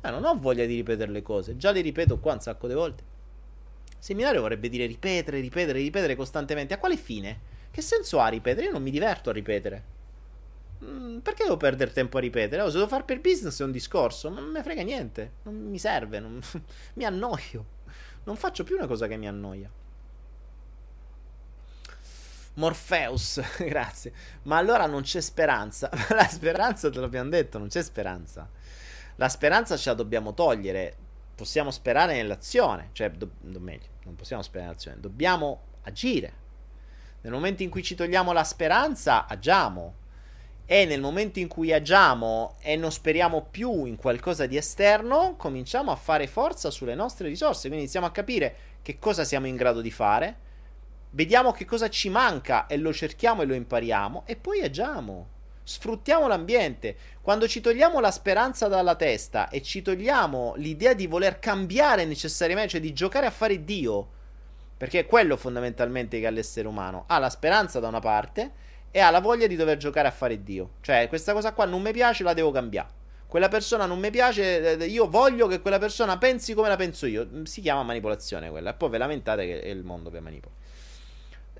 Eh, 0.00 0.10
non 0.10 0.24
ho 0.24 0.36
voglia 0.38 0.64
di 0.66 0.74
ripetere 0.74 1.10
le 1.10 1.22
cose. 1.22 1.56
Già 1.56 1.70
le 1.70 1.80
ripeto 1.80 2.18
qua 2.18 2.34
un 2.34 2.40
sacco 2.40 2.68
di 2.68 2.74
volte. 2.74 3.02
Seminario 3.98 4.40
vorrebbe 4.40 4.68
dire 4.68 4.86
ripetere, 4.86 5.40
ripetere, 5.40 5.80
ripetere 5.80 6.14
costantemente. 6.14 6.74
A 6.74 6.78
quale 6.78 6.96
fine? 6.96 7.40
Che 7.70 7.82
senso 7.82 8.20
ha 8.20 8.28
ripetere? 8.28 8.66
Io 8.66 8.72
non 8.72 8.82
mi 8.82 8.90
diverto 8.90 9.30
a 9.30 9.32
ripetere. 9.32 9.96
Mm, 10.84 11.18
perché 11.18 11.42
devo 11.42 11.56
perdere 11.56 11.92
tempo 11.92 12.18
a 12.18 12.20
ripetere? 12.20 12.62
Oh, 12.62 12.68
se 12.68 12.76
devo 12.76 12.88
fare 12.88 13.02
per 13.02 13.20
business 13.20 13.60
è 13.60 13.64
un 13.64 13.72
discorso, 13.72 14.30
ma 14.30 14.40
non 14.40 14.50
mi 14.50 14.62
frega 14.62 14.82
niente, 14.82 15.32
non 15.42 15.54
mi 15.54 15.78
serve, 15.78 16.20
non... 16.20 16.40
mi 16.94 17.04
annoio. 17.04 17.76
Non 18.24 18.36
faccio 18.36 18.62
più 18.62 18.76
una 18.76 18.86
cosa 18.86 19.06
che 19.06 19.16
mi 19.16 19.26
annoia. 19.26 19.70
Morpheus, 22.54 23.40
grazie. 23.64 24.12
Ma 24.42 24.56
allora 24.58 24.86
non 24.86 25.02
c'è 25.02 25.20
speranza. 25.20 25.90
la 26.10 26.28
speranza 26.28 26.90
te 26.90 27.00
l'abbiamo 27.00 27.30
detto, 27.30 27.58
non 27.58 27.68
c'è 27.68 27.82
speranza. 27.82 28.48
La 29.16 29.28
speranza 29.28 29.76
ce 29.76 29.88
la 29.90 29.94
dobbiamo 29.96 30.34
togliere. 30.34 30.96
Possiamo 31.34 31.70
sperare 31.70 32.14
nell'azione, 32.14 32.90
cioè, 32.92 33.10
do, 33.10 33.30
do, 33.40 33.60
meglio, 33.60 33.86
non 34.04 34.16
possiamo 34.16 34.42
sperare 34.42 34.70
nell'azione, 34.70 34.98
dobbiamo 34.98 35.60
agire. 35.82 36.46
Nel 37.20 37.32
momento 37.32 37.62
in 37.62 37.70
cui 37.70 37.82
ci 37.82 37.94
togliamo 37.94 38.32
la 38.32 38.42
speranza, 38.42 39.26
agiamo 39.26 39.94
e 40.70 40.84
nel 40.84 41.00
momento 41.00 41.38
in 41.38 41.48
cui 41.48 41.72
agiamo 41.72 42.56
e 42.60 42.76
non 42.76 42.92
speriamo 42.92 43.46
più 43.50 43.86
in 43.86 43.96
qualcosa 43.96 44.44
di 44.44 44.58
esterno, 44.58 45.34
cominciamo 45.38 45.90
a 45.90 45.96
fare 45.96 46.26
forza 46.26 46.68
sulle 46.70 46.94
nostre 46.94 47.26
risorse, 47.26 47.68
quindi 47.68 47.78
iniziamo 47.78 48.04
a 48.04 48.10
capire 48.10 48.56
che 48.82 48.98
cosa 48.98 49.24
siamo 49.24 49.46
in 49.46 49.56
grado 49.56 49.80
di 49.80 49.90
fare, 49.90 50.36
vediamo 51.12 51.52
che 51.52 51.64
cosa 51.64 51.88
ci 51.88 52.10
manca 52.10 52.66
e 52.66 52.76
lo 52.76 52.92
cerchiamo 52.92 53.40
e 53.40 53.46
lo 53.46 53.54
impariamo 53.54 54.24
e 54.26 54.36
poi 54.36 54.60
agiamo. 54.60 55.28
Sfruttiamo 55.62 56.28
l'ambiente. 56.28 56.96
Quando 57.22 57.48
ci 57.48 57.62
togliamo 57.62 57.98
la 57.98 58.10
speranza 58.10 58.68
dalla 58.68 58.94
testa 58.94 59.48
e 59.48 59.62
ci 59.62 59.80
togliamo 59.80 60.52
l'idea 60.56 60.92
di 60.92 61.06
voler 61.06 61.38
cambiare 61.38 62.04
necessariamente, 62.04 62.72
cioè 62.72 62.80
di 62.82 62.92
giocare 62.92 63.24
a 63.24 63.30
fare 63.30 63.64
Dio, 63.64 64.06
perché 64.76 64.98
è 64.98 65.06
quello 65.06 65.38
fondamentalmente 65.38 66.20
che 66.20 66.26
ha 66.26 66.30
l'essere 66.30 66.68
umano, 66.68 67.04
ha 67.06 67.18
la 67.18 67.30
speranza 67.30 67.80
da 67.80 67.88
una 67.88 68.00
parte 68.00 68.66
e 68.90 69.00
ha 69.00 69.10
la 69.10 69.20
voglia 69.20 69.46
di 69.46 69.56
dover 69.56 69.76
giocare 69.76 70.08
a 70.08 70.10
fare 70.10 70.42
Dio. 70.42 70.70
Cioè, 70.80 71.08
questa 71.08 71.32
cosa 71.32 71.52
qua 71.52 71.64
non 71.64 71.82
mi 71.82 71.92
piace, 71.92 72.22
la 72.22 72.34
devo 72.34 72.50
cambiare. 72.50 72.96
Quella 73.26 73.48
persona 73.48 73.84
non 73.84 73.98
mi 73.98 74.10
piace, 74.10 74.78
eh, 74.78 74.86
io 74.86 75.08
voglio 75.08 75.46
che 75.46 75.60
quella 75.60 75.78
persona 75.78 76.16
pensi 76.16 76.54
come 76.54 76.68
la 76.68 76.76
penso 76.76 77.06
io. 77.06 77.26
Mm, 77.26 77.42
si 77.42 77.60
chiama 77.60 77.82
manipolazione 77.82 78.48
quella. 78.50 78.70
E 78.70 78.74
poi 78.74 78.88
ve 78.88 78.98
lamentate 78.98 79.46
che 79.46 79.60
è 79.60 79.68
il 79.68 79.84
mondo 79.84 80.10
che 80.10 80.20
manipola. 80.20 80.54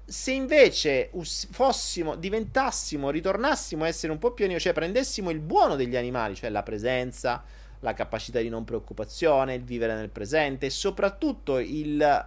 Se 0.06 0.32
invece 0.32 1.10
fossimo, 1.50 2.16
diventassimo, 2.16 3.10
ritornassimo 3.10 3.84
a 3.84 3.88
essere 3.88 4.10
un 4.10 4.18
po' 4.18 4.32
più 4.32 4.48
cioè 4.58 4.72
prendessimo 4.72 5.28
il 5.28 5.40
buono 5.40 5.76
degli 5.76 5.96
animali, 5.96 6.34
cioè 6.34 6.48
la 6.48 6.62
presenza, 6.62 7.44
la 7.80 7.92
capacità 7.92 8.40
di 8.40 8.48
non 8.48 8.64
preoccupazione, 8.64 9.52
il 9.52 9.64
vivere 9.64 9.94
nel 9.94 10.08
presente 10.08 10.64
e 10.64 10.70
soprattutto 10.70 11.58
il 11.58 12.26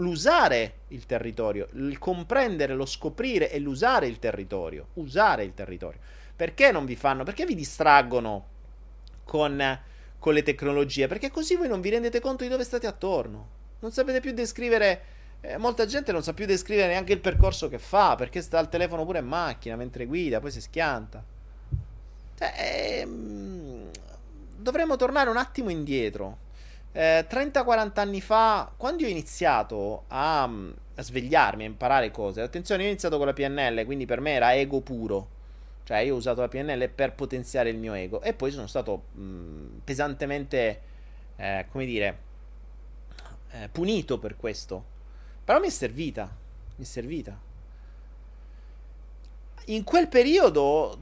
l'usare 0.00 0.74
il 0.88 1.06
territorio, 1.06 1.68
il 1.74 1.98
comprendere, 1.98 2.74
lo 2.74 2.86
scoprire 2.86 3.50
e 3.50 3.58
l'usare 3.58 4.06
il 4.06 4.18
territorio. 4.18 4.88
Usare 4.94 5.44
il 5.44 5.54
territorio. 5.54 6.00
Perché 6.34 6.72
non 6.72 6.84
vi 6.84 6.96
fanno? 6.96 7.22
Perché 7.22 7.44
vi 7.44 7.54
distraggono 7.54 8.46
con, 9.24 9.78
con 10.18 10.34
le 10.34 10.42
tecnologie? 10.42 11.06
Perché 11.06 11.30
così 11.30 11.54
voi 11.54 11.68
non 11.68 11.80
vi 11.80 11.90
rendete 11.90 12.20
conto 12.20 12.44
di 12.44 12.50
dove 12.50 12.64
state 12.64 12.86
attorno. 12.86 13.58
Non 13.80 13.92
sapete 13.92 14.20
più 14.20 14.32
descrivere. 14.32 15.18
Eh, 15.42 15.56
molta 15.56 15.86
gente 15.86 16.12
non 16.12 16.22
sa 16.22 16.34
più 16.34 16.44
descrivere 16.44 16.88
neanche 16.88 17.14
il 17.14 17.20
percorso 17.20 17.68
che 17.68 17.78
fa 17.78 18.14
perché 18.14 18.42
sta 18.42 18.58
al 18.58 18.68
telefono 18.68 19.06
pure 19.06 19.20
in 19.20 19.26
macchina 19.26 19.76
mentre 19.76 20.06
guida, 20.06 20.40
poi 20.40 20.50
si 20.50 20.60
schianta. 20.60 21.24
Cioè, 22.36 22.54
ehm, 23.02 23.88
dovremmo 24.56 24.96
tornare 24.96 25.30
un 25.30 25.38
attimo 25.38 25.70
indietro 25.70 26.48
eh, 26.92 27.26
30-40 27.28 28.00
anni 28.00 28.20
fa, 28.20 28.72
quando 28.76 29.02
io 29.02 29.08
ho 29.08 29.10
iniziato 29.10 30.04
a, 30.08 30.42
a, 30.42 31.02
svegliarmi, 31.02 31.64
a 31.64 31.66
imparare 31.66 32.10
cose, 32.10 32.40
attenzione, 32.40 32.82
io 32.82 32.88
ho 32.88 32.90
iniziato 32.90 33.16
con 33.16 33.26
la 33.26 33.32
PNL, 33.32 33.84
quindi 33.84 34.06
per 34.06 34.20
me 34.20 34.32
era 34.32 34.54
ego 34.54 34.80
puro. 34.80 35.38
Cioè, 35.84 35.98
io 35.98 36.14
ho 36.14 36.18
usato 36.18 36.40
la 36.40 36.48
PNL 36.48 36.88
per 36.88 37.14
potenziare 37.14 37.70
il 37.70 37.76
mio 37.76 37.94
ego. 37.94 38.22
E 38.22 38.32
poi 38.32 38.52
sono 38.52 38.68
stato 38.68 39.06
mh, 39.12 39.80
pesantemente, 39.82 40.80
eh, 41.34 41.66
come 41.70 41.84
dire, 41.84 42.18
eh, 43.50 43.68
punito 43.72 44.18
per 44.18 44.36
questo. 44.36 44.84
Però 45.44 45.58
mi 45.58 45.66
è 45.66 45.70
servita. 45.70 46.30
Mi 46.76 46.84
è 46.84 46.86
servita. 46.86 47.36
In 49.66 49.82
quel 49.82 50.06
periodo, 50.06 50.96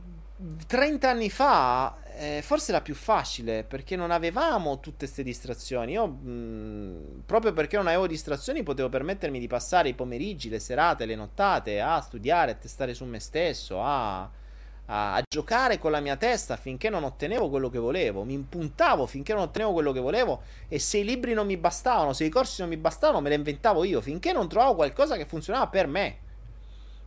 30 0.66 1.10
anni 1.10 1.28
fa, 1.28 1.94
eh, 2.18 2.42
forse 2.42 2.72
era 2.72 2.80
più 2.80 2.96
facile 2.96 3.62
perché 3.62 3.94
non 3.94 4.10
avevamo 4.10 4.80
tutte 4.80 5.04
queste 5.04 5.22
distrazioni. 5.22 5.92
Io, 5.92 6.06
mh, 6.08 7.22
proprio 7.24 7.52
perché 7.52 7.76
non 7.76 7.86
avevo 7.86 8.08
distrazioni, 8.08 8.64
potevo 8.64 8.88
permettermi 8.88 9.38
di 9.38 9.46
passare 9.46 9.88
i 9.90 9.94
pomeriggi, 9.94 10.48
le 10.48 10.58
serate, 10.58 11.06
le 11.06 11.14
nottate 11.14 11.80
a 11.80 12.00
studiare, 12.00 12.50
a 12.50 12.54
testare 12.54 12.92
su 12.92 13.04
me 13.04 13.20
stesso, 13.20 13.80
a, 13.80 14.22
a, 14.22 15.14
a 15.14 15.22
giocare 15.28 15.78
con 15.78 15.92
la 15.92 16.00
mia 16.00 16.16
testa 16.16 16.56
finché 16.56 16.90
non 16.90 17.04
ottenevo 17.04 17.48
quello 17.48 17.70
che 17.70 17.78
volevo. 17.78 18.24
Mi 18.24 18.32
impuntavo 18.32 19.06
finché 19.06 19.32
non 19.32 19.42
ottenevo 19.42 19.72
quello 19.72 19.92
che 19.92 20.00
volevo. 20.00 20.42
E 20.66 20.80
se 20.80 20.98
i 20.98 21.04
libri 21.04 21.34
non 21.34 21.46
mi 21.46 21.56
bastavano, 21.56 22.12
se 22.12 22.24
i 22.24 22.30
corsi 22.30 22.62
non 22.62 22.70
mi 22.70 22.76
bastavano, 22.76 23.20
me 23.20 23.28
le 23.28 23.36
inventavo 23.36 23.84
io 23.84 24.00
finché 24.00 24.32
non 24.32 24.48
trovavo 24.48 24.74
qualcosa 24.74 25.16
che 25.16 25.24
funzionava 25.24 25.68
per 25.68 25.86
me. 25.86 26.18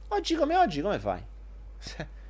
Oggi 0.07 0.35
come 0.35 0.55
oggi, 0.55 0.81
come 0.81 0.99
fai? 0.99 1.21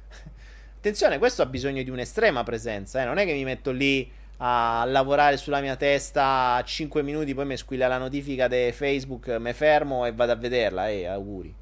Attenzione, 0.82 1.20
questo 1.20 1.44
ha 1.44 1.45
bisogno 1.45 1.84
di 1.84 1.91
un'estrema 1.91 2.41
presenza, 2.41 3.03
eh? 3.03 3.06
non 3.06 3.20
è 3.20 3.26
che 3.26 3.34
mi 3.34 3.44
metto 3.44 3.70
lì 3.70 4.12
a 4.38 4.84
lavorare 4.88 5.38
sulla 5.38 5.62
mia 5.62 5.76
testa 5.76 6.60
5 6.66 7.03
minuti, 7.03 7.36
poi 7.36 7.45
mi 7.45 7.56
squilla 7.56 7.88
la 7.88 7.99
notifica 7.99 8.48
di 8.48 8.72
Facebook, 8.72 9.28
mi 9.28 9.53
fermo 9.53 10.08
e 10.08 10.12
vado 10.12 10.32
a 10.32 10.36
vederla, 10.36 10.90
e 10.90 11.02
eh, 11.02 11.06
auguri. 11.06 11.56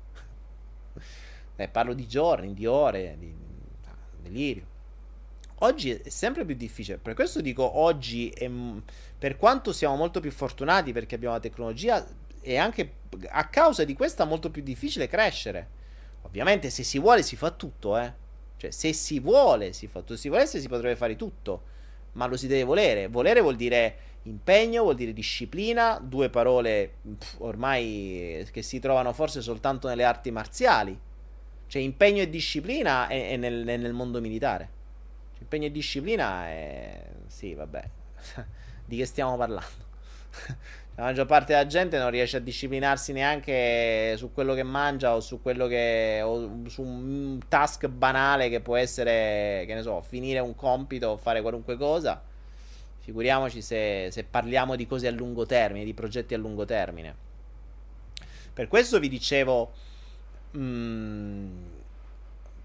Eh, 1.58 1.68
parlo 1.68 1.94
di 1.94 2.08
giorni, 2.08 2.54
di 2.54 2.66
ore, 2.66 3.18
di 3.20 3.36
delirio. 4.22 4.64
Oggi 5.56 5.92
è 5.92 6.08
sempre 6.08 6.46
più 6.46 6.56
difficile, 6.56 6.98
per 6.98 7.14
questo 7.14 7.42
dico 7.42 7.78
oggi, 7.78 8.30
è, 8.30 8.50
per 9.18 9.36
quanto 9.36 9.74
siamo 9.74 9.98
molto 9.98 10.22
più 10.22 10.32
fortunati 10.32 10.94
perché 10.94 11.16
abbiamo 11.16 11.34
la 11.34 11.42
tecnologia, 11.42 12.08
è 12.40 12.56
anche 12.56 12.94
a 13.28 13.50
causa 13.50 13.84
di 13.84 13.96
questa 13.96 14.24
molto 14.24 14.50
più 14.50 14.64
difficile 14.64 15.10
crescere. 15.10 15.68
Ovviamente 16.22 16.70
se 16.70 16.84
si 16.84 17.00
vuole 17.00 17.22
si 17.22 17.36
fa 17.36 17.52
tutto, 17.52 17.98
eh. 17.98 18.28
Cioè, 18.60 18.72
se 18.72 18.92
si 18.92 19.22
vuole, 19.22 19.72
si 19.72 19.88
fa. 19.88 20.04
Se 20.06 20.18
si 20.18 20.28
volesse, 20.28 20.60
si 20.60 20.68
potrebbe 20.68 20.98
fare 20.98 21.16
tutto. 21.16 21.64
Ma 22.14 22.26
lo 22.26 22.36
si 22.36 22.46
deve 22.46 22.64
volere. 22.64 23.08
Volere 23.08 23.40
vuol 23.40 23.56
dire 23.56 23.96
impegno, 24.24 24.84
vuol 24.84 24.96
dire 24.96 25.14
disciplina. 25.14 25.98
Due 26.04 26.30
parole 26.30 26.96
pff, 27.18 27.36
ormai 27.40 28.46
che 28.52 28.62
si 28.62 28.80
trovano 28.80 29.14
forse 29.14 29.40
soltanto 29.40 29.88
nelle 29.88 30.04
arti 30.04 30.30
marziali. 30.30 31.00
Cioè, 31.68 31.82
impegno 31.82 32.22
e 32.22 32.30
disciplina 32.30 33.08
è, 33.08 33.30
è, 33.30 33.38
nel, 33.38 33.66
è 33.66 33.78
nel, 33.78 33.94
mondo 33.94 34.20
militare. 34.20 34.70
Cioè, 35.32 35.44
impegno 35.44 35.68
e 35.68 35.72
disciplina 35.72 36.48
è. 36.48 37.06
Sì, 37.28 37.54
vabbè. 37.54 37.90
Di 38.84 38.98
che 38.98 39.06
stiamo 39.06 39.38
parlando? 39.38 39.88
la 41.00 41.06
maggior 41.06 41.26
parte 41.26 41.54
della 41.54 41.66
gente 41.66 41.98
non 41.98 42.10
riesce 42.10 42.36
a 42.36 42.40
disciplinarsi 42.42 43.14
neanche 43.14 44.18
su 44.18 44.34
quello 44.34 44.54
che 44.54 44.64
mangia 44.64 45.16
o 45.16 45.22
su 45.22 45.42
quello 45.42 45.66
che 45.66 46.20
o 46.22 46.68
su 46.68 46.82
un 46.82 47.40
task 47.48 47.88
banale 47.88 48.50
che 48.50 48.60
può 48.60 48.76
essere 48.76 49.64
che 49.66 49.74
ne 49.76 49.82
so 49.82 50.02
finire 50.02 50.40
un 50.40 50.56
compito 50.56 51.08
o 51.08 51.18
fare 51.18 51.42
qualunque 51.42 51.78
cosa. 51.78 52.22
Figuriamoci 53.00 53.62
se, 53.62 54.10
se 54.12 54.26
parliamo 54.26 54.76
di 54.76 54.86
cose 54.86 55.08
a 55.08 55.12
lungo 55.12 55.46
termine 55.46 55.86
di 55.86 55.94
progetti 55.94 56.34
a 56.34 56.38
lungo 56.38 56.66
termine. 56.66 57.16
Per 58.52 58.68
questo 58.68 59.00
vi 59.00 59.08
dicevo 59.08 59.72
mh, 60.52 60.60
mm, 60.60 61.48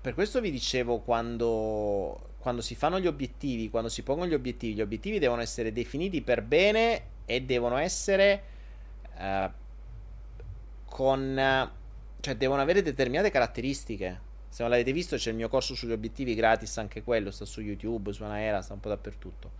Per 0.00 0.12
questo 0.12 0.40
vi 0.40 0.50
dicevo 0.50 0.98
quando, 0.98 2.30
quando 2.38 2.62
si 2.62 2.74
fanno 2.74 2.98
gli 2.98 3.06
obiettivi, 3.06 3.70
quando 3.70 3.88
si 3.88 4.02
pongono 4.02 4.28
gli 4.28 4.34
obiettivi, 4.34 4.74
gli 4.74 4.80
obiettivi 4.80 5.20
devono 5.20 5.40
essere 5.40 5.72
definiti 5.72 6.20
per 6.20 6.42
bene 6.42 7.12
e 7.24 7.42
devono 7.42 7.76
essere 7.76 8.42
uh, 9.16 9.50
con... 10.84 11.70
cioè 12.20 12.36
devono 12.36 12.60
avere 12.60 12.82
determinate 12.82 13.30
caratteristiche. 13.30 14.20
Se 14.48 14.62
non 14.62 14.70
l'avete 14.70 14.92
visto 14.92 15.16
c'è 15.16 15.30
il 15.30 15.36
mio 15.36 15.48
corso 15.48 15.74
sugli 15.74 15.92
obiettivi 15.92 16.34
gratis, 16.34 16.78
anche 16.78 17.02
quello, 17.02 17.30
sta 17.30 17.44
su 17.44 17.60
YouTube, 17.60 18.12
su 18.12 18.22
Anaera, 18.22 18.62
sta 18.62 18.74
un 18.74 18.80
po' 18.80 18.88
dappertutto. 18.88 19.50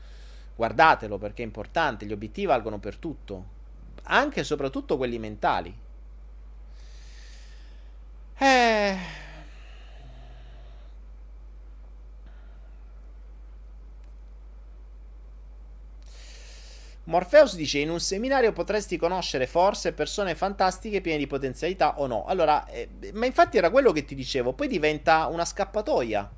Guardatelo 0.55 1.19
perché 1.19 1.43
è 1.43 1.45
importante, 1.47 2.07
gli 2.07 2.13
obiettivi 2.13 2.47
valgono 2.47 2.79
per 2.79 2.97
tutto, 2.97 3.47
anche 4.05 4.41
e 4.41 4.45
soprattutto 4.45 4.97
quelli 4.97 5.19
mentali. 5.19 5.77
Eh... 8.39 9.23
Morpheus 17.05 17.55
dice: 17.55 17.79
In 17.79 17.91
un 17.91 18.01
seminario 18.01 18.53
potresti 18.53 18.97
conoscere 18.97 19.47
forse 19.47 19.93
persone 19.93 20.35
fantastiche 20.35 21.01
piene 21.01 21.19
di 21.19 21.27
potenzialità 21.27 21.99
o 21.99 22.07
no? 22.07 22.25
Allora, 22.25 22.67
eh, 22.67 22.89
ma 23.13 23.27
infatti 23.27 23.59
era 23.59 23.71
quello 23.71 23.93
che 23.93 24.05
ti 24.05 24.15
dicevo. 24.15 24.55
Poi 24.55 24.69
diventa 24.69 25.27
una 25.27 25.45
scappatoia. 25.45 26.31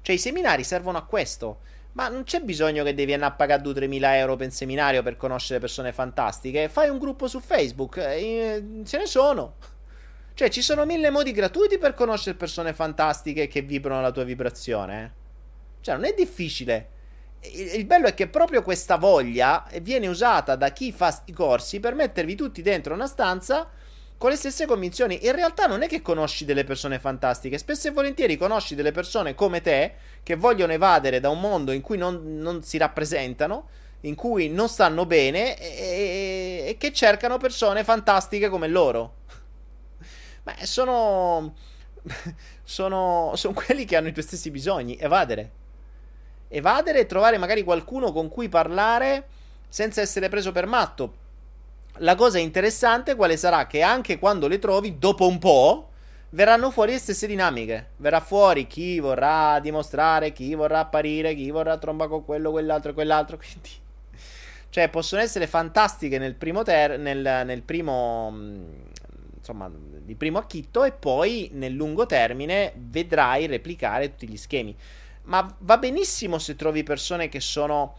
Cioè, 0.00 0.14
i 0.14 0.18
seminari 0.18 0.64
servono 0.64 0.98
a 0.98 1.04
questo. 1.04 1.60
Ma 1.92 2.08
non 2.08 2.24
c'è 2.24 2.40
bisogno 2.40 2.84
che 2.84 2.94
devi 2.94 3.12
andare 3.12 3.32
a 3.32 3.36
pagare 3.36 3.62
2-3 3.62 3.86
mila 3.86 4.16
euro 4.16 4.36
per 4.36 4.50
seminario 4.50 5.02
per 5.02 5.18
conoscere 5.18 5.60
persone 5.60 5.92
fantastiche. 5.92 6.70
Fai 6.70 6.88
un 6.88 6.98
gruppo 6.98 7.28
su 7.28 7.38
Facebook, 7.40 7.98
eh, 7.98 8.82
ce 8.84 8.98
ne 8.98 9.06
sono. 9.06 9.56
Cioè, 10.32 10.48
ci 10.48 10.62
sono 10.62 10.86
mille 10.86 11.10
modi 11.10 11.32
gratuiti 11.32 11.76
per 11.76 11.92
conoscere 11.92 12.34
persone 12.34 12.72
fantastiche 12.72 13.46
che 13.46 13.60
vibrano 13.60 14.00
la 14.00 14.10
tua 14.10 14.24
vibrazione. 14.24 15.04
Eh? 15.04 15.10
Cioè, 15.82 15.96
non 15.96 16.04
è 16.06 16.14
difficile. 16.16 16.91
Il 17.44 17.84
bello 17.86 18.06
è 18.06 18.14
che 18.14 18.28
proprio 18.28 18.62
questa 18.62 18.96
voglia 18.96 19.66
viene 19.80 20.06
usata 20.06 20.54
da 20.54 20.70
chi 20.70 20.92
fa 20.92 21.22
i 21.24 21.32
corsi 21.32 21.80
per 21.80 21.94
mettervi 21.94 22.36
tutti 22.36 22.62
dentro 22.62 22.94
una 22.94 23.08
stanza 23.08 23.68
con 24.16 24.30
le 24.30 24.36
stesse 24.36 24.66
convinzioni. 24.66 25.26
In 25.26 25.32
realtà 25.32 25.66
non 25.66 25.82
è 25.82 25.88
che 25.88 26.00
conosci 26.00 26.44
delle 26.44 26.62
persone 26.62 27.00
fantastiche, 27.00 27.58
spesso 27.58 27.88
e 27.88 27.90
volentieri 27.90 28.36
conosci 28.36 28.76
delle 28.76 28.92
persone 28.92 29.34
come 29.34 29.60
te 29.60 29.94
che 30.22 30.36
vogliono 30.36 30.72
evadere 30.72 31.18
da 31.18 31.28
un 31.28 31.40
mondo 31.40 31.72
in 31.72 31.80
cui 31.80 31.96
non, 31.96 32.38
non 32.38 32.62
si 32.62 32.78
rappresentano, 32.78 33.68
in 34.02 34.14
cui 34.14 34.48
non 34.48 34.68
stanno 34.68 35.06
bene 35.06 35.58
e, 35.58 36.64
e, 36.68 36.76
che 36.78 36.92
cercano 36.92 37.38
persone 37.38 37.82
fantastiche 37.82 38.48
come 38.48 38.68
loro. 38.68 39.14
Beh, 40.44 40.64
sono, 40.66 41.56
sono, 42.62 43.32
sono 43.34 43.54
quelli 43.54 43.84
che 43.84 43.96
hanno 43.96 44.06
i 44.06 44.12
tuoi 44.12 44.24
stessi 44.24 44.52
bisogni, 44.52 44.96
evadere. 44.96 45.50
Evadere 46.54 47.00
e 47.00 47.06
trovare 47.06 47.38
magari 47.38 47.62
qualcuno 47.62 48.12
con 48.12 48.28
cui 48.28 48.48
parlare 48.48 49.26
senza 49.68 50.00
essere 50.00 50.28
preso 50.28 50.52
per 50.52 50.66
matto 50.66 51.20
la 51.98 52.14
cosa 52.14 52.38
interessante 52.38 53.14
quale 53.14 53.36
sarà 53.36 53.66
che 53.66 53.82
anche 53.82 54.18
quando 54.18 54.48
le 54.48 54.58
trovi, 54.58 54.98
dopo 54.98 55.26
un 55.26 55.38
po', 55.38 55.90
verranno 56.30 56.70
fuori 56.70 56.92
le 56.92 56.98
stesse 56.98 57.26
dinamiche. 57.26 57.90
Verrà 57.98 58.20
fuori 58.20 58.66
chi 58.66 58.98
vorrà 58.98 59.58
dimostrare, 59.60 60.32
chi 60.32 60.54
vorrà 60.54 60.80
apparire, 60.80 61.34
chi 61.34 61.50
vorrà 61.50 61.76
tromba 61.76 62.08
con 62.08 62.24
quello, 62.24 62.50
quell'altro 62.50 62.90
e 62.90 62.94
quell'altro. 62.94 63.36
Quindi, 63.38 63.70
cioè, 64.70 64.88
possono 64.88 65.20
essere 65.20 65.46
fantastiche 65.46 66.18
nel 66.18 66.34
primo, 66.34 66.62
ter- 66.62 66.98
nel, 66.98 67.42
nel 67.44 67.62
primo 67.62 68.30
mm, 68.30 68.64
insomma, 69.36 69.70
di 69.70 70.14
primo 70.14 70.38
acchitto 70.38 70.84
e 70.84 70.92
poi 70.92 71.50
nel 71.52 71.72
lungo 71.72 72.06
termine 72.06 72.72
vedrai 72.74 73.46
replicare 73.46 74.10
tutti 74.10 74.28
gli 74.28 74.36
schemi. 74.36 74.74
Ma 75.24 75.54
va 75.60 75.78
benissimo 75.78 76.38
se 76.38 76.56
trovi 76.56 76.82
persone 76.82 77.28
che 77.28 77.40
sono 77.40 77.96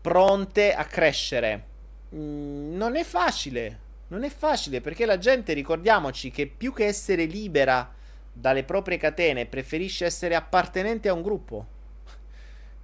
pronte 0.00 0.74
a 0.74 0.84
crescere 0.84 1.74
Mm, 2.14 2.76
non 2.76 2.96
è 2.96 3.04
facile. 3.04 3.84
Non 4.08 4.22
è 4.22 4.28
facile 4.28 4.80
perché 4.80 5.04
la 5.04 5.18
gente, 5.18 5.52
ricordiamoci 5.52 6.30
che 6.30 6.46
più 6.46 6.72
che 6.72 6.86
essere 6.86 7.24
libera 7.24 7.92
dalle 8.32 8.62
proprie 8.64 8.98
catene, 8.98 9.46
preferisce 9.46 10.04
essere 10.04 10.34
appartenente 10.34 11.08
a 11.08 11.12
un 11.12 11.22
gruppo. 11.22 11.66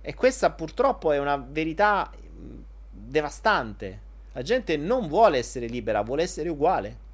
E 0.01 0.15
questa 0.15 0.51
purtroppo 0.51 1.13
è 1.13 1.19
una 1.19 1.37
verità 1.37 2.11
mm, 2.11 2.59
devastante. 2.91 4.11
La 4.33 4.43
gente 4.43 4.77
non 4.77 5.07
vuole 5.09 5.39
essere 5.39 5.67
libera, 5.67 6.03
vuole 6.03 6.23
essere 6.23 6.49
uguale. 6.49 7.11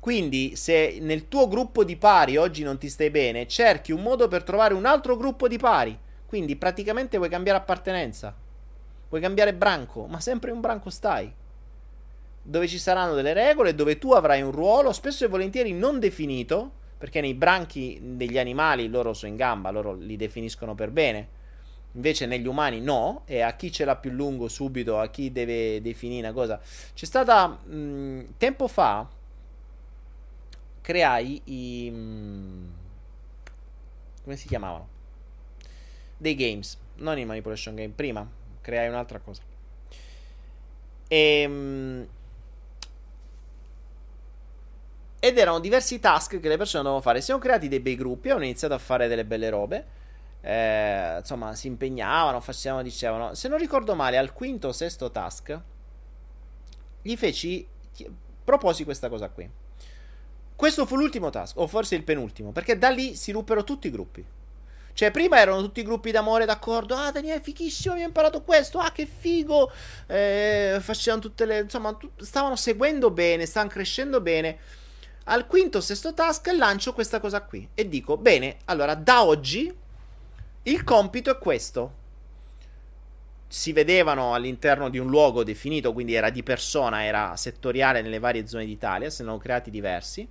Quindi, 0.00 0.54
se 0.56 0.98
nel 1.00 1.28
tuo 1.28 1.48
gruppo 1.48 1.84
di 1.84 1.96
pari 1.96 2.36
oggi 2.36 2.62
non 2.62 2.78
ti 2.78 2.88
stai 2.88 3.10
bene, 3.10 3.46
cerchi 3.46 3.92
un 3.92 4.02
modo 4.02 4.28
per 4.28 4.42
trovare 4.42 4.74
un 4.74 4.86
altro 4.86 5.16
gruppo 5.16 5.48
di 5.48 5.58
pari. 5.58 5.98
Quindi, 6.26 6.56
praticamente 6.56 7.16
vuoi 7.16 7.28
cambiare 7.28 7.58
appartenenza. 7.58 8.34
Puoi 9.08 9.20
cambiare 9.20 9.54
branco, 9.54 10.06
ma 10.06 10.20
sempre 10.20 10.50
un 10.50 10.60
branco 10.60 10.90
stai. 10.90 11.32
Dove 12.42 12.68
ci 12.68 12.78
saranno 12.78 13.14
delle 13.14 13.32
regole, 13.32 13.74
dove 13.74 13.98
tu 13.98 14.12
avrai 14.12 14.40
un 14.42 14.52
ruolo, 14.52 14.92
spesso 14.92 15.24
e 15.24 15.28
volentieri 15.28 15.72
non 15.72 15.98
definito, 15.98 16.70
perché 16.96 17.20
nei 17.20 17.34
branchi 17.34 17.98
degli 18.02 18.38
animali 18.38 18.88
loro 18.88 19.12
sono 19.14 19.32
in 19.32 19.36
gamba, 19.36 19.70
loro 19.70 19.94
li 19.94 20.16
definiscono 20.16 20.74
per 20.74 20.90
bene. 20.90 21.36
Invece 21.92 22.26
negli 22.26 22.46
umani 22.46 22.80
no, 22.80 23.22
e 23.24 23.40
a 23.40 23.54
chi 23.54 23.72
ce 23.72 23.84
l'ha 23.84 23.96
più 23.96 24.10
lungo 24.10 24.48
subito, 24.48 24.98
a 24.98 25.08
chi 25.08 25.32
deve 25.32 25.80
definire 25.80 26.26
una 26.26 26.34
cosa. 26.34 26.60
C'è 26.94 27.06
stata 27.06 27.48
mh, 27.48 28.34
tempo 28.36 28.68
fa 28.68 29.06
creai 30.88 31.42
i 31.44 31.90
mh, 31.90 32.72
come 34.22 34.36
si 34.36 34.48
chiamavano? 34.48 34.88
Dei 36.16 36.34
games, 36.34 36.78
non 36.94 37.18
i 37.18 37.26
manipulation 37.26 37.74
game, 37.74 37.92
prima 37.94 38.26
creai 38.62 38.88
un'altra 38.88 39.18
cosa. 39.18 39.42
E, 41.06 41.40
ehm, 41.42 42.08
ed 45.20 45.36
erano 45.36 45.58
diversi 45.58 46.00
task 46.00 46.40
che 46.40 46.48
le 46.48 46.56
persone 46.56 46.82
dovevano 46.82 47.02
fare. 47.02 47.20
Si 47.20 47.26
sono 47.26 47.38
creati 47.38 47.68
dei 47.68 47.80
bei 47.80 47.94
gruppi, 47.94 48.30
hanno 48.30 48.44
iniziato 48.44 48.72
a 48.72 48.78
fare 48.78 49.08
delle 49.08 49.26
belle 49.26 49.50
robe. 49.50 49.86
Eh, 50.40 51.16
insomma, 51.18 51.54
si 51.54 51.66
impegnavano, 51.66 52.40
facevano, 52.40 52.82
dicevano. 52.82 53.34
Se 53.34 53.48
non 53.48 53.58
ricordo 53.58 53.94
male, 53.94 54.16
al 54.16 54.32
quinto 54.32 54.68
o 54.68 54.72
sesto 54.72 55.10
task, 55.10 55.60
gli 57.02 57.14
feci. 57.14 57.66
proposi 58.42 58.84
questa 58.84 59.10
cosa 59.10 59.28
qui. 59.28 59.67
Questo 60.58 60.86
fu 60.86 60.96
l'ultimo 60.96 61.30
task, 61.30 61.56
o 61.58 61.68
forse 61.68 61.94
il 61.94 62.02
penultimo, 62.02 62.50
perché 62.50 62.76
da 62.76 62.88
lì 62.88 63.14
si 63.14 63.30
ruppero 63.30 63.62
tutti 63.62 63.86
i 63.86 63.92
gruppi. 63.92 64.26
Cioè, 64.92 65.12
prima 65.12 65.38
erano 65.38 65.62
tutti 65.62 65.84
gruppi 65.84 66.10
d'amore 66.10 66.46
d'accordo. 66.46 66.96
Ah, 66.96 67.12
Daniele, 67.12 67.40
fighissimo, 67.40 67.94
mi 67.94 68.02
ha 68.02 68.06
imparato 68.06 68.42
questo. 68.42 68.80
Ah, 68.80 68.90
che 68.90 69.06
figo. 69.06 69.70
Eh, 70.08 70.78
facevano 70.80 71.22
tutte 71.22 71.44
le. 71.44 71.60
Insomma, 71.60 71.92
tu, 71.92 72.10
stavano 72.16 72.56
seguendo 72.56 73.12
bene, 73.12 73.46
stavano 73.46 73.70
crescendo 73.70 74.20
bene. 74.20 74.58
Al 75.26 75.46
quinto, 75.46 75.80
sesto 75.80 76.12
task 76.12 76.48
lancio 76.48 76.92
questa 76.92 77.20
cosa 77.20 77.40
qui. 77.42 77.68
E 77.74 77.88
dico, 77.88 78.16
bene, 78.16 78.56
allora, 78.64 78.96
da 78.96 79.22
oggi 79.22 79.72
il 80.64 80.82
compito 80.82 81.30
è 81.30 81.38
questo. 81.38 81.92
Si 83.46 83.72
vedevano 83.72 84.34
all'interno 84.34 84.88
di 84.88 84.98
un 84.98 85.06
luogo 85.06 85.44
definito, 85.44 85.92
quindi 85.92 86.14
era 86.14 86.30
di 86.30 86.42
persona, 86.42 87.04
era 87.04 87.36
settoriale 87.36 88.02
nelle 88.02 88.18
varie 88.18 88.48
zone 88.48 88.64
d'Italia, 88.64 89.08
se 89.08 89.22
ne 89.22 89.28
hanno 89.28 89.38
creati 89.38 89.70
diversi. 89.70 90.28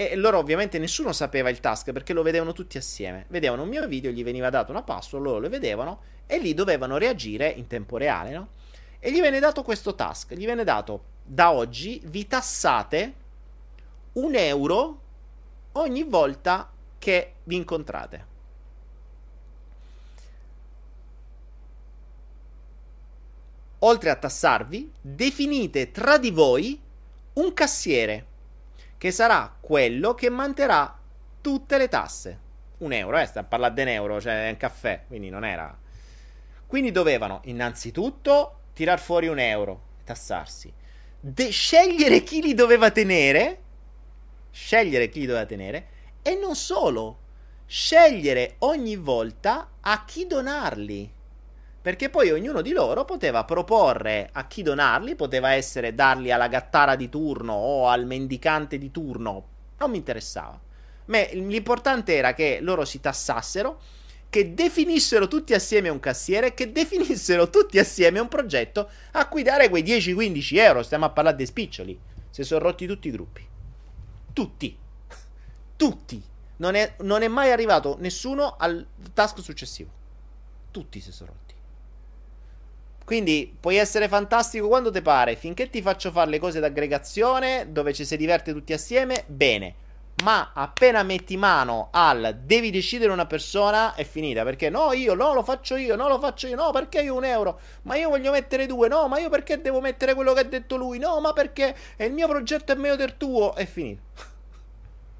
E 0.00 0.16
loro 0.16 0.38
ovviamente 0.38 0.78
nessuno 0.78 1.12
sapeva 1.12 1.50
il 1.50 1.60
task 1.60 1.92
perché 1.92 2.14
lo 2.14 2.22
vedevano 2.22 2.54
tutti 2.54 2.78
assieme. 2.78 3.26
Vedevano 3.28 3.64
un 3.64 3.68
mio 3.68 3.86
video, 3.86 4.10
gli 4.10 4.24
veniva 4.24 4.48
dato 4.48 4.70
una 4.70 4.82
password, 4.82 5.22
loro 5.22 5.40
lo 5.40 5.50
vedevano 5.50 6.00
e 6.24 6.38
lì 6.38 6.54
dovevano 6.54 6.96
reagire 6.96 7.50
in 7.50 7.66
tempo 7.66 7.98
reale, 7.98 8.30
no? 8.30 8.48
E 8.98 9.12
gli 9.12 9.20
viene 9.20 9.40
dato 9.40 9.62
questo 9.62 9.94
task, 9.94 10.32
gli 10.32 10.46
viene 10.46 10.64
dato 10.64 11.04
da 11.22 11.52
oggi 11.52 12.00
vi 12.06 12.26
tassate 12.26 13.14
un 14.12 14.34
euro 14.36 15.00
ogni 15.72 16.02
volta 16.04 16.72
che 16.96 17.34
vi 17.44 17.56
incontrate. 17.56 18.26
Oltre 23.80 24.08
a 24.08 24.16
tassarvi, 24.16 24.92
definite 24.98 25.90
tra 25.90 26.16
di 26.16 26.30
voi 26.30 26.80
un 27.34 27.52
cassiere 27.52 28.28
che 29.00 29.12
sarà 29.12 29.56
quello 29.58 30.12
che 30.12 30.28
manterrà 30.28 30.94
tutte 31.40 31.78
le 31.78 31.88
tasse. 31.88 32.38
Un 32.80 32.92
euro, 32.92 33.18
eh, 33.18 33.24
stiamo 33.24 33.48
parlando 33.48 33.76
di 33.76 33.88
un 33.88 33.94
euro, 33.94 34.20
cioè 34.20 34.48
è 34.48 34.50
un 34.50 34.58
caffè, 34.58 35.04
quindi 35.06 35.30
non 35.30 35.42
era... 35.42 35.74
Quindi 36.66 36.92
dovevano 36.92 37.40
innanzitutto 37.44 38.58
tirar 38.74 39.00
fuori 39.00 39.26
un 39.26 39.38
euro, 39.38 39.84
tassarsi, 40.04 40.70
de- 41.18 41.48
scegliere 41.48 42.22
chi 42.22 42.42
li 42.42 42.52
doveva 42.52 42.90
tenere, 42.90 43.62
scegliere 44.50 45.08
chi 45.08 45.20
li 45.20 45.26
doveva 45.26 45.46
tenere, 45.46 45.86
e 46.20 46.34
non 46.34 46.54
solo, 46.54 47.20
scegliere 47.64 48.56
ogni 48.58 48.96
volta 48.96 49.70
a 49.80 50.04
chi 50.04 50.26
donarli. 50.26 51.10
Perché 51.82 52.10
poi 52.10 52.30
ognuno 52.30 52.60
di 52.60 52.72
loro 52.72 53.06
poteva 53.06 53.44
proporre 53.44 54.28
a 54.32 54.46
chi 54.46 54.62
donarli, 54.62 55.14
poteva 55.14 55.52
essere 55.52 55.94
darli 55.94 56.30
alla 56.30 56.48
gattara 56.48 56.94
di 56.94 57.08
turno 57.08 57.54
o 57.54 57.88
al 57.88 58.04
mendicante 58.04 58.76
di 58.76 58.90
turno, 58.90 59.46
non 59.78 59.90
mi 59.90 59.96
interessava. 59.96 60.60
Me, 61.06 61.30
l'importante 61.32 62.14
era 62.14 62.34
che 62.34 62.58
loro 62.60 62.84
si 62.84 63.00
tassassero, 63.00 63.80
che 64.28 64.54
definissero 64.54 65.26
tutti 65.26 65.54
assieme 65.54 65.88
un 65.88 65.98
cassiere, 66.00 66.52
che 66.54 66.70
definissero 66.70 67.48
tutti 67.48 67.78
assieme 67.78 68.20
un 68.20 68.28
progetto 68.28 68.88
a 69.12 69.26
cui 69.26 69.42
dare 69.42 69.70
quei 69.70 69.82
10-15 69.82 70.56
euro. 70.58 70.82
Stiamo 70.82 71.06
a 71.06 71.10
parlare 71.10 71.36
dei 71.36 71.46
spiccioli. 71.46 71.98
Si 72.30 72.44
sono 72.44 72.60
rotti 72.60 72.86
tutti 72.86 73.08
i 73.08 73.10
gruppi. 73.10 73.44
Tutti. 74.32 74.78
Tutti. 75.76 76.22
Non 76.58 76.74
è, 76.74 76.94
non 77.00 77.22
è 77.22 77.28
mai 77.28 77.50
arrivato 77.50 77.96
nessuno 77.98 78.54
al 78.56 78.86
task 79.14 79.40
successivo. 79.40 79.90
Tutti 80.70 81.00
si 81.00 81.10
sono 81.10 81.32
rotti. 81.32 81.49
Quindi 83.10 83.52
puoi 83.58 83.74
essere 83.74 84.06
fantastico 84.06 84.68
quando 84.68 84.92
ti 84.92 85.02
pare, 85.02 85.34
finché 85.34 85.68
ti 85.68 85.82
faccio 85.82 86.12
fare 86.12 86.30
le 86.30 86.38
cose 86.38 86.60
d'aggregazione 86.60 87.66
dove 87.72 87.92
ci 87.92 88.04
si 88.04 88.16
diverte 88.16 88.52
tutti 88.52 88.72
assieme, 88.72 89.24
bene. 89.26 89.74
Ma 90.22 90.52
appena 90.54 91.02
metti 91.02 91.36
mano 91.36 91.88
al 91.90 92.38
devi 92.44 92.70
decidere 92.70 93.10
una 93.10 93.26
persona, 93.26 93.96
è 93.96 94.04
finita. 94.04 94.44
Perché 94.44 94.70
no, 94.70 94.92
io 94.92 95.14
no, 95.14 95.34
lo 95.34 95.42
faccio 95.42 95.74
io, 95.74 95.96
no, 95.96 96.06
lo 96.06 96.20
faccio 96.20 96.46
io, 96.46 96.54
no, 96.54 96.70
perché 96.70 97.00
io 97.00 97.16
un 97.16 97.24
euro? 97.24 97.58
Ma 97.82 97.96
io 97.96 98.10
voglio 98.10 98.30
mettere 98.30 98.66
due, 98.66 98.86
no, 98.86 99.08
ma 99.08 99.18
io 99.18 99.28
perché 99.28 99.60
devo 99.60 99.80
mettere 99.80 100.14
quello 100.14 100.32
che 100.32 100.40
ha 100.42 100.44
detto 100.44 100.76
lui? 100.76 101.00
No, 101.00 101.18
ma 101.18 101.32
perché 101.32 101.74
il 101.96 102.12
mio 102.12 102.28
progetto 102.28 102.70
è 102.70 102.76
meglio 102.76 102.94
del 102.94 103.16
tuo? 103.16 103.56
È 103.56 103.66
finito. 103.66 104.02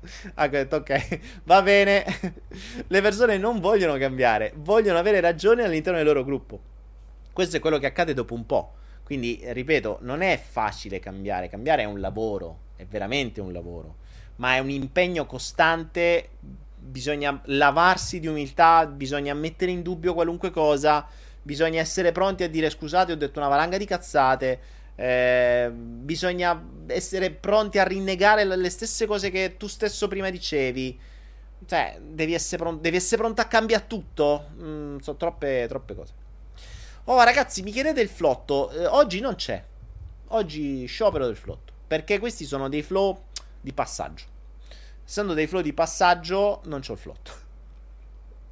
Ha 0.35 0.47
detto 0.47 0.77
ok, 0.77 1.19
va 1.43 1.61
bene. 1.61 2.05
Le 2.87 3.03
persone 3.03 3.37
non 3.37 3.59
vogliono 3.59 3.99
cambiare, 3.99 4.53
vogliono 4.59 4.97
avere 4.97 5.19
ragione 5.19 5.65
all'interno 5.65 5.99
del 5.99 6.07
loro 6.07 6.23
gruppo. 6.23 6.71
Questo 7.33 7.57
è 7.57 7.61
quello 7.61 7.79
che 7.79 7.87
accade 7.87 8.15
dopo 8.15 8.35
un 8.35 8.47
po'. 8.47 8.75
Quindi, 9.11 9.41
ripeto, 9.43 9.99
non 10.03 10.23
è 10.23 10.41
facile 10.41 11.01
cambiare. 11.01 11.49
Cambiare 11.49 11.83
è 11.83 11.85
un 11.85 11.99
lavoro, 11.99 12.59
è 12.77 12.85
veramente 12.85 13.41
un 13.41 13.53
lavoro. 13.53 13.97
Ma 14.37 14.55
è 14.55 14.61
un 14.61 14.71
impegno 14.71 15.27
costante. 15.27 16.31
Bisogna 16.77 17.41
lavarsi 17.47 18.21
di 18.21 18.29
umiltà, 18.29 18.87
bisogna 18.87 19.35
mettere 19.35 19.73
in 19.73 19.83
dubbio 19.83 20.15
qualunque 20.15 20.51
cosa. 20.51 21.07
Bisogna 21.43 21.81
essere 21.81 22.13
pronti 22.13 22.45
a 22.45 22.49
dire 22.49 22.71
scusate, 22.71 23.13
ho 23.13 23.17
detto 23.17 23.39
una 23.39 23.49
valanga 23.49 23.77
di 23.79 23.85
cazzate. 23.85 24.61
Eh, 24.95 25.71
bisogna 25.73 26.63
essere 26.87 27.31
pronti 27.31 27.79
a 27.79 27.85
rinnegare 27.85 28.45
le 28.45 28.71
stesse 28.71 29.07
cose 29.07 29.31
che 29.31 29.57
tu 29.57 29.67
stesso 29.67 30.07
prima 30.07 30.31
dicevi. 30.31 30.99
Cioè, 31.67 31.99
devi 32.01 32.35
essere, 32.35 32.63
pron- 32.63 32.81
devi 32.81 32.97
essere 32.97 33.21
pronto 33.21 33.41
a 33.41 33.47
cambiare 33.47 33.87
tutto. 33.87 34.51
Mm, 34.61 34.99
sono 34.99 35.17
troppe, 35.17 35.67
troppe 35.69 35.95
cose. 35.95 36.13
Oh, 37.13 37.25
ragazzi, 37.25 37.63
mi 37.63 37.73
chiedete 37.73 38.01
il 38.01 38.09
flotto. 38.09 38.71
Eh, 38.71 38.87
oggi 38.87 39.19
non 39.19 39.35
c'è. 39.35 39.61
Oggi 40.29 40.87
sciopero 40.87 41.27
del 41.27 41.35
flotto. 41.35 41.73
Perché 41.89 42.21
questi 42.21 42.45
sono 42.45 42.69
dei 42.69 42.83
flow 42.83 43.25
di 43.61 43.73
passaggio. 43.73 44.27
Essendo 45.05 45.35
dei 45.35 45.49
flow 45.49 45.61
di 45.61 45.73
passaggio, 45.73 46.61
non 46.67 46.79
c'ho 46.79 46.93
il 46.93 46.99
flotto. 46.99 47.33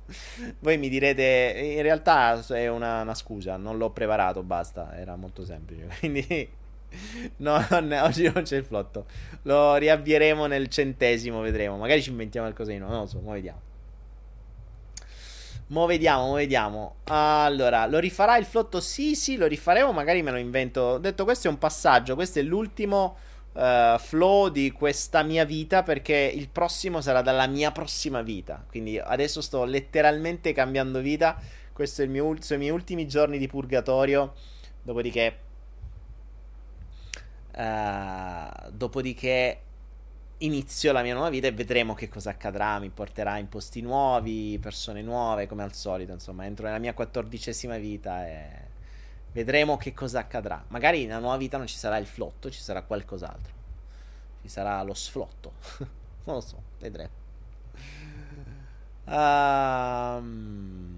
Voi 0.58 0.76
mi 0.76 0.88
direte, 0.88 1.54
in 1.76 1.82
realtà 1.82 2.44
è 2.48 2.66
una, 2.66 3.02
una, 3.02 3.14
scusa, 3.14 3.56
non 3.56 3.78
l'ho 3.78 3.90
preparato, 3.90 4.42
basta, 4.42 4.92
era 4.98 5.14
molto 5.14 5.44
semplice. 5.44 5.86
Quindi, 6.00 6.50
no, 7.36 7.64
non, 7.70 7.92
oggi 7.92 8.24
non 8.24 8.42
c'è 8.42 8.56
il 8.56 8.64
flotto. 8.64 9.06
Lo 9.42 9.76
riavvieremo 9.76 10.46
nel 10.46 10.66
centesimo, 10.66 11.42
vedremo. 11.42 11.76
Magari 11.76 12.02
ci 12.02 12.10
inventiamo 12.10 12.48
qualcosa 12.48 12.72
di 12.72 12.78
nuovo, 12.78 12.94
non 12.94 13.02
lo 13.02 13.08
so, 13.08 13.20
ma 13.20 13.34
vediamo. 13.34 13.67
Mo 15.70 15.84
vediamo, 15.84 16.28
mo 16.28 16.32
vediamo. 16.34 16.94
Allora, 17.04 17.84
lo 17.86 17.98
rifarà 17.98 18.38
il 18.38 18.46
flotto? 18.46 18.80
Sì, 18.80 19.14
sì, 19.14 19.36
lo 19.36 19.46
rifaremo. 19.46 19.92
Magari 19.92 20.22
me 20.22 20.30
lo 20.30 20.38
invento. 20.38 20.96
Detto, 20.96 21.24
questo 21.24 21.48
è 21.48 21.50
un 21.50 21.58
passaggio. 21.58 22.14
Questo 22.14 22.38
è 22.38 22.42
l'ultimo 22.42 23.16
uh, 23.52 23.98
flow 23.98 24.48
di 24.48 24.72
questa 24.72 25.22
mia 25.22 25.44
vita. 25.44 25.82
Perché 25.82 26.14
il 26.14 26.48
prossimo 26.48 27.02
sarà 27.02 27.20
dalla 27.20 27.46
mia 27.46 27.70
prossima 27.70 28.22
vita. 28.22 28.64
Quindi 28.66 28.98
adesso 28.98 29.42
sto 29.42 29.64
letteralmente 29.64 30.54
cambiando 30.54 31.00
vita. 31.00 31.38
Questo 31.70 32.00
è 32.00 32.04
il 32.06 32.10
mio, 32.10 32.34
sono 32.40 32.60
i 32.60 32.62
miei 32.62 32.72
ultimi 32.72 33.06
giorni 33.06 33.36
di 33.36 33.46
purgatorio. 33.46 34.32
Dopodiché. 34.82 35.38
Uh, 37.54 38.70
dopodiché 38.70 39.60
inizio 40.38 40.92
la 40.92 41.02
mia 41.02 41.14
nuova 41.14 41.30
vita 41.30 41.46
e 41.46 41.52
vedremo 41.52 41.94
che 41.94 42.08
cosa 42.08 42.30
accadrà. 42.30 42.78
Mi 42.78 42.90
porterà 42.90 43.38
in 43.38 43.48
posti 43.48 43.80
nuovi, 43.80 44.58
persone 44.60 45.02
nuove, 45.02 45.46
come 45.46 45.62
al 45.62 45.72
solito. 45.72 46.12
Insomma, 46.12 46.44
entro 46.44 46.66
nella 46.66 46.78
mia 46.78 46.94
quattordicesima 46.94 47.78
vita 47.78 48.26
e 48.26 48.48
vedremo 49.32 49.76
che 49.76 49.92
cosa 49.94 50.20
accadrà. 50.20 50.62
Magari 50.68 51.06
nella 51.06 51.20
nuova 51.20 51.36
vita 51.36 51.56
non 51.56 51.66
ci 51.66 51.76
sarà 51.76 51.96
il 51.96 52.06
flotto, 52.06 52.50
ci 52.50 52.60
sarà 52.60 52.82
qualcos'altro. 52.82 53.52
Ci 54.42 54.48
sarà 54.48 54.82
lo 54.82 54.94
sflotto. 54.94 55.52
non 56.24 56.36
lo 56.36 56.40
so, 56.40 56.62
vedremo. 56.78 57.16
Um... 59.04 60.97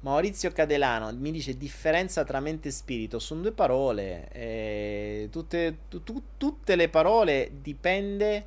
Maurizio 0.00 0.52
Cadelano 0.52 1.12
mi 1.12 1.32
dice 1.32 1.56
differenza 1.56 2.22
tra 2.22 2.38
mente 2.38 2.68
e 2.68 2.70
spirito. 2.70 3.18
Sono 3.18 3.40
due 3.40 3.52
parole. 3.52 4.28
Eh, 4.30 5.28
tutte, 5.30 5.78
tu, 5.88 6.04
tu, 6.04 6.22
tutte, 6.36 6.76
le 6.76 6.88
parole 6.88 7.50
dipende, 7.60 8.46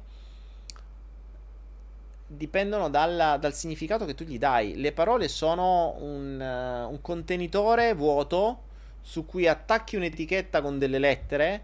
dipendono 2.25 2.89
dalla, 2.89 3.35
dal 3.35 3.53
significato 3.53 4.05
che 4.05 4.15
tu 4.15 4.23
gli 4.23 4.37
dai. 4.37 4.77
Le 4.77 4.93
parole 4.93 5.27
sono 5.27 5.95
un, 5.99 6.39
uh, 6.39 6.89
un 6.89 7.01
contenitore 7.01 7.93
vuoto 7.93 8.69
su 9.01 9.25
cui 9.25 9.47
attacchi 9.47 9.97
un'etichetta 9.97 10.61
con 10.61 10.77
delle 10.77 10.99
lettere 10.99 11.63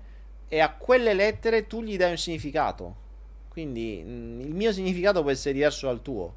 e 0.49 0.59
a 0.59 0.73
quelle 0.73 1.13
lettere 1.13 1.65
tu 1.65 1.81
gli 1.81 1.95
dai 1.95 2.11
un 2.11 2.17
significato. 2.17 3.05
Quindi 3.47 4.03
mh, 4.05 4.09
mm, 4.09 4.41
il 4.41 4.53
mio 4.53 4.73
significato 4.73 5.21
può 5.21 5.31
essere 5.31 5.53
diverso 5.53 5.87
dal 5.87 6.01
tuo. 6.01 6.33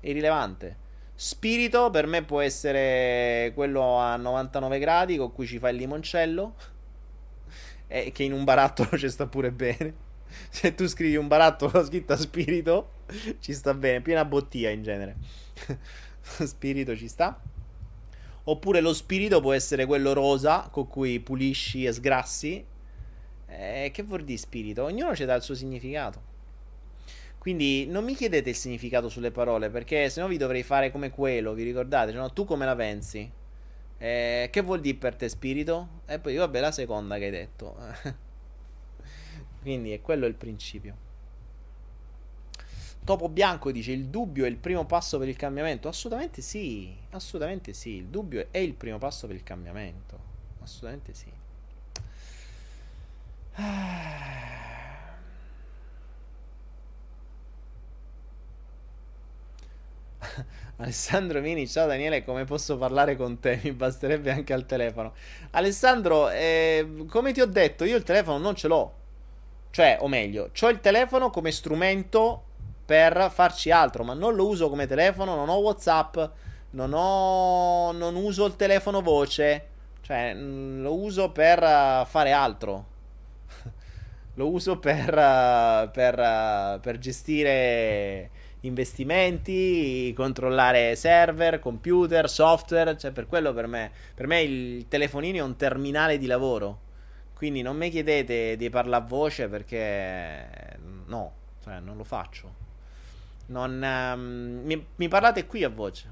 È 0.00 0.08
irrilevante. 0.08 0.82
Spirito 1.16 1.90
per 1.90 2.08
me 2.08 2.24
può 2.24 2.40
essere 2.40 3.52
quello 3.54 3.98
a 3.98 4.16
99 4.16 4.78
gradi 4.80 5.16
con 5.16 5.32
cui 5.32 5.46
ci 5.46 5.58
fai 5.58 5.72
il 5.72 5.78
limoncello. 5.78 6.54
E 7.86 8.10
che 8.12 8.24
in 8.24 8.32
un 8.32 8.44
barattolo 8.44 8.96
ci 8.98 9.08
sta 9.08 9.26
pure 9.26 9.52
bene. 9.52 10.02
Se 10.50 10.74
tu 10.74 10.88
scrivi 10.88 11.14
un 11.14 11.28
barattolo 11.28 11.84
scritta 11.84 12.16
spirito, 12.16 12.90
ci 13.38 13.52
sta 13.52 13.74
bene. 13.74 14.00
Piena 14.00 14.24
bottiglia 14.24 14.70
in 14.70 14.82
genere. 14.82 15.16
spirito 16.20 16.96
ci 16.96 17.06
sta. 17.06 17.40
Oppure 18.46 18.80
lo 18.80 18.92
spirito 18.92 19.40
può 19.40 19.52
essere 19.52 19.86
quello 19.86 20.12
rosa 20.12 20.68
con 20.70 20.88
cui 20.88 21.20
pulisci 21.20 21.84
e 21.84 21.92
sgrassi. 21.92 22.64
Eh, 23.46 23.90
che 23.92 24.02
vuol 24.02 24.24
dire 24.24 24.38
spirito? 24.38 24.82
Ognuno 24.82 25.14
ci 25.14 25.24
dà 25.24 25.34
il 25.36 25.42
suo 25.42 25.54
significato. 25.54 26.32
Quindi 27.44 27.84
non 27.84 28.04
mi 28.04 28.14
chiedete 28.14 28.48
il 28.48 28.56
significato 28.56 29.10
sulle 29.10 29.30
parole, 29.30 29.68
perché 29.68 30.08
se 30.08 30.18
no 30.22 30.28
vi 30.28 30.38
dovrei 30.38 30.62
fare 30.62 30.90
come 30.90 31.10
quello, 31.10 31.52
vi 31.52 31.62
ricordate? 31.62 32.10
No, 32.12 32.32
tu 32.32 32.46
come 32.46 32.64
la 32.64 32.74
pensi? 32.74 33.30
Eh, 33.98 34.48
che 34.50 34.62
vuol 34.62 34.80
dire 34.80 34.96
per 34.96 35.14
te 35.14 35.28
spirito? 35.28 36.00
E 36.06 36.18
poi 36.18 36.36
vabbè 36.36 36.58
la 36.58 36.72
seconda 36.72 37.18
che 37.18 37.26
hai 37.26 37.30
detto. 37.30 37.76
Quindi 39.60 39.92
è 39.92 40.00
quello 40.00 40.24
il 40.24 40.36
principio. 40.36 40.96
Topo 43.04 43.28
Bianco 43.28 43.70
dice 43.72 43.92
il 43.92 44.06
dubbio 44.06 44.46
è 44.46 44.48
il 44.48 44.56
primo 44.56 44.86
passo 44.86 45.18
per 45.18 45.28
il 45.28 45.36
cambiamento. 45.36 45.88
Assolutamente 45.88 46.40
sì, 46.40 46.96
assolutamente 47.10 47.74
sì. 47.74 47.96
Il 47.96 48.06
dubbio 48.06 48.46
è 48.52 48.56
il 48.56 48.72
primo 48.72 48.96
passo 48.96 49.26
per 49.26 49.36
il 49.36 49.42
cambiamento. 49.42 50.18
Assolutamente 50.62 51.12
sì. 51.12 51.30
Ah. 53.56 54.53
Alessandro 60.76 61.40
Mini, 61.40 61.68
ciao 61.68 61.86
Daniele, 61.86 62.24
come 62.24 62.44
posso 62.44 62.76
parlare 62.76 63.14
con 63.14 63.38
te? 63.38 63.60
Mi 63.62 63.70
basterebbe 63.70 64.32
anche 64.32 64.52
al 64.52 64.66
telefono. 64.66 65.12
Alessandro, 65.52 66.30
eh, 66.30 67.04
come 67.08 67.32
ti 67.32 67.40
ho 67.40 67.46
detto, 67.46 67.84
io 67.84 67.96
il 67.96 68.02
telefono 68.02 68.38
non 68.38 68.56
ce 68.56 68.66
l'ho. 68.66 68.92
Cioè, 69.70 69.98
o 70.00 70.08
meglio, 70.08 70.50
ho 70.60 70.68
il 70.68 70.80
telefono 70.80 71.30
come 71.30 71.52
strumento 71.52 72.42
per 72.84 73.30
farci 73.32 73.70
altro, 73.70 74.02
ma 74.02 74.14
non 74.14 74.34
lo 74.34 74.48
uso 74.48 74.68
come 74.68 74.88
telefono, 74.88 75.36
non 75.36 75.48
ho 75.48 75.58
WhatsApp, 75.58 76.18
non, 76.70 76.92
ho, 76.92 77.92
non 77.92 78.16
uso 78.16 78.44
il 78.44 78.56
telefono 78.56 79.00
voce, 79.00 79.66
cioè 80.00 80.34
mm, 80.34 80.82
lo 80.82 80.94
uso 80.94 81.30
per 81.30 81.62
uh, 81.62 82.04
fare 82.04 82.32
altro. 82.32 82.86
lo 84.34 84.48
uso 84.48 84.78
per, 84.80 85.08
uh, 85.08 85.88
per, 85.92 86.18
uh, 86.18 86.80
per 86.80 86.98
gestire 86.98 88.30
investimenti, 88.66 90.12
controllare 90.14 90.96
server, 90.96 91.58
computer, 91.58 92.28
software, 92.28 92.96
cioè 92.96 93.10
per 93.12 93.26
quello 93.26 93.52
per 93.52 93.66
me, 93.66 93.90
per 94.14 94.26
me 94.26 94.42
il 94.42 94.88
telefonino 94.88 95.38
è 95.38 95.42
un 95.42 95.56
terminale 95.56 96.18
di 96.18 96.26
lavoro. 96.26 96.80
Quindi 97.34 97.62
non 97.62 97.76
mi 97.76 97.90
chiedete 97.90 98.56
di 98.56 98.70
parlare 98.70 99.04
a 99.04 99.06
voce 99.06 99.48
perché 99.48 100.78
no, 101.06 101.32
cioè 101.62 101.80
non 101.80 101.96
lo 101.96 102.04
faccio. 102.04 102.62
Non, 103.46 103.72
um, 103.82 104.60
mi, 104.64 104.86
mi 104.96 105.08
parlate 105.08 105.46
qui 105.46 105.64
a 105.64 105.68
voce. 105.68 106.08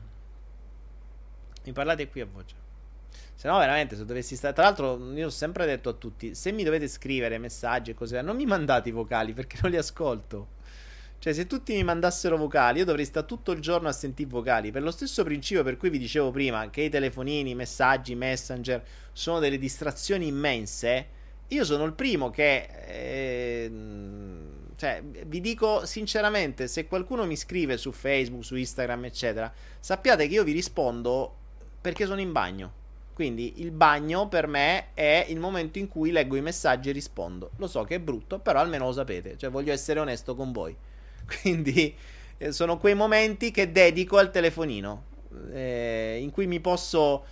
Mi 1.65 1.73
parlate 1.73 2.09
qui 2.09 2.21
a 2.21 2.27
voce. 2.31 2.55
Se 3.35 3.49
no, 3.49 3.59
veramente, 3.59 3.97
se 3.97 4.05
dovessi 4.05 4.37
stare. 4.37 4.53
Tra 4.53 4.65
l'altro, 4.65 5.13
io 5.15 5.27
ho 5.27 5.31
sempre 5.31 5.65
detto 5.65 5.89
a 5.89 5.93
tutti: 5.95 6.35
se 6.35 6.53
mi 6.53 6.65
dovete 6.65 6.87
scrivere 6.89 7.39
messaggi 7.39 7.93
e 7.93 7.95
cose, 7.95 8.21
non 8.21 8.37
mi 8.37 8.45
mandate 8.45 8.91
i 8.91 8.93
vocali 8.93 9.33
perché 9.33 9.59
non 9.63 9.71
li 9.71 9.77
ascolto. 9.77 10.61
Cioè, 11.23 11.35
se 11.35 11.47
tutti 11.47 11.73
mi 11.73 11.85
mandassero 11.85 12.37
vocali, 12.37 12.81
io 12.81 12.85
dovrei 12.85 13.05
stare 13.05 13.27
tutto 13.27 13.53
il 13.53 13.61
giorno 13.61 13.87
a 13.87 13.93
sentire 13.93 14.29
vocali. 14.29 14.73
Per 14.73 14.83
lo 14.83 14.91
stesso 14.91 15.23
principio 15.23 15.63
per 15.63 15.77
cui 15.77 15.89
vi 15.89 15.99
dicevo 15.99 16.33
prima 16.33 16.69
che 16.69 16.81
i 16.81 16.89
telefonini, 16.89 17.51
i 17.51 17.55
messaggi, 17.55 18.11
i 18.11 18.17
messenger 18.17 18.85
sono 19.13 19.39
delle 19.39 19.57
distrazioni 19.57 20.27
immense. 20.27 21.07
Io 21.47 21.65
sono 21.65 21.85
il 21.85 21.93
primo 21.93 22.31
che. 22.31 22.69
Eh, 22.89 23.71
cioè, 24.75 25.01
vi 25.27 25.41
dico 25.41 25.87
sinceramente: 25.87 26.67
se 26.67 26.89
qualcuno 26.89 27.25
mi 27.25 27.37
scrive 27.37 27.77
su 27.77 27.93
Facebook, 27.93 28.43
su 28.43 28.57
Instagram, 28.57 29.05
eccetera, 29.05 29.53
sappiate 29.79 30.27
che 30.27 30.35
io 30.35 30.43
vi 30.43 30.51
rispondo 30.51 31.37
perché 31.81 32.05
sono 32.05 32.21
in 32.21 32.33
bagno. 32.33 32.73
Quindi 33.15 33.61
il 33.61 33.71
bagno 33.71 34.27
per 34.27 34.49
me 34.49 34.87
è 34.93 35.27
il 35.29 35.39
momento 35.39 35.79
in 35.79 35.87
cui 35.87 36.11
leggo 36.11 36.35
i 36.35 36.43
messaggi 36.43 36.89
e 36.89 36.93
rispondo. 36.93 37.53
Lo 37.59 37.69
so 37.69 37.85
che 37.85 37.95
è 37.95 38.01
brutto, 38.01 38.41
però 38.41 38.59
almeno 38.59 38.87
lo 38.87 38.93
sapete. 38.93 39.37
Cioè, 39.37 39.51
voglio 39.51 39.73
essere 39.73 40.01
onesto 40.01 40.35
con 40.35 40.51
voi. 40.51 40.77
Quindi 41.41 41.95
eh, 42.39 42.53
sono 42.53 42.79
quei 42.79 42.95
momenti 42.95 43.51
che 43.51 43.73
dedico 43.73 44.19
al 44.19 44.31
telefonino. 44.31 45.05
Eh, 45.53 46.19
in 46.21 46.31
cui 46.31 46.47
mi 46.47 46.61
posso. 46.61 47.25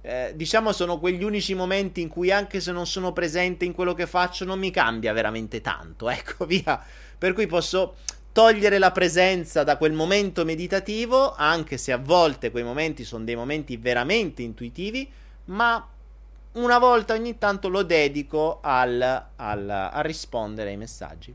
Eh, 0.00 0.32
diciamo 0.36 0.72
sono 0.72 0.98
quegli 0.98 1.24
unici 1.24 1.54
momenti 1.54 2.00
in 2.00 2.08
cui 2.08 2.30
anche 2.30 2.60
se 2.60 2.70
non 2.70 2.86
sono 2.86 3.12
presente 3.12 3.64
in 3.64 3.72
quello 3.74 3.94
che 3.94 4.06
faccio 4.06 4.44
non 4.44 4.58
mi 4.58 4.70
cambia 4.70 5.12
veramente 5.12 5.60
tanto, 5.60 6.08
ecco 6.10 6.46
via. 6.46 6.80
Per 7.18 7.32
cui 7.32 7.46
posso 7.46 7.96
togliere 8.32 8.78
la 8.78 8.92
presenza 8.92 9.64
da 9.64 9.76
quel 9.76 9.92
momento 9.92 10.44
meditativo, 10.44 11.34
anche 11.34 11.76
se 11.76 11.90
a 11.90 11.96
volte 11.96 12.52
quei 12.52 12.62
momenti 12.62 13.02
sono 13.02 13.24
dei 13.24 13.34
momenti 13.34 13.76
veramente 13.76 14.42
intuitivi, 14.42 15.10
ma 15.46 15.84
una 16.52 16.78
volta 16.78 17.14
ogni 17.14 17.36
tanto 17.36 17.68
lo 17.68 17.82
dedico 17.82 18.60
al, 18.62 19.00
al, 19.34 19.70
a 19.70 20.00
rispondere 20.02 20.70
ai 20.70 20.76
messaggi. 20.76 21.34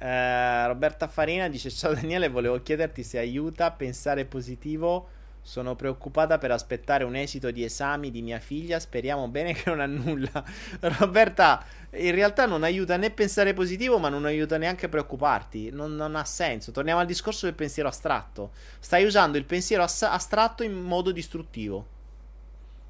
Uh, 0.00 0.66
Roberta 0.66 1.08
Farina 1.08 1.48
dice: 1.48 1.70
Ciao 1.70 1.92
Daniele, 1.92 2.30
volevo 2.30 2.62
chiederti 2.62 3.02
se 3.02 3.18
aiuta 3.18 3.66
a 3.66 3.70
pensare 3.70 4.24
positivo. 4.24 5.08
Sono 5.42 5.74
preoccupata 5.74 6.38
per 6.38 6.50
aspettare 6.52 7.04
un 7.04 7.16
esito 7.16 7.50
di 7.50 7.64
esami 7.64 8.10
di 8.10 8.22
mia 8.22 8.38
figlia. 8.38 8.78
Speriamo 8.78 9.28
bene 9.28 9.52
che 9.52 9.68
non 9.68 9.80
ha 9.80 9.86
nulla. 9.86 10.44
Roberta, 10.98 11.62
in 11.92 12.14
realtà 12.14 12.46
non 12.46 12.62
aiuta 12.62 12.96
né 12.96 13.10
pensare 13.10 13.52
positivo, 13.52 13.98
ma 13.98 14.08
non 14.08 14.24
aiuta 14.24 14.56
neanche 14.56 14.88
preoccuparti. 14.88 15.70
Non, 15.70 15.94
non 15.96 16.16
ha 16.16 16.24
senso. 16.24 16.72
Torniamo 16.72 17.00
al 17.00 17.06
discorso 17.06 17.44
del 17.46 17.54
pensiero 17.54 17.88
astratto. 17.88 18.52
Stai 18.78 19.04
usando 19.04 19.36
il 19.36 19.44
pensiero 19.44 19.82
astratto 19.82 20.62
in 20.62 20.72
modo 20.80 21.10
distruttivo. 21.10 21.86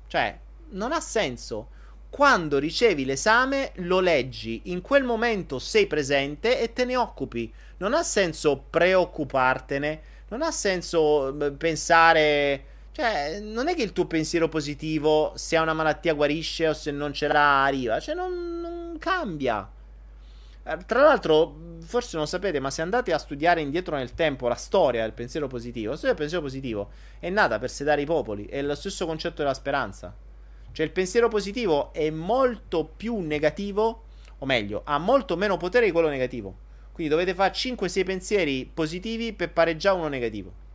Cioè, 0.06 0.38
non 0.70 0.92
ha 0.92 1.00
senso. 1.00 1.78
Quando 2.10 2.58
ricevi 2.58 3.04
l'esame, 3.04 3.72
lo 3.76 4.00
leggi. 4.00 4.62
In 4.64 4.80
quel 4.82 5.04
momento 5.04 5.58
sei 5.58 5.86
presente 5.86 6.60
e 6.60 6.72
te 6.72 6.84
ne 6.84 6.96
occupi. 6.96 7.50
Non 7.78 7.94
ha 7.94 8.02
senso 8.02 8.64
preoccupartene. 8.68 10.00
Non 10.28 10.42
ha 10.42 10.50
senso 10.50 11.34
pensare 11.56 12.64
cioè, 12.92 13.38
non 13.40 13.68
è 13.68 13.74
che 13.74 13.82
il 13.82 13.92
tuo 13.92 14.06
pensiero 14.06 14.48
positivo, 14.48 15.32
se 15.36 15.56
ha 15.56 15.62
una 15.62 15.72
malattia 15.72 16.12
guarisce 16.12 16.68
o 16.68 16.74
se 16.74 16.90
non 16.90 17.12
ce 17.12 17.28
l'ha 17.28 17.64
arriva. 17.64 18.00
Cioè, 18.00 18.14
non, 18.14 18.60
non 18.60 18.96
cambia. 18.98 19.68
Eh, 20.62 20.76
tra 20.86 21.00
l'altro, 21.00 21.78
forse 21.80 22.16
non 22.16 22.26
sapete, 22.26 22.60
ma 22.60 22.70
se 22.70 22.82
andate 22.82 23.12
a 23.12 23.18
studiare 23.18 23.60
indietro 23.60 23.96
nel 23.96 24.14
tempo 24.14 24.48
la 24.48 24.54
storia 24.54 25.02
del 25.02 25.12
pensiero 25.12 25.46
positivo, 25.46 25.90
la 25.90 25.96
storia 25.96 26.14
del 26.14 26.20
pensiero 26.20 26.44
positivo 26.44 26.90
è 27.18 27.30
nata 27.30 27.58
per 27.58 27.70
sedare 27.70 28.02
i 28.02 28.06
popoli, 28.06 28.46
è 28.46 28.60
lo 28.60 28.74
stesso 28.74 29.06
concetto 29.06 29.36
della 29.42 29.54
speranza. 29.54 30.14
Cioè, 30.72 30.86
il 30.86 30.92
pensiero 30.92 31.28
positivo 31.28 31.92
è 31.92 32.10
molto 32.10 32.84
più 32.84 33.18
negativo, 33.20 34.04
o 34.38 34.46
meglio, 34.46 34.82
ha 34.84 34.98
molto 34.98 35.36
meno 35.36 35.56
potere 35.56 35.86
di 35.86 35.92
quello 35.92 36.08
negativo. 36.08 36.68
Quindi 36.92 37.12
dovete 37.12 37.34
fare 37.34 37.52
5-6 37.52 38.04
pensieri 38.04 38.70
positivi 38.72 39.32
per 39.32 39.52
pareggiare 39.52 39.96
uno 39.96 40.08
negativo 40.08 40.68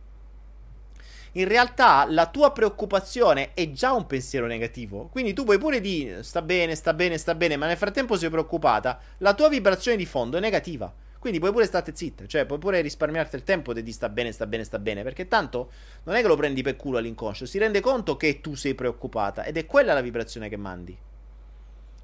in 1.36 1.48
realtà 1.48 2.06
la 2.08 2.26
tua 2.26 2.50
preoccupazione 2.52 3.52
è 3.52 3.70
già 3.70 3.92
un 3.92 4.06
pensiero 4.06 4.46
negativo. 4.46 5.08
Quindi 5.10 5.34
tu 5.34 5.44
puoi 5.44 5.58
pure 5.58 5.80
dire 5.80 6.22
sta 6.22 6.40
bene, 6.40 6.74
sta 6.74 6.94
bene, 6.94 7.18
sta 7.18 7.34
bene, 7.34 7.56
ma 7.56 7.66
nel 7.66 7.76
frattempo 7.76 8.16
sei 8.16 8.30
preoccupata. 8.30 8.98
La 9.18 9.34
tua 9.34 9.48
vibrazione 9.48 9.98
di 9.98 10.06
fondo 10.06 10.38
è 10.38 10.40
negativa. 10.40 10.92
Quindi 11.26 11.42
puoi 11.42 11.56
pure 11.56 11.66
stare 11.66 11.90
zitta, 11.92 12.24
cioè 12.28 12.46
puoi 12.46 12.60
pure 12.60 12.80
risparmiarti 12.82 13.34
il 13.34 13.42
tempo 13.42 13.72
di 13.72 13.90
sta 13.90 14.08
bene, 14.08 14.30
sta 14.30 14.46
bene, 14.46 14.62
sta 14.62 14.78
bene, 14.78 15.02
perché 15.02 15.26
tanto 15.26 15.72
non 16.04 16.14
è 16.14 16.20
che 16.20 16.28
lo 16.28 16.36
prendi 16.36 16.62
per 16.62 16.76
culo 16.76 16.98
all'inconscio, 16.98 17.46
si 17.46 17.58
rende 17.58 17.80
conto 17.80 18.16
che 18.16 18.40
tu 18.40 18.54
sei 18.54 18.76
preoccupata 18.76 19.42
ed 19.42 19.56
è 19.56 19.66
quella 19.66 19.92
la 19.92 20.02
vibrazione 20.02 20.48
che 20.48 20.56
mandi. 20.56 20.96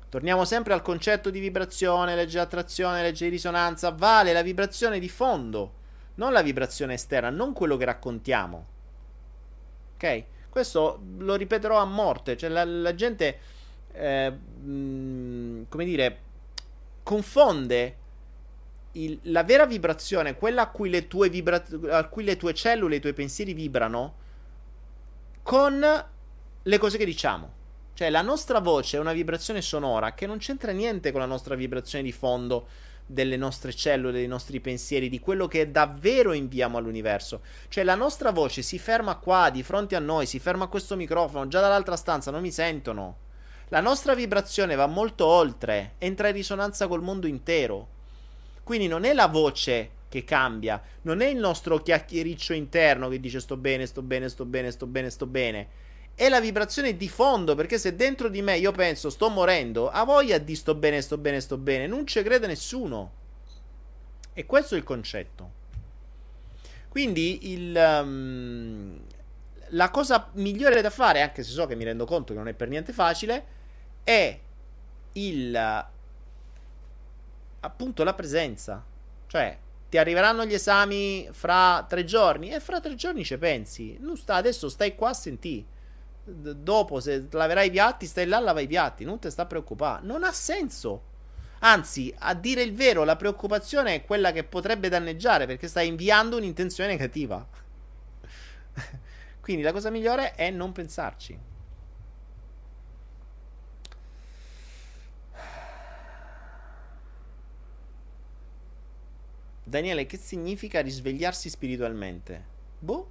Torniamo 0.09 0.45
sempre 0.45 0.73
al 0.73 0.83
concetto 0.83 1.31
di 1.31 1.39
vibrazione, 1.39 2.17
legge 2.17 2.33
di 2.33 2.39
attrazione, 2.39 3.01
legge 3.01 3.27
di 3.27 3.31
risonanza, 3.31 3.91
vale 3.91 4.33
la 4.33 4.43
vibrazione 4.43 4.99
di 4.99 5.09
fondo, 5.09 5.75
non 6.17 6.33
la 6.33 6.43
vibrazione 6.43 6.95
esterna, 6.95 7.31
non 7.31 7.53
quello 7.53 7.77
che 7.77 7.85
raccontiamo. 7.85 8.67
Ok? 9.95 10.25
Questo 10.49 11.01
lo 11.19 11.37
ripeterò 11.37 11.79
a 11.79 11.85
morte. 11.85 12.37
Cioè, 12.37 12.51
la, 12.51 12.65
la 12.65 12.95
gente, 12.97 13.39
eh, 13.93 14.31
mh, 14.31 14.69
mm, 14.69 15.63
come 15.69 15.85
dire, 15.85 16.19
confonde 17.05 18.01
il, 18.93 19.19
la 19.25 19.45
vera 19.45 19.67
vibrazione, 19.67 20.37
quella 20.37 20.63
a 20.63 20.69
cui, 20.69 20.91
le 20.91 21.09
tue 21.09 21.29
vibra- 21.29 21.65
a 21.91 22.07
cui 22.09 22.25
le 22.25 22.37
tue 22.37 22.55
cellule, 22.55 22.97
i 22.97 23.01
tuoi 23.01 23.15
pensieri 23.15 23.55
vibrano, 23.55 24.15
con 25.43 26.05
le 26.63 26.79
cose 26.79 26.99
che 26.99 27.05
diciamo. 27.05 27.61
Cioè, 27.95 28.11
la 28.11 28.23
nostra 28.23 28.61
voce 28.61 28.97
è 28.97 29.01
una 29.01 29.13
vibrazione 29.13 29.61
sonora 29.61 30.15
che 30.15 30.27
non 30.27 30.39
c'entra 30.39 30.73
niente 30.73 31.11
con 31.11 31.21
la 31.21 31.27
nostra 31.27 31.55
vibrazione 31.55 32.05
di 32.05 32.13
fondo 32.13 32.67
delle 33.05 33.37
nostre 33.37 33.75
cellule, 33.75 34.13
dei 34.13 34.27
nostri 34.27 34.61
pensieri, 34.61 35.09
di 35.09 35.21
quello 35.21 35.47
che 35.47 35.71
davvero 35.71 36.33
inviamo 36.33 36.79
all'universo. 36.79 37.43
Cioè 37.69 37.85
la 37.85 37.95
nostra 37.95 38.31
voce 38.31 38.63
si 38.63 38.79
ferma 38.79 39.17
qua, 39.17 39.51
di 39.51 39.63
fronte 39.63 39.97
a 39.97 40.01
noi, 40.01 40.27
si 40.27 40.39
ferma 40.39 40.65
a 40.65 40.69
questo 40.69 40.97
microfono, 40.97 41.49
già 41.49 41.61
dall'altra 41.61 41.97
stanza 41.97 42.31
non 42.31 42.41
mi 42.41 42.51
sentono. 42.51 43.17
La 43.69 43.81
nostra 43.81 44.15
vibrazione 44.15 44.75
va 44.75 44.87
molto 44.87 45.27
oltre, 45.27 45.95
entra 45.99 46.29
in 46.29 46.35
risonanza 46.35 46.89
col 46.89 47.03
mondo 47.03 47.27
intero. 47.27 48.01
Quindi 48.63 48.87
non 48.87 49.05
è 49.05 49.13
la 49.13 49.27
voce 49.27 50.01
che 50.09 50.25
cambia, 50.25 50.81
non 51.03 51.21
è 51.21 51.27
il 51.27 51.39
nostro 51.39 51.79
chiacchiericcio 51.79 52.53
interno 52.53 53.09
che 53.09 53.19
dice 53.19 53.41
sto 53.41 53.57
bene, 53.57 53.87
sto 53.87 54.03
bene, 54.03 54.29
sto 54.29 54.45
bene, 54.45 54.71
sto 54.71 54.87
bene, 54.87 55.11
sto 55.11 55.27
bene 55.27 55.69
è 56.15 56.29
la 56.29 56.41
vibrazione 56.41 56.97
di 56.97 57.09
fondo. 57.09 57.55
Perché 57.55 57.79
se 57.79 57.97
dentro 57.97 58.29
di 58.29 58.43
me 58.43 58.57
io 58.57 58.73
penso 58.73 59.11
sto 59.11 59.29
morendo, 59.29 59.91
ha 59.91 60.05
voglia 60.05 60.39
di 60.39 60.55
sto 60.55 60.75
bene, 60.75 61.01
sto 61.01 61.19
bene, 61.19 61.41
sto 61.41 61.57
bene. 61.57 61.87
Non 61.87 62.07
ci 62.07 62.23
crede 62.23 62.47
nessuno. 62.47 63.21
E 64.33 64.47
questo 64.47 64.75
è 64.75 64.79
il 64.79 64.85
concetto. 64.85 65.61
Quindi 66.89 67.53
il, 67.53 67.75
um, 68.03 69.01
la 69.69 69.91
cosa 69.91 70.29
migliore 70.35 70.81
da 70.83 70.91
fare, 70.91 71.23
anche 71.23 71.43
se 71.43 71.51
so 71.51 71.67
che 71.67 71.75
mi 71.75 71.85
rendo 71.85 72.05
conto 72.05 72.33
che 72.33 72.39
non 72.39 72.49
è 72.49 72.53
per 72.53 72.69
niente 72.69 72.93
facile, 72.93 73.45
è 74.05 74.39
il 75.13 75.87
appunto 77.63 78.05
la 78.05 78.15
presenza. 78.15 78.85
Cioè, 79.27 79.59
ti 79.89 79.99
arriveranno 79.99 80.45
gli 80.45 80.55
esami 80.55 81.29
fra 81.33 81.85
tre 81.89 82.05
giorni 82.05 82.51
e 82.51 82.61
fra 82.61 82.81
tre 82.81 82.95
giorni 82.95 83.25
ci 83.25 83.37
pensi. 83.39 83.97
Non 84.01 84.17
sta, 84.17 84.37
adesso 84.37 84.69
stai 84.69 84.95
qua 84.95 85.11
a 85.11 85.15
sentire 85.15 85.81
dopo 86.25 87.01
se 87.01 87.27
laverai 87.31 87.67
i 87.67 87.71
piatti, 87.71 88.07
stai 88.07 88.27
là, 88.27 88.39
lava 88.39 88.61
i 88.61 88.67
piatti, 88.67 89.05
non 89.05 89.19
ti 89.19 89.31
sta 89.31 89.43
a 89.43 89.47
preoccupare. 89.47 90.05
Non 90.05 90.25
ha 90.25 90.33
senso. 90.33 91.11
Anzi, 91.61 92.13
a 92.19 92.35
dire 92.35 92.63
il 92.63 92.75
vero, 92.75 93.05
la 93.05 93.17
preoccupazione 93.17 93.95
è 93.95 94.05
quella 94.05 94.33
che 94.33 94.45
potrebbe 94.45 94.89
danneggiare 94.89 95.47
perché 95.47 95.69
stai 95.69 95.89
inviando 95.89 96.37
un'intenzione 96.37 96.91
negativa. 96.91 97.47
Quindi 99.41 99.63
la 99.63 99.73
cosa 99.73 99.91
migliore 99.91 100.35
è 100.35 100.51
non 100.51 100.73
pensarci. 100.73 101.39
Daniele, 109.73 110.05
che 110.05 110.19
significa 110.19 110.83
risvegliarsi 110.83 111.49
spiritualmente? 111.49 112.45
Boh, 112.79 113.09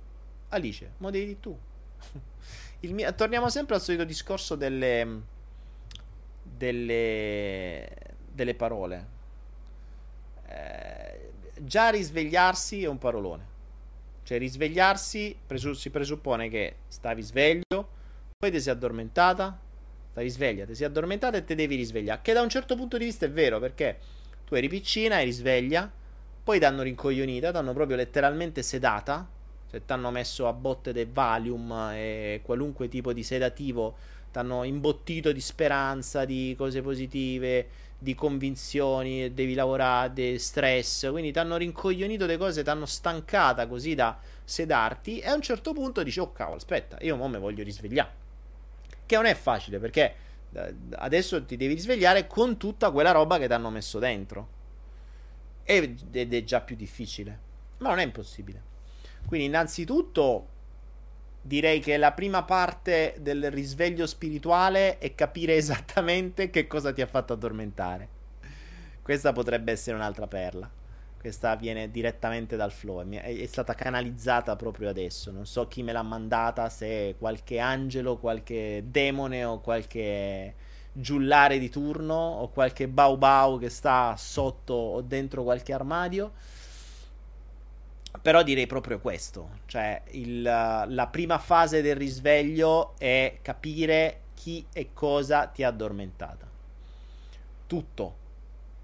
Alice, 0.50 0.92
mo 0.98 1.10
devi 1.10 1.40
tu. 1.40 1.58
mio, 2.82 3.16
torniamo 3.16 3.50
sempre 3.50 3.74
al 3.74 3.82
solito 3.82 4.04
discorso 4.04 4.54
delle, 4.54 5.22
delle, 6.44 7.90
delle 8.32 8.54
parole. 8.54 9.08
Eh, 10.50 11.32
già 11.62 11.90
risvegliarsi 11.90 12.84
è 12.84 12.88
un 12.88 13.00
parolone. 13.00 13.46
Cioè, 14.22 14.38
risvegliarsi 14.38 15.36
presu- 15.44 15.74
si 15.74 15.90
presuppone 15.90 16.48
che 16.48 16.76
stavi 16.90 17.24
sveglio, 17.24 17.90
poi 18.38 18.52
ti 18.52 18.62
sei 18.62 18.74
addormentata, 18.74 19.60
stavi 20.12 20.30
sveglia, 20.30 20.66
ti 20.68 20.76
sei 20.76 20.86
addormentata 20.86 21.38
e 21.38 21.44
ti 21.44 21.56
devi 21.56 21.74
risvegliare. 21.74 22.20
Che 22.22 22.34
da 22.34 22.42
un 22.44 22.50
certo 22.50 22.76
punto 22.76 23.00
di 23.00 23.06
vista 23.06 23.26
è 23.26 23.32
vero, 23.32 23.58
perché 23.58 23.98
tu 24.46 24.54
eri 24.54 24.68
piccina, 24.68 25.20
eri 25.20 25.32
sveglia, 25.32 25.92
poi 26.52 26.60
ti 26.60 26.66
hanno 26.66 26.82
rincoglionita, 26.82 27.52
ti 27.52 27.56
hanno 27.56 27.72
proprio 27.72 27.96
letteralmente 27.96 28.62
sedata, 28.62 29.26
se 29.70 29.86
ti 29.86 29.94
hanno 29.94 30.12
messo 30.12 30.50
a 30.50 30.52
botte 30.52 30.92
del 30.92 31.08
Valium 31.10 31.92
e 31.94 32.42
qualunque 32.44 32.90
tipo 32.90 33.14
di 33.14 33.24
sedativo, 33.24 33.96
ti 34.30 34.38
hanno 34.38 34.66
imbottito 34.66 35.32
di 35.32 35.40
speranza, 35.40 36.26
di 36.26 36.54
cose 36.58 36.82
positive, 36.82 37.68
di 37.98 38.14
convinzioni, 38.16 39.34
devi 39.34 39.54
lavorare, 39.54 40.12
di 40.12 40.38
stress, 40.40 41.10
quindi 41.10 41.32
ti 41.32 41.40
hanno 41.40 41.56
rincoglionito 41.56 42.26
le 42.26 42.36
cose, 42.36 42.64
ti 42.64 42.70
hanno 42.70 42.86
stancata 42.86 43.66
così 43.66 43.96
da 43.96 44.20
sedarti 44.44 45.20
e 45.20 45.30
a 45.30 45.34
un 45.34 45.42
certo 45.42 45.72
punto 45.72 46.04
dici 46.04 46.20
oh 46.20 46.34
cavolo 46.34 46.58
aspetta 46.58 46.98
io 47.00 47.16
mo 47.16 47.30
me 47.30 47.38
voglio 47.38 47.64
risvegliare. 47.64 48.12
Che 49.06 49.16
non 49.16 49.26
è 49.26 49.36
facile 49.36 49.80
perché 49.80 50.16
adesso 50.96 51.46
ti 51.46 51.56
devi 51.56 51.76
risvegliare 51.76 52.28
con 52.28 52.58
tutta 52.58 52.92
quella 52.92 53.12
roba 53.12 53.38
che 53.38 53.48
ti 53.48 53.54
hanno 53.54 53.70
messo 53.70 54.00
dentro 54.00 54.60
ed 55.64 56.34
è 56.34 56.44
già 56.44 56.62
più 56.62 56.76
difficile. 56.76 57.40
Ma 57.78 57.90
non 57.90 58.00
è 58.00 58.04
impossibile. 58.04 58.70
Quindi 59.26 59.48
innanzitutto 59.48 60.48
direi 61.42 61.80
che 61.80 61.98
la 61.98 62.12
prima 62.12 62.44
parte 62.44 63.16
del 63.20 63.50
risveglio 63.50 64.06
spirituale 64.06 65.00
è 65.00 65.16
capire 65.16 65.56
esattamente 65.56 66.50
che 66.50 66.68
cosa 66.68 66.94
ti 66.94 67.02
ha 67.02 67.08
fatto 67.08 67.34
addormentare. 67.34 68.20
Questa 69.02 69.34
potrebbe 69.34 69.72
essere 69.72 69.96
un'altra 69.96 70.28
perla. 70.28 70.70
Questa 71.20 71.56
viene 71.56 71.92
direttamente 71.92 72.56
dal 72.56 72.72
flow, 72.72 73.08
è, 73.08 73.46
stata 73.46 73.76
canalizzata 73.76 74.56
proprio 74.56 74.90
adesso. 74.90 75.32
Non 75.32 75.46
so 75.46 75.68
chi 75.68 75.84
me 75.84 75.92
l'ha 75.92 76.02
mandata, 76.02 76.68
se 76.68 77.16
qualche 77.20 77.60
angelo, 77.60 78.18
qualche 78.18 78.86
demone 78.88 79.44
o 79.44 79.60
qualche 79.60 80.56
giullare 80.92 81.58
di 81.58 81.70
turno 81.70 82.16
o 82.16 82.50
qualche 82.50 82.88
bau 82.88 83.18
bau 83.18 83.58
che 83.58 83.70
sta 83.70 84.16
sotto 84.18 84.74
o 84.74 85.02
dentro 85.02 85.44
qualche 85.44 85.74
armadio. 85.74 86.32
Però 88.22 88.44
direi 88.44 88.68
proprio 88.68 89.00
questo, 89.00 89.60
cioè 89.68 90.02
il, 90.12 90.42
la 90.42 91.08
prima 91.10 91.38
fase 91.38 91.82
del 91.82 91.96
risveglio 91.96 92.94
è 92.98 93.38
capire 93.42 94.20
chi 94.34 94.66
e 94.74 94.90
cosa 94.94 95.48
ti 95.48 95.64
ha 95.64 95.70
addormentata. 95.70 96.46
Tutto, 97.68 98.16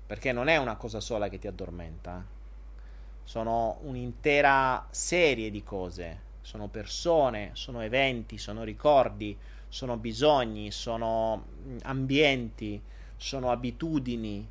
perché 0.08 0.32
non 0.32 0.48
è 0.48 0.56
una 0.56 0.78
cosa 0.78 1.02
sola 1.02 1.28
che 1.28 1.40
ti 1.40 1.48
addormenta. 1.48 2.20
Eh. 2.20 2.36
Sono 3.26 3.80
un'intera 3.82 4.88
serie 4.90 5.52
di 5.52 5.62
cose. 5.62 6.26
Sono 6.42 6.70
persone, 6.70 7.50
sono 7.54 7.82
eventi, 7.82 8.38
sono 8.38 8.64
ricordi, 8.64 9.38
sono 9.70 9.98
bisogni, 9.98 10.72
sono 10.72 11.46
mm, 11.66 11.78
ambienti, 11.84 12.82
sono 13.16 13.52
abitudini, 13.52 14.48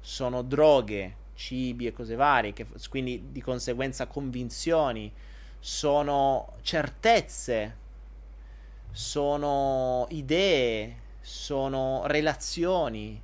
sono 0.00 0.42
droghe, 0.42 1.16
cibi 1.34 1.86
e 1.86 1.92
cose 1.92 2.14
varie, 2.14 2.52
che, 2.52 2.66
quindi 2.88 3.28
di 3.30 3.42
conseguenza 3.42 4.06
convinzioni, 4.06 5.12
sono 5.58 6.54
certezze, 6.62 7.76
sono 8.90 10.06
idee, 10.10 10.96
sono 11.20 12.02
relazioni, 12.06 13.20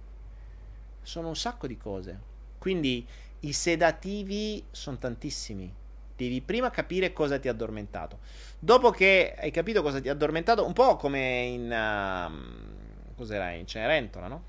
sono 1.03 1.29
un 1.29 1.37
sacco 1.37 1.67
di 1.67 1.77
cose. 1.77 2.21
Quindi 2.59 3.07
i 3.41 3.53
sedativi 3.53 4.65
sono 4.71 4.99
tantissimi. 4.99 5.73
Devi 6.17 6.41
prima 6.41 6.71
capire 6.71 7.13
cosa 7.13 7.39
ti 7.39 7.49
ha 7.49 7.51
addormentato. 7.51 8.19
Dopo 8.59 8.91
che 8.91 9.35
hai 9.39 9.51
capito 9.51 9.83
cosa 9.83 10.01
ti 10.01 10.09
ha 10.09 10.13
addormentato, 10.13 10.65
un 10.65 10.73
po' 10.73 10.97
come 10.97 11.43
in. 11.43 11.71
Uh, 11.71 13.15
cos'era? 13.15 13.51
In 13.51 13.67
Cenerentola, 13.67 14.29
no? 14.29 14.45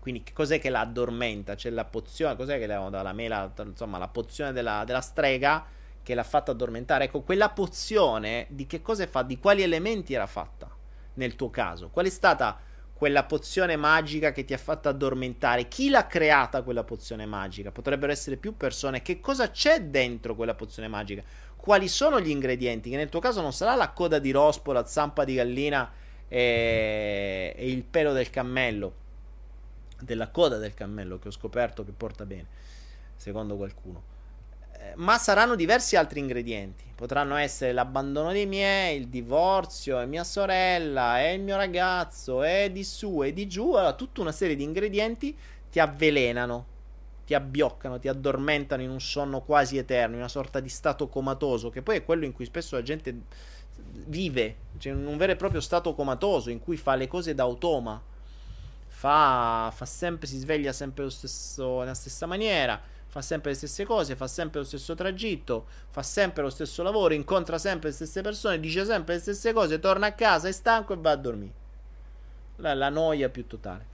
Quindi, 0.00 0.22
cos'è 0.32 0.60
che 0.60 0.70
la 0.70 0.80
addormenta? 0.80 1.54
C'è 1.54 1.70
la 1.70 1.84
pozione, 1.84 2.36
cos'è 2.36 2.58
che 2.58 2.72
hanno 2.72 2.90
dalla 2.90 3.12
mela? 3.12 3.52
Insomma, 3.64 3.98
la 3.98 4.08
pozione 4.08 4.52
della, 4.52 4.84
della 4.84 5.00
strega 5.00 5.64
che 6.02 6.14
l'ha 6.14 6.22
fatta 6.22 6.52
addormentare. 6.52 7.04
Ecco, 7.04 7.22
quella 7.22 7.48
pozione 7.50 8.46
di 8.50 8.66
che 8.66 8.82
cosa 8.82 9.02
è 9.02 9.08
fatta? 9.08 9.26
Di 9.26 9.38
quali 9.38 9.62
elementi 9.62 10.14
era 10.14 10.26
fatta 10.26 10.70
nel 11.14 11.34
tuo 11.34 11.50
caso? 11.50 11.88
Qual 11.88 12.06
è 12.06 12.10
stata 12.10 12.58
quella 12.96 13.24
pozione 13.24 13.76
magica 13.76 14.32
che 14.32 14.46
ti 14.46 14.54
ha 14.54 14.58
fatto 14.58 14.88
addormentare. 14.88 15.68
Chi 15.68 15.90
l'ha 15.90 16.06
creata 16.06 16.62
quella 16.62 16.82
pozione 16.82 17.26
magica? 17.26 17.70
Potrebbero 17.70 18.10
essere 18.10 18.36
più 18.36 18.56
persone. 18.56 19.02
Che 19.02 19.20
cosa 19.20 19.50
c'è 19.50 19.82
dentro 19.82 20.34
quella 20.34 20.54
pozione 20.54 20.88
magica? 20.88 21.22
Quali 21.56 21.88
sono 21.88 22.18
gli 22.20 22.30
ingredienti? 22.30 22.88
Che 22.88 22.96
nel 22.96 23.10
tuo 23.10 23.20
caso 23.20 23.42
non 23.42 23.52
sarà 23.52 23.74
la 23.74 23.90
coda 23.90 24.18
di 24.18 24.30
rospo, 24.30 24.72
la 24.72 24.86
zampa 24.86 25.24
di 25.24 25.34
gallina 25.34 25.92
e, 26.26 27.54
e 27.54 27.70
il 27.70 27.84
pelo 27.84 28.14
del 28.14 28.30
cammello. 28.30 28.94
Della 30.00 30.30
coda 30.30 30.56
del 30.56 30.72
cammello 30.72 31.18
che 31.18 31.28
ho 31.28 31.32
scoperto 31.32 31.84
che 31.84 31.92
porta 31.92 32.24
bene, 32.24 32.46
secondo 33.16 33.56
qualcuno 33.56 34.14
ma 34.96 35.18
saranno 35.18 35.54
diversi 35.54 35.96
altri 35.96 36.20
ingredienti. 36.20 36.84
Potranno 36.94 37.36
essere 37.36 37.72
l'abbandono 37.72 38.32
dei 38.32 38.46
miei, 38.46 38.98
il 38.98 39.08
divorzio, 39.08 40.00
e 40.00 40.06
mia 40.06 40.24
sorella, 40.24 41.20
e 41.20 41.34
il 41.34 41.42
mio 41.42 41.56
ragazzo, 41.56 42.42
e 42.42 42.70
di 42.72 42.84
su 42.84 43.22
e 43.22 43.32
di 43.32 43.46
giù. 43.46 43.74
Allora, 43.74 43.92
tutta 43.92 44.22
una 44.22 44.32
serie 44.32 44.56
di 44.56 44.62
ingredienti 44.62 45.36
ti 45.70 45.78
avvelenano, 45.78 46.66
ti 47.26 47.34
abbioccano, 47.34 47.98
ti 47.98 48.08
addormentano 48.08 48.82
in 48.82 48.90
un 48.90 49.00
sonno 49.00 49.42
quasi 49.42 49.76
eterno, 49.76 50.14
in 50.14 50.20
una 50.20 50.28
sorta 50.28 50.60
di 50.60 50.70
stato 50.70 51.08
comatoso, 51.08 51.68
che 51.68 51.82
poi 51.82 51.96
è 51.96 52.04
quello 52.04 52.24
in 52.24 52.32
cui 52.32 52.46
spesso 52.46 52.76
la 52.76 52.82
gente 52.82 53.14
vive, 54.06 54.56
cioè 54.78 54.92
in 54.92 55.06
un 55.06 55.16
vero 55.18 55.32
e 55.32 55.36
proprio 55.36 55.60
stato 55.60 55.94
comatoso, 55.94 56.48
in 56.48 56.60
cui 56.60 56.78
fa 56.78 56.94
le 56.94 57.08
cose 57.08 57.34
da 57.34 57.42
automa. 57.42 58.02
Fa, 58.88 59.70
fa 59.74 59.84
sempre, 59.84 60.26
si 60.26 60.38
sveglia 60.38 60.72
sempre 60.72 61.10
stesso, 61.10 61.80
nella 61.80 61.92
stessa 61.92 62.24
maniera 62.24 62.94
fa 63.16 63.22
sempre 63.22 63.52
le 63.52 63.56
stesse 63.56 63.86
cose, 63.86 64.14
fa 64.14 64.26
sempre 64.26 64.60
lo 64.60 64.66
stesso 64.66 64.94
tragitto, 64.94 65.64
fa 65.88 66.02
sempre 66.02 66.42
lo 66.42 66.50
stesso 66.50 66.82
lavoro, 66.82 67.14
incontra 67.14 67.56
sempre 67.56 67.88
le 67.88 67.94
stesse 67.94 68.20
persone, 68.20 68.60
dice 68.60 68.84
sempre 68.84 69.14
le 69.14 69.20
stesse 69.20 69.54
cose, 69.54 69.78
torna 69.78 70.08
a 70.08 70.12
casa, 70.12 70.48
è 70.48 70.52
stanco 70.52 70.92
e 70.92 70.96
va 70.98 71.12
a 71.12 71.16
dormire. 71.16 71.52
La, 72.56 72.74
la 72.74 72.90
noia 72.90 73.30
più 73.30 73.46
totale. 73.46 73.86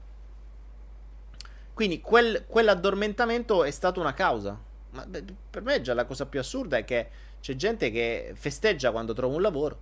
Quindi 1.72 2.00
quel, 2.00 2.46
quell'addormentamento 2.48 3.62
è 3.62 3.70
stato 3.70 4.00
una 4.00 4.12
causa. 4.12 4.58
Ma 4.90 5.06
beh, 5.06 5.24
per 5.50 5.62
me 5.62 5.80
già 5.80 5.94
la 5.94 6.04
cosa 6.04 6.26
più 6.26 6.40
assurda 6.40 6.78
è 6.78 6.84
che 6.84 7.08
c'è 7.40 7.54
gente 7.54 7.92
che 7.92 8.32
festeggia 8.34 8.90
quando 8.90 9.12
trova 9.12 9.36
un 9.36 9.42
lavoro. 9.42 9.78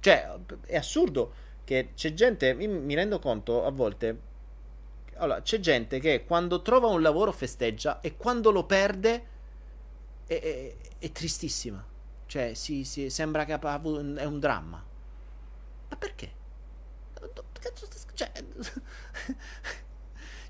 Cioè, 0.00 0.28
è 0.66 0.76
assurdo 0.76 1.32
che 1.64 1.92
c'è 1.94 2.12
gente, 2.12 2.52
mi 2.52 2.94
rendo 2.94 3.18
conto 3.18 3.64
a 3.64 3.70
volte, 3.70 4.20
allora, 5.18 5.42
c'è 5.42 5.60
gente 5.60 5.98
che 6.00 6.24
quando 6.24 6.62
trova 6.62 6.86
un 6.88 7.02
lavoro 7.02 7.32
festeggia 7.32 8.00
e 8.00 8.16
quando 8.16 8.50
lo 8.50 8.64
perde 8.64 9.26
è, 10.26 10.40
è, 10.40 10.74
è 10.98 11.12
tristissima. 11.12 11.84
Cioè, 12.26 12.54
si, 12.54 12.84
si, 12.84 13.10
sembra 13.10 13.44
che 13.44 13.54
è 13.54 14.24
un 14.24 14.38
dramma. 14.38 14.84
Ma 15.88 15.96
perché? 15.96 16.32
Cioè, 18.14 18.30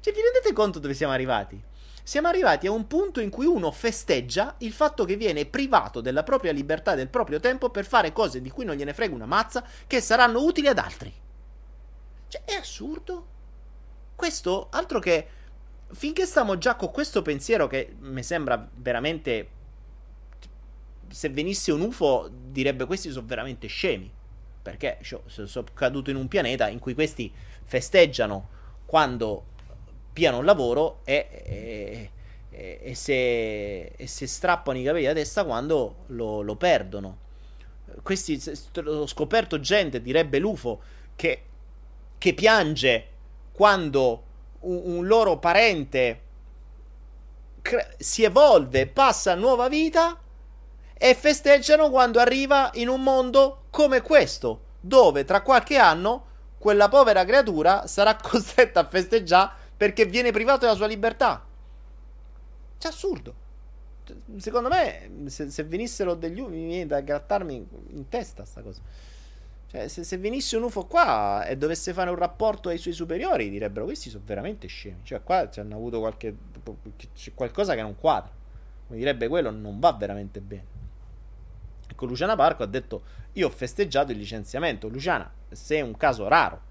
cioè, 0.01 0.13
vi 0.13 0.21
rendete 0.21 0.53
conto 0.53 0.79
dove 0.79 0.95
siamo 0.95 1.13
arrivati? 1.13 1.63
Siamo 2.03 2.29
arrivati 2.29 2.67
a 2.67 2.73
un 2.73 2.87
punto 2.87 3.21
in 3.21 3.31
cui 3.31 3.47
uno 3.47 3.71
festeggia 3.71 4.55
il 4.59 4.73
fatto 4.73 5.05
che 5.05 5.17
viene 5.17 5.45
privato 5.45 6.01
della 6.01 6.23
propria 6.23 6.53
libertà 6.53 6.95
e 6.95 6.97
del 6.97 7.09
proprio 7.09 7.39
tempo 7.39 7.69
per 7.71 7.85
fare 7.85 8.13
cose 8.13 8.41
di 8.41 8.51
cui 8.51 8.65
non 8.65 8.77
gliene 8.77 8.95
frega 8.95 9.15
una 9.15 9.27
mazza 9.27 9.63
che 9.87 10.01
saranno 10.01 10.43
utili 10.43 10.69
ad 10.69 10.79
altri. 10.79 11.13
Cioè, 12.29 12.43
è 12.45 12.55
assurdo. 12.55 13.37
Questo 14.19 14.67
altro 14.71 14.99
che 14.99 15.29
finché 15.93 16.27
stiamo 16.27 16.59
già 16.59 16.75
con 16.75 16.91
questo 16.91 17.23
pensiero 17.23 17.69
che 17.69 17.95
mi 18.01 18.25
sembra 18.25 18.69
veramente 18.75 19.49
se 21.07 21.29
venisse 21.29 21.71
un 21.71 21.83
UFO 21.83 22.29
direbbe 22.29 22.85
questi 22.85 23.11
sono 23.11 23.25
veramente 23.25 23.69
scemi 23.69 24.11
perché 24.61 24.99
sono 25.03 25.65
caduto 25.73 26.11
in 26.11 26.17
un 26.17 26.27
pianeta 26.27 26.67
in 26.67 26.81
cui 26.81 26.95
questi 26.95 27.33
festeggiano 27.63 28.49
quando 28.87 29.45
piano 30.13 30.41
il 30.41 30.47
lavoro 30.47 31.03
e, 31.05 32.11
e, 32.51 32.81
e, 32.83 32.95
se, 32.97 33.85
e, 33.85 34.07
se, 34.09 34.27
strappano 34.27 34.79
i 34.79 34.83
capelli 34.83 35.07
da 35.07 35.13
testa 35.13 35.45
quando 35.45 35.99
lo, 36.07 36.41
lo 36.41 36.57
perdono. 36.57 37.19
Questi, 38.03 38.43
ho 38.85 39.07
scoperto 39.07 39.61
gente, 39.61 40.03
direbbe 40.03 40.41
l'UFO, 40.41 40.81
che, 41.15 41.43
che 42.19 42.35
piange 42.35 43.17
quando 43.59 44.23
un, 44.61 44.81
un 44.85 45.07
loro 45.09 45.39
parente 45.39 46.21
cre- 47.61 47.97
si 47.99 48.23
evolve, 48.23 48.87
passa 48.87 49.33
a 49.33 49.35
nuova 49.35 49.67
vita 49.67 50.17
e 50.95 51.15
festeggiano 51.17 51.91
quando 51.91 52.21
arriva 52.21 52.71
in 52.75 52.87
un 52.87 53.03
mondo 53.03 53.65
come 53.71 54.01
questo, 54.01 54.61
dove 54.79 55.25
tra 55.25 55.41
qualche 55.41 55.77
anno 55.77 56.27
quella 56.57 56.89
povera 56.89 57.25
creatura 57.25 57.89
sarà 57.89 58.15
costretta 58.23 58.79
a 58.79 58.89
festeggiare 58.89 59.51
perché 59.77 60.07
viene 60.07 60.31
privato 60.31 60.61
della 60.61 60.77
sua 60.77 60.87
libertà. 60.87 61.45
C'è 62.79 62.87
assurdo. 62.87 63.35
Secondo 64.37 64.69
me, 64.69 65.27
se, 65.27 65.51
se 65.51 65.65
venissero 65.65 66.15
degli 66.15 66.39
uomini, 66.39 66.63
mi 66.63 66.69
viene 66.69 66.87
da 66.87 67.01
grattarmi 67.01 67.69
in 67.91 68.09
testa 68.09 68.45
sta 68.45 68.63
cosa. 68.63 68.81
Cioè, 69.71 69.87
se, 69.89 70.03
se, 70.03 70.17
venisse 70.17 70.57
un 70.57 70.63
UFO 70.63 70.87
qua 70.87 71.45
e 71.45 71.57
dovesse 71.59 71.93
fare 71.93 72.09
un 72.09 72.17
rapporto 72.17 72.71
ai 72.71 72.79
suoi 72.79 72.95
superiori, 72.95 73.51
direbbero 73.51 73.85
questi 73.85 74.09
sono 74.09 74.23
veramente 74.25 74.67
scemi. 74.67 75.01
Cioè, 75.03 75.23
qua 75.23 75.51
ci 75.51 75.61
hanno 75.61 75.75
avuto 75.75 76.01
qualche. 76.01 76.35
c'è 77.15 77.33
qualcosa 77.35 77.75
che 77.75 77.83
non 77.83 77.95
quadra. 77.97 78.33
Come 78.87 78.99
direbbe 78.99 79.29
quello, 79.29 79.51
non 79.51 79.79
va 79.79 79.93
veramente 79.93 80.41
bene. 80.41 80.65
Ecco, 81.87 82.07
Luciana 82.07 82.35
Parco 82.35 82.63
ha 82.63 82.67
detto: 82.67 83.03
Io 83.35 83.47
ho 83.47 83.51
festeggiato 83.51 84.11
il 84.11 84.17
licenziamento. 84.17 84.89
Luciana, 84.89 85.31
se 85.51 85.77
è 85.77 85.81
un 85.83 85.99
caso 85.99 86.27
raro, 86.29 86.63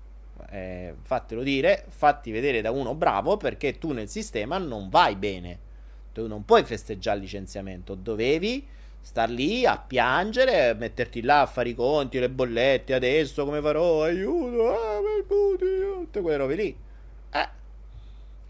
eh, 0.50 0.96
fatelo 1.04 1.44
dire, 1.44 1.86
fatti 1.90 2.32
vedere 2.32 2.62
da 2.62 2.72
uno 2.72 2.96
bravo 2.96 3.38
perché 3.38 3.78
tu 3.78 3.92
nel 3.92 4.10
sistema 4.10 4.58
non 4.58 4.90
vai 4.90 5.16
bene. 5.16 5.66
Tu 6.14 6.26
non 6.26 6.46
puoi 6.46 6.64
festeggiare 6.64 7.18
il 7.18 7.24
licenziamento, 7.24 7.94
dovevi 7.94 8.66
star 9.08 9.30
lì 9.30 9.66
a 9.66 9.78
piangere, 9.78 10.74
metterti 10.74 11.22
là 11.22 11.40
a 11.40 11.46
fare 11.46 11.70
i 11.70 11.74
conti, 11.74 12.20
le 12.20 12.30
bollette, 12.30 12.94
adesso 12.94 13.46
come 13.46 13.62
farò, 13.62 14.04
aiuto, 14.04 14.70
ah, 14.70 15.00
tutte 15.26 16.20
quelle 16.20 16.36
robe 16.36 16.56
lì. 16.56 16.78
Eh. 17.32 17.50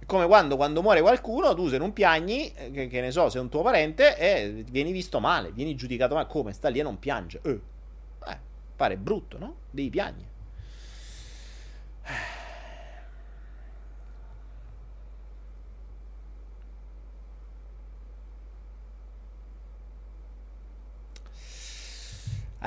Come 0.08 0.26
quando, 0.26 0.56
quando 0.56 0.82
muore 0.82 1.02
qualcuno, 1.02 1.54
tu 1.54 1.68
se 1.68 1.78
non 1.78 1.94
piagni, 1.94 2.52
eh, 2.56 2.72
che, 2.72 2.88
che 2.88 3.02
ne 3.02 3.12
so, 3.12 3.30
sei 3.30 3.40
un 3.40 3.50
tuo 3.50 3.62
parente, 3.62 4.18
eh, 4.18 4.64
vieni 4.68 4.92
visto 4.92 5.20
male, 5.20 5.52
vieni 5.52 5.76
giudicato 5.76 6.16
male. 6.16 6.26
Come? 6.28 6.54
Sta 6.54 6.70
lì 6.70 6.80
e 6.80 6.84
non 6.84 6.98
piange. 6.98 7.40
Eh, 7.44 7.62
eh 8.28 8.38
pare 8.76 8.98
brutto, 8.98 9.38
no? 9.38 9.56
Devi 9.70 9.92
piangere. 9.92 10.37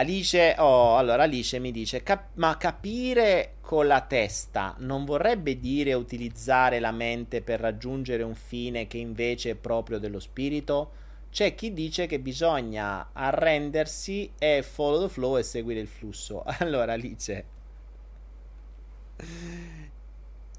Alice, 0.01 0.55
oh, 0.57 0.97
allora 0.97 1.25
Alice 1.25 1.59
mi 1.59 1.71
dice, 1.71 2.03
cap- 2.03 2.31
ma 2.37 2.57
capire 2.57 3.57
con 3.61 3.87
la 3.87 4.01
testa 4.01 4.75
non 4.79 5.05
vorrebbe 5.05 5.61
dire 5.61 5.93
utilizzare 5.93 6.81
la 6.81 6.91
mente 6.91 7.43
per 7.43 7.61
raggiungere 7.61 8.23
un 8.23 8.35
fine 8.35 8.87
che 8.87 8.97
invece 8.97 9.51
è 9.51 9.55
proprio 9.57 9.99
dello 9.99 10.19
spirito? 10.19 10.93
C'è 11.31 11.55
chi 11.55 11.75
dice 11.75 12.07
che 12.07 12.19
bisogna 12.19 13.11
arrendersi 13.13 14.33
e 14.39 14.63
follow 14.63 15.03
the 15.03 15.13
flow 15.13 15.37
e 15.37 15.43
seguire 15.43 15.81
il 15.81 15.87
flusso. 15.87 16.45
Allora 16.61 16.95
Alice, 16.95 17.45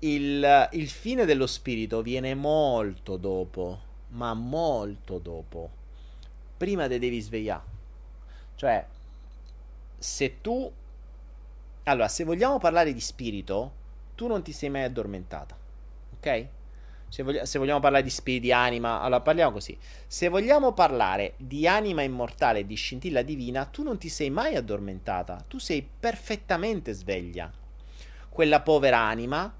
il, 0.02 0.70
il 0.74 0.88
fine 0.88 1.26
dello 1.26 1.48
spirito 1.48 2.04
viene 2.04 2.36
molto 2.36 3.18
dopo, 3.18 3.80
ma 4.10 4.36
molto 4.36 5.18
dopo. 5.18 5.72
Prima 6.58 6.88
te 6.88 7.00
devi 7.00 7.20
svegliare. 7.20 7.64
Cioè, 8.56 8.86
se 10.02 10.42
tu... 10.42 10.72
Allora, 11.84 12.08
se 12.08 12.24
vogliamo 12.24 12.58
parlare 12.58 12.92
di 12.92 13.00
spirito, 13.00 13.72
tu 14.16 14.26
non 14.26 14.42
ti 14.42 14.52
sei 14.52 14.70
mai 14.70 14.84
addormentata. 14.84 15.56
Ok? 16.18 16.48
Se, 17.08 17.22
voglia- 17.22 17.46
se, 17.46 17.60
vogliamo 17.60 17.80
parlare 17.80 18.04
di 18.04 18.10
spirito, 18.10 18.46
di 18.46 18.52
anima, 18.52 19.00
allora 19.00 19.22
parliamo 19.22 19.52
così. 19.52 19.78
Se 20.08 20.28
vogliamo 20.28 20.74
parlare 20.74 21.34
di 21.38 21.68
anima 21.68 22.02
immortale, 22.02 22.66
di 22.66 22.74
scintilla 22.74 23.22
divina, 23.22 23.66
tu 23.66 23.84
non 23.84 24.00
ti 24.00 24.10
sei 24.10 24.32
mai 24.32 24.56
addormentata. 24.56 25.44
Tu 25.48 25.60
sei 25.60 25.88
perfettamente 26.00 26.94
sveglia. 26.94 27.52
Quella 28.30 28.62
povera 28.62 28.98
anima, 28.98 29.54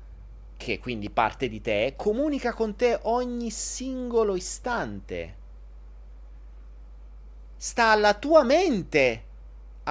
che 0.58 0.80
quindi 0.80 1.12
parte 1.12 1.50
di 1.50 1.62
te, 1.62 1.94
comunica 1.96 2.54
con 2.54 2.76
te 2.76 2.98
ogni 3.04 3.52
singolo 3.52 4.36
istante. 4.36 5.36
Sta 7.58 7.92
alla 7.92 8.16
tua 8.16 8.44
mente 8.44 9.30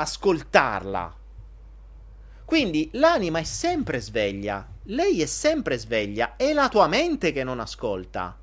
ascoltarla. 0.01 1.17
Quindi 2.45 2.91
l'anima 2.95 3.39
è 3.39 3.45
sempre 3.45 4.01
sveglia, 4.01 4.67
lei 4.85 5.23
è 5.23 5.27
sempre 5.27 5.79
sveglia, 5.79 6.35
è 6.37 6.53
la 6.53 6.69
tua 6.69 6.89
mente 6.89 7.33
che 7.33 7.45
non 7.45 7.61
ascolta. 7.61 8.37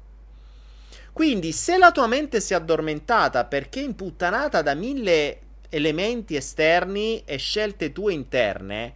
Quindi 1.12 1.52
se 1.52 1.78
la 1.78 1.92
tua 1.92 2.08
mente 2.08 2.40
si 2.40 2.54
è 2.54 2.56
addormentata 2.56 3.46
perché 3.46 3.82
imputtanata 3.82 4.62
da 4.62 4.76
mille 4.76 5.40
elementi 5.70 6.36
esterni 6.36 7.24
e 7.26 7.38
scelte 7.38 7.92
tue 7.92 8.14
interne, 8.14 8.96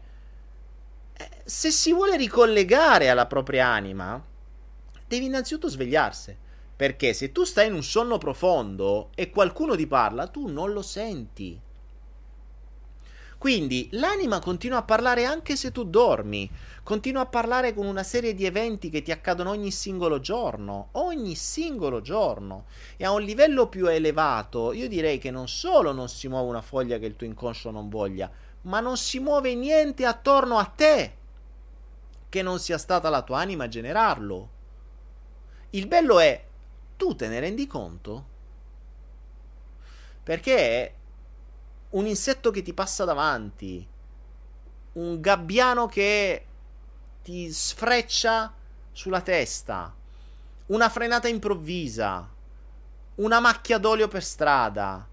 eh, 1.17 1.29
se 1.43 1.71
si 1.71 1.91
vuole 1.91 2.15
ricollegare 2.15 3.09
alla 3.09 3.25
propria 3.25 3.67
anima, 3.67 4.23
devi 5.07 5.25
innanzitutto 5.25 5.67
svegliarsi. 5.67 6.37
Perché 6.75 7.13
se 7.13 7.31
tu 7.31 7.43
stai 7.43 7.67
in 7.67 7.73
un 7.73 7.83
sonno 7.83 8.17
profondo 8.17 9.09
e 9.13 9.29
qualcuno 9.29 9.75
ti 9.75 9.85
parla, 9.85 10.27
tu 10.27 10.47
non 10.47 10.71
lo 10.73 10.81
senti. 10.81 11.59
Quindi 13.41 13.89
l'anima 13.93 14.39
continua 14.39 14.77
a 14.77 14.83
parlare 14.83 15.25
anche 15.25 15.55
se 15.55 15.71
tu 15.71 15.83
dormi, 15.85 16.47
continua 16.83 17.23
a 17.23 17.25
parlare 17.25 17.73
con 17.73 17.87
una 17.87 18.03
serie 18.03 18.35
di 18.35 18.45
eventi 18.45 18.91
che 18.91 19.01
ti 19.01 19.11
accadono 19.11 19.49
ogni 19.49 19.71
singolo 19.71 20.19
giorno, 20.19 20.89
ogni 20.91 21.33
singolo 21.33 22.01
giorno. 22.01 22.65
E 22.97 23.03
a 23.03 23.11
un 23.11 23.23
livello 23.23 23.67
più 23.67 23.87
elevato, 23.87 24.73
io 24.73 24.87
direi 24.87 25.17
che 25.17 25.31
non 25.31 25.47
solo 25.47 25.91
non 25.91 26.07
si 26.07 26.27
muove 26.27 26.49
una 26.49 26.61
foglia 26.61 26.99
che 26.99 27.07
il 27.07 27.15
tuo 27.15 27.25
inconscio 27.25 27.71
non 27.71 27.89
voglia, 27.89 28.29
ma 28.61 28.79
non 28.79 28.95
si 28.95 29.17
muove 29.17 29.55
niente 29.55 30.05
attorno 30.05 30.59
a 30.59 30.65
te 30.65 31.13
che 32.29 32.43
non 32.43 32.59
sia 32.59 32.77
stata 32.77 33.09
la 33.09 33.23
tua 33.23 33.39
anima 33.39 33.63
a 33.63 33.69
generarlo. 33.69 34.49
Il 35.71 35.87
bello 35.87 36.19
è, 36.19 36.45
tu 36.95 37.15
te 37.15 37.27
ne 37.27 37.39
rendi 37.39 37.65
conto? 37.65 38.25
Perché 40.21 40.93
un 41.91 42.05
insetto 42.05 42.51
che 42.51 42.61
ti 42.61 42.73
passa 42.73 43.03
davanti, 43.03 43.85
un 44.93 45.19
gabbiano 45.19 45.87
che 45.87 46.45
ti 47.23 47.51
sfreccia 47.51 48.53
sulla 48.91 49.21
testa, 49.21 49.93
una 50.67 50.89
frenata 50.89 51.27
improvvisa, 51.27 52.29
una 53.15 53.39
macchia 53.39 53.77
d'olio 53.77 54.07
per 54.07 54.23
strada, 54.23 55.07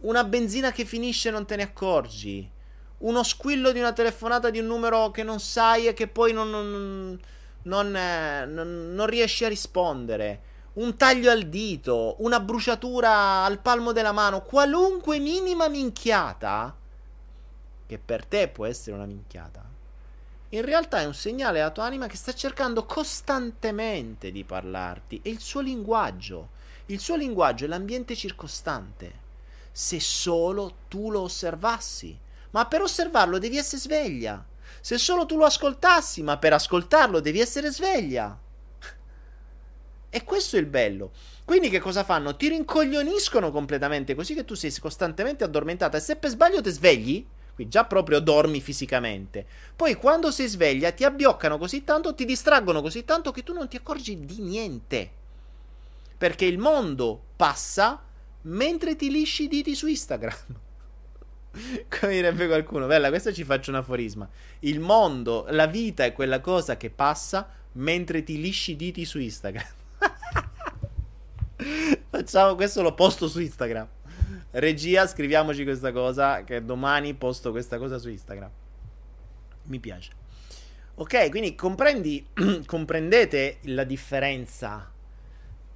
una 0.00 0.24
benzina 0.24 0.72
che 0.72 0.84
finisce 0.84 1.28
e 1.28 1.32
non 1.32 1.46
te 1.46 1.56
ne 1.56 1.62
accorgi, 1.62 2.50
uno 2.98 3.22
squillo 3.22 3.72
di 3.72 3.78
una 3.78 3.92
telefonata 3.92 4.50
di 4.50 4.58
un 4.58 4.66
numero 4.66 5.10
che 5.10 5.22
non 5.22 5.40
sai 5.40 5.86
e 5.86 5.94
che 5.94 6.06
poi 6.06 6.32
non, 6.32 6.50
non, 6.50 7.20
non, 7.62 7.96
eh, 7.96 8.46
non 8.46 9.06
riesci 9.06 9.44
a 9.44 9.48
rispondere 9.48 10.52
un 10.74 10.96
taglio 10.96 11.30
al 11.30 11.44
dito, 11.44 12.16
una 12.18 12.40
bruciatura 12.40 13.44
al 13.44 13.60
palmo 13.60 13.92
della 13.92 14.12
mano, 14.12 14.42
qualunque 14.42 15.18
minima 15.18 15.68
minchiata, 15.68 16.74
che 17.86 17.98
per 17.98 18.24
te 18.24 18.48
può 18.48 18.66
essere 18.66 18.96
una 18.96 19.06
minchiata, 19.06 19.64
in 20.54 20.64
realtà 20.64 21.00
è 21.00 21.04
un 21.04 21.14
segnale 21.14 21.60
alla 21.60 21.72
tua 21.72 21.84
anima 21.84 22.06
che 22.06 22.16
sta 22.16 22.32
cercando 22.32 22.84
costantemente 22.84 24.30
di 24.30 24.44
parlarti. 24.44 25.20
È 25.20 25.28
il 25.28 25.40
suo 25.40 25.60
linguaggio. 25.60 26.50
Il 26.86 27.00
suo 27.00 27.16
linguaggio 27.16 27.64
è 27.64 27.68
l'ambiente 27.68 28.14
circostante. 28.14 29.22
Se 29.72 29.98
solo 29.98 30.76
tu 30.86 31.10
lo 31.10 31.22
osservassi. 31.22 32.16
Ma 32.50 32.66
per 32.66 32.82
osservarlo 32.82 33.38
devi 33.38 33.56
essere 33.56 33.80
sveglia. 33.80 34.44
Se 34.80 34.96
solo 34.96 35.26
tu 35.26 35.36
lo 35.36 35.44
ascoltassi, 35.44 36.22
ma 36.22 36.36
per 36.36 36.52
ascoltarlo 36.52 37.18
devi 37.18 37.40
essere 37.40 37.72
sveglia. 37.72 38.38
E 40.14 40.22
questo 40.22 40.54
è 40.54 40.60
il 40.60 40.66
bello. 40.66 41.10
Quindi 41.44 41.68
che 41.68 41.80
cosa 41.80 42.04
fanno? 42.04 42.36
Ti 42.36 42.48
rincoglioniscono 42.48 43.50
completamente 43.50 44.14
così 44.14 44.32
che 44.32 44.44
tu 44.44 44.54
sei 44.54 44.72
costantemente 44.78 45.42
addormentata 45.42 45.96
e 45.96 46.00
se 46.00 46.14
per 46.14 46.30
sbaglio 46.30 46.62
ti 46.62 46.70
svegli, 46.70 47.26
qui 47.52 47.66
già 47.66 47.84
proprio 47.84 48.20
dormi 48.20 48.60
fisicamente. 48.60 49.44
Poi 49.74 49.96
quando 49.96 50.30
sei 50.30 50.46
sveglia 50.46 50.92
ti 50.92 51.02
abbioccano 51.02 51.58
così 51.58 51.82
tanto, 51.82 52.14
ti 52.14 52.24
distraggono 52.24 52.80
così 52.80 53.04
tanto 53.04 53.32
che 53.32 53.42
tu 53.42 53.52
non 53.52 53.66
ti 53.66 53.74
accorgi 53.74 54.24
di 54.24 54.40
niente. 54.40 55.10
Perché 56.16 56.44
il 56.44 56.58
mondo 56.58 57.20
passa 57.34 58.00
mentre 58.42 58.94
ti 58.94 59.10
lisci 59.10 59.42
i 59.42 59.48
diti 59.48 59.74
su 59.74 59.88
Instagram. 59.88 60.36
Come 61.90 62.12
direbbe 62.12 62.46
qualcuno, 62.46 62.86
bella, 62.86 63.08
questo 63.08 63.32
ci 63.32 63.42
faccio 63.42 63.70
un 63.70 63.78
aforisma. 63.78 64.28
Il 64.60 64.78
mondo, 64.78 65.46
la 65.48 65.66
vita 65.66 66.04
è 66.04 66.12
quella 66.12 66.38
cosa 66.38 66.76
che 66.76 66.90
passa 66.90 67.48
mentre 67.72 68.22
ti 68.22 68.40
lisci 68.40 68.70
i 68.70 68.76
diti 68.76 69.04
su 69.04 69.18
Instagram. 69.18 69.82
Facciamo 72.10 72.54
questo, 72.54 72.82
lo 72.82 72.94
posto 72.94 73.28
su 73.28 73.40
Instagram. 73.40 73.86
Regia, 74.52 75.06
scriviamoci 75.06 75.64
questa 75.64 75.92
cosa. 75.92 76.44
Che 76.44 76.64
domani 76.64 77.14
posto 77.14 77.50
questa 77.50 77.78
cosa 77.78 77.98
su 77.98 78.08
Instagram. 78.08 78.50
Mi 79.64 79.78
piace. 79.80 80.10
Ok, 80.96 81.30
quindi 81.30 81.54
comprendi, 81.54 82.24
comprendete 82.66 83.58
la 83.62 83.84
differenza. 83.84 84.92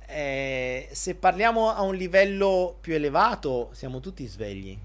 Eh, 0.06 0.88
se 0.92 1.14
parliamo 1.16 1.70
a 1.70 1.82
un 1.82 1.94
livello 1.94 2.76
più 2.80 2.94
elevato, 2.94 3.70
siamo 3.72 4.00
tutti 4.00 4.26
svegli. 4.26 4.78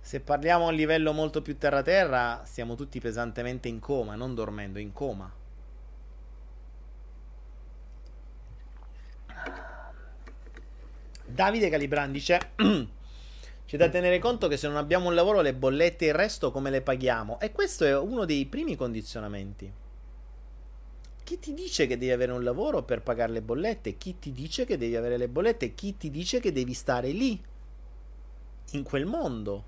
Se 0.00 0.20
parliamo 0.20 0.66
a 0.66 0.68
un 0.70 0.74
livello 0.74 1.12
molto 1.12 1.40
più 1.40 1.56
terra-terra, 1.56 2.42
siamo 2.44 2.74
tutti 2.74 3.00
pesantemente 3.00 3.68
in 3.68 3.78
coma, 3.78 4.14
non 4.14 4.34
dormendo, 4.34 4.78
in 4.78 4.92
coma. 4.92 5.32
Davide 11.40 11.70
Calibran 11.70 12.12
dice 12.12 12.52
C'è 13.64 13.76
da 13.78 13.88
tenere 13.88 14.18
conto 14.18 14.46
che 14.46 14.58
se 14.58 14.68
non 14.68 14.76
abbiamo 14.76 15.08
un 15.08 15.14
lavoro, 15.14 15.40
le 15.40 15.54
bollette 15.54 16.04
e 16.04 16.08
il 16.08 16.14
resto 16.14 16.50
come 16.50 16.68
le 16.68 16.82
paghiamo? 16.82 17.40
E 17.40 17.50
questo 17.50 17.86
è 17.86 17.96
uno 17.96 18.26
dei 18.26 18.44
primi 18.44 18.76
condizionamenti. 18.76 19.72
Chi 21.24 21.38
ti 21.38 21.54
dice 21.54 21.86
che 21.86 21.96
devi 21.96 22.12
avere 22.12 22.32
un 22.32 22.44
lavoro 22.44 22.82
per 22.82 23.00
pagare 23.00 23.32
le 23.32 23.40
bollette? 23.40 23.96
Chi 23.96 24.18
ti 24.18 24.32
dice 24.32 24.66
che 24.66 24.76
devi 24.76 24.96
avere 24.96 25.16
le 25.16 25.28
bollette? 25.28 25.72
Chi 25.74 25.96
ti 25.96 26.10
dice 26.10 26.40
che 26.40 26.52
devi 26.52 26.74
stare 26.74 27.08
lì? 27.08 27.42
In 28.72 28.82
quel 28.82 29.06
mondo? 29.06 29.64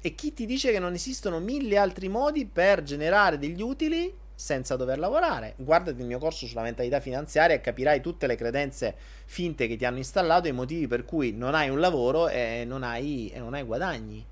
E 0.00 0.14
chi 0.14 0.32
ti 0.32 0.46
dice 0.46 0.72
che 0.72 0.78
non 0.78 0.94
esistono 0.94 1.40
mille 1.40 1.76
altri 1.76 2.08
modi 2.08 2.46
per 2.46 2.82
generare 2.84 3.38
degli 3.38 3.60
utili 3.60 4.10
senza 4.40 4.74
dover 4.74 4.98
lavorare. 4.98 5.52
Guardati 5.56 6.00
il 6.00 6.06
mio 6.06 6.18
corso 6.18 6.46
sulla 6.46 6.62
mentalità 6.62 6.98
finanziaria 6.98 7.54
e 7.54 7.60
capirai 7.60 8.00
tutte 8.00 8.26
le 8.26 8.36
credenze 8.36 8.94
finte 9.26 9.68
che 9.68 9.76
ti 9.76 9.84
hanno 9.84 9.98
installato 9.98 10.46
e 10.46 10.50
i 10.50 10.54
motivi 10.54 10.86
per 10.86 11.04
cui 11.04 11.32
non 11.32 11.54
hai 11.54 11.68
un 11.68 11.78
lavoro 11.78 12.26
e 12.28 12.64
non 12.66 12.82
hai, 12.82 13.30
e 13.32 13.38
non 13.38 13.52
hai 13.52 13.62
guadagni. 13.62 14.24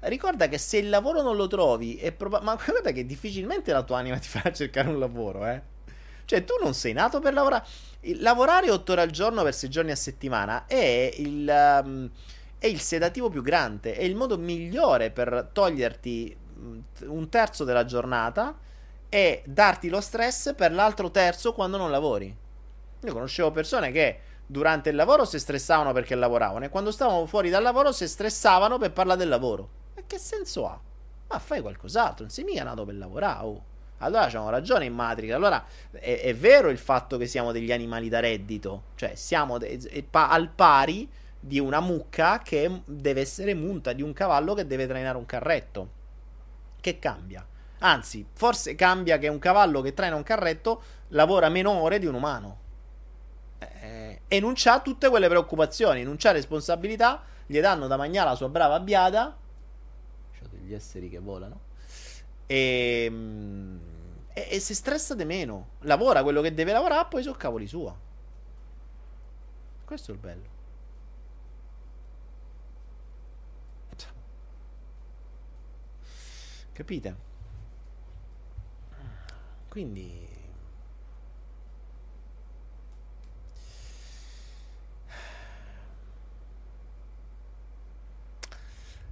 Ricorda 0.00 0.48
che 0.48 0.58
se 0.58 0.76
il 0.78 0.88
lavoro 0.88 1.22
non 1.22 1.34
lo 1.34 1.48
trovi, 1.48 1.96
è 1.96 2.12
prob- 2.12 2.40
ma 2.42 2.54
guarda 2.64 2.92
che 2.92 3.04
difficilmente 3.04 3.72
la 3.72 3.82
tua 3.82 3.98
anima 3.98 4.16
ti 4.18 4.28
farà 4.28 4.52
cercare 4.52 4.88
un 4.88 5.00
lavoro, 5.00 5.44
eh. 5.46 5.60
Cioè, 6.24 6.44
tu 6.44 6.54
non 6.62 6.74
sei 6.74 6.92
nato 6.92 7.18
per 7.18 7.32
lavorare. 7.32 7.64
Lavorare 8.20 8.70
8 8.70 8.92
ore 8.92 9.00
al 9.00 9.10
giorno 9.10 9.42
per 9.42 9.54
6 9.54 9.68
giorni 9.68 9.90
a 9.90 9.96
settimana 9.96 10.66
è 10.66 11.12
il, 11.16 11.80
um, 11.82 12.08
è 12.58 12.66
il 12.66 12.80
sedativo 12.80 13.28
più 13.28 13.42
grande, 13.42 13.96
è 13.96 14.04
il 14.04 14.14
modo 14.14 14.38
migliore 14.38 15.10
per 15.10 15.50
toglierti 15.52 16.36
mm, 16.58 16.78
un 17.06 17.28
terzo 17.28 17.64
della 17.64 17.84
giornata 17.84 18.56
e 19.08 19.42
darti 19.46 19.88
lo 19.88 20.00
stress 20.00 20.54
per 20.54 20.72
l'altro 20.72 21.10
terzo 21.10 21.52
quando 21.52 21.76
non 21.76 21.90
lavori. 21.90 22.34
Io 23.00 23.12
conoscevo 23.12 23.50
persone 23.50 23.90
che 23.90 24.20
durante 24.44 24.90
il 24.90 24.96
lavoro 24.96 25.24
si 25.24 25.38
stressavano 25.38 25.92
perché 25.92 26.14
lavoravano 26.14 26.64
e 26.64 26.68
quando 26.68 26.90
stavano 26.90 27.26
fuori 27.26 27.50
dal 27.50 27.62
lavoro 27.62 27.92
si 27.92 28.08
stressavano 28.08 28.78
per 28.78 28.92
parlare 28.92 29.18
del 29.18 29.28
lavoro. 29.28 29.68
E 29.94 30.04
che 30.06 30.18
senso 30.18 30.66
ha? 30.66 30.80
Ma 31.28 31.38
fai 31.38 31.60
qualcos'altro, 31.60 32.24
non 32.24 32.30
sei 32.30 32.44
mica 32.44 32.64
nato 32.64 32.84
per 32.84 32.96
lavorare. 32.96 33.44
Oh. 33.44 33.64
Allora 33.98 34.28
c'hanno 34.28 34.50
ragione 34.50 34.84
in 34.84 34.94
Matrix. 34.94 35.32
Allora 35.32 35.64
è, 35.90 36.20
è, 36.20 36.34
vero 36.34 36.68
il 36.70 36.78
fatto 36.78 37.16
che 37.16 37.26
siamo 37.26 37.52
degli 37.52 37.72
animali 37.72 38.08
da 38.08 38.20
reddito, 38.20 38.84
cioè 38.94 39.14
siamo 39.14 39.58
de- 39.58 40.06
pa- 40.08 40.28
al 40.28 40.48
pari 40.48 41.08
di 41.40 41.58
una 41.58 41.80
mucca 41.80 42.40
che 42.40 42.82
deve 42.84 43.20
essere 43.20 43.54
munta 43.54 43.92
di 43.92 44.02
un 44.02 44.12
cavallo 44.12 44.54
che 44.54 44.66
deve 44.66 44.86
trainare 44.86 45.18
un 45.18 45.26
carretto. 45.26 45.96
Che 46.80 46.98
cambia? 46.98 47.44
Anzi, 47.80 48.26
forse 48.32 48.74
cambia 48.74 49.18
che 49.18 49.28
un 49.28 49.38
cavallo 49.38 49.80
che 49.80 49.94
traina 49.94 50.16
un 50.16 50.22
carretto 50.22 50.82
lavora 51.08 51.48
meno 51.48 51.70
ore 51.70 51.98
di 51.98 52.06
un 52.06 52.14
umano. 52.14 52.58
Eh, 53.58 54.20
e 54.26 54.40
non 54.40 54.52
c'ha 54.54 54.80
tutte 54.80 55.08
quelle 55.08 55.28
preoccupazioni, 55.28 56.02
non 56.02 56.16
c'ha 56.16 56.32
responsabilità, 56.32 57.22
gli 57.46 57.60
danno 57.60 57.86
da 57.86 57.96
mangiare 57.96 58.30
la 58.30 58.34
sua 58.34 58.48
brava 58.48 58.80
biada. 58.80 59.36
C'ho 60.38 60.46
degli 60.50 60.74
esseri 60.74 61.08
che 61.08 61.18
volano. 61.18 61.60
E, 62.46 63.12
e, 64.32 64.48
e 64.50 64.60
si 64.60 64.74
stressa 64.74 65.14
di 65.14 65.24
meno. 65.24 65.68
Lavora 65.80 66.22
quello 66.22 66.40
che 66.40 66.52
deve 66.52 66.72
lavorare, 66.72 67.06
poi 67.08 67.22
sono 67.22 67.36
cavoli 67.36 67.66
sua. 67.66 67.96
Questo 69.84 70.10
è 70.10 70.14
il 70.14 70.20
bello. 70.20 70.56
Capite? 76.72 77.27
Quindi... 79.68 80.26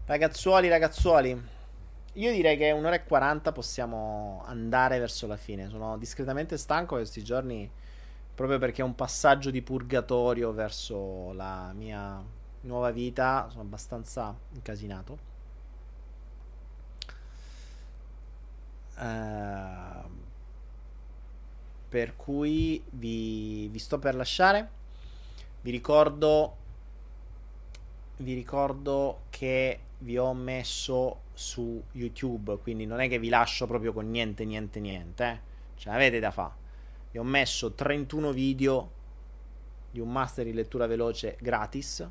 Ragazzuoli, 0.06 0.68
ragazzuoli, 0.68 1.30
io 2.12 2.30
direi 2.32 2.56
che 2.56 2.70
un'ora 2.70 2.94
e 2.94 3.04
40 3.04 3.50
possiamo 3.52 4.42
andare 4.46 4.98
verso 5.00 5.26
la 5.26 5.36
fine. 5.36 5.68
Sono 5.68 5.98
discretamente 5.98 6.56
stanco 6.56 6.94
questi 6.94 7.24
giorni 7.24 7.68
proprio 8.34 8.58
perché 8.58 8.82
è 8.82 8.84
un 8.84 8.94
passaggio 8.94 9.50
di 9.50 9.62
purgatorio 9.62 10.52
verso 10.52 11.32
la 11.32 11.72
mia 11.74 12.22
nuova 12.60 12.90
vita. 12.92 13.48
Sono 13.50 13.62
abbastanza 13.62 14.34
incasinato. 14.52 15.34
Uh, 18.96 20.25
per 21.88 22.16
cui 22.16 22.82
vi, 22.90 23.68
vi 23.68 23.78
sto 23.78 23.98
per 23.98 24.14
lasciare. 24.14 24.70
Vi 25.60 25.70
ricordo, 25.70 26.56
vi 28.18 28.34
ricordo 28.34 29.22
che 29.30 29.80
vi 29.98 30.18
ho 30.18 30.34
messo 30.34 31.20
su 31.32 31.82
YouTube, 31.92 32.58
quindi 32.58 32.86
non 32.86 33.00
è 33.00 33.08
che 33.08 33.18
vi 33.18 33.28
lascio 33.28 33.66
proprio 33.66 33.92
con 33.92 34.10
niente, 34.10 34.44
niente, 34.44 34.80
niente. 34.80 35.24
Eh? 35.24 35.38
Ce 35.76 35.88
l'avete 35.88 36.18
da 36.18 36.30
fare. 36.30 36.64
Vi 37.12 37.18
ho 37.18 37.24
messo 37.24 37.72
31 37.72 38.32
video 38.32 38.90
di 39.90 40.00
un 40.00 40.10
master 40.10 40.44
di 40.44 40.52
lettura 40.52 40.86
veloce 40.86 41.36
gratis. 41.40 42.06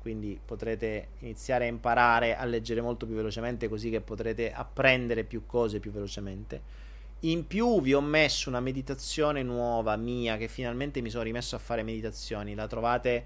Quindi 0.00 0.38
potrete 0.42 1.08
iniziare 1.18 1.64
a 1.64 1.68
imparare 1.68 2.36
a 2.36 2.44
leggere 2.44 2.80
molto 2.80 3.04
più 3.04 3.14
velocemente, 3.14 3.68
così 3.68 3.90
che 3.90 4.00
potrete 4.00 4.52
apprendere 4.52 5.24
più 5.24 5.44
cose 5.44 5.80
più 5.80 5.90
velocemente 5.90 6.87
in 7.20 7.46
più 7.46 7.80
vi 7.80 7.94
ho 7.94 8.00
messo 8.00 8.48
una 8.48 8.60
meditazione 8.60 9.42
nuova 9.42 9.96
mia 9.96 10.36
che 10.36 10.46
finalmente 10.46 11.00
mi 11.00 11.10
sono 11.10 11.24
rimesso 11.24 11.56
a 11.56 11.58
fare 11.58 11.82
meditazioni. 11.82 12.54
La 12.54 12.66
trovate 12.66 13.24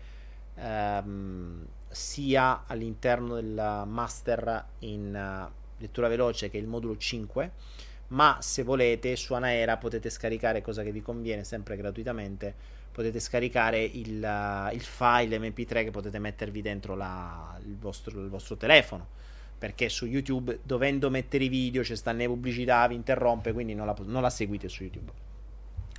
ehm, 0.54 1.66
sia 1.88 2.64
all'interno 2.66 3.34
del 3.34 3.84
master 3.86 4.64
in 4.80 5.48
uh, 5.48 5.52
lettura 5.78 6.08
veloce 6.08 6.48
che 6.48 6.56
il 6.56 6.66
modulo 6.66 6.96
5. 6.96 7.52
Ma 8.08 8.38
se 8.40 8.62
volete 8.62 9.16
su 9.16 9.34
Anaera 9.34 9.76
potete 9.76 10.10
scaricare 10.10 10.60
cosa 10.62 10.82
che 10.82 10.92
vi 10.92 11.02
conviene 11.02 11.44
sempre 11.44 11.76
gratuitamente. 11.76 12.54
Potete 12.92 13.20
scaricare 13.20 13.82
il, 13.82 14.22
uh, 14.22 14.74
il 14.74 14.82
file 14.82 15.38
MP3 15.38 15.84
che 15.84 15.90
potete 15.90 16.18
mettervi 16.18 16.62
dentro 16.62 16.94
la, 16.94 17.58
il, 17.64 17.76
vostro, 17.76 18.20
il 18.20 18.28
vostro 18.28 18.56
telefono 18.56 19.20
perché 19.62 19.88
su 19.88 20.06
YouTube 20.06 20.58
dovendo 20.64 21.08
mettere 21.08 21.44
i 21.44 21.48
video 21.48 21.84
ci 21.84 21.94
stanno 21.94 22.18
le 22.18 22.26
pubblicità, 22.26 22.84
vi 22.88 22.96
interrompe, 22.96 23.52
quindi 23.52 23.76
non 23.76 23.86
la, 23.86 23.94
non 24.06 24.20
la 24.20 24.28
seguite 24.28 24.68
su 24.68 24.82
YouTube. 24.82 25.12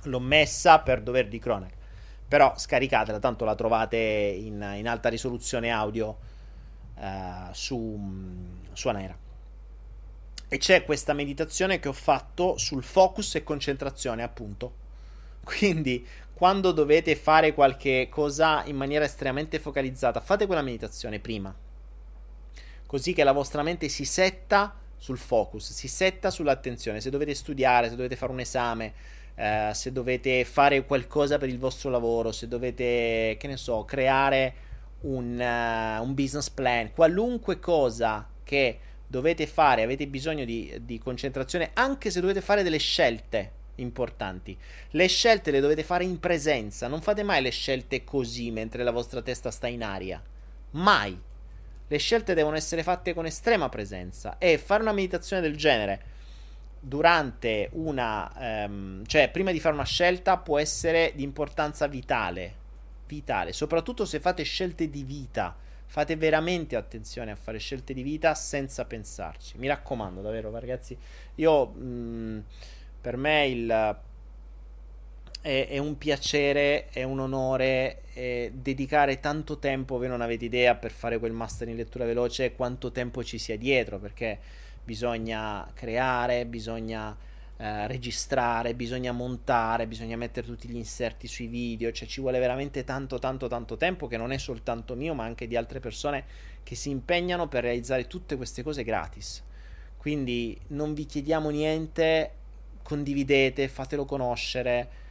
L'ho 0.02 0.20
messa 0.20 0.80
per 0.80 1.00
dover 1.00 1.28
di 1.28 1.38
cronaca, 1.38 1.74
però 2.28 2.52
scaricatela, 2.54 3.18
tanto 3.18 3.46
la 3.46 3.54
trovate 3.54 3.96
in, 3.96 4.74
in 4.76 4.86
alta 4.86 5.08
risoluzione 5.08 5.70
audio 5.70 6.18
uh, 6.94 7.52
su, 7.52 7.98
su 8.74 8.88
Anaera. 8.88 9.16
E 10.46 10.58
c'è 10.58 10.84
questa 10.84 11.14
meditazione 11.14 11.80
che 11.80 11.88
ho 11.88 11.94
fatto 11.94 12.58
sul 12.58 12.82
focus 12.82 13.36
e 13.36 13.44
concentrazione, 13.44 14.22
appunto. 14.22 14.74
Quindi, 15.42 16.06
quando 16.34 16.70
dovete 16.70 17.16
fare 17.16 17.54
qualche 17.54 18.08
cosa 18.10 18.62
in 18.66 18.76
maniera 18.76 19.06
estremamente 19.06 19.58
focalizzata, 19.58 20.20
fate 20.20 20.44
quella 20.44 20.60
meditazione 20.60 21.18
prima 21.18 21.72
così 22.86 23.12
che 23.12 23.24
la 23.24 23.32
vostra 23.32 23.62
mente 23.62 23.88
si 23.88 24.04
setta 24.04 24.74
sul 24.96 25.18
focus, 25.18 25.72
si 25.72 25.88
setta 25.88 26.30
sull'attenzione. 26.30 27.00
Se 27.00 27.10
dovete 27.10 27.34
studiare, 27.34 27.88
se 27.88 27.96
dovete 27.96 28.16
fare 28.16 28.32
un 28.32 28.40
esame, 28.40 28.92
eh, 29.34 29.70
se 29.74 29.92
dovete 29.92 30.44
fare 30.44 30.84
qualcosa 30.84 31.38
per 31.38 31.48
il 31.48 31.58
vostro 31.58 31.90
lavoro, 31.90 32.32
se 32.32 32.48
dovete, 32.48 33.36
che 33.38 33.46
ne 33.46 33.56
so, 33.56 33.84
creare 33.84 34.54
un, 35.00 35.38
uh, 35.38 36.02
un 36.02 36.14
business 36.14 36.48
plan, 36.48 36.92
qualunque 36.92 37.58
cosa 37.58 38.26
che 38.42 38.78
dovete 39.06 39.46
fare, 39.46 39.82
avete 39.82 40.06
bisogno 40.06 40.44
di, 40.44 40.72
di 40.82 40.98
concentrazione, 40.98 41.70
anche 41.74 42.10
se 42.10 42.20
dovete 42.20 42.40
fare 42.40 42.62
delle 42.62 42.78
scelte 42.78 43.62
importanti. 43.76 44.56
Le 44.90 45.06
scelte 45.06 45.50
le 45.50 45.60
dovete 45.60 45.82
fare 45.82 46.04
in 46.04 46.18
presenza, 46.18 46.88
non 46.88 47.02
fate 47.02 47.22
mai 47.22 47.42
le 47.42 47.50
scelte 47.50 48.04
così 48.04 48.50
mentre 48.50 48.84
la 48.84 48.90
vostra 48.90 49.20
testa 49.20 49.50
sta 49.50 49.66
in 49.66 49.82
aria. 49.82 50.22
Mai 50.70 51.18
le 51.86 51.98
scelte 51.98 52.34
devono 52.34 52.56
essere 52.56 52.82
fatte 52.82 53.14
con 53.14 53.26
estrema 53.26 53.68
presenza 53.68 54.38
e 54.38 54.58
fare 54.58 54.82
una 54.82 54.92
meditazione 54.92 55.42
del 55.42 55.56
genere 55.56 56.12
durante 56.80 57.70
una 57.72 58.30
ehm, 58.38 59.06
cioè 59.06 59.30
prima 59.30 59.50
di 59.50 59.60
fare 59.60 59.74
una 59.74 59.84
scelta 59.84 60.36
può 60.36 60.58
essere 60.58 61.12
di 61.14 61.22
importanza 61.22 61.86
vitale 61.86 62.62
vitale. 63.06 63.52
Soprattutto 63.52 64.04
se 64.04 64.20
fate 64.20 64.42
scelte 64.42 64.88
di 64.88 65.02
vita 65.02 65.56
fate 65.86 66.16
veramente 66.16 66.74
attenzione 66.76 67.30
a 67.30 67.36
fare 67.36 67.58
scelte 67.58 67.94
di 67.94 68.02
vita 68.02 68.34
senza 68.34 68.84
pensarci. 68.84 69.58
Mi 69.58 69.68
raccomando 69.68 70.20
davvero 70.22 70.50
ragazzi. 70.50 70.96
Io 71.36 71.66
mh, 71.66 71.84
mm, 71.84 72.38
per 73.00 73.16
me 73.16 73.46
il 73.46 73.96
è, 75.44 75.68
è 75.68 75.76
un 75.76 75.98
piacere, 75.98 76.88
è 76.88 77.02
un 77.02 77.20
onore 77.20 78.00
è 78.14 78.50
dedicare 78.54 79.20
tanto 79.20 79.58
tempo, 79.58 79.98
voi 79.98 80.08
non 80.08 80.22
avete 80.22 80.46
idea, 80.46 80.74
per 80.74 80.90
fare 80.90 81.18
quel 81.18 81.32
master 81.32 81.68
in 81.68 81.76
lettura 81.76 82.06
veloce, 82.06 82.54
quanto 82.54 82.90
tempo 82.90 83.22
ci 83.22 83.36
sia 83.36 83.58
dietro, 83.58 83.98
perché 83.98 84.38
bisogna 84.82 85.70
creare, 85.74 86.46
bisogna 86.46 87.14
eh, 87.58 87.86
registrare, 87.86 88.72
bisogna 88.74 89.12
montare, 89.12 89.86
bisogna 89.86 90.16
mettere 90.16 90.46
tutti 90.46 90.66
gli 90.66 90.76
inserti 90.76 91.26
sui 91.26 91.46
video, 91.46 91.92
cioè 91.92 92.08
ci 92.08 92.22
vuole 92.22 92.38
veramente 92.38 92.82
tanto 92.82 93.18
tanto 93.18 93.46
tanto 93.46 93.76
tempo 93.76 94.06
che 94.06 94.16
non 94.16 94.32
è 94.32 94.38
soltanto 94.38 94.94
mio 94.94 95.12
ma 95.12 95.24
anche 95.24 95.46
di 95.46 95.56
altre 95.56 95.78
persone 95.78 96.24
che 96.62 96.74
si 96.74 96.88
impegnano 96.88 97.48
per 97.48 97.64
realizzare 97.64 98.06
tutte 98.06 98.36
queste 98.36 98.62
cose 98.62 98.82
gratis. 98.82 99.42
Quindi 99.98 100.58
non 100.68 100.94
vi 100.94 101.04
chiediamo 101.04 101.50
niente, 101.50 102.30
condividete, 102.82 103.68
fatelo 103.68 104.06
conoscere 104.06 105.02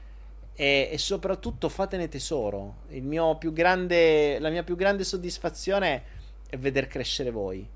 e, 0.56 0.90
e 0.92 0.98
soprattutto 0.98 1.70
fatene 1.70 2.08
tesoro. 2.08 2.82
Grande, 3.52 4.40
la 4.40 4.50
mia 4.50 4.64
più 4.64 4.76
grande 4.76 5.04
soddisfazione 5.04 6.04
è 6.50 6.58
veder 6.58 6.88
crescere 6.88 7.32
voi. 7.32 7.68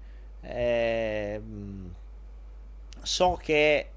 Eh, 0.42 1.42
so 3.02 3.40
che 3.42 3.90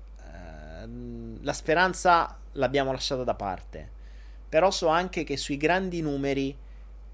Ehm, 0.81 1.39
la 1.43 1.53
speranza 1.53 2.37
l'abbiamo 2.53 2.93
lasciata 2.93 3.25
da 3.25 3.35
parte. 3.35 3.99
Però 4.49 4.71
so 4.71 4.89
anche 4.89 5.25
che 5.25 5.37
sui 5.37 5.57
grandi 5.57 6.01
numeri 6.01 6.57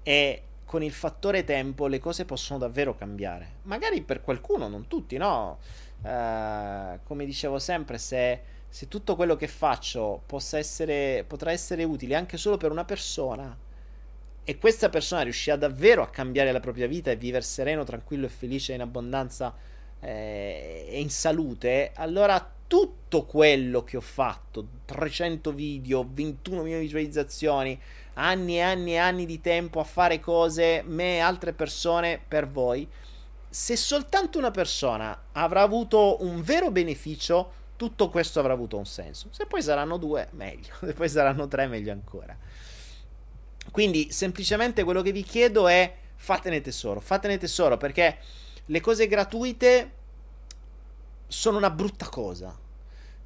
e 0.01 0.41
con 0.65 0.83
il 0.83 0.91
fattore 0.91 1.43
tempo 1.43 1.87
le 1.87 1.99
cose 1.99 2.25
possono 2.25 2.59
davvero 2.59 2.95
cambiare. 2.95 3.59
Magari 3.63 4.01
per 4.01 4.21
qualcuno, 4.21 4.67
non 4.67 4.87
tutti, 4.87 5.17
no? 5.17 5.59
Uh, 6.01 6.99
come 7.03 7.25
dicevo 7.25 7.59
sempre, 7.59 7.97
se, 7.97 8.41
se, 8.69 8.87
tutto 8.87 9.15
quello 9.15 9.35
che 9.35 9.47
faccio 9.47 10.23
essere, 10.51 11.23
potrà 11.25 11.51
essere 11.51 11.83
utile 11.83 12.15
anche 12.15 12.37
solo 12.37 12.57
per 12.57 12.71
una 12.71 12.85
persona 12.85 13.57
e 14.49 14.57
questa 14.57 14.87
persona 14.87 15.23
riuscirà 15.23 15.57
davvero 15.57 16.01
a 16.01 16.09
cambiare 16.09 16.53
la 16.53 16.61
propria 16.61 16.87
vita 16.87 17.11
e 17.11 17.17
vivere 17.17 17.43
sereno, 17.43 17.83
tranquillo 17.83 18.27
e 18.27 18.29
felice 18.29 18.73
in 18.73 18.81
abbondanza 18.81 19.53
eh, 19.99 20.87
e 20.89 21.01
in 21.01 21.09
salute, 21.09 21.91
allora 21.95 22.53
tutto 22.65 23.25
quello 23.25 23.83
che 23.83 23.97
ho 23.97 24.01
fatto, 24.01 24.67
300 24.85 25.51
video, 25.51 26.07
21 26.09 26.61
milioni 26.61 26.83
visualizzazioni, 26.83 27.77
anni 28.13 28.55
e 28.57 28.61
anni 28.61 28.93
e 28.93 28.97
anni 28.97 29.25
di 29.25 29.41
tempo 29.41 29.79
a 29.79 29.85
fare 29.85 30.19
cose, 30.19 30.81
me 30.85 31.15
e 31.15 31.19
altre 31.19 31.53
persone 31.53 32.21
per 32.25 32.47
voi, 32.47 32.87
se 33.49 33.75
soltanto 33.75 34.37
una 34.37 34.51
persona 34.51 35.23
avrà 35.31 35.61
avuto 35.61 36.17
un 36.21 36.41
vero 36.41 36.71
beneficio, 36.71 37.51
tutto 37.77 38.09
questo 38.09 38.39
avrà 38.39 38.53
avuto 38.53 38.77
un 38.77 38.85
senso. 38.85 39.29
Se 39.31 39.45
poi 39.45 39.61
saranno 39.61 39.97
due, 39.97 40.27
meglio. 40.31 40.73
Se 40.83 40.93
poi 40.93 41.07
saranno 41.07 41.47
tre, 41.47 41.67
meglio 41.67 41.93
ancora. 41.93 42.35
Quindi 43.71 44.11
semplicemente 44.11 44.83
quello 44.83 45.01
che 45.01 45.11
vi 45.11 45.23
chiedo 45.23 45.67
è 45.67 45.93
fatene 46.15 46.61
tesoro, 46.61 46.99
fatene 46.99 47.37
tesoro 47.37 47.77
perché 47.77 48.17
le 48.65 48.81
cose 48.81 49.07
gratuite 49.07 49.91
sono 51.27 51.57
una 51.57 51.69
brutta 51.69 52.07
cosa. 52.09 52.57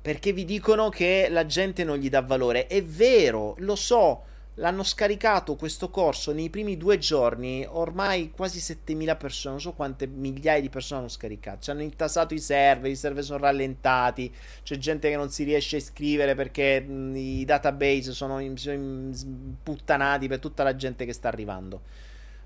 Perché 0.02 0.34
vi 0.34 0.46
dicono 0.46 0.90
che 0.90 1.28
la 1.30 1.46
gente 1.46 1.84
non 1.84 1.98
gli 1.98 2.10
dà 2.10 2.22
valore. 2.22 2.66
È 2.68 2.84
vero, 2.84 3.56
lo 3.60 3.76
so. 3.76 4.24
L'hanno 4.62 4.84
scaricato 4.84 5.56
questo 5.56 5.90
corso 5.90 6.32
nei 6.34 6.52
primi 6.52 6.78
due 6.78 7.00
giorni. 7.00 7.66
Ormai 7.68 8.30
quasi 8.30 8.60
7000 8.60 9.16
persone, 9.16 9.54
non 9.56 9.62
so 9.62 9.74
quante 9.74 10.06
migliaia 10.06 10.62
di 10.62 10.70
persone 10.70 11.00
hanno 11.00 11.10
scaricato. 11.10 11.62
Ci 11.62 11.72
hanno 11.72 11.82
intasato 11.82 12.36
i 12.36 12.40
server, 12.40 12.92
i 12.92 12.96
server 12.96 13.24
sono 13.24 13.40
rallentati. 13.40 14.32
C'è 14.62 14.78
gente 14.78 15.10
che 15.10 15.16
non 15.16 15.32
si 15.32 15.46
riesce 15.46 15.78
a 15.78 15.80
iscrivere 15.80 16.36
perché 16.36 16.86
i 16.88 17.44
database 17.44 18.12
sono, 18.12 18.40
puttanati 19.64 20.28
per 20.28 20.38
tutta 20.38 20.62
la 20.62 20.76
gente 20.76 21.06
che 21.06 21.14
sta 21.14 21.28
arrivando. 21.28 21.82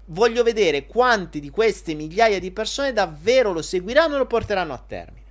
Voglio 0.05 0.41
vedere 0.43 0.85
quanti 0.85 1.41
di 1.41 1.49
queste 1.49 1.95
migliaia 1.95 2.39
di 2.39 2.51
persone 2.51 2.93
davvero 2.93 3.51
lo 3.51 3.61
seguiranno 3.61 4.15
e 4.15 4.19
lo 4.19 4.25
porteranno 4.25 4.71
a 4.71 4.81
termine. 4.87 5.25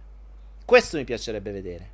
Questo 0.67 0.99
mi 0.99 1.05
piacerebbe 1.05 1.51
vedere. 1.51 1.94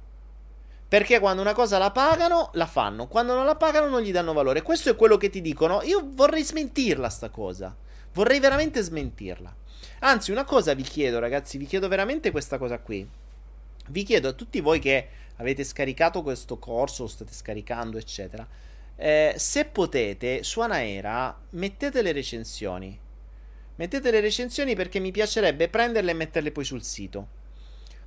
Perché 0.90 1.20
quando 1.20 1.40
una 1.40 1.52
cosa 1.52 1.78
la 1.78 1.92
pagano, 1.92 2.50
la 2.54 2.66
fanno. 2.66 3.06
Quando 3.06 3.32
non 3.32 3.44
la 3.44 3.54
pagano, 3.54 3.86
non 3.86 4.00
gli 4.00 4.10
danno 4.10 4.32
valore. 4.32 4.62
Questo 4.62 4.90
è 4.90 4.96
quello 4.96 5.16
che 5.16 5.30
ti 5.30 5.40
dicono. 5.40 5.82
Io 5.82 6.02
vorrei 6.04 6.42
smentirla, 6.42 7.08
sta 7.08 7.28
cosa. 7.28 7.72
Vorrei 8.12 8.40
veramente 8.40 8.82
smentirla. 8.82 9.54
Anzi, 10.00 10.32
una 10.32 10.42
cosa 10.42 10.74
vi 10.74 10.82
chiedo, 10.82 11.20
ragazzi. 11.20 11.58
Vi 11.58 11.66
chiedo 11.66 11.86
veramente 11.86 12.32
questa 12.32 12.58
cosa 12.58 12.80
qui. 12.80 13.08
Vi 13.86 14.02
chiedo 14.02 14.30
a 14.30 14.32
tutti 14.32 14.58
voi 14.58 14.80
che 14.80 15.08
avete 15.36 15.62
scaricato 15.62 16.22
questo 16.22 16.58
corso, 16.58 17.04
lo 17.04 17.08
state 17.08 17.34
scaricando, 17.34 17.96
eccetera. 17.96 18.44
Eh, 18.96 19.34
se 19.36 19.66
potete, 19.66 20.42
su 20.42 20.58
Anaera, 20.58 21.38
mettete 21.50 22.02
le 22.02 22.10
recensioni. 22.10 22.98
Mettete 23.76 24.10
le 24.10 24.18
recensioni 24.18 24.74
perché 24.74 24.98
mi 24.98 25.12
piacerebbe 25.12 25.68
prenderle 25.68 26.10
e 26.10 26.14
metterle 26.14 26.50
poi 26.50 26.64
sul 26.64 26.82
sito. 26.82 27.38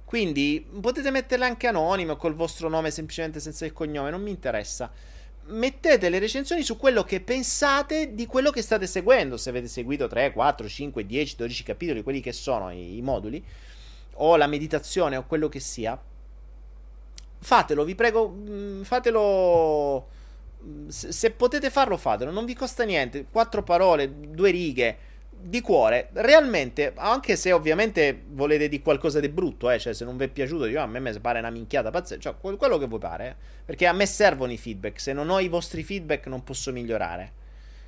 Quindi 0.06 0.66
potete 0.80 1.10
metterle 1.10 1.46
anche 1.46 1.68
anonime 1.68 2.12
o 2.12 2.16
col 2.18 2.36
vostro 2.36 2.70
nome 2.70 2.92
semplicemente 2.92 3.40
senza 3.40 3.66
il 3.66 3.74
cognome, 3.74 4.12
non 4.12 4.22
mi 4.22 4.30
interessa. 4.30 4.92
Mettete 5.46 6.10
le 6.10 6.20
recensioni 6.20 6.62
su 6.62 6.78
quello 6.78 7.04
che 7.04 7.20
pensate 7.20 8.14
di 8.14 8.26
quello 8.26 8.52
che 8.52 8.62
state 8.62 8.88
seguendo. 8.88 9.38
Se 9.38 9.50
avete 9.50 9.68
seguito 9.68 10.08
3, 10.08 10.32
4, 10.32 10.68
5, 10.68 11.06
10, 11.06 11.36
12 11.36 11.64
capitoli, 11.64 12.04
quelli 12.04 12.22
che 12.22 12.32
sono 12.32 12.72
i, 12.72 12.98
i 12.98 13.02
moduli, 13.02 13.44
o 14.16 14.36
la 14.36 14.48
meditazione 14.48 15.18
o 15.18 15.26
quello 15.26 15.50
che 15.50 15.60
sia. 15.60 16.00
Fatelo, 17.40 17.84
vi 17.84 17.96
prego, 17.96 18.30
mm, 18.30 18.84
fatelo. 18.84 20.08
Mm, 20.64 20.88
se 20.88 21.32
potete 21.32 21.70
farlo, 21.70 21.98
fatelo. 21.98 22.32
Non 22.32 22.46
vi 22.46 22.54
costa 22.54 22.84
niente. 22.84 23.26
Quattro 23.30 23.64
parole, 23.64 24.14
due 24.32 24.52
righe 24.52 24.98
di 25.44 25.60
cuore, 25.60 26.10
realmente, 26.14 26.94
anche 26.96 27.36
se 27.36 27.52
ovviamente 27.52 28.24
volete 28.30 28.70
di 28.70 28.82
qualcosa 28.82 29.20
di 29.20 29.28
brutto, 29.28 29.70
eh, 29.70 29.78
cioè 29.78 29.94
se 29.94 30.06
non 30.06 30.16
vi 30.16 30.24
è 30.24 30.28
piaciuto, 30.30 30.66
io, 30.66 30.82
a 30.82 30.86
me 30.86 31.02
mi 31.02 31.20
pare 31.20 31.40
una 31.40 31.50
minchiata 31.50 31.92
pazzesca, 31.92 32.22
cioè 32.22 32.56
quello 32.58 32.78
che 32.78 32.88
vuoi 32.88 33.00
pare, 33.00 33.28
eh, 33.28 33.36
perché 33.66 33.86
a 33.86 33.94
me 33.94 34.06
servono 34.06 34.54
i 34.54 34.58
feedback, 34.58 35.02
se 35.02 35.12
non 35.12 35.30
ho 35.30 35.40
i 35.40 35.50
vostri 35.50 35.84
feedback 35.84 36.28
non 36.28 36.44
posso 36.44 36.72
migliorare. 36.72 37.42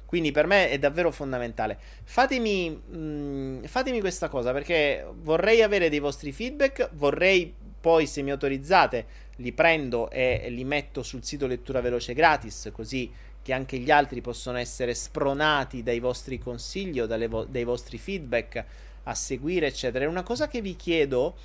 Quindi 0.06 0.32
per 0.32 0.48
me 0.48 0.70
è 0.70 0.78
davvero 0.78 1.12
fondamentale. 1.12 1.78
Fatemi, 2.04 2.70
mh, 2.70 2.98
mm, 2.98 3.64
fatemi 3.64 4.00
questa 4.02 4.28
cosa 4.28 4.52
perché 4.52 5.06
vorrei 5.22 5.62
avere 5.62 5.90
dei 5.90 6.00
vostri 6.00 6.32
feedback, 6.32 6.90
vorrei 6.94 7.54
poi 7.80 8.06
se 8.06 8.22
mi 8.22 8.32
autorizzate 8.32 9.06
li 9.38 9.52
prendo 9.52 10.10
e 10.10 10.48
li 10.50 10.64
metto 10.64 11.04
sul 11.04 11.24
sito 11.24 11.48
lettura 11.48 11.82
veloce 11.82 12.14
gratis, 12.14 12.70
così 12.74 13.12
che 13.46 13.54
anche 13.54 13.78
gli 13.78 13.92
altri 13.92 14.22
possono 14.22 14.58
essere 14.58 14.96
spronati 14.96 15.84
dai 15.84 16.00
vostri 16.00 16.40
consigli 16.40 17.00
o 17.00 17.06
vo- 17.28 17.44
dai 17.44 17.64
vostri 17.64 18.00
feedback 18.00 18.66
a 19.04 19.14
seguire, 19.14 19.68
eccetera. 19.68 20.10
Una 20.10 20.24
cosa 20.24 20.48
che 20.48 20.62
vi 20.62 20.76
chiedo 20.76 21.36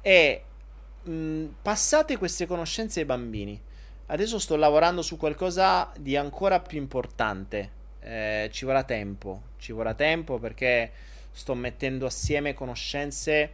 è 0.00 0.40
mh, 1.02 1.44
passate 1.60 2.18
queste 2.18 2.46
conoscenze 2.46 3.00
ai 3.00 3.06
bambini. 3.06 3.60
Adesso 4.06 4.38
sto 4.38 4.54
lavorando 4.54 5.02
su 5.02 5.16
qualcosa 5.16 5.92
di 5.98 6.14
ancora 6.14 6.60
più 6.60 6.78
importante. 6.78 7.70
Eh, 7.98 8.48
ci 8.52 8.64
vorrà 8.64 8.84
tempo, 8.84 9.42
ci 9.58 9.72
vorrà 9.72 9.94
tempo 9.94 10.38
perché 10.38 10.92
sto 11.32 11.54
mettendo 11.54 12.06
assieme 12.06 12.54
conoscenze. 12.54 13.50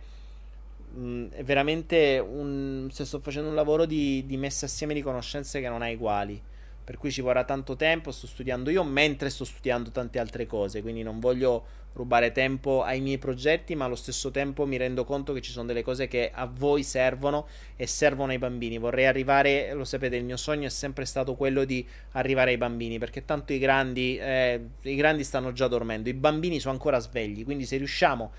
Mh, 0.93 1.29
è 1.31 1.43
veramente 1.45 2.19
un. 2.19 2.91
Sto 2.93 3.21
facendo 3.21 3.49
un 3.49 3.55
lavoro 3.55 3.87
di, 3.87 4.23
di 4.27 4.37
messa 4.37 4.67
assieme 4.67 4.93
di 4.93 5.01
conoscenze 5.01 5.63
che 5.63 5.69
non 5.71 5.81
ha 5.81 5.89
uguali 5.89 6.43
per 6.87 6.99
cui 6.99 7.11
ci 7.11 7.21
vorrà 7.21 7.43
tanto 7.43 7.75
tempo, 7.75 8.13
sto 8.13 8.29
studiando 8.29 8.71
io 8.71 8.85
mentre 8.85 9.29
sto 9.29 9.45
studiando 9.45 9.91
tante 9.91 10.21
altre 10.21 10.47
cose, 10.47 10.83
quindi 10.83 11.03
non 11.03 11.19
voglio 11.19 11.65
rubare 11.95 12.31
tempo 12.31 12.85
ai 12.85 13.01
miei 13.01 13.19
progetti, 13.19 13.75
ma 13.75 13.87
allo 13.87 13.97
stesso 13.97 14.31
tempo 14.31 14.67
mi 14.67 14.77
rendo 14.77 15.03
conto 15.03 15.33
che 15.33 15.41
ci 15.41 15.51
sono 15.51 15.67
delle 15.67 15.83
cose 15.83 16.07
che 16.07 16.31
a 16.33 16.47
voi 16.47 16.85
servono 16.85 17.49
e 17.75 17.89
servono 17.89 18.31
ai 18.31 18.39
bambini. 18.39 18.79
Vorrei 18.79 19.07
arrivare, 19.07 19.73
lo 19.73 19.83
sapete, 19.83 20.15
il 20.15 20.23
mio 20.23 20.37
sogno 20.37 20.69
è 20.69 20.71
sempre 20.71 21.07
stato 21.07 21.35
quello 21.35 21.65
di 21.65 21.85
arrivare 22.13 22.53
ai 22.53 22.57
bambini, 22.57 23.01
perché 23.01 23.25
tanto 23.25 23.53
i 23.53 23.59
grandi, 23.59 24.17
eh, 24.19 24.61
i 24.83 24.95
grandi 24.95 25.25
stanno 25.25 25.51
già 25.51 25.67
dormendo, 25.67 26.09
i 26.09 26.15
bambini 26.15 26.61
sono 26.61 26.75
ancora 26.75 27.01
svegli, 27.01 27.43
quindi 27.43 27.67
se 27.67 27.79
riusciamo 27.79 28.33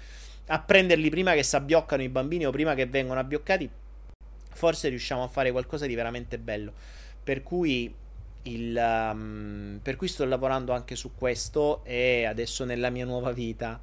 a 0.45 0.59
prenderli 0.61 1.09
prima 1.09 1.33
che 1.33 1.43
si 1.43 1.57
abbioccano 1.57 2.01
i 2.01 2.07
bambini 2.07 2.45
o 2.45 2.51
prima 2.51 2.75
che 2.75 2.85
vengono 2.85 3.19
abbioccati, 3.19 3.69
forse 4.53 4.87
riusciamo 4.87 5.21
a 5.21 5.27
fare 5.27 5.51
qualcosa 5.51 5.85
di 5.85 5.95
veramente 5.95 6.37
bello. 6.37 6.71
Per 7.21 7.43
cui 7.43 7.93
il, 8.47 9.09
um, 9.13 9.79
per 9.81 9.95
cui 9.95 10.07
sto 10.07 10.25
lavorando 10.25 10.73
anche 10.73 10.95
su 10.95 11.13
questo 11.15 11.83
e 11.83 12.25
adesso 12.25 12.65
nella 12.65 12.89
mia 12.89 13.05
nuova 13.05 13.31
vita 13.31 13.79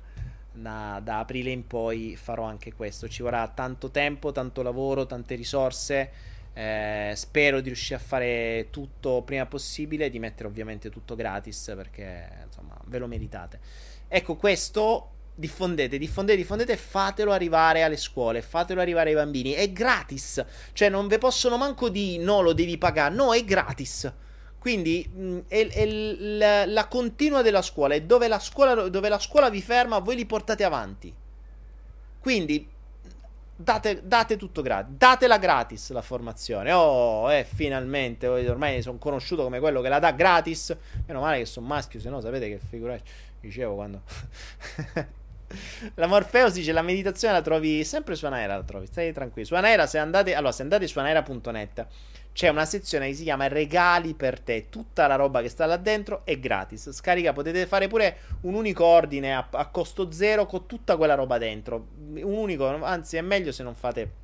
da, 0.52 1.00
da, 1.02 1.18
aprile 1.18 1.50
in 1.50 1.66
poi 1.66 2.16
farò 2.16 2.44
anche 2.44 2.72
questo. 2.72 3.08
Ci 3.08 3.22
vorrà 3.22 3.46
tanto 3.48 3.90
tempo, 3.90 4.32
tanto 4.32 4.62
lavoro, 4.62 5.06
tante 5.06 5.34
risorse. 5.34 6.32
Eh, 6.56 7.12
spero 7.16 7.60
di 7.60 7.66
riuscire 7.66 7.96
a 7.96 8.02
fare 8.02 8.68
tutto 8.70 9.22
prima 9.22 9.44
possibile, 9.46 10.08
di 10.08 10.20
mettere 10.20 10.46
ovviamente 10.48 10.88
tutto 10.88 11.16
gratis 11.16 11.72
perché 11.76 12.28
insomma 12.44 12.78
ve 12.86 12.98
lo 12.98 13.06
meritate. 13.06 13.60
Ecco 14.08 14.36
questo. 14.36 15.10
Diffondete, 15.36 15.98
diffondete, 15.98 16.38
diffondete, 16.38 16.76
fatelo 16.76 17.32
arrivare 17.32 17.82
alle 17.82 17.96
scuole, 17.96 18.40
fatelo 18.40 18.80
arrivare 18.80 19.08
ai 19.08 19.16
bambini. 19.16 19.50
È 19.50 19.68
gratis, 19.72 20.44
cioè 20.72 20.88
non 20.88 21.08
ve 21.08 21.18
possono 21.18 21.56
manco 21.56 21.88
di 21.88 22.18
no, 22.18 22.40
lo 22.40 22.52
devi 22.52 22.78
pagare. 22.78 23.12
No, 23.12 23.34
è 23.34 23.44
gratis. 23.44 24.12
Quindi 24.64 25.06
mh, 25.06 25.38
è, 25.46 25.68
è 25.68 25.86
la, 25.86 26.64
la, 26.64 26.88
continua 26.88 27.42
della 27.42 27.60
scuola, 27.60 27.92
è 27.92 28.00
dove 28.00 28.28
la 28.28 28.38
scuola, 28.38 28.88
dove 28.88 29.10
la 29.10 29.18
scuola 29.18 29.50
vi 29.50 29.60
ferma, 29.60 29.98
voi 29.98 30.16
li 30.16 30.24
portate 30.24 30.64
avanti. 30.64 31.14
Quindi 32.18 32.66
Date, 33.56 34.00
date, 34.04 34.38
tutto 34.38 34.62
gratis, 34.62 34.96
datela 34.96 35.36
gratis 35.36 35.90
la 35.90 36.00
formazione. 36.00 36.72
Oh, 36.72 37.30
eh, 37.30 37.44
finalmente, 37.44 38.26
ormai 38.26 38.80
sono 38.80 38.96
conosciuto 38.96 39.42
come 39.42 39.60
quello 39.60 39.82
che 39.82 39.90
la 39.90 39.98
dà 39.98 40.12
gratis. 40.12 40.74
Meno 41.06 41.20
male 41.20 41.40
che 41.40 41.44
sono 41.44 41.66
maschio, 41.66 42.00
se 42.00 42.08
no 42.08 42.22
sapete 42.22 42.48
che 42.48 42.58
figuraccia. 42.58 43.04
Dicevo 43.40 43.74
quando... 43.74 44.00
la 45.94 46.06
Morpheus 46.06 46.54
dice 46.54 46.72
la 46.72 46.80
meditazione 46.80 47.34
la 47.34 47.42
trovi 47.42 47.84
sempre 47.84 48.14
su 48.14 48.24
Anaera, 48.24 48.56
la 48.56 48.64
trovi, 48.64 48.86
stai 48.86 49.12
tranquilli. 49.12 49.46
Su 49.46 49.56
Anaera, 49.56 49.86
se 49.86 49.98
andate, 49.98 50.34
allora, 50.34 50.52
se 50.52 50.62
andate 50.62 50.86
su 50.86 50.98
anaera.net 50.98 51.86
c'è 52.34 52.48
una 52.48 52.64
sezione 52.64 53.06
che 53.06 53.14
si 53.14 53.22
chiama 53.22 53.46
regali 53.46 54.12
per 54.12 54.40
te. 54.40 54.66
Tutta 54.68 55.06
la 55.06 55.14
roba 55.14 55.40
che 55.40 55.48
sta 55.48 55.66
là 55.66 55.76
dentro 55.76 56.22
è 56.24 56.36
gratis. 56.40 56.90
Scarica, 56.90 57.32
potete 57.32 57.64
fare 57.64 57.86
pure 57.86 58.18
un 58.40 58.54
unico 58.54 58.84
ordine 58.84 59.34
a, 59.34 59.46
a 59.52 59.66
costo 59.68 60.10
zero 60.10 60.44
con 60.44 60.66
tutta 60.66 60.96
quella 60.96 61.14
roba 61.14 61.38
dentro. 61.38 61.86
Un 61.96 62.36
unico, 62.36 62.66
anzi 62.82 63.16
è 63.16 63.20
meglio 63.20 63.52
se 63.52 63.62
non 63.62 63.76
fate 63.76 64.22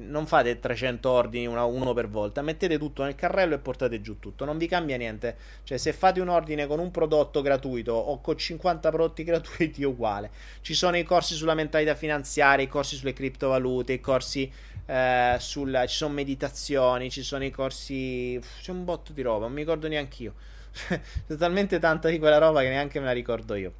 non 0.00 0.26
fate 0.26 0.60
300 0.60 1.10
ordini 1.10 1.46
una, 1.46 1.64
uno 1.64 1.92
per 1.92 2.08
volta, 2.08 2.42
mettete 2.42 2.78
tutto 2.78 3.02
nel 3.02 3.14
carrello 3.14 3.54
e 3.54 3.58
portate 3.58 4.00
giù 4.00 4.18
tutto, 4.20 4.44
non 4.44 4.58
vi 4.58 4.68
cambia 4.68 4.96
niente. 4.96 5.36
Cioè, 5.64 5.76
se 5.76 5.92
fate 5.92 6.20
un 6.20 6.28
ordine 6.28 6.66
con 6.66 6.78
un 6.78 6.90
prodotto 6.90 7.42
gratuito 7.42 7.94
o 7.94 8.20
con 8.20 8.36
50 8.36 8.90
prodotti 8.90 9.24
gratuiti, 9.24 9.82
è 9.82 9.86
uguale. 9.86 10.30
Ci 10.60 10.74
sono 10.74 10.96
i 10.96 11.02
corsi 11.02 11.34
sulla 11.34 11.54
mentalità 11.54 11.94
finanziaria, 11.94 12.64
i 12.64 12.68
corsi 12.68 12.96
sulle 12.96 13.12
criptovalute, 13.12 13.94
i 13.94 14.00
corsi 14.00 14.50
eh, 14.88 15.36
sulla, 15.38 15.86
ci 15.86 15.96
sono 15.96 16.14
meditazioni, 16.14 17.10
ci 17.10 17.22
sono 17.22 17.44
i 17.44 17.50
corsi. 17.50 18.40
C'è 18.60 18.70
un 18.70 18.84
botto 18.84 19.12
di 19.12 19.20
roba, 19.20 19.44
non 19.44 19.52
mi 19.52 19.60
ricordo 19.60 19.86
neanche 19.86 20.22
io. 20.22 20.34
C'è 20.72 21.36
talmente 21.36 21.78
tanta 21.78 22.08
di 22.08 22.18
quella 22.18 22.38
roba 22.38 22.62
che 22.62 22.68
neanche 22.70 22.98
me 22.98 23.04
la 23.06 23.12
ricordo 23.12 23.54
io. 23.54 23.72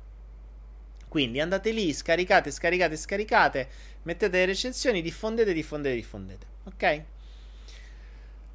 Quindi 1.08 1.40
andate 1.40 1.70
lì, 1.70 1.94
scaricate, 1.94 2.50
scaricate, 2.50 2.96
scaricate, 2.96 3.68
mettete 4.02 4.36
le 4.36 4.44
recensioni, 4.44 5.00
diffondete, 5.00 5.54
diffondete, 5.54 5.94
diffondete. 5.94 6.46
Ok? 6.64 7.02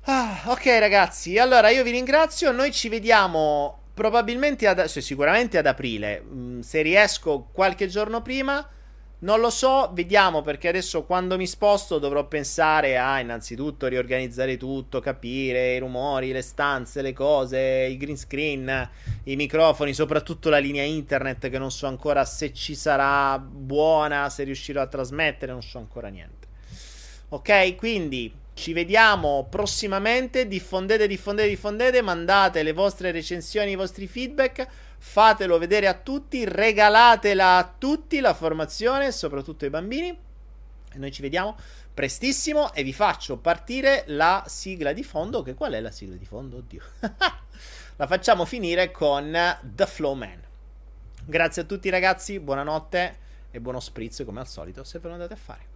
Ah, 0.06 0.44
ok 0.46 0.66
ragazzi, 0.80 1.40
allora 1.40 1.70
io 1.70 1.82
vi 1.82 1.92
ringrazio, 1.92 2.52
noi 2.52 2.72
ci 2.72 2.90
vediamo 2.90 3.80
probabilmente, 3.96 4.68
ad, 4.68 4.86
cioè, 4.88 5.02
sicuramente 5.02 5.58
ad 5.58 5.66
aprile, 5.66 6.22
mm, 6.22 6.60
se 6.60 6.82
riesco 6.84 7.48
qualche 7.52 7.88
giorno 7.88 8.22
prima. 8.22 8.68
Non 9.24 9.40
lo 9.40 9.50
so, 9.50 9.90
vediamo 9.94 10.42
perché 10.42 10.68
adesso 10.68 11.04
quando 11.04 11.38
mi 11.38 11.48
sposto 11.48 11.98
dovrò 11.98 12.28
pensare 12.28 12.98
a 12.98 13.22
innanzitutto 13.22 13.88
riorganizzare 13.88 14.58
tutto, 14.58 15.00
capire 15.00 15.76
i 15.76 15.80
rumori, 15.80 16.34
le 16.34 16.42
stanze, 16.42 17.02
le 17.02 17.14
cose, 17.14 17.88
i 17.90 17.96
green 17.96 18.18
screen, 18.18 18.90
i 19.24 19.38
microfoni, 19.38 19.94
soprattutto 19.94 20.50
la 20.50 20.58
linea 20.58 20.84
internet 20.84 21.50
che 21.50 21.58
non 21.58 21.72
so 21.72 21.88
ancora 21.88 22.26
se 22.26 22.52
ci 22.52 22.76
sarà 22.76 23.40
buona, 23.40 24.30
se 24.30 24.44
riuscirò 24.44 24.82
a 24.82 24.88
trasmettere, 24.88 25.54
non 25.54 25.64
so 25.64 25.78
ancora 25.78 26.10
niente. 26.10 26.48
Ok, 27.30 27.76
quindi 27.78 28.30
ci 28.54 28.74
vediamo 28.74 29.48
prossimamente, 29.50 30.50
diffondete, 30.50 31.08
diffondete, 31.08 31.48
diffondete, 31.48 32.02
mandate 32.02 32.62
le 32.62 32.74
vostre 32.74 33.12
recensioni, 33.12 33.72
i 33.72 33.76
vostri 33.76 34.06
feedback 34.06 34.68
fatelo 35.06 35.58
vedere 35.58 35.88
a 35.88 35.94
tutti, 35.94 36.46
regalatela 36.46 37.58
a 37.58 37.76
tutti 37.78 38.22
la 38.22 38.34
formazione, 38.34 39.12
soprattutto 39.12 39.66
ai 39.66 39.70
bambini. 39.70 40.08
E 40.10 40.98
noi 40.98 41.12
ci 41.12 41.22
vediamo 41.22 41.58
prestissimo 41.94 42.74
e 42.74 42.84
vi 42.84 42.94
faccio 42.94 43.38
partire 43.38 44.06
la 44.08 44.44
sigla 44.48 44.94
di 44.94 45.04
fondo. 45.04 45.44
Che 45.44 45.56
qual 45.56 45.74
è 45.74 45.82
la 45.82 45.92
sigla 45.92 46.16
di 46.16 46.26
fondo? 46.26 46.58
Oddio. 46.58 46.82
la 47.98 48.08
facciamo 48.08 48.46
finire 48.46 48.92
con 48.92 49.38
The 49.62 49.86
Flow 49.86 50.14
Man. 50.16 50.42
Grazie 51.26 51.64
a 51.64 51.66
tutti 51.66 51.90
ragazzi, 51.90 52.40
buonanotte 52.40 53.18
e 53.52 53.60
buono 53.60 53.82
spritz 53.82 54.24
come 54.26 54.40
al 54.40 54.48
solito 54.48 54.84
se 54.84 55.00
ve 55.00 55.08
lo 55.10 55.14
andate 55.14 55.34
a 55.34 55.38
fare. 55.38 55.72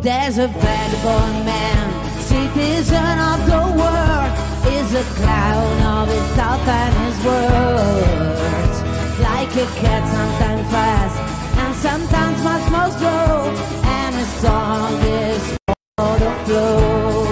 There's 0.00 0.38
a 0.38 0.48
vagabond 0.48 1.44
man, 1.44 2.22
citizen 2.26 3.18
of 3.18 3.46
the 3.46 3.80
world. 3.80 4.05
Is 4.74 4.94
a 4.94 5.04
clown 5.14 5.76
of 5.82 6.08
thoughts 6.36 6.68
and 6.68 6.94
his 7.04 7.18
words. 7.24 8.76
Like 9.20 9.52
a 9.64 9.66
cat, 9.80 10.02
sometimes 10.14 10.70
fast 10.70 11.36
and 11.62 11.74
sometimes 11.74 12.38
much 12.42 12.70
more 12.70 12.90
slow. 12.98 13.54
And 13.84 14.14
his 14.14 14.32
song 14.44 14.92
is 15.02 15.58
the 15.96 16.32
flow. 16.44 17.26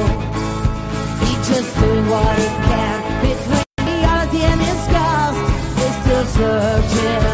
He 1.22 1.32
just 1.50 1.70
doing 1.78 2.06
what 2.08 2.38
he 2.38 2.48
can 2.68 2.98
between 3.22 3.64
reality 3.88 4.40
and 4.50 4.60
his 4.68 4.82
ghost. 4.94 5.40
He's 5.78 5.96
still 6.02 6.24
searching 6.36 7.33